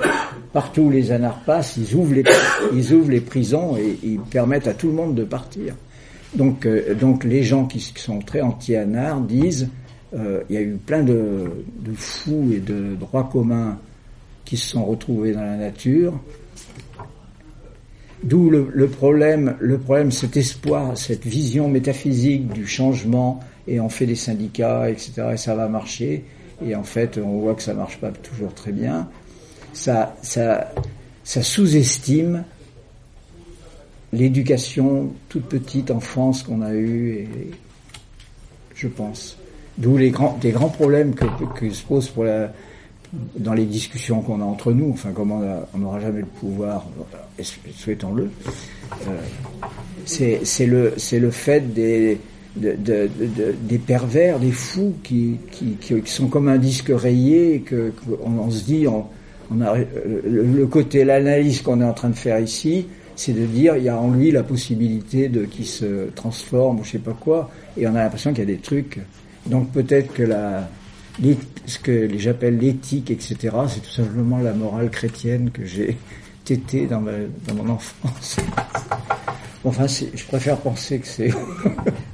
partout 0.53 0.83
où 0.83 0.89
les 0.89 1.11
anards 1.11 1.41
passent, 1.41 1.75
ils 1.77 1.95
ouvrent 1.95 2.13
les, 2.13 2.23
ils 2.73 2.93
ouvrent 2.93 3.11
les 3.11 3.21
prisons 3.21 3.75
et 3.75 3.97
ils 4.03 4.19
permettent 4.19 4.67
à 4.67 4.73
tout 4.73 4.87
le 4.87 4.93
monde 4.93 5.15
de 5.15 5.23
partir. 5.23 5.75
Donc, 6.35 6.65
euh, 6.65 6.95
donc 6.95 7.23
les 7.23 7.43
gens 7.43 7.65
qui, 7.65 7.79
sont 7.79 8.19
très 8.19 8.41
anti-anards 8.41 9.21
disent 9.21 9.69
euh, 10.15 10.43
il 10.49 10.55
y 10.55 10.57
a 10.57 10.61
eu 10.61 10.77
plein 10.83 11.03
de, 11.03 11.51
de 11.79 11.93
fous 11.93 12.51
et 12.53 12.59
de 12.59 12.95
droits 12.95 13.29
communs 13.31 13.77
qui 14.45 14.57
se 14.57 14.69
sont 14.69 14.85
retrouvés 14.85 15.33
dans 15.33 15.43
la 15.43 15.57
nature. 15.57 16.13
D'où 18.23 18.49
le, 18.49 18.69
le 18.73 18.87
problème, 18.87 19.55
le 19.59 19.77
problème, 19.77 20.11
cet 20.11 20.37
espoir, 20.37 20.97
cette 20.97 21.25
vision 21.25 21.67
métaphysique 21.67 22.47
du 22.53 22.65
changement, 22.65 23.41
et 23.67 23.79
on 23.79 23.89
fait 23.89 24.05
des 24.05 24.15
syndicats, 24.15 24.89
etc., 24.89 25.31
et 25.33 25.37
ça 25.37 25.55
va 25.55 25.67
marcher. 25.67 26.23
Et 26.65 26.75
en 26.75 26.83
fait, 26.83 27.17
on 27.17 27.39
voit 27.39 27.55
que 27.55 27.61
ça 27.63 27.73
marche 27.73 27.97
pas 27.97 28.11
toujours 28.11 28.53
très 28.53 28.71
bien. 28.71 29.09
Ça, 29.73 30.15
ça, 30.21 30.71
ça 31.23 31.41
sous-estime 31.41 32.43
l'éducation 34.11 35.11
toute 35.29 35.45
petite 35.45 35.91
enfance 35.91 36.43
qu'on 36.43 36.61
a 36.61 36.73
eue, 36.73 37.13
et, 37.13 37.27
je 38.75 38.87
pense. 38.87 39.37
D'où 39.77 39.97
les 39.97 40.11
grands, 40.11 40.37
des 40.39 40.51
grands 40.51 40.69
problèmes 40.69 41.15
que, 41.15 41.25
que 41.55 41.69
se 41.71 41.83
posent 41.83 42.09
pour 42.09 42.25
la, 42.25 42.53
dans 43.35 43.53
les 43.53 43.65
discussions 43.65 44.21
qu'on 44.21 44.41
a 44.41 44.43
entre 44.43 44.71
nous, 44.71 44.91
enfin 44.91 45.11
comme 45.11 45.31
on 45.31 45.77
n'aura 45.77 45.99
jamais 45.99 46.21
le 46.21 46.25
pouvoir, 46.25 46.85
souhaitons-le, 47.75 48.29
euh, 49.07 49.19
c'est 50.05 50.65
le, 50.65 50.93
le 51.11 51.31
fait 51.31 51.73
des, 51.73 52.19
de, 52.55 52.71
de, 52.73 53.09
de, 53.17 53.55
des 53.61 53.77
pervers, 53.77 54.39
des 54.39 54.51
fous 54.51 54.93
qui, 55.03 55.37
qui, 55.51 55.75
qui, 55.79 56.01
sont 56.05 56.27
comme 56.27 56.47
un 56.47 56.57
disque 56.57 56.91
rayé, 56.93 57.61
que, 57.65 57.93
on, 58.23 58.39
on, 58.39 58.51
se 58.51 58.63
dit, 58.63 58.85
on 59.53 59.61
a, 59.61 59.77
le, 59.77 60.43
le 60.43 60.67
côté, 60.67 61.03
l'analyse 61.03 61.61
qu'on 61.61 61.81
est 61.81 61.85
en 61.85 61.93
train 61.93 62.09
de 62.09 62.15
faire 62.15 62.39
ici, 62.39 62.87
c'est 63.15 63.33
de 63.33 63.45
dire 63.45 63.77
il 63.77 63.83
y 63.83 63.89
a 63.89 63.99
en 63.99 64.11
lui 64.11 64.31
la 64.31 64.43
possibilité 64.43 65.29
de 65.29 65.45
qui 65.45 65.65
se 65.65 66.09
transforme 66.15 66.79
ou 66.79 66.83
je 66.83 66.91
sais 66.91 66.99
pas 66.99 67.13
quoi, 67.13 67.51
et 67.77 67.87
on 67.87 67.95
a 67.95 68.03
l'impression 68.03 68.31
qu'il 68.31 68.39
y 68.39 68.51
a 68.51 68.53
des 68.55 68.61
trucs. 68.61 68.99
Donc 69.45 69.71
peut-être 69.71 70.13
que 70.13 70.23
la, 70.23 70.67
ce 71.65 71.79
que 71.79 72.09
j'appelle 72.17 72.57
l'éthique, 72.57 73.11
etc., 73.11 73.37
c'est 73.67 73.81
tout 73.81 73.91
simplement 73.91 74.39
la 74.39 74.53
morale 74.53 74.89
chrétienne 74.89 75.51
que 75.51 75.65
j'ai 75.65 75.97
tété 76.45 76.87
dans, 76.87 77.01
ma, 77.01 77.11
dans 77.47 77.55
mon 77.55 77.69
enfance. 77.69 78.37
Enfin, 79.65 79.85
je 79.87 80.25
préfère 80.25 80.57
penser 80.57 80.99
que 80.99 81.07
c'est. 81.07 81.29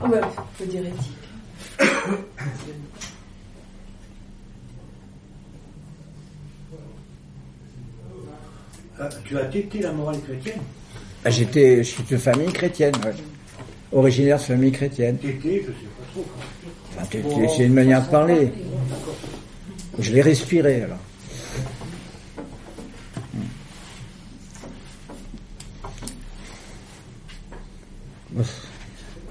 ah 0.01 0.07
ben, 0.07 0.21
faut 0.53 0.65
dire 0.65 0.81
éthique. 0.85 1.17
Ah, 9.01 9.07
tu 9.23 9.37
as 9.37 9.45
tété 9.45 9.79
la 9.79 9.93
morale 9.93 10.19
chrétienne 10.21 10.59
ah, 11.23 11.29
J'étais, 11.29 11.77
je 11.77 11.89
suis 11.89 12.03
de 12.03 12.17
famille 12.17 12.51
chrétienne, 12.51 12.93
ouais. 13.05 13.13
originaire 13.93 14.37
de 14.37 14.43
famille 14.43 14.73
chrétienne. 14.73 15.17
Tété, 15.17 15.65
je 15.65 15.71
sais 15.71 16.23
pas 16.97 17.05
trop. 17.05 17.21
Enfin, 17.31 17.47
c'est 17.55 17.65
une 17.65 17.73
manière 17.73 18.05
de 18.05 18.11
parler. 18.11 18.51
Je 19.99 20.11
l'ai 20.11 20.21
respiré 20.21 20.83
alors. 20.83 20.97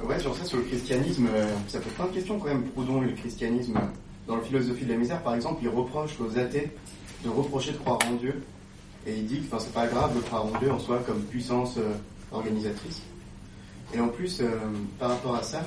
Ouais, 0.02 0.18
sur 0.18 0.34
ça, 0.34 0.44
sur 0.44 0.58
le 0.58 0.64
christianisme, 0.64 1.28
euh, 1.34 1.46
ça 1.68 1.78
pose 1.80 1.92
plein 1.92 2.06
de 2.06 2.12
questions 2.12 2.38
quand 2.38 2.48
même, 2.48 2.62
Proudhon 2.62 3.02
et 3.02 3.06
le 3.08 3.12
christianisme? 3.12 3.78
Dans 4.26 4.36
la 4.36 4.42
philosophie 4.42 4.86
de 4.86 4.92
la 4.92 4.98
misère, 4.98 5.22
par 5.22 5.34
exemple, 5.34 5.60
il 5.62 5.68
reproche 5.68 6.12
aux 6.20 6.38
athées 6.38 6.70
de 7.22 7.28
reprocher 7.28 7.72
de 7.72 7.76
croire 7.78 7.98
en 8.10 8.14
Dieu. 8.14 8.42
Et 9.08 9.16
il 9.16 9.26
dit 9.26 9.40
que 9.40 9.58
c'est 9.58 9.72
pas 9.72 9.86
grave 9.86 10.14
de 10.14 10.20
croire 10.20 10.44
en 10.44 10.58
Dieu 10.58 10.70
en 10.70 10.78
soi 10.78 11.02
comme 11.06 11.22
puissance 11.22 11.78
euh, 11.78 11.94
organisatrice. 12.30 13.00
Et 13.94 14.00
en 14.00 14.08
plus, 14.08 14.40
euh, 14.40 14.46
par 14.98 15.10
rapport 15.10 15.34
à 15.34 15.42
ça, 15.42 15.64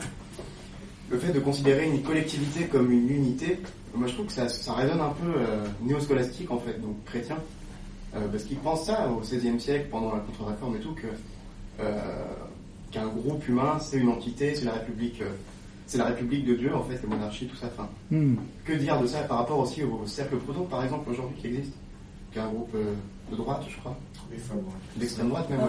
le 1.10 1.18
fait 1.18 1.34
de 1.34 1.40
considérer 1.40 1.88
une 1.88 2.04
collectivité 2.04 2.66
comme 2.66 2.92
une 2.92 3.10
unité, 3.10 3.60
moi 3.96 4.08
je 4.08 4.14
trouve 4.14 4.28
que 4.28 4.32
ça, 4.32 4.48
ça 4.48 4.74
résonne 4.74 5.02
un 5.02 5.10
peu 5.10 5.34
euh, 5.36 5.66
néo-scolastique 5.82 6.52
en 6.52 6.60
fait, 6.60 6.80
donc 6.80 7.04
chrétien, 7.06 7.38
euh, 8.16 8.28
parce 8.32 8.44
qu'ils 8.44 8.58
pensent 8.58 8.86
ça 8.86 9.10
au 9.10 9.22
XVIe 9.22 9.60
siècle, 9.60 9.88
pendant 9.90 10.14
la 10.14 10.20
contre-réforme 10.20 10.76
et 10.76 10.80
tout, 10.80 10.94
que 10.94 11.08
qu'un 12.92 13.08
groupe 13.08 13.48
humain 13.48 13.80
c'est 13.80 13.98
une 13.98 14.10
entité, 14.10 14.54
c'est 14.54 14.66
la 14.66 14.74
République, 14.74 15.24
c'est 15.88 15.98
la 15.98 16.06
République 16.06 16.46
de 16.46 16.54
Dieu 16.54 16.76
en 16.76 16.84
fait, 16.84 17.02
la 17.02 17.10
monarchie, 17.10 17.48
tout 17.48 17.56
ça. 17.56 17.70
Fin. 17.70 17.90
Hmm. 18.12 18.36
Que 18.66 18.74
dire 18.74 19.02
de 19.02 19.08
ça 19.08 19.22
par 19.22 19.40
rapport 19.40 19.58
aussi 19.58 19.82
au 19.82 20.06
cercle 20.06 20.38
Proudhon 20.38 20.66
par 20.66 20.84
exemple 20.84 21.10
aujourd'hui 21.10 21.36
qui 21.42 21.48
existe, 21.48 21.74
qui 22.32 22.38
est 22.38 22.42
un 22.42 22.50
groupe 22.50 22.70
euh, 22.76 22.94
de 23.32 23.36
droite, 23.36 23.64
je 23.70 23.78
crois, 23.78 23.98
d'extrême 24.98 25.30
droite 25.30 25.50
même, 25.50 25.60
ouais. 25.60 25.66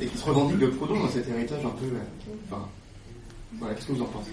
et 0.00 0.06
qui 0.06 0.16
se 0.16 0.24
revendique 0.24 0.58
de 0.58 0.66
Proudhon 0.66 1.00
dans 1.00 1.08
cet 1.08 1.28
héritage 1.28 1.64
un 1.64 1.70
peu, 1.70 1.86
euh, 1.86 2.34
enfin, 2.50 2.62
voilà, 3.58 3.74
qu'est-ce 3.74 3.86
que 3.88 3.92
vous 3.92 4.02
en 4.02 4.06
pensez? 4.06 4.30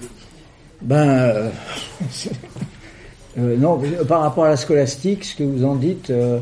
Ben, 0.81 1.09
euh, 1.09 1.49
euh, 3.37 3.57
non, 3.57 3.81
par 4.07 4.21
rapport 4.21 4.45
à 4.45 4.49
la 4.49 4.57
scolastique, 4.57 5.25
ce 5.25 5.35
que 5.35 5.43
vous 5.43 5.65
en 5.65 5.75
dites, 5.75 6.09
euh, 6.09 6.39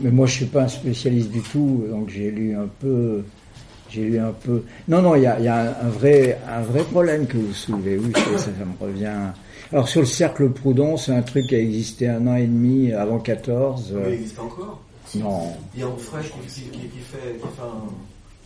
mais 0.00 0.10
moi 0.10 0.26
je 0.26 0.34
suis 0.34 0.46
pas 0.46 0.62
un 0.62 0.68
spécialiste 0.68 1.30
du 1.30 1.40
tout, 1.40 1.84
donc 1.88 2.10
j'ai 2.10 2.30
lu 2.30 2.54
un 2.54 2.68
peu, 2.80 3.22
j'ai 3.88 4.02
lu 4.02 4.18
un 4.18 4.32
peu. 4.32 4.64
Non, 4.88 5.02
non, 5.02 5.14
il 5.14 5.22
y 5.22 5.26
a, 5.26 5.38
y 5.40 5.48
a 5.48 5.60
un, 5.60 5.86
un, 5.86 5.90
vrai, 5.90 6.38
un 6.48 6.62
vrai 6.62 6.82
problème 6.82 7.26
que 7.26 7.36
vous 7.36 7.52
soulevez. 7.54 7.96
Oui, 7.96 8.12
ça, 8.14 8.38
ça, 8.38 8.44
ça 8.44 8.50
me 8.50 8.84
revient. 8.84 9.30
Alors 9.72 9.88
sur 9.88 10.00
le 10.00 10.06
cercle 10.06 10.50
Proudhon, 10.50 10.96
c'est 10.96 11.12
un 11.14 11.22
truc 11.22 11.46
qui 11.46 11.54
a 11.54 11.60
existé 11.60 12.08
un 12.08 12.26
an 12.26 12.34
et 12.34 12.46
demi 12.46 12.92
avant 12.92 13.20
14. 13.20 13.94
Mais 13.94 14.08
il 14.08 14.14
existe 14.14 14.38
encore? 14.40 14.82
Non. 15.16 15.52
Il 15.74 15.80
y 15.80 15.82
a 15.82 15.88
fraîche 15.98 16.30
qui, 16.30 16.62
qui, 16.62 16.70
qui, 16.70 16.98
fait, 16.98 17.36
qui 17.38 17.46
fait 17.46 17.62
un 17.62 17.88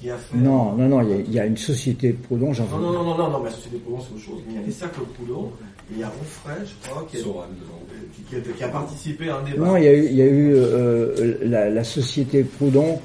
qui 0.01 0.11
a 0.11 0.17
fait. 0.17 0.37
Non, 0.37 0.73
non, 0.73 0.89
non, 0.89 1.03
il 1.03 1.11
y 1.11 1.13
a, 1.13 1.17
il 1.17 1.33
y 1.33 1.41
a 1.41 1.47
une 1.47 1.57
société 1.57 2.13
de 2.13 2.17
Proudhon, 2.17 2.53
j'en 2.53 2.65
Non, 2.67 2.79
non, 2.79 2.93
non, 2.93 3.05
non, 3.05 3.17
non, 3.17 3.31
non, 3.31 3.39
mais 3.39 3.51
la 3.51 3.57
société 3.57 3.77
de 3.77 3.83
Proudhon, 3.83 4.01
c'est 4.03 4.15
autre 4.15 4.25
chose. 4.25 4.43
Mais 4.47 4.55
il 4.55 4.61
y 4.61 4.63
a 4.63 4.67
des 4.67 4.73
cercles 4.73 5.01
Proudhon, 5.15 5.51
et 5.91 5.95
il 5.95 6.01
y 6.01 6.03
a 6.03 6.09
Ronfray, 6.09 6.67
je 6.67 6.89
crois, 6.89 7.07
qui 7.11 7.17
a, 7.19 7.21
qui, 7.21 8.43
qui, 8.43 8.53
qui 8.53 8.65
a 8.65 8.69
participé 8.69 9.29
à 9.29 9.37
un 9.37 9.43
débat. 9.43 9.67
Non, 9.67 9.77
il 9.77 9.85
y 9.85 9.89
a 9.89 9.93
eu, 9.93 10.07
il 10.07 10.17
y 10.17 10.23
a 10.23 10.27
eu 10.27 10.53
euh, 10.55 11.39
la, 11.43 11.71
la, 11.71 11.85
société 11.85 12.43
Proudhon. 12.43 13.01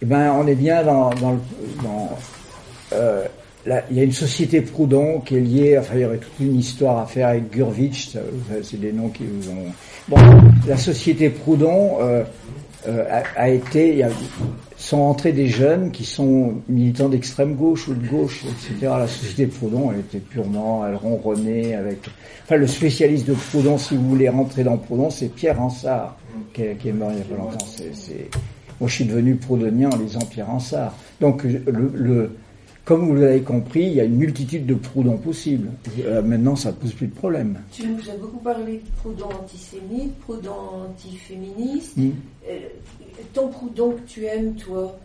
Eh 0.00 0.06
ben, 0.06 0.32
on 0.32 0.46
est 0.46 0.54
bien 0.54 0.84
dans, 0.84 1.10
dans, 1.14 1.32
le, 1.32 1.38
dans 1.82 2.18
euh, 2.92 3.24
la, 3.66 3.82
il 3.90 3.96
y 3.96 4.00
a 4.00 4.04
une 4.04 4.12
société 4.12 4.60
Proudhon 4.60 5.20
qui 5.20 5.36
est 5.36 5.40
liée, 5.40 5.78
enfin, 5.78 5.94
il 5.96 6.00
y 6.02 6.04
aurait 6.04 6.18
toute 6.18 6.38
une 6.40 6.56
histoire 6.56 6.98
à 6.98 7.06
faire 7.06 7.28
avec 7.28 7.50
Gurvitch, 7.50 8.10
c'est 8.62 8.80
des 8.80 8.92
noms 8.92 9.08
qui 9.08 9.24
vous 9.24 9.50
ont. 9.50 9.66
Bon, 10.08 10.16
la 10.66 10.76
société 10.76 11.30
Proudhon 11.30 11.98
euh, 12.00 12.22
euh 12.86 13.04
a, 13.10 13.40
a, 13.40 13.48
été, 13.48 14.04
a, 14.04 14.08
sont 14.76 14.98
entrés 14.98 15.32
des 15.32 15.48
jeunes 15.48 15.90
qui 15.90 16.04
sont 16.04 16.54
militants 16.68 17.08
d'extrême 17.08 17.54
gauche 17.54 17.88
ou 17.88 17.94
de 17.94 18.06
gauche, 18.06 18.44
etc. 18.44 18.92
La 18.98 19.08
société 19.08 19.46
Proudhon, 19.46 19.90
elle 19.92 20.00
était 20.00 20.20
purement, 20.20 20.86
elle 20.86 20.94
ronronnait 20.94 21.74
avec. 21.74 21.98
Enfin, 22.44 22.56
le 22.56 22.66
spécialiste 22.66 23.26
de 23.26 23.34
Proudhon, 23.34 23.78
si 23.78 23.96
vous 23.96 24.08
voulez 24.08 24.28
rentrer 24.28 24.62
dans 24.62 24.76
Proudhon, 24.76 25.10
c'est 25.10 25.34
Pierre 25.34 25.60
Ansart, 25.60 26.16
qui 26.54 26.62
est, 26.62 26.92
mort 26.92 27.10
il 27.12 27.18
y 27.18 27.22
a 27.22 27.24
pas 27.24 27.36
longtemps. 27.36 27.66
C'est... 27.66 28.28
Moi, 28.80 28.88
je 28.88 28.94
suis 28.94 29.04
devenu 29.04 29.34
proudhonien 29.34 29.90
en 29.90 29.96
lisant 29.96 30.20
Pierre 30.20 30.50
Ansart. 30.50 30.94
Donc, 31.20 31.42
le, 31.42 31.90
le, 31.94 32.36
comme 32.88 33.06
vous 33.06 33.16
l'avez 33.16 33.42
compris, 33.42 33.82
il 33.82 33.92
y 33.92 34.00
a 34.00 34.04
une 34.04 34.16
multitude 34.16 34.64
de 34.64 34.72
Proudhon 34.72 35.18
possibles. 35.18 35.68
Euh, 36.06 36.22
maintenant, 36.22 36.56
ça 36.56 36.72
pose 36.72 36.94
plus 36.94 37.08
de 37.08 37.14
problème. 37.14 37.58
Tu 37.70 37.86
nous 37.86 38.08
as 38.08 38.16
beaucoup 38.16 38.38
parlé 38.38 38.78
de 38.78 38.90
Proudhon 38.96 39.28
antisémite, 39.42 40.18
Proudhon 40.20 40.86
antiféministe. 40.88 41.98
Mm. 41.98 42.12
Euh, 42.48 42.60
ton 43.34 43.48
Proudhon 43.48 43.90
que 43.90 44.10
tu 44.10 44.24
aimes, 44.24 44.54
toi, 44.54 44.98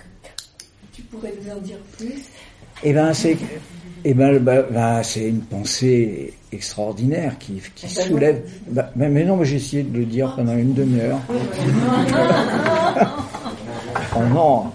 tu 0.93 1.01
pourrais 1.01 1.33
nous 1.43 1.51
en 1.51 1.57
dire 1.57 1.75
plus? 1.97 2.23
Eh 2.83 2.93
ben, 2.93 3.13
c'est, 3.13 3.35
eh 4.05 4.13
ben, 4.13 4.39
bah, 4.39 4.61
bah, 4.61 5.03
c'est 5.03 5.27
une 5.27 5.41
pensée 5.41 6.35
extraordinaire 6.53 7.37
qui, 7.37 7.61
qui 7.75 7.85
Eh 7.85 7.95
ben 7.97 8.07
soulève. 8.07 8.41
Bah, 8.69 8.91
mais, 8.95 9.09
mais 9.09 9.25
non, 9.25 9.35
mais 9.35 9.43
j'ai 9.43 9.57
essayé 9.57 9.83
de 9.83 9.97
le 9.97 10.05
dire 10.05 10.33
pendant 10.37 10.55
une 10.55 10.73
demi-heure. 10.73 11.19
oh 14.15 14.19
non. 14.33 14.71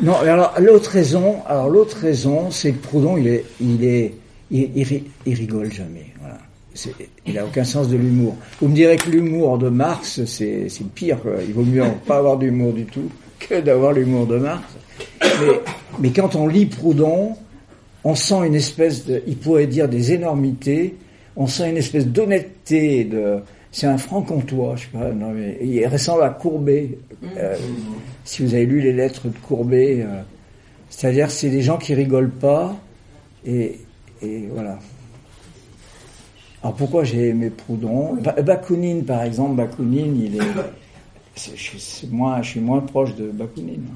Non, 0.00 0.14
alors 0.20 0.54
l'autre 0.60 0.90
raison, 0.90 1.36
alors 1.46 1.68
l'autre 1.68 1.96
raison, 1.96 2.50
c'est 2.50 2.72
que 2.72 2.86
Proudhon, 2.86 3.16
il 3.16 3.26
est, 3.26 3.44
il 3.60 3.84
est, 3.84 4.14
il, 4.50 5.34
rigole 5.34 5.72
jamais. 5.72 6.06
Voilà. 6.20 6.38
Il 7.26 7.38
a 7.38 7.44
aucun 7.44 7.64
sens 7.64 7.88
de 7.88 7.96
l'humour. 7.96 8.36
Vous 8.60 8.68
me 8.68 8.74
direz 8.74 8.96
que 8.96 9.10
l'humour 9.10 9.58
de 9.58 9.68
Marx, 9.68 10.24
c'est, 10.24 10.68
pire. 10.94 11.18
Il 11.46 11.52
vaut 11.52 11.64
mieux 11.64 11.82
pas 12.06 12.18
avoir 12.18 12.36
d'humour 12.36 12.72
du 12.72 12.84
tout 12.84 13.10
que 13.40 13.60
d'avoir 13.60 13.92
l'humour 13.92 14.26
de 14.26 14.38
Marx. 14.38 14.64
Mais, 15.20 15.60
mais 15.98 16.10
quand 16.10 16.36
on 16.36 16.46
lit 16.46 16.66
Proudhon, 16.66 17.34
on 18.04 18.14
sent 18.14 18.46
une 18.46 18.54
espèce 18.54 19.04
de, 19.04 19.22
il 19.26 19.36
pourrait 19.36 19.66
dire 19.66 19.88
des 19.88 20.12
énormités. 20.12 20.96
On 21.36 21.48
sent 21.48 21.70
une 21.70 21.76
espèce 21.76 22.06
d'honnêteté. 22.06 23.04
De, 23.04 23.40
c'est 23.78 23.86
un 23.86 23.96
franc-comtois, 23.96 24.74
je 24.74 24.82
sais 24.82 24.88
pas. 24.88 25.12
Non, 25.12 25.30
mais 25.30 25.56
il 25.62 25.86
ressemble 25.86 26.24
à 26.24 26.30
Courbet. 26.30 26.98
Euh, 27.36 27.56
si 28.24 28.42
vous 28.42 28.52
avez 28.54 28.66
lu 28.66 28.80
les 28.80 28.92
lettres 28.92 29.28
de 29.28 29.38
Courbet, 29.38 30.00
euh, 30.00 30.20
c'est-à-dire 30.90 31.30
c'est 31.30 31.48
des 31.48 31.62
gens 31.62 31.78
qui 31.78 31.94
rigolent 31.94 32.30
pas 32.30 32.76
et, 33.46 33.78
et 34.20 34.48
voilà. 34.52 34.80
Alors 36.60 36.74
pourquoi 36.74 37.04
j'ai 37.04 37.28
aimé 37.28 37.50
Proudhon? 37.50 38.16
Bakounine 38.44 39.04
par 39.04 39.22
exemple, 39.22 39.54
Bakounine, 39.54 40.20
il 40.24 40.36
est, 40.36 42.08
moins, 42.10 42.42
je 42.42 42.48
suis 42.50 42.60
moins 42.60 42.80
proche 42.80 43.14
de 43.14 43.30
Bakounine. 43.30 43.86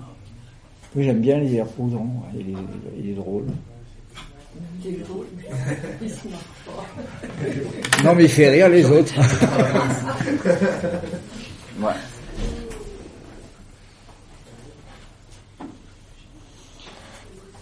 Oui, 0.94 1.02
j'aime 1.02 1.20
bien 1.20 1.40
lire 1.40 1.66
Proudhon, 1.66 2.06
il 2.34 2.50
est, 2.50 2.54
il 3.02 3.10
est 3.10 3.14
drôle. 3.14 3.46
Non, 8.04 8.14
mais 8.14 8.24
il 8.24 8.28
fait 8.30 8.50
rire 8.50 8.68
les 8.68 8.84
autres. 8.84 9.14
Ouais. 11.80 11.92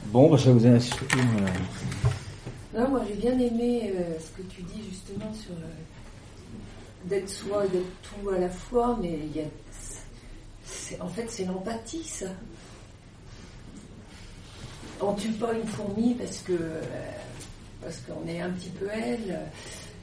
Bon, 0.06 0.28
bah, 0.30 0.38
ça 0.38 0.51
vous 0.51 0.66
a 0.66 0.70
inspiré. 0.70 1.20
euh, 2.74 2.80
Non, 2.80 2.88
moi 2.88 3.02
j'ai 3.06 3.14
bien 3.14 3.38
aimé 3.38 3.92
euh, 3.97 4.14
ce 4.18 4.30
que 4.40 4.47
tu 4.48 4.62
dis 4.62 4.82
justement 4.90 5.32
sur 5.34 5.52
euh, 5.52 7.05
d'être 7.05 7.28
soi 7.28 7.66
et 7.66 7.68
d'être 7.68 7.84
tout 8.02 8.30
à 8.30 8.38
la 8.38 8.48
fois, 8.48 8.98
mais 9.01 9.18
il 9.32 9.36
y 9.36 9.40
a, 9.44 11.05
en 11.05 11.09
fait 11.09 11.26
c'est 11.28 11.44
l'empathie 11.44 12.02
ça. 12.05 12.26
On 15.02 15.14
tue 15.14 15.28
pas 15.32 15.52
une 15.55 15.66
fourmi 15.66 16.14
parce 16.14 16.39
que 16.39 16.52
euh, 16.52 16.81
parce 17.82 17.97
qu'on 18.01 18.28
est 18.28 18.40
un 18.40 18.51
petit 18.51 18.68
peu 18.70 18.86
elle. 18.93 19.18
euh, 19.31 19.44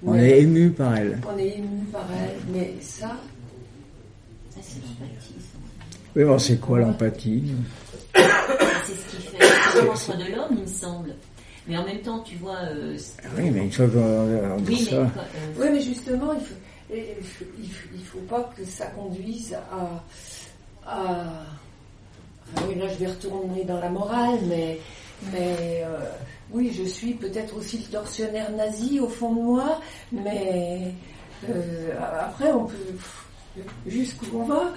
On 0.04 0.16
est 0.16 0.40
ému 0.42 0.72
par 0.72 0.96
elle. 0.98 1.20
On 1.32 1.38
est 1.38 1.58
ému 1.58 1.84
par 1.92 2.06
elle, 2.20 2.36
mais 2.52 2.74
ça, 2.82 3.16
Ça, 4.50 4.60
c'est 4.62 4.80
l'empathie. 4.82 5.34
Oui, 6.16 6.24
bon, 6.24 6.40
c'est 6.40 6.60
quoi 6.60 6.80
l'empathie 6.80 7.44
C'est 8.16 8.22
ce 8.24 9.16
qui 9.16 9.22
fait 9.22 9.38
la 9.40 9.72
différence 9.72 10.10
de 10.10 10.36
l'homme, 10.36 10.52
il 10.52 10.62
me 10.62 10.68
semble. 10.68 11.14
Mais 11.68 11.78
en 11.78 11.86
même 11.86 12.00
temps, 12.00 12.20
tu 12.22 12.36
vois. 12.38 12.58
euh, 12.72 12.98
Ah 13.24 13.28
Oui, 13.38 13.52
mais 13.52 13.66
une 13.66 13.72
fois 13.72 13.88
qu'on 13.88 14.00
on 14.00 14.58
dit 14.62 14.72
oui, 14.74 14.80
mais 14.86 14.90
ça. 14.90 14.96
euh, 14.96 15.08
Oui, 15.60 15.68
mais 15.74 15.82
justement, 15.82 16.34
il 16.34 16.40
faut, 16.40 16.56
il 16.96 17.24
faut, 17.24 17.46
il 17.62 17.70
faut- 17.70 17.90
il 17.94 18.06
faut 18.06 18.20
pas 18.20 18.50
que 18.58 18.64
ça 18.66 18.86
conduise 18.88 19.54
à, 19.54 20.04
à- 20.90 21.44
enfin, 22.56 22.66
oui, 22.70 22.76
là, 22.76 22.88
je 22.88 22.96
vais 22.96 23.08
retourner 23.08 23.64
dans 23.64 23.80
la 23.80 23.90
morale, 23.90 24.40
mais, 24.48 24.80
mais 25.34 25.82
euh, 25.84 26.00
oui, 26.52 26.72
je 26.78 26.84
suis 26.84 27.14
peut-être 27.14 27.56
aussi 27.58 27.78
le 27.80 27.84
tortionnaire 27.86 28.52
nazi 28.52 29.00
au 29.00 29.08
fond 29.10 29.34
de 29.34 29.42
moi, 29.42 29.82
mais 30.12 30.94
euh, 31.50 31.94
après, 32.20 32.52
on 32.52 32.66
peut 32.66 32.76
jusqu'où 33.86 34.26
on 34.38 34.44
va. 34.46 34.74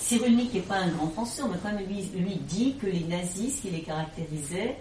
Cyrulnik 0.00 0.52
n'est 0.52 0.60
pas 0.60 0.76
un 0.78 0.88
grand 0.88 1.06
penseur, 1.08 1.48
mais 1.48 1.56
quand 1.62 1.72
même, 1.72 1.86
lui, 1.86 2.02
lui 2.16 2.36
dit 2.36 2.74
que 2.80 2.86
les 2.86 3.04
nazis, 3.04 3.56
ce 3.56 3.62
qui 3.62 3.70
les 3.70 3.82
caractérisait, 3.82 4.76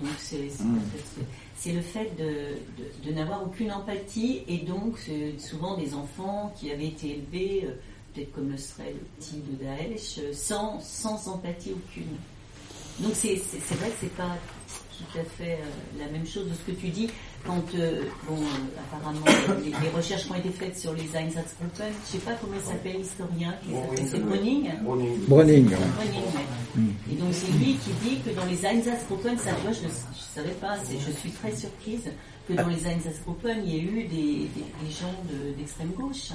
donc 0.00 0.10
c'est 0.18 0.50
c'est- 0.50 0.64
Mm. 0.64 0.80
c'est- 0.94 1.24
c'est 1.56 1.72
le 1.72 1.80
fait 1.80 2.10
de, 2.18 2.24
de- 2.24 3.08
de 3.10 3.14
n'avoir 3.14 3.42
aucune 3.44 3.72
empathie, 3.72 4.42
et 4.48 4.58
donc 4.58 4.98
c'est 4.98 5.38
souvent 5.38 5.76
des 5.78 5.94
enfants 5.94 6.52
qui 6.58 6.70
avaient 6.70 6.88
été 6.88 7.12
élevés, 7.12 7.64
euh, 7.66 7.74
peut-être 8.14 8.32
comme 8.32 8.50
le 8.50 8.56
serait 8.56 8.92
le 8.92 9.00
petit 9.18 9.36
de 9.36 9.64
Daesh, 9.64 10.18
euh, 10.18 10.32
sans, 10.32 10.80
sans 10.80 11.28
empathie 11.28 11.72
aucune. 11.72 12.16
Donc 13.00 13.12
c'est 13.14 13.34
vrai 13.34 13.90
que 13.90 13.96
c'est 14.00 14.16
pas 14.16 14.36
tout 14.96 15.18
à 15.18 15.24
fait 15.24 15.54
euh, 15.54 15.98
la 15.98 16.06
même 16.06 16.24
chose 16.26 16.48
de 16.48 16.54
ce 16.54 16.70
que 16.70 16.80
tu 16.80 16.88
dis 16.88 17.08
quand, 17.44 17.62
euh, 17.74 18.04
bon, 18.28 18.36
euh, 18.36 18.80
apparemment, 18.94 19.20
les, 19.62 19.70
les 19.70 19.90
recherches 19.94 20.24
qui 20.24 20.32
ont 20.32 20.36
été 20.36 20.50
faites 20.50 20.78
sur 20.78 20.94
les 20.94 21.14
Einsatzgruppen, 21.14 21.92
je 22.06 22.12
sais 22.12 22.18
pas 22.18 22.32
comment 22.40 22.54
il 22.56 22.66
s'appelle 22.66 22.96
l'historien, 22.98 23.54
c'est 23.96 24.20
Browning. 24.20 24.70
Browning. 25.28 25.68
Ouais. 25.68 26.82
Et 27.12 27.16
donc 27.16 27.28
c'est 27.32 27.52
lui 27.52 27.74
qui 27.74 27.90
dit 28.02 28.20
que 28.20 28.30
dans 28.30 28.46
les 28.46 28.64
Einsatzgruppen, 28.64 29.36
ça, 29.36 29.50
vois, 29.62 29.72
je 29.72 29.82
ne 29.84 29.90
savais 30.34 30.54
pas, 30.54 30.76
je 30.88 31.10
suis 31.12 31.30
très 31.32 31.54
surprise 31.54 32.10
que 32.48 32.52
dans 32.54 32.68
les 32.68 32.86
Einsatzgruppen, 32.86 33.56
il 33.64 33.74
y 33.74 33.78
ait 33.78 33.82
eu 33.82 34.02
des, 34.04 34.06
des, 34.06 34.46
des 34.82 34.90
gens 34.90 35.14
de- 35.30 35.56
d'extrême 35.58 35.90
gauche. 35.96 36.30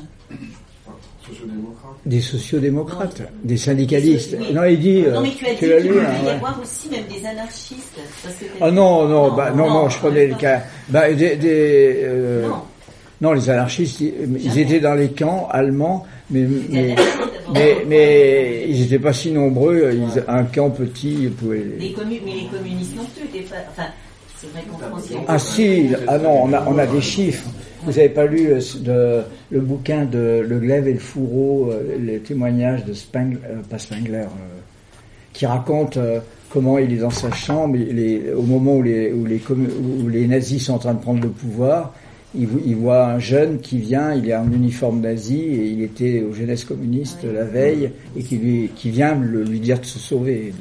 Des 2.06 2.20
sociodémocrates, 2.22 3.22
des 3.44 3.58
syndicalistes. 3.58 4.36
Non, 4.54 4.64
il 4.66 4.80
dit. 4.80 5.02
non, 5.04 5.18
euh, 5.18 5.22
mais 5.22 5.30
tu 5.38 5.46
as 5.46 5.52
dit 5.52 5.58
tu 5.60 5.70
l'as 5.70 5.82
qu'il 5.82 5.88
pouvait 5.92 6.02
hein, 6.06 6.14
y 6.26 6.30
avoir 6.30 6.60
aussi 6.60 6.90
même 6.90 7.04
des 7.06 7.24
anarchistes. 7.26 8.00
Parce 8.24 8.36
que 8.36 8.46
Ah 8.60 8.70
dit- 8.70 8.76
non, 8.76 9.08
non, 9.08 9.32
bah, 9.36 9.52
non, 9.52 9.70
non, 9.70 9.90
je 9.90 10.00
prenais 10.00 10.26
le 10.28 10.36
cas. 10.36 10.64
Bah, 10.90 11.12
des, 11.14 11.36
des, 11.36 12.00
euh, 12.06 12.48
Non. 12.48 12.56
non, 13.22 13.34
les 13.34 13.50
anarchistes, 13.52 14.00
ils, 14.00 14.14
ils 14.44 14.58
étaient 14.58 14.80
dans 14.80 14.96
les 14.96 15.12
camps 15.12 15.48
allemands, 15.52 16.08
mais, 16.32 16.48
mais, 17.54 18.66
ils 18.68 18.80
n'étaient 18.82 18.98
pas 19.00 19.14
si 19.14 19.32
nombreux. 19.32 19.92
Ils, 19.94 20.24
un 20.28 20.44
camp 20.46 20.72
petit, 20.72 21.14
ils 21.24 21.32
pouvaient. 21.32 21.64
Les 21.78 21.94
mais 22.26 22.34
les 22.34 22.48
communistes 22.48 22.96
non 22.96 23.06
plus 23.16 23.26
étaient 23.26 23.48
pas. 23.48 23.58
Enfin, 23.70 23.90
vrai 24.48 24.62
Ah 25.28 25.40
si, 25.40 25.90
ah 26.08 26.18
non, 26.18 26.44
on 26.44 26.54
a, 26.54 26.66
on 26.68 26.78
a 26.78 26.86
des 26.88 27.02
chiffres. 27.02 27.48
Vous 27.84 27.92
n'avez 27.92 28.10
pas 28.10 28.26
lu 28.26 28.48
euh, 28.52 28.60
de, 28.82 29.22
le 29.52 29.62
bouquin 29.62 30.06
de 30.06 30.46
Le 30.48 30.60
Glaive 30.60 30.88
et 30.88 30.94
le 30.94 31.00
Fourreau, 31.00 31.70
euh, 31.72 31.98
les 32.00 32.20
témoignages 32.20 32.84
de 32.86 32.94
Spengler, 32.94 33.38
euh, 33.50 33.56
pas 33.70 33.78
Spengler, 33.80 34.26
qui 35.34 35.46
raconte 35.46 35.98
comment 36.50 36.78
il 36.78 36.92
est 36.94 36.98
dans 36.98 37.10
sa 37.10 37.32
chambre, 37.32 37.76
il 37.78 38.00
est, 38.00 38.34
au 38.34 38.42
moment 38.42 38.78
où 38.78 38.84
les, 38.84 39.12
où, 39.14 39.26
les, 39.26 39.38
commu- 39.38 39.70
où 40.04 40.08
les 40.10 40.28
nazis 40.28 40.64
sont 40.66 40.74
en 40.74 40.80
train 40.80 40.94
de 40.94 41.00
prendre 41.02 41.22
le 41.22 41.30
pouvoir, 41.30 41.94
il, 42.36 42.48
vo- 42.48 42.62
il 42.66 42.76
voit 42.76 43.06
un 43.08 43.20
jeune 43.20 43.60
qui 43.60 43.78
vient, 43.78 44.14
il 44.14 44.30
est 44.30 44.36
en 44.36 44.52
uniforme 44.52 45.00
nazi 45.02 45.40
et 45.40 45.66
il 45.68 45.82
était 45.84 46.22
aux 46.22 46.34
jeunesses 46.34 46.66
communistes 46.66 47.24
la 47.24 47.44
veille 47.46 47.92
et 48.18 48.24
qui, 48.24 48.38
lui, 48.38 48.70
qui 48.76 48.90
vient 48.90 49.16
le- 49.16 49.44
lui 49.44 49.60
dire 49.60 49.80
de 49.80 49.86
se 49.86 50.00
sauver. 50.00 50.54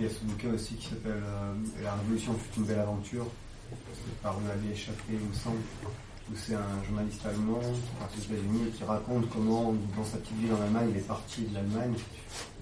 Il 0.00 0.04
y 0.04 0.06
a 0.06 0.12
ce 0.12 0.24
bouquin 0.24 0.54
aussi 0.54 0.74
qui 0.76 0.86
s'appelle 0.88 1.12
euh, 1.22 1.52
La 1.84 1.92
Révolution 1.92 2.32
fut 2.32 2.60
une 2.60 2.64
belle 2.66 2.78
aventure, 2.78 3.26
c'est 3.92 4.22
paru 4.22 4.40
à 4.50 4.56
l'échappée, 4.66 5.12
il 5.12 5.28
me 5.28 5.34
semble, 5.34 5.58
où 5.84 6.34
c'est 6.34 6.54
un 6.54 6.82
journaliste 6.88 7.20
allemand 7.26 7.60
parti 7.98 8.16
aux 8.18 8.32
États-Unis 8.32 8.70
qui 8.78 8.84
raconte 8.84 9.28
comment, 9.28 9.74
dans 9.94 10.04
sa 10.04 10.16
petite 10.16 10.38
ville 10.38 10.54
en 10.54 10.62
Allemagne, 10.62 10.88
il 10.92 10.96
est 10.96 11.06
parti 11.06 11.42
de 11.42 11.54
l'Allemagne 11.54 11.92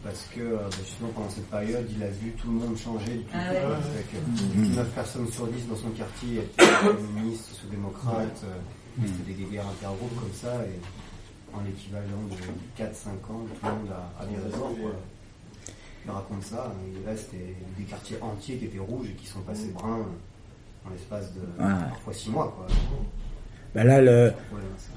parce 0.03 0.27
que 0.35 0.41
euh, 0.41 0.57
bah, 0.69 0.77
justement 0.85 1.11
pendant 1.15 1.31
cette 1.31 1.49
période, 1.49 1.87
il 1.97 2.03
a 2.03 2.09
vu 2.09 2.33
tout 2.33 2.49
le 2.49 2.55
monde 2.55 2.77
changer 2.77 3.19
du 3.19 3.23
tout. 3.23 3.31
Ah 3.35 3.53
ouais. 3.53 3.59
Avec, 3.63 4.07
euh, 4.17 4.75
9 4.75 4.89
personnes 4.91 5.31
sur 5.31 5.47
10 5.47 5.69
dans 5.69 5.77
son 5.77 5.91
quartier 5.91 6.39
étaient 6.39 6.65
communistes, 6.83 7.51
sociodémocrates, 7.55 8.43
euh, 8.43 9.07
c'était 9.07 9.33
des 9.33 9.45
guéguerres 9.45 9.69
intergroupes 9.69 10.19
comme 10.19 10.35
ça, 10.35 10.55
et 10.67 11.55
en 11.55 11.63
l'équivalent 11.63 12.27
de 12.29 12.83
4-5 12.83 13.31
ans, 13.31 13.47
tout 13.47 13.63
le 13.63 13.71
monde 13.71 13.93
a, 13.95 14.23
a 14.23 14.27
des 14.27 14.37
raisons. 14.43 14.75
Quoi. 14.75 14.91
Il 16.09 16.13
raconte 16.15 16.43
ça, 16.43 16.73
et 17.03 17.07
là 17.07 17.13
c'était 17.17 17.55
des 17.77 17.85
quartiers 17.85 18.17
entiers 18.23 18.57
qui 18.57 18.65
étaient 18.65 18.79
rouges 18.79 19.09
et 19.11 19.13
qui 19.15 19.27
sont 19.27 19.41
passés 19.41 19.71
bruns 19.75 20.07
en 20.87 20.91
l'espace 20.91 21.33
de 21.35 21.41
Ah. 21.61 21.87
parfois 21.91 22.13
6 22.15 22.31
mois. 22.31 22.55
Quoi. 22.57 22.67
Ben 23.75 23.85
là, 23.85 24.01
le, 24.01 24.33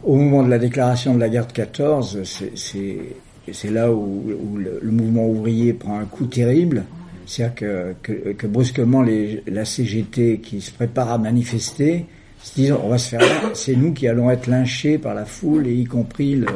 au 0.04 0.16
moment 0.16 0.44
de 0.44 0.50
la 0.50 0.58
déclaration 0.58 1.14
de 1.16 1.20
la 1.20 1.28
guerre 1.28 1.48
de 1.48 1.52
14, 1.52 2.20
c'est- 2.24 3.70
là 3.70 3.92
où, 3.92 4.24
où 4.32 4.58
le, 4.58 4.80
le 4.82 4.92
mouvement 4.92 5.28
ouvrier 5.28 5.74
prend 5.74 6.00
un 6.00 6.06
coup 6.06 6.26
terrible. 6.28 6.86
C'est-à-dire 7.26 7.56
que, 7.56 7.96
que, 8.02 8.32
que 8.34 8.48
brusquement 8.48 9.02
les, 9.02 9.44
la 9.48 9.66
CGT 9.66 10.40
qui 10.40 10.62
se 10.62 10.72
prépare 10.72 11.12
à 11.12 11.18
manifester 11.18 12.06
se 12.42 12.56
disent 12.56 12.72
on 12.72 12.88
va 12.90 12.98
se 12.98 13.10
faire, 13.10 13.22
c'est 13.54 13.76
nous 13.76 13.94
qui 13.94 14.08
allons 14.08 14.32
être 14.32 14.48
lynchés 14.48 14.98
par 14.98 15.14
la 15.14 15.26
foule 15.26 15.68
et 15.68 15.74
y 15.74 15.84
compris 15.86 16.36
le, 16.36 16.48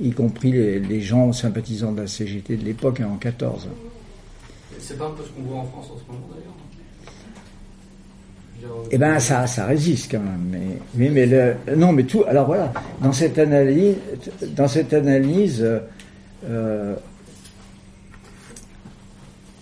y 0.00 0.10
compris 0.12 0.52
les, 0.52 0.78
les 0.80 1.00
gens 1.00 1.32
sympathisants 1.32 1.92
de 1.92 2.02
la 2.02 2.06
CGT 2.06 2.56
de 2.56 2.64
l'époque 2.64 3.00
hein, 3.00 3.08
en 3.12 3.16
14. 3.16 3.68
C'est 4.80 4.98
pas 4.98 5.06
un 5.06 5.10
peu 5.10 5.22
ce 5.24 5.28
qu'on 5.30 5.42
voit 5.42 5.60
en 5.60 5.64
France 5.64 5.86
en 5.94 5.98
ce 5.98 6.12
moment 6.12 6.26
d'ailleurs 6.32 6.54
Eh 8.90 8.98
ben 8.98 9.18
ça, 9.20 9.46
ça 9.46 9.66
résiste 9.66 10.10
quand 10.10 10.20
même. 10.20 10.78
Mais, 10.94 11.10
mais, 11.10 11.26
le, 11.26 11.54
non, 11.76 11.92
mais 11.92 12.04
tout. 12.04 12.24
Alors 12.28 12.46
voilà, 12.46 12.72
dans 13.02 13.12
cette 13.12 13.38
analyse, 13.38 13.96
dans 14.56 14.68
cette 14.68 14.92
analyse, 14.92 15.62
euh, 15.62 15.80
euh, 16.48 16.94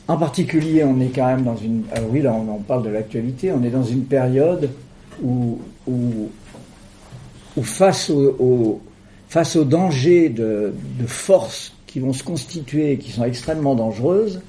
en 0.09 0.17
particulier, 0.17 0.85
on 0.85 1.01
est 1.01 1.09
quand 1.15 1.27
même 1.27 1.43
dans 1.45 1.57
une. 1.57 1.83
Alors 1.93 2.11
oui, 2.11 2.23
là, 2.23 2.33
on, 2.33 2.49
on 2.55 2.59
parle 2.61 2.85
de 2.85 2.91
l'actualité. 2.91 3.53
On 3.53 3.63
est 3.65 3.71
dans 3.71 3.83
une 3.85 4.05
période 4.05 4.71
où, 5.23 5.59
où, 5.89 6.29
où 7.57 7.63
face 7.63 8.11
au, 8.11 8.37
au- 8.39 8.81
face 9.29 9.57
aux 9.57 9.65
dangers 9.65 10.29
de, 10.29 10.73
de 11.01 11.07
forces 11.07 11.75
qui 11.87 11.99
vont 12.01 12.13
se 12.13 12.23
constituer, 12.23 12.93
et 12.93 12.99
qui 12.99 13.11
sont 13.11 13.25
extrêmement 13.25 13.75
dangereuses, 13.75 14.41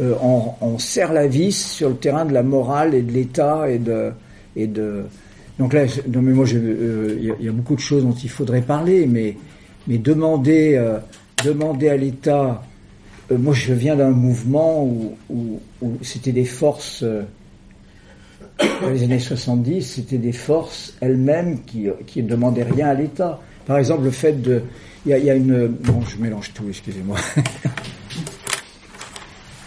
euh, 0.00 0.14
on, 0.22 0.52
on 0.60 0.78
serre 0.78 1.12
la 1.12 1.26
vis 1.26 1.56
sur 1.56 1.88
le 1.88 1.96
terrain 1.96 2.24
de 2.24 2.32
la 2.32 2.42
morale 2.42 2.94
et 2.94 3.02
de 3.02 3.12
l'État 3.12 3.64
et 3.68 3.78
de 3.78 5.04
donc 5.58 5.72
là 5.72 5.84
non 6.08 6.22
mais 6.22 6.32
moi 6.32 6.46
euh, 6.54 7.16
il 7.40 7.44
y, 7.44 7.48
a- 7.48 7.52
beaucoup 7.52 7.74
de 7.74 7.80
choses 7.80 8.04
dont 8.04 8.12
il 8.12 8.30
faudrait 8.30 8.62
parler 8.62 9.06
mais 9.06 9.36
mais 9.88 9.98
demander 9.98 10.74
euh, 10.76 10.98
demander 11.44 11.88
à 11.88 11.96
l'État 11.96 12.62
moi 13.30 13.54
je 13.54 13.72
viens 13.74 13.96
d'un 13.96 14.10
mouvement 14.10 14.84
où, 14.84 15.16
où, 15.30 15.60
c'était 16.02 16.32
des 16.32 16.44
forces 16.44 17.04
dans 18.82 18.90
les 18.90 19.02
années 19.02 19.18
70 19.18 19.82
c'était 19.82 20.18
des 20.18 20.32
forces 20.32 20.94
elles-mêmes 21.00 21.60
qui 21.64 21.88
qui 22.06 22.22
ne 22.22 22.28
demandaient 22.28 22.62
rien 22.64 22.88
à 22.88 22.94
l'État. 22.94 23.40
Par 23.66 23.78
exemple 23.78 24.04
le 24.04 24.10
fait 24.10 24.40
de 24.40 24.62
il 25.06 25.16
y 25.16 25.20
y 25.24 25.30
a 25.30 25.34
une 25.34 25.66
bon 25.66 26.00
je 26.02 26.16
mélange 26.22 26.52
tout 26.54 26.64
excusez-moi 26.68 27.16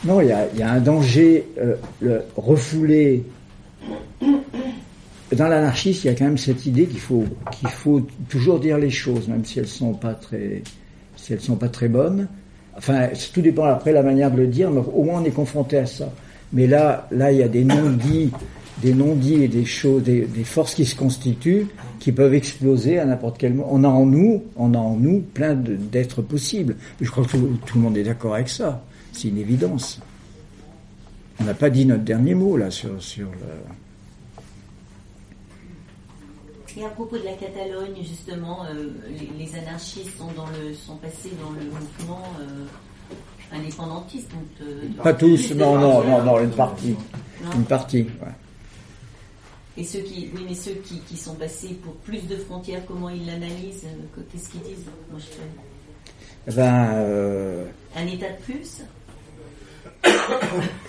Non, 0.03 0.19
il 0.21 0.27
y 0.29 0.63
a, 0.63 0.71
un 0.71 0.79
danger 0.79 1.47
euh, 1.59 1.75
le 2.01 2.23
refoulé. 2.35 3.23
Dans 5.31 5.47
l'anarchisme, 5.47 6.01
il 6.03 6.07
y 6.07 6.09
a 6.09 6.15
quand 6.15 6.25
même 6.25 6.37
cette 6.37 6.65
idée 6.65 6.87
qu'il 6.87 6.99
faut 6.99 7.23
qu'il 7.51 7.69
faut 7.69 8.01
toujours 8.27 8.59
dire 8.59 8.77
les 8.77 8.89
choses, 8.89 9.27
même 9.27 9.45
si 9.45 9.59
elles 9.59 9.67
sont 9.67 9.93
pas 9.93 10.13
très 10.13 10.63
si 11.15 11.37
sont 11.39 11.55
pas 11.55 11.69
très 11.69 11.87
bonnes. 11.87 12.27
Enfin, 12.75 13.09
tout 13.33 13.41
dépend 13.41 13.65
après 13.65 13.91
la 13.91 14.01
manière 14.01 14.31
de 14.31 14.37
le 14.37 14.47
dire, 14.47 14.71
mais 14.71 14.81
au 14.93 15.03
moins 15.03 15.21
on 15.21 15.25
est 15.25 15.31
confronté 15.31 15.77
à 15.77 15.85
ça. 15.85 16.11
Mais 16.51 16.67
là, 16.67 17.07
là, 17.11 17.31
il 17.31 17.37
y 17.37 17.43
a 17.43 17.47
des 17.47 17.63
non-dits, 17.63 18.31
des 18.81 18.93
non-dits 18.93 19.43
et 19.43 19.47
des 19.47 19.65
choses, 19.65 20.03
des, 20.03 20.25
forces 20.43 20.73
qui 20.73 20.85
se 20.85 20.95
constituent, 20.95 21.67
qui 21.99 22.11
peuvent 22.11 22.33
exploser 22.33 22.97
à 22.99 23.05
n'importe 23.05 23.37
quel 23.37 23.53
moment. 23.53 23.69
On 23.71 23.83
a 23.83 23.87
en 23.87 24.05
nous, 24.05 24.43
on 24.57 24.73
a 24.73 24.77
en 24.77 24.95
nous 24.95 25.19
plein 25.33 25.53
d'êtres 25.53 26.21
possibles. 26.21 26.75
Je 26.99 27.09
crois 27.09 27.23
que 27.23 27.37
tout 27.37 27.77
le 27.77 27.81
monde 27.81 27.97
est 27.97 28.03
d'accord 28.03 28.33
avec 28.33 28.49
ça. 28.49 28.83
C'est 29.11 29.27
une 29.27 29.37
évidence. 29.37 29.99
On 31.39 31.43
n'a 31.43 31.53
pas 31.53 31.69
dit 31.69 31.85
notre 31.85 32.03
dernier 32.03 32.35
mot 32.35 32.57
là 32.57 32.71
sur, 32.71 33.01
sur 33.01 33.29
le. 33.31 33.47
Et 36.77 36.85
à 36.85 36.89
propos 36.89 37.17
de 37.17 37.23
la 37.25 37.33
Catalogne, 37.33 37.97
justement, 38.01 38.63
euh, 38.65 38.91
les, 39.09 39.45
les, 39.45 39.55
anarchistes 39.55 40.17
sont, 40.17 40.31
dans 40.37 40.47
le, 40.47 40.73
sont 40.73 40.95
passés 40.95 41.31
dans 41.43 41.51
le 41.51 41.65
mouvement 41.65 42.23
euh, 42.39 42.65
indépendantiste. 43.57 44.29
Donc 44.31 44.67
de 44.67 45.01
pas 45.01 45.13
tous, 45.13 45.53
non, 45.53 45.77
non, 45.77 46.03
non, 46.03 46.23
non, 46.23 46.39
une 46.39 46.51
partie. 46.51 46.95
Non. 47.43 47.51
Une 47.55 47.65
partie, 47.65 48.03
ouais. 48.03 48.31
Et 49.77 49.83
ceux 49.83 49.99
qui, 49.99 50.29
oui, 50.33 50.45
mais 50.47 50.55
ceux 50.55 50.73
qui, 50.83 50.99
qui 50.99 51.17
sont 51.17 51.35
passés 51.35 51.79
pour 51.83 51.93
plus 51.95 52.27
de 52.27 52.35
frontières, 52.35 52.85
comment 52.85 53.09
ils 53.09 53.25
l'analysent 53.25 53.87
Qu'est-ce 54.31 54.49
qu'ils 54.49 54.61
disent? 54.61 54.85
Moi, 55.09 55.19
je 55.19 56.51
fais... 56.51 56.55
ben, 56.55 56.91
euh... 56.93 57.65
Un 57.95 58.05
état 58.07 58.29
de 58.29 58.41
plus? 58.43 58.81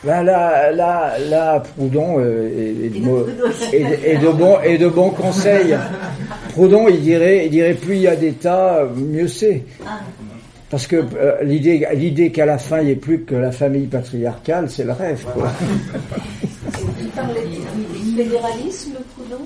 Ben 0.05 0.23
là, 0.23 0.73
là, 0.73 1.19
là, 1.29 1.61
Proudhon 1.61 2.19
euh, 2.19 2.49
est, 2.49 2.87
est, 2.87 3.01
de, 3.01 3.77
est, 3.77 4.15
est, 4.15 4.19
de 4.19 4.85
de 4.85 4.89
bons 4.89 5.11
conseils. 5.11 5.77
Proudhon, 6.53 6.89
il 6.89 7.01
dirait, 7.01 7.47
il 7.47 7.51
dirait 7.51 7.75
plus 7.75 7.97
il 7.97 8.03
y 8.03 8.09
a 8.09 8.17
d'États, 8.17 8.85
mieux 8.97 9.29
c'est. 9.29 9.65
Parce 10.71 10.87
que 10.87 10.97
euh, 10.97 11.43
l'idée, 11.43 11.87
l'idée 11.95 12.33
qu'à 12.33 12.47
la 12.47 12.57
fin 12.57 12.81
il 12.81 12.87
n'y 12.87 12.91
ait 12.93 12.97
plus 12.97 13.21
que 13.21 13.35
la 13.35 13.53
famille 13.53 13.87
patriarcale, 13.87 14.71
c'est 14.71 14.85
le 14.85 14.93
rêve. 14.93 15.25
Quoi. 15.35 15.53
Il 17.01 17.09
parlait 17.09 17.45
du 17.45 18.17
fédéralisme, 18.17 18.95
Proudhon? 19.15 19.45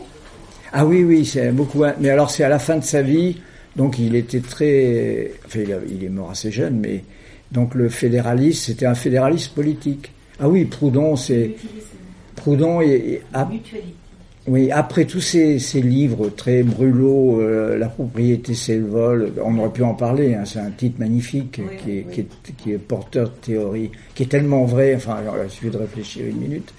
Ah 0.72 0.86
oui, 0.86 1.05
oui, 1.05 1.24
c'est 1.24 1.51
beaucoup. 1.51 1.84
Mais 2.01 2.10
alors 2.10 2.30
c'est 2.30 2.44
à 2.44 2.48
la 2.48 2.59
fin 2.59 2.76
de 2.76 2.84
sa 2.84 3.02
vie, 3.02 3.40
donc 3.74 3.98
il 3.98 4.14
était 4.14 4.40
très. 4.40 5.32
Enfin, 5.47 5.60
il 5.88 6.05
est 6.05 6.09
mort 6.09 6.30
assez 6.30 6.51
jeune, 6.51 6.78
mais 6.80 7.02
donc 7.52 7.74
le 7.74 7.89
fédéralisme, 7.89 8.64
c'était 8.66 8.86
un 8.86 8.94
fédéralisme 8.94 9.52
politique. 9.55 10.12
Ah 10.40 10.48
oui, 10.48 10.64
Proudhon, 10.64 11.16
c'est 11.16 11.52
Proudhon 12.35 12.81
et, 12.81 13.23
oui, 14.48 14.70
après 14.70 15.06
tous 15.06 15.20
ces, 15.20 15.59
ces, 15.59 15.82
livres 15.82 16.28
très 16.28 16.62
brûlots, 16.62 17.40
euh, 17.40 17.77
la 17.77 17.89
propriété 17.89 18.55
c'est 18.55 18.77
le 18.77 18.86
vol, 18.86 19.32
on 19.44 19.59
aurait 19.59 19.73
pu 19.73 19.82
en 19.82 19.94
parler. 19.94 20.35
Hein, 20.35 20.44
c'est 20.44 20.60
un 20.60 20.70
titre 20.70 21.01
magnifique 21.01 21.59
oui, 21.59 21.77
qui, 21.82 21.90
est, 21.90 22.05
oui. 22.06 22.12
qui, 22.12 22.20
est, 22.20 22.56
qui, 22.56 22.73
est, 22.73 22.78
porteur 22.78 23.31
de 23.31 23.35
théorie, 23.44 23.90
qui 24.14 24.23
est 24.23 24.27
tellement 24.27 24.64
vrai. 24.64 24.94
Enfin, 24.94 25.18
il 25.43 25.51
suffit 25.51 25.70
de 25.70 25.78
réfléchir 25.78 26.27
une 26.27 26.36
minute. 26.36 26.73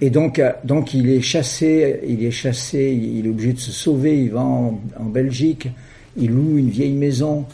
Et 0.00 0.08
donc, 0.08 0.40
donc 0.64 0.94
il 0.94 1.10
est 1.10 1.20
chassé, 1.20 2.00
il 2.08 2.24
est 2.24 2.30
chassé, 2.30 2.98
il 2.98 3.26
est 3.26 3.28
obligé 3.28 3.52
de 3.52 3.60
se 3.60 3.70
sauver. 3.70 4.22
Il 4.22 4.30
va 4.30 4.40
en, 4.40 4.80
en 4.98 5.04
Belgique, 5.04 5.68
il 6.16 6.30
loue 6.30 6.56
une 6.56 6.70
vieille 6.70 6.94
maison 6.94 7.44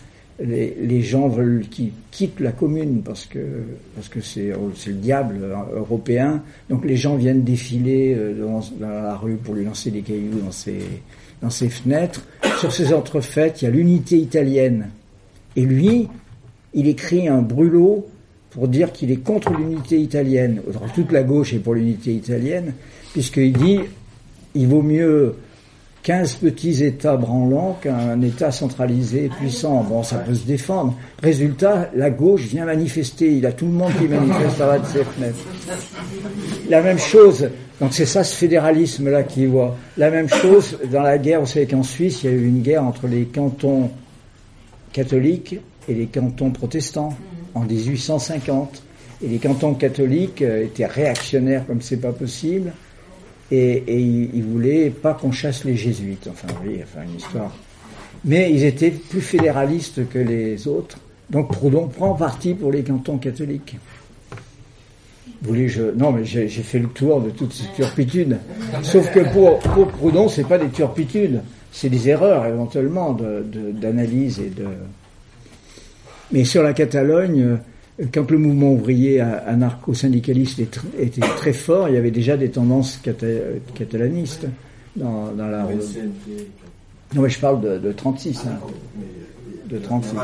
les, 0.40 0.76
les, 0.80 1.02
gens 1.02 1.28
veulent 1.28 1.66
qu'ils 1.68 1.90
quittent 2.10 2.40
la 2.40 2.52
commune 2.52 3.02
parce 3.02 3.26
que 3.26 3.38
parce 3.94 4.08
que 4.08 4.20
c'est 4.20 4.52
le 4.52 4.92
diable 4.94 5.40
européen. 5.74 6.42
Donc 6.70 6.84
les 6.84 6.96
gens 6.96 7.16
viennent 7.16 7.42
défiler 7.42 8.16
dans, 8.38 8.60
dans, 8.78 8.88
la 8.88 9.16
rue 9.16 9.36
pour 9.36 9.54
lui 9.54 9.64
lancer 9.64 9.90
des 9.90 10.02
cailloux 10.02 10.40
dans 10.44 10.52
ses 10.52 10.78
dans 11.42 11.50
ses 11.50 11.68
fenêtres. 11.68 12.24
Sur 12.60 12.72
ces 12.72 12.92
entrefaites, 12.92 13.62
il 13.62 13.64
y 13.66 13.68
a 13.68 13.70
l'unité 13.70 14.16
italienne. 14.16 14.88
Et 15.56 15.62
lui, 15.62 16.08
il 16.74 16.88
écrit 16.88 17.28
un 17.28 17.42
brûlot 17.42 18.06
pour 18.50 18.68
dire 18.68 18.92
qu'il 18.92 19.10
est 19.10 19.22
contre 19.22 19.52
l'unité 19.52 19.98
italienne. 19.98 20.62
Toute 20.94 21.12
la 21.12 21.22
gauche 21.22 21.52
est 21.54 21.58
pour 21.58 21.74
l'unité 21.74 22.14
italienne, 22.14 22.74
puisqu'il 23.12 23.52
dit 23.52 23.80
il 24.54 24.66
vaut 24.66 24.82
mieux 24.82 25.36
15 26.08 26.36
petits 26.36 26.82
États 26.84 27.18
branlants 27.18 27.78
qu'un 27.82 28.22
État 28.22 28.50
centralisé 28.50 29.26
et 29.26 29.28
puissant. 29.28 29.84
Bon, 29.84 30.02
ça 30.02 30.16
peut 30.16 30.34
se 30.34 30.46
défendre. 30.46 30.96
Résultat, 31.22 31.90
la 31.94 32.08
gauche 32.08 32.44
vient 32.44 32.64
manifester. 32.64 33.36
Il 33.36 33.44
a 33.44 33.52
tout 33.52 33.66
le 33.66 33.72
monde 33.72 33.92
qui 34.00 34.08
manifeste 34.08 34.58
à 34.58 34.78
de 34.78 34.86
ses 34.86 35.04
fenêtres. 35.04 35.44
La 36.70 36.80
même 36.80 36.98
chose, 36.98 37.50
donc 37.78 37.92
c'est 37.92 38.06
ça 38.06 38.24
ce 38.24 38.34
fédéralisme-là 38.36 39.24
qu'il 39.24 39.48
voit. 39.48 39.76
La 39.98 40.10
même 40.10 40.30
chose 40.30 40.78
dans 40.90 41.02
la 41.02 41.18
guerre, 41.18 41.40
vous 41.40 41.46
savez 41.46 41.66
qu'en 41.66 41.82
Suisse, 41.82 42.22
il 42.22 42.30
y 42.30 42.32
a 42.32 42.36
eu 42.36 42.46
une 42.46 42.62
guerre 42.62 42.84
entre 42.84 43.06
les 43.06 43.26
cantons 43.26 43.90
catholiques 44.94 45.56
et 45.90 45.92
les 45.92 46.06
cantons 46.06 46.52
protestants 46.52 47.14
en 47.54 47.64
1850. 47.64 48.82
Et 49.22 49.28
les 49.28 49.38
cantons 49.38 49.74
catholiques 49.74 50.40
étaient 50.40 50.86
réactionnaires 50.86 51.66
comme 51.66 51.82
c'est 51.82 51.98
pas 51.98 52.12
possible 52.12 52.72
et, 53.50 53.82
et 53.86 54.00
ils 54.00 54.42
voulaient 54.42 54.90
pas 54.90 55.14
qu'on 55.14 55.32
chasse 55.32 55.64
les 55.64 55.76
jésuites. 55.76 56.28
Enfin, 56.30 56.48
oui, 56.64 56.80
enfin 56.82 57.04
une 57.04 57.16
histoire. 57.16 57.54
Mais 58.24 58.52
ils 58.52 58.64
étaient 58.64 58.90
plus 58.90 59.20
fédéralistes 59.20 60.08
que 60.08 60.18
les 60.18 60.66
autres. 60.66 60.98
Donc 61.30 61.52
Proudhon 61.52 61.88
prend 61.88 62.14
parti 62.14 62.54
pour 62.54 62.72
les 62.72 62.82
cantons 62.82 63.18
catholiques. 63.18 63.76
Vous 65.40 65.50
voulez 65.50 65.68
je 65.68 65.82
non 65.82 66.10
mais 66.10 66.24
j'ai 66.24 66.48
fait 66.48 66.80
le 66.80 66.88
tour 66.88 67.20
de 67.20 67.30
toutes 67.30 67.52
ces 67.52 67.66
turpitudes. 67.76 68.38
Sauf 68.82 69.12
que 69.12 69.20
pour, 69.32 69.58
pour 69.60 69.88
Proudhon 69.88 70.28
c'est 70.28 70.46
pas 70.48 70.58
des 70.58 70.68
turpitudes, 70.68 71.42
c'est 71.70 71.90
des 71.90 72.08
erreurs 72.08 72.46
éventuellement 72.46 73.12
d'analyse 73.12 74.38
de, 74.38 74.42
de, 74.42 74.46
et 74.46 74.50
de. 74.50 74.66
Mais 76.32 76.44
sur 76.44 76.62
la 76.62 76.72
Catalogne, 76.72 77.58
quand 78.12 78.30
le 78.30 78.38
mouvement 78.38 78.72
ouvrier 78.72 79.20
anarcho-syndicaliste 79.20 80.60
était 80.98 81.20
très 81.20 81.52
fort, 81.52 81.88
il 81.88 81.94
y 81.94 81.98
avait 81.98 82.12
déjà 82.12 82.36
des 82.36 82.50
tendances 82.50 83.00
catalanistes 83.74 84.46
dans, 84.96 85.32
dans 85.32 85.48
la 85.48 85.64
rue. 85.64 85.74
Non, 87.14 87.22
mais 87.22 87.30
je 87.30 87.40
parle 87.40 87.60
de, 87.60 87.78
de 87.78 87.92
36. 87.92 88.44
Hein. 88.46 88.58
De 89.68 89.78
36. 89.78 90.14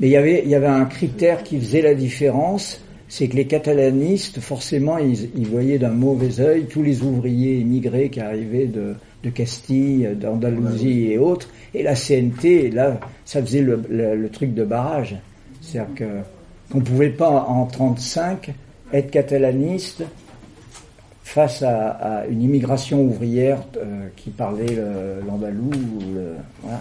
Mais 0.00 0.08
il 0.08 0.10
y, 0.10 0.16
avait, 0.16 0.42
il 0.44 0.50
y 0.50 0.54
avait 0.54 0.66
un 0.66 0.84
critère 0.84 1.42
qui 1.42 1.58
faisait 1.58 1.80
la 1.80 1.94
différence, 1.94 2.80
c'est 3.08 3.28
que 3.28 3.36
les 3.36 3.46
catalanistes, 3.46 4.40
forcément, 4.40 4.98
ils, 4.98 5.30
ils 5.34 5.46
voyaient 5.46 5.78
d'un 5.78 5.90
mauvais 5.90 6.40
œil 6.40 6.66
tous 6.66 6.82
les 6.82 7.02
ouvriers 7.02 7.58
immigrés 7.58 8.10
qui 8.10 8.20
arrivaient 8.20 8.66
de, 8.66 8.94
de 9.22 9.30
Castille, 9.30 10.10
d'Andalousie 10.20 11.12
et 11.12 11.18
autres. 11.18 11.48
Et 11.72 11.82
la 11.82 11.94
CNT, 11.94 12.70
là, 12.70 13.00
ça 13.24 13.40
faisait 13.40 13.62
le, 13.62 13.80
le, 13.88 14.16
le 14.16 14.28
truc 14.28 14.52
de 14.52 14.64
barrage. 14.64 15.16
C'est-à-dire 15.62 15.94
que 15.94 16.04
qu'on 16.70 16.78
ne 16.78 16.84
pouvait 16.84 17.10
pas 17.10 17.30
en 17.30 17.66
35 17.66 18.52
être 18.92 19.10
catalaniste 19.10 20.04
face 21.22 21.62
à, 21.62 21.90
à 21.90 22.26
une 22.26 22.42
immigration 22.42 23.02
ouvrière 23.02 23.62
euh, 23.76 24.08
qui 24.16 24.30
parlait 24.30 24.78
l'andalou. 25.26 25.70
Le, 25.70 26.34
voilà. 26.62 26.80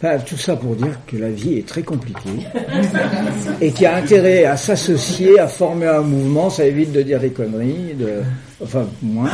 Enfin, 0.00 0.18
tout 0.18 0.36
ça 0.36 0.54
pour 0.54 0.76
dire 0.76 0.96
que 1.08 1.16
la 1.16 1.30
vie 1.30 1.58
est 1.58 1.66
très 1.66 1.82
compliquée 1.82 2.46
et 3.60 3.72
qu'il 3.72 3.82
y 3.82 3.86
a 3.86 3.96
intérêt 3.96 4.44
à 4.44 4.56
s'associer, 4.56 5.40
à 5.40 5.48
former 5.48 5.88
un 5.88 6.02
mouvement, 6.02 6.48
ça 6.50 6.64
évite 6.64 6.92
de 6.92 7.02
dire 7.02 7.18
des 7.18 7.30
conneries, 7.30 7.94
de, 7.94 8.22
enfin 8.62 8.86
moins. 9.02 9.32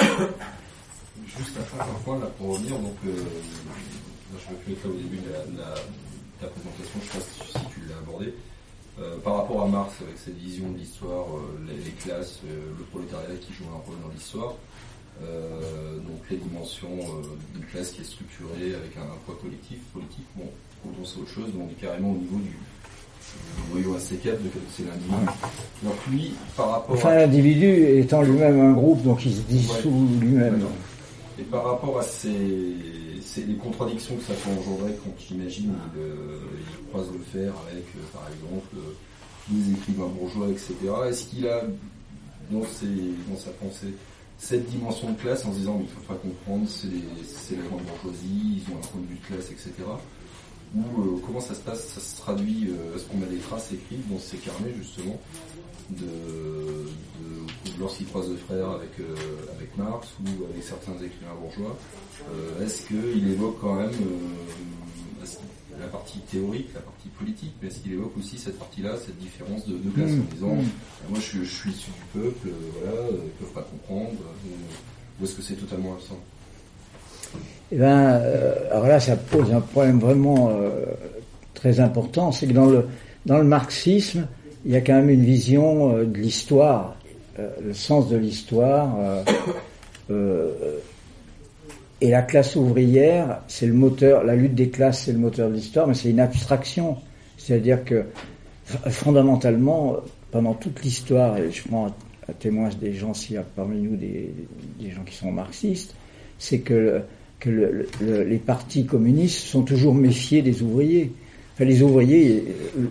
Juste 0.00 1.56
à 1.56 1.62
faire 1.62 1.82
un 1.82 2.04
point 2.04 2.18
là 2.18 2.26
pour 2.36 2.54
revenir, 2.54 2.76
donc 2.78 2.96
euh, 3.06 3.10
je 4.30 4.54
me 4.54 4.76
suis 4.76 4.88
là 4.88 4.90
au 4.90 4.96
début 4.96 5.18
de 5.18 5.32
la, 5.32 5.44
de 5.46 5.58
la, 5.58 5.74
de 5.74 6.42
la 6.42 6.48
présentation, 6.48 7.00
je 7.00 7.06
ne 7.06 7.10
sais 7.10 7.18
pas 7.18 7.24
si, 7.24 7.58
si 7.58 7.64
tu 7.74 7.80
l'as 7.88 7.98
abordé. 7.98 8.34
Euh, 9.00 9.16
par 9.24 9.36
rapport 9.36 9.62
à 9.62 9.66
Marx, 9.66 9.94
avec 10.02 10.18
cette 10.18 10.36
vision 10.36 10.68
de 10.70 10.78
l'histoire, 10.78 11.26
euh, 11.36 11.66
les, 11.66 11.84
les, 11.84 11.90
classes, 11.92 12.40
euh, 12.44 12.72
le 12.76 12.84
prolétariat 12.84 13.36
qui 13.40 13.52
joue 13.54 13.64
un 13.72 13.80
rôle 13.86 13.96
dans 14.02 14.12
l'histoire, 14.12 14.54
donc 15.20 16.20
les 16.30 16.38
dimensions 16.38 16.96
d'une 17.54 17.64
classe 17.66 17.90
qui 17.90 18.00
est 18.00 18.04
structurée 18.04 18.74
avec 18.74 18.96
un, 18.96 19.02
un 19.02 19.18
poids 19.26 19.36
collectif, 19.42 19.78
politique, 19.92 20.24
bon, 20.34 20.46
quand 20.82 20.88
on 20.98 21.04
sait 21.04 21.20
autre 21.20 21.30
chose, 21.30 21.50
on 21.60 21.68
est 21.68 21.78
carrément 21.78 22.12
au 22.12 22.16
niveau 22.16 22.38
du, 22.38 22.56
noyau 23.70 23.98
AC4 23.98 24.32
de 24.32 24.50
c'est 24.74 24.84
l'individu. 24.84 25.26
Donc 25.82 25.94
lui, 26.10 26.32
par 26.56 26.70
rapport 26.70 26.96
enfin, 26.96 27.10
à... 27.10 27.14
l'individu 27.16 27.98
étant 27.98 28.22
lui-même 28.22 28.60
un 28.60 28.72
groupe, 28.72 29.02
donc 29.02 29.24
il 29.26 29.34
se 29.34 29.42
dissout 29.42 29.90
ouais. 29.90 30.26
lui-même. 30.26 30.64
Et 31.38 31.42
par 31.42 31.64
rapport 31.64 31.98
à 31.98 32.02
ces, 32.02 32.30
ces 33.30 33.44
les 33.44 33.54
contradictions 33.54 34.16
que 34.16 34.24
ça 34.24 34.34
peut 34.34 34.50
engendrer 34.50 34.92
quand 35.04 35.12
j'imagine 35.18 35.72
euh, 35.96 36.40
il, 36.82 36.88
croise 36.88 37.06
le 37.12 37.20
fer 37.20 37.52
avec, 37.70 37.84
euh, 37.96 38.00
par 38.12 38.26
exemple, 38.28 38.74
euh, 38.76 39.52
les 39.52 39.72
écrivains 39.72 40.08
bourgeois, 40.08 40.48
etc. 40.48 40.74
Est-ce 41.08 41.24
qu'il 41.26 41.46
a 41.46 41.62
dans, 42.50 42.64
sa 42.64 43.50
pensée 43.52 43.94
cette 44.38 44.68
dimension 44.68 45.12
de 45.12 45.18
classe 45.18 45.44
en 45.44 45.52
se 45.52 45.58
disant 45.58 45.76
mais 45.78 45.84
il 45.84 45.90
faut 45.90 46.12
pas 46.12 46.18
comprendre, 46.18 46.66
c'est 46.68 47.56
la 47.56 47.62
grande 47.68 47.82
bourgeoisie, 47.82 48.62
ils 48.66 48.72
ont 48.72 48.78
un 48.78 48.80
point 48.80 49.00
de 49.00 49.14
de 49.14 49.26
classe, 49.26 49.50
etc. 49.50 49.84
Ou 50.74 50.80
euh, 50.80 51.20
comment 51.26 51.40
ça 51.40 51.54
se 51.54 51.60
passe, 51.60 51.84
ça 51.84 52.00
se 52.00 52.16
traduit, 52.16 52.68
euh, 52.68 52.94
est-ce 52.94 53.04
qu'on 53.06 53.22
a 53.22 53.26
des 53.26 53.38
traces 53.38 53.72
écrites 53.72 54.08
dans 54.08 54.18
ces 54.20 54.36
carnets 54.36 54.72
justement 54.78 55.18
de, 55.90 56.04
de, 56.06 57.70
de 57.72 57.80
lorsqu'il 57.80 58.06
croise 58.06 58.28
le 58.30 58.36
frère 58.36 58.70
avec, 58.70 58.90
euh, 59.00 59.14
avec 59.56 59.76
Marx 59.76 60.08
ou 60.24 60.44
avec 60.52 60.62
certains 60.62 60.92
écrivains 60.96 61.34
bourgeois, 61.40 61.76
euh, 62.32 62.64
est-ce 62.64 62.86
qu'il 62.86 63.30
évoque 63.32 63.58
quand 63.60 63.74
même, 63.74 63.90
euh, 63.90 65.24
la 65.80 65.86
partie 65.86 66.18
théorique, 66.30 66.68
la 66.74 66.80
partie 66.80 67.08
politique, 67.08 67.52
mais 67.62 67.68
est-ce 67.68 67.78
qu'il 67.80 67.92
évoque 67.94 68.12
aussi 68.18 68.36
cette 68.38 68.58
partie-là, 68.58 68.96
cette 68.98 69.16
différence 69.18 69.66
de, 69.66 69.78
de 69.78 69.90
classe, 69.90 70.10
Mmh. 70.10 70.20
en 70.20 70.34
disant, 70.34 70.54
Mmh. 70.56 71.08
moi 71.08 71.18
je, 71.18 71.20
suis- 71.20 71.44
je 71.44 71.54
suis 71.54 71.70
issu 71.70 71.90
du 71.90 72.20
peuple, 72.20 72.48
voilà, 72.82 73.08
ils 73.10 73.30
peuvent 73.38 73.52
pas 73.54 73.62
comprendre, 73.70 74.10
ou, 74.46 75.20
ou 75.20 75.24
est-ce 75.24 75.34
que 75.36 75.42
c'est 75.42 75.54
totalement 75.54 75.94
absent? 75.94 76.18
Eh 77.72 77.76
euh, 77.80 78.54
alors 78.70 78.86
là, 78.88 79.00
ça 79.00 79.16
pose 79.16 79.50
un 79.52 79.60
problème 79.60 80.00
vraiment 80.00 80.50
euh, 80.50 80.84
très 81.54 81.80
important, 81.80 82.30
c'est 82.32 82.46
que 82.48 82.52
dans 82.52 82.66
le, 82.66 82.86
dans 83.26 83.38
le 83.38 83.44
marxisme, 83.44 84.26
il 84.64 84.72
y 84.72 84.76
a 84.76 84.80
quand 84.80 84.94
même 84.94 85.10
une 85.10 85.24
vision 85.24 85.94
euh, 85.96 86.04
de 86.04 86.18
l'histoire, 86.18 86.96
euh, 87.38 87.48
le 87.64 87.72
sens 87.74 88.08
de 88.08 88.16
l'histoire. 88.16 88.96
euh, 90.10 90.78
et 92.00 92.10
la 92.10 92.22
classe 92.22 92.56
ouvrière, 92.56 93.42
c'est 93.46 93.66
le 93.66 93.74
moteur, 93.74 94.24
la 94.24 94.34
lutte 94.34 94.54
des 94.54 94.70
classes, 94.70 95.04
c'est 95.04 95.12
le 95.12 95.18
moteur 95.18 95.50
de 95.50 95.54
l'histoire, 95.54 95.86
mais 95.86 95.94
c'est 95.94 96.10
une 96.10 96.20
abstraction. 96.20 96.96
C'est-à-dire 97.36 97.84
que 97.84 98.04
fondamentalement, 98.88 99.96
pendant 100.30 100.54
toute 100.54 100.82
l'histoire, 100.82 101.36
et 101.38 101.50
je 101.50 101.66
prends 101.68 101.86
à, 102.28 102.32
témoin 102.38 102.70
des 102.80 102.94
gens, 102.94 103.12
s'il 103.14 103.34
y 103.34 103.38
a 103.38 103.42
parmi 103.56 103.80
nous 103.82 103.96
des, 103.96 104.32
gens 104.90 105.02
qui 105.04 105.14
sont 105.16 105.30
marxistes, 105.32 105.94
c'est 106.38 106.60
que, 106.60 106.74
le- 106.74 107.02
que 107.38 107.50
le- 107.50 107.86
le- 108.00 108.22
les 108.24 108.38
partis 108.38 108.86
communistes 108.86 109.38
sont 109.46 109.62
toujours 109.62 109.94
méfiés 109.94 110.40
des 110.42 110.62
ouvriers. 110.62 111.12
Enfin, 111.60 111.68
les 111.68 111.82
ouvriers, 111.82 112.42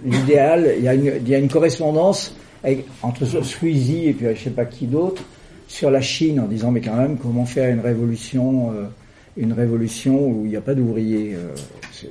l'idéal, 0.05 0.75
il 0.77 0.83
y, 0.83 1.33
a 1.33 1.39
une, 1.39 1.49
correspondance 1.49 2.35
entre 3.01 3.25
Squeezie 3.25 4.09
et 4.09 4.13
puis 4.13 4.27
je 4.35 4.43
sais 4.43 4.51
pas 4.51 4.65
qui 4.65 4.85
d'autre 4.85 5.23
sur 5.67 5.89
la 5.89 6.01
Chine 6.01 6.39
en 6.39 6.45
disant 6.45 6.69
mais 6.69 6.79
quand 6.79 6.95
même 6.95 7.17
comment 7.17 7.45
faire 7.45 7.73
une 7.73 7.79
révolution 7.79 8.71
euh, 8.71 8.83
une 9.37 9.53
révolution 9.53 10.23
où 10.23 10.45
il 10.45 10.51
n'y 10.51 10.55
a 10.55 10.61
pas 10.61 10.75
d'ouvriers 10.75 11.33
euh, 11.33 11.55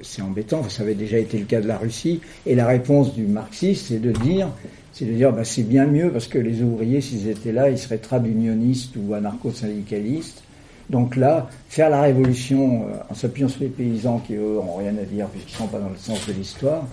c'est- 0.02 0.20
embêtant. 0.20 0.68
Ça 0.68 0.82
avait 0.82 0.94
déjà 0.96 1.18
été 1.18 1.38
le 1.38 1.44
cas 1.44 1.60
de 1.60 1.68
la 1.68 1.78
Russie. 1.78 2.20
Et 2.44 2.56
la 2.56 2.66
réponse 2.66 3.14
du 3.14 3.22
marxiste 3.22 3.86
c'est 3.90 4.02
de 4.02 4.10
dire 4.10 4.48
c'est 4.92 5.04
de 5.04 5.12
dire 5.12 5.32
bah, 5.32 5.44
c'est 5.44 5.62
bien 5.62 5.86
mieux 5.86 6.10
parce 6.10 6.26
que 6.26 6.38
les 6.38 6.60
ouvriers 6.60 7.00
s'ils 7.00 7.28
étaient 7.28 7.52
là 7.52 7.70
ils 7.70 7.78
seraient 7.78 7.98
trad 7.98 8.26
unionistes 8.26 8.96
ou 8.96 9.14
anarcho-syndicalistes 9.14 10.42
donc 10.90 11.16
là, 11.16 11.48
faire 11.68 11.90
la 11.90 12.00
révolution 12.02 12.84
euh, 12.84 12.96
en 13.10 13.14
s'appuyant 13.14 13.48
sur 13.48 13.62
les 13.62 13.68
paysans 13.68 14.22
qui 14.26 14.34
eux 14.34 14.58
ont 14.58 14.76
rien 14.76 14.96
à 14.96 15.04
dire 15.04 15.26
puisqu'ils 15.26 15.56
sont 15.56 15.66
pas 15.66 15.78
dans 15.78 15.90
le 15.90 15.96
sens 15.96 16.26
de 16.26 16.32
l'histoire. 16.32 16.86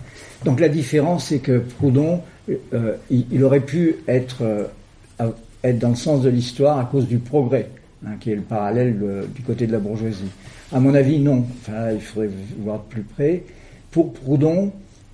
Donc 0.43 0.59
la 0.59 0.69
différence, 0.69 1.27
c'est 1.27 1.39
que 1.39 1.59
Proudhon, 1.59 2.21
euh, 2.49 2.95
il, 3.09 3.25
il 3.31 3.43
aurait 3.43 3.61
pu 3.61 3.97
être, 4.07 4.41
euh, 4.41 4.65
être 5.63 5.79
dans 5.79 5.89
le 5.89 5.95
sens 5.95 6.21
de 6.21 6.29
l'histoire 6.29 6.77
à 6.77 6.85
cause 6.85 7.07
du 7.07 7.19
progrès, 7.19 7.69
hein, 8.05 8.11
qui 8.19 8.31
est 8.31 8.35
le 8.35 8.41
parallèle 8.41 8.99
euh, 9.01 9.25
du 9.33 9.41
côté 9.41 9.65
de 9.65 9.71
la 9.71 9.79
bourgeoisie. 9.79 10.31
À 10.73 10.79
mon 10.79 10.93
avis, 10.93 11.19
non. 11.19 11.45
Enfin, 11.61 11.91
il 11.93 12.01
faudrait 12.01 12.29
voir 12.59 12.79
de 12.79 12.83
plus 12.89 13.03
près. 13.03 13.43
Pour 13.91 14.11
Proudhon, 14.13 14.71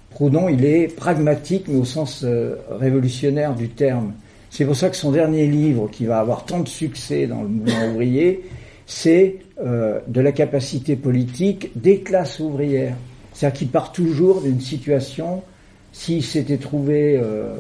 Proudhon, 0.10 0.50
il 0.50 0.66
est 0.66 0.88
pragmatique, 0.88 1.66
mais 1.68 1.78
au 1.78 1.86
sens 1.86 2.24
euh, 2.24 2.56
révolutionnaire 2.80 3.54
du 3.54 3.70
terme. 3.70 4.14
C'est 4.50 4.66
pour 4.66 4.76
ça 4.76 4.90
que 4.90 4.98
son 4.98 5.12
dernier 5.12 5.48
livre, 5.48 5.88
qui 5.90 6.06
va 6.06 6.20
avoir 6.20 6.46
tant 6.46 6.60
de 6.60 6.68
succès 6.68 7.28
dans 7.28 7.42
le 7.44 7.48
mouvement 7.48 7.88
ouvrier, 7.92 8.44
c'est 8.94 9.38
euh, 9.64 10.00
de 10.10 10.20
la 10.20 10.34
capacité 10.34 10.98
politique 10.98 11.72
des 11.76 12.02
classes 12.02 12.42
ouvrières. 12.42 12.98
C'est-à-dire 13.34 13.58
qu'il 13.58 13.68
part 13.70 13.94
toujours 13.94 14.42
d'une 14.42 14.60
situation, 14.60 15.44
s'il 15.94 16.22
s'était 16.22 16.58
trouvé, 16.58 17.18
euh, 17.18 17.54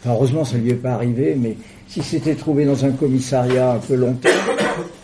enfin 0.00 0.10
heureusement 0.10 0.44
ça 0.44 0.58
lui 0.58 0.68
est 0.70 0.74
pas 0.74 0.92
arrivé, 0.92 1.34
mais 1.40 1.56
s'il 1.88 2.02
s'était 2.02 2.34
trouvé 2.34 2.66
dans 2.66 2.84
un 2.84 2.90
commissariat 2.90 3.72
un 3.72 3.78
peu 3.78 3.94
longtemps, 3.94 4.28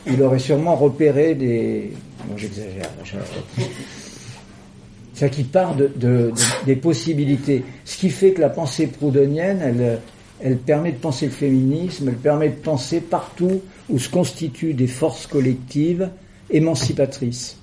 il 0.07 0.23
aurait 0.23 0.39
sûrement 0.39 0.77
repéré 0.77 1.35
des... 1.35 1.91
Bon 2.29 2.37
j'exagère, 2.37 2.91
c'est-à-dire 5.15 5.37
qu'il 5.37 5.47
part 5.47 5.75
de- 5.75 6.33
des 6.67 6.77
possibilités. 6.77 7.65
Ce 7.87 7.97
qui 7.97 8.11
fait 8.11 8.33
que 8.33 8.43
la 8.43 8.51
pensée 8.51 8.89
proudhonienne, 8.89 9.61
elle, 9.62 9.99
elle 10.43 10.57
permet 10.59 10.93
de 10.93 10.99
penser 10.99 11.27
le 11.27 11.33
féminisme, 11.33 12.09
elle 12.09 12.17
permet 12.17 12.51
de 12.51 12.55
penser 12.57 13.01
partout 13.01 13.61
où 13.91 13.99
se 13.99 14.09
constituent 14.09 14.75
des 14.75 14.87
forces 14.87 15.27
collectives 15.27 16.09
émancipatrices. 16.51 17.57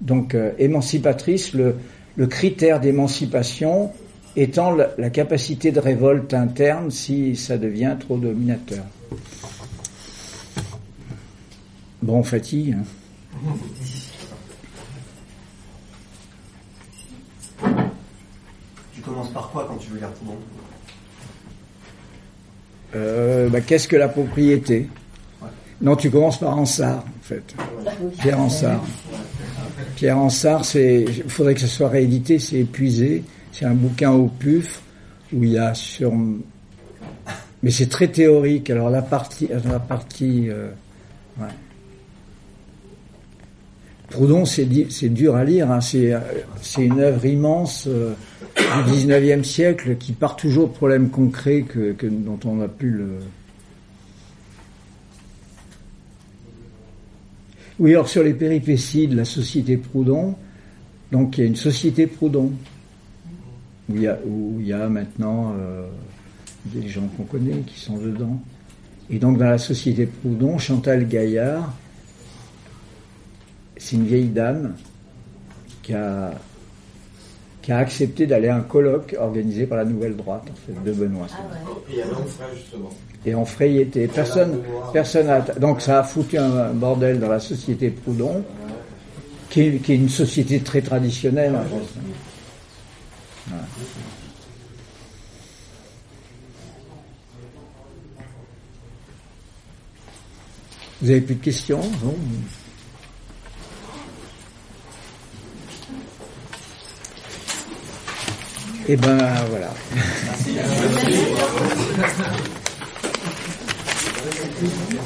Donc, 0.00 0.34
euh, 0.34 0.52
émancipatrice, 0.58 1.52
le, 1.54 1.76
le 2.16 2.26
critère 2.26 2.80
d'émancipation 2.80 3.90
étant 4.36 4.74
la, 4.74 4.90
la 4.98 5.10
capacité 5.10 5.70
de 5.72 5.78
révolte 5.80 6.34
interne 6.34 6.90
si 6.90 7.36
ça 7.36 7.58
devient 7.58 7.96
trop 8.00 8.16
dominateur. 8.16 8.84
Bon, 12.02 12.18
on 12.18 12.22
fatigue. 12.24 12.76
hein. 12.78 12.84
Tu 18.94 19.00
commences 19.00 19.30
par 19.30 19.50
quoi 19.50 19.66
quand 19.68 19.76
tu 19.76 19.90
veux 19.90 19.98
lire 19.98 20.10
Proudhon 20.12 20.36
Euh, 22.94 23.48
bah, 23.48 23.60
Qu'est-ce 23.60 23.88
que 23.88 23.96
la 23.96 24.08
propriété? 24.08 24.88
Non, 25.82 25.96
tu 25.96 26.10
commences 26.10 26.38
par 26.38 26.56
Ansart, 26.56 26.98
en 27.04 27.22
fait. 27.22 27.42
Pierre 28.20 28.40
Ansart. 28.40 28.84
Pierre 29.96 30.16
Ansart, 30.18 30.64
c'est, 30.64 31.04
il 31.08 31.24
faudrait 31.30 31.54
que 31.54 31.60
ce 31.60 31.66
soit 31.66 31.88
réédité, 31.88 32.38
c'est 32.38 32.56
épuisé. 32.60 33.24
C'est 33.52 33.64
un 33.64 33.74
bouquin 33.74 34.12
au 34.12 34.28
puf 34.28 34.80
où 35.32 35.42
il 35.44 35.50
y 35.50 35.58
a 35.58 35.74
sur, 35.74 36.12
mais 37.62 37.70
c'est 37.70 37.88
très 37.88 38.08
théorique. 38.08 38.70
Alors 38.70 38.90
la 38.90 39.02
partie, 39.02 39.48
la 39.70 39.78
partie, 39.80 40.48
euh. 40.48 40.68
Proudhon, 44.10 44.44
c'est 44.44 44.66
dur 45.08 45.36
à 45.36 45.44
lire. 45.44 45.70
hein. 45.70 45.80
C'est 45.80 46.12
une 46.84 47.00
œuvre 47.00 47.24
immense 47.24 47.86
euh, 47.88 48.12
du 48.86 48.92
19e 48.92 49.42
siècle 49.42 49.96
qui 49.96 50.12
part 50.12 50.36
toujours 50.36 50.68
de 50.68 50.74
problèmes 50.74 51.08
concrets 51.08 51.62
que, 51.62 51.92
que- 51.92 52.06
dont 52.06 52.38
on 52.44 52.60
a 52.60 52.68
pu 52.68 52.90
le. 52.90 53.08
Oui, 57.78 57.92
alors 57.92 58.08
sur 58.08 58.22
les 58.22 58.34
péripéties 58.34 59.08
de 59.08 59.16
la 59.16 59.24
société 59.24 59.76
Proudhon, 59.76 60.34
donc 61.10 61.38
il 61.38 61.40
y 61.40 61.44
a 61.44 61.46
une 61.46 61.56
société 61.56 62.06
Proudhon 62.06 62.52
où 63.88 63.94
il 63.94 64.02
y 64.02 64.06
a, 64.06 64.18
où 64.24 64.58
il 64.60 64.66
y 64.66 64.72
a 64.72 64.88
maintenant 64.88 65.54
euh, 65.58 65.86
des 66.66 66.88
gens 66.88 67.08
qu'on 67.16 67.24
connaît 67.24 67.60
qui 67.66 67.80
sont 67.80 67.96
dedans. 67.96 68.40
Et 69.10 69.18
donc 69.18 69.38
dans 69.38 69.46
la 69.46 69.58
société 69.58 70.06
Proudhon, 70.06 70.58
Chantal 70.58 71.08
Gaillard, 71.08 71.72
c'est 73.76 73.96
une 73.96 74.06
vieille 74.06 74.28
dame 74.28 74.76
qui 75.82 75.94
a, 75.94 76.32
qui 77.62 77.72
a 77.72 77.78
accepté 77.78 78.26
d'aller 78.26 78.48
à 78.48 78.56
un 78.56 78.60
colloque 78.60 79.16
organisé 79.18 79.66
par 79.66 79.78
la 79.78 79.84
Nouvelle 79.84 80.16
Droite, 80.16 80.44
en 80.50 80.54
fait, 80.54 80.84
de 80.84 80.92
Benoît. 80.92 81.26
Et 81.26 81.92
il 81.92 81.98
y 81.98 82.02
avait 82.02 82.12
un 82.12 82.24
frère 82.24 82.54
justement. 82.54 82.90
Et 83.24 83.34
il 83.60 83.78
était 83.78 84.08
personne, 84.08 84.60
personne 84.92 85.30
a, 85.30 85.40
donc 85.40 85.80
ça 85.80 86.00
a 86.00 86.02
foutu 86.02 86.38
un 86.38 86.72
bordel 86.72 87.20
dans 87.20 87.28
la 87.28 87.38
société 87.38 87.90
Proudhon, 87.90 88.44
qui 89.48 89.60
est, 89.60 89.88
une 89.88 90.08
société 90.08 90.58
très 90.60 90.80
traditionnelle. 90.80 91.52
Vous 101.00 101.10
avez 101.10 101.20
plus 101.20 101.34
de 101.34 101.42
questions 101.42 101.80
non? 102.04 102.14
Eh 108.88 108.96
ben 108.96 109.16
voilà. 109.48 109.72
Merci. 111.96 112.52
Gracias. 114.62 115.02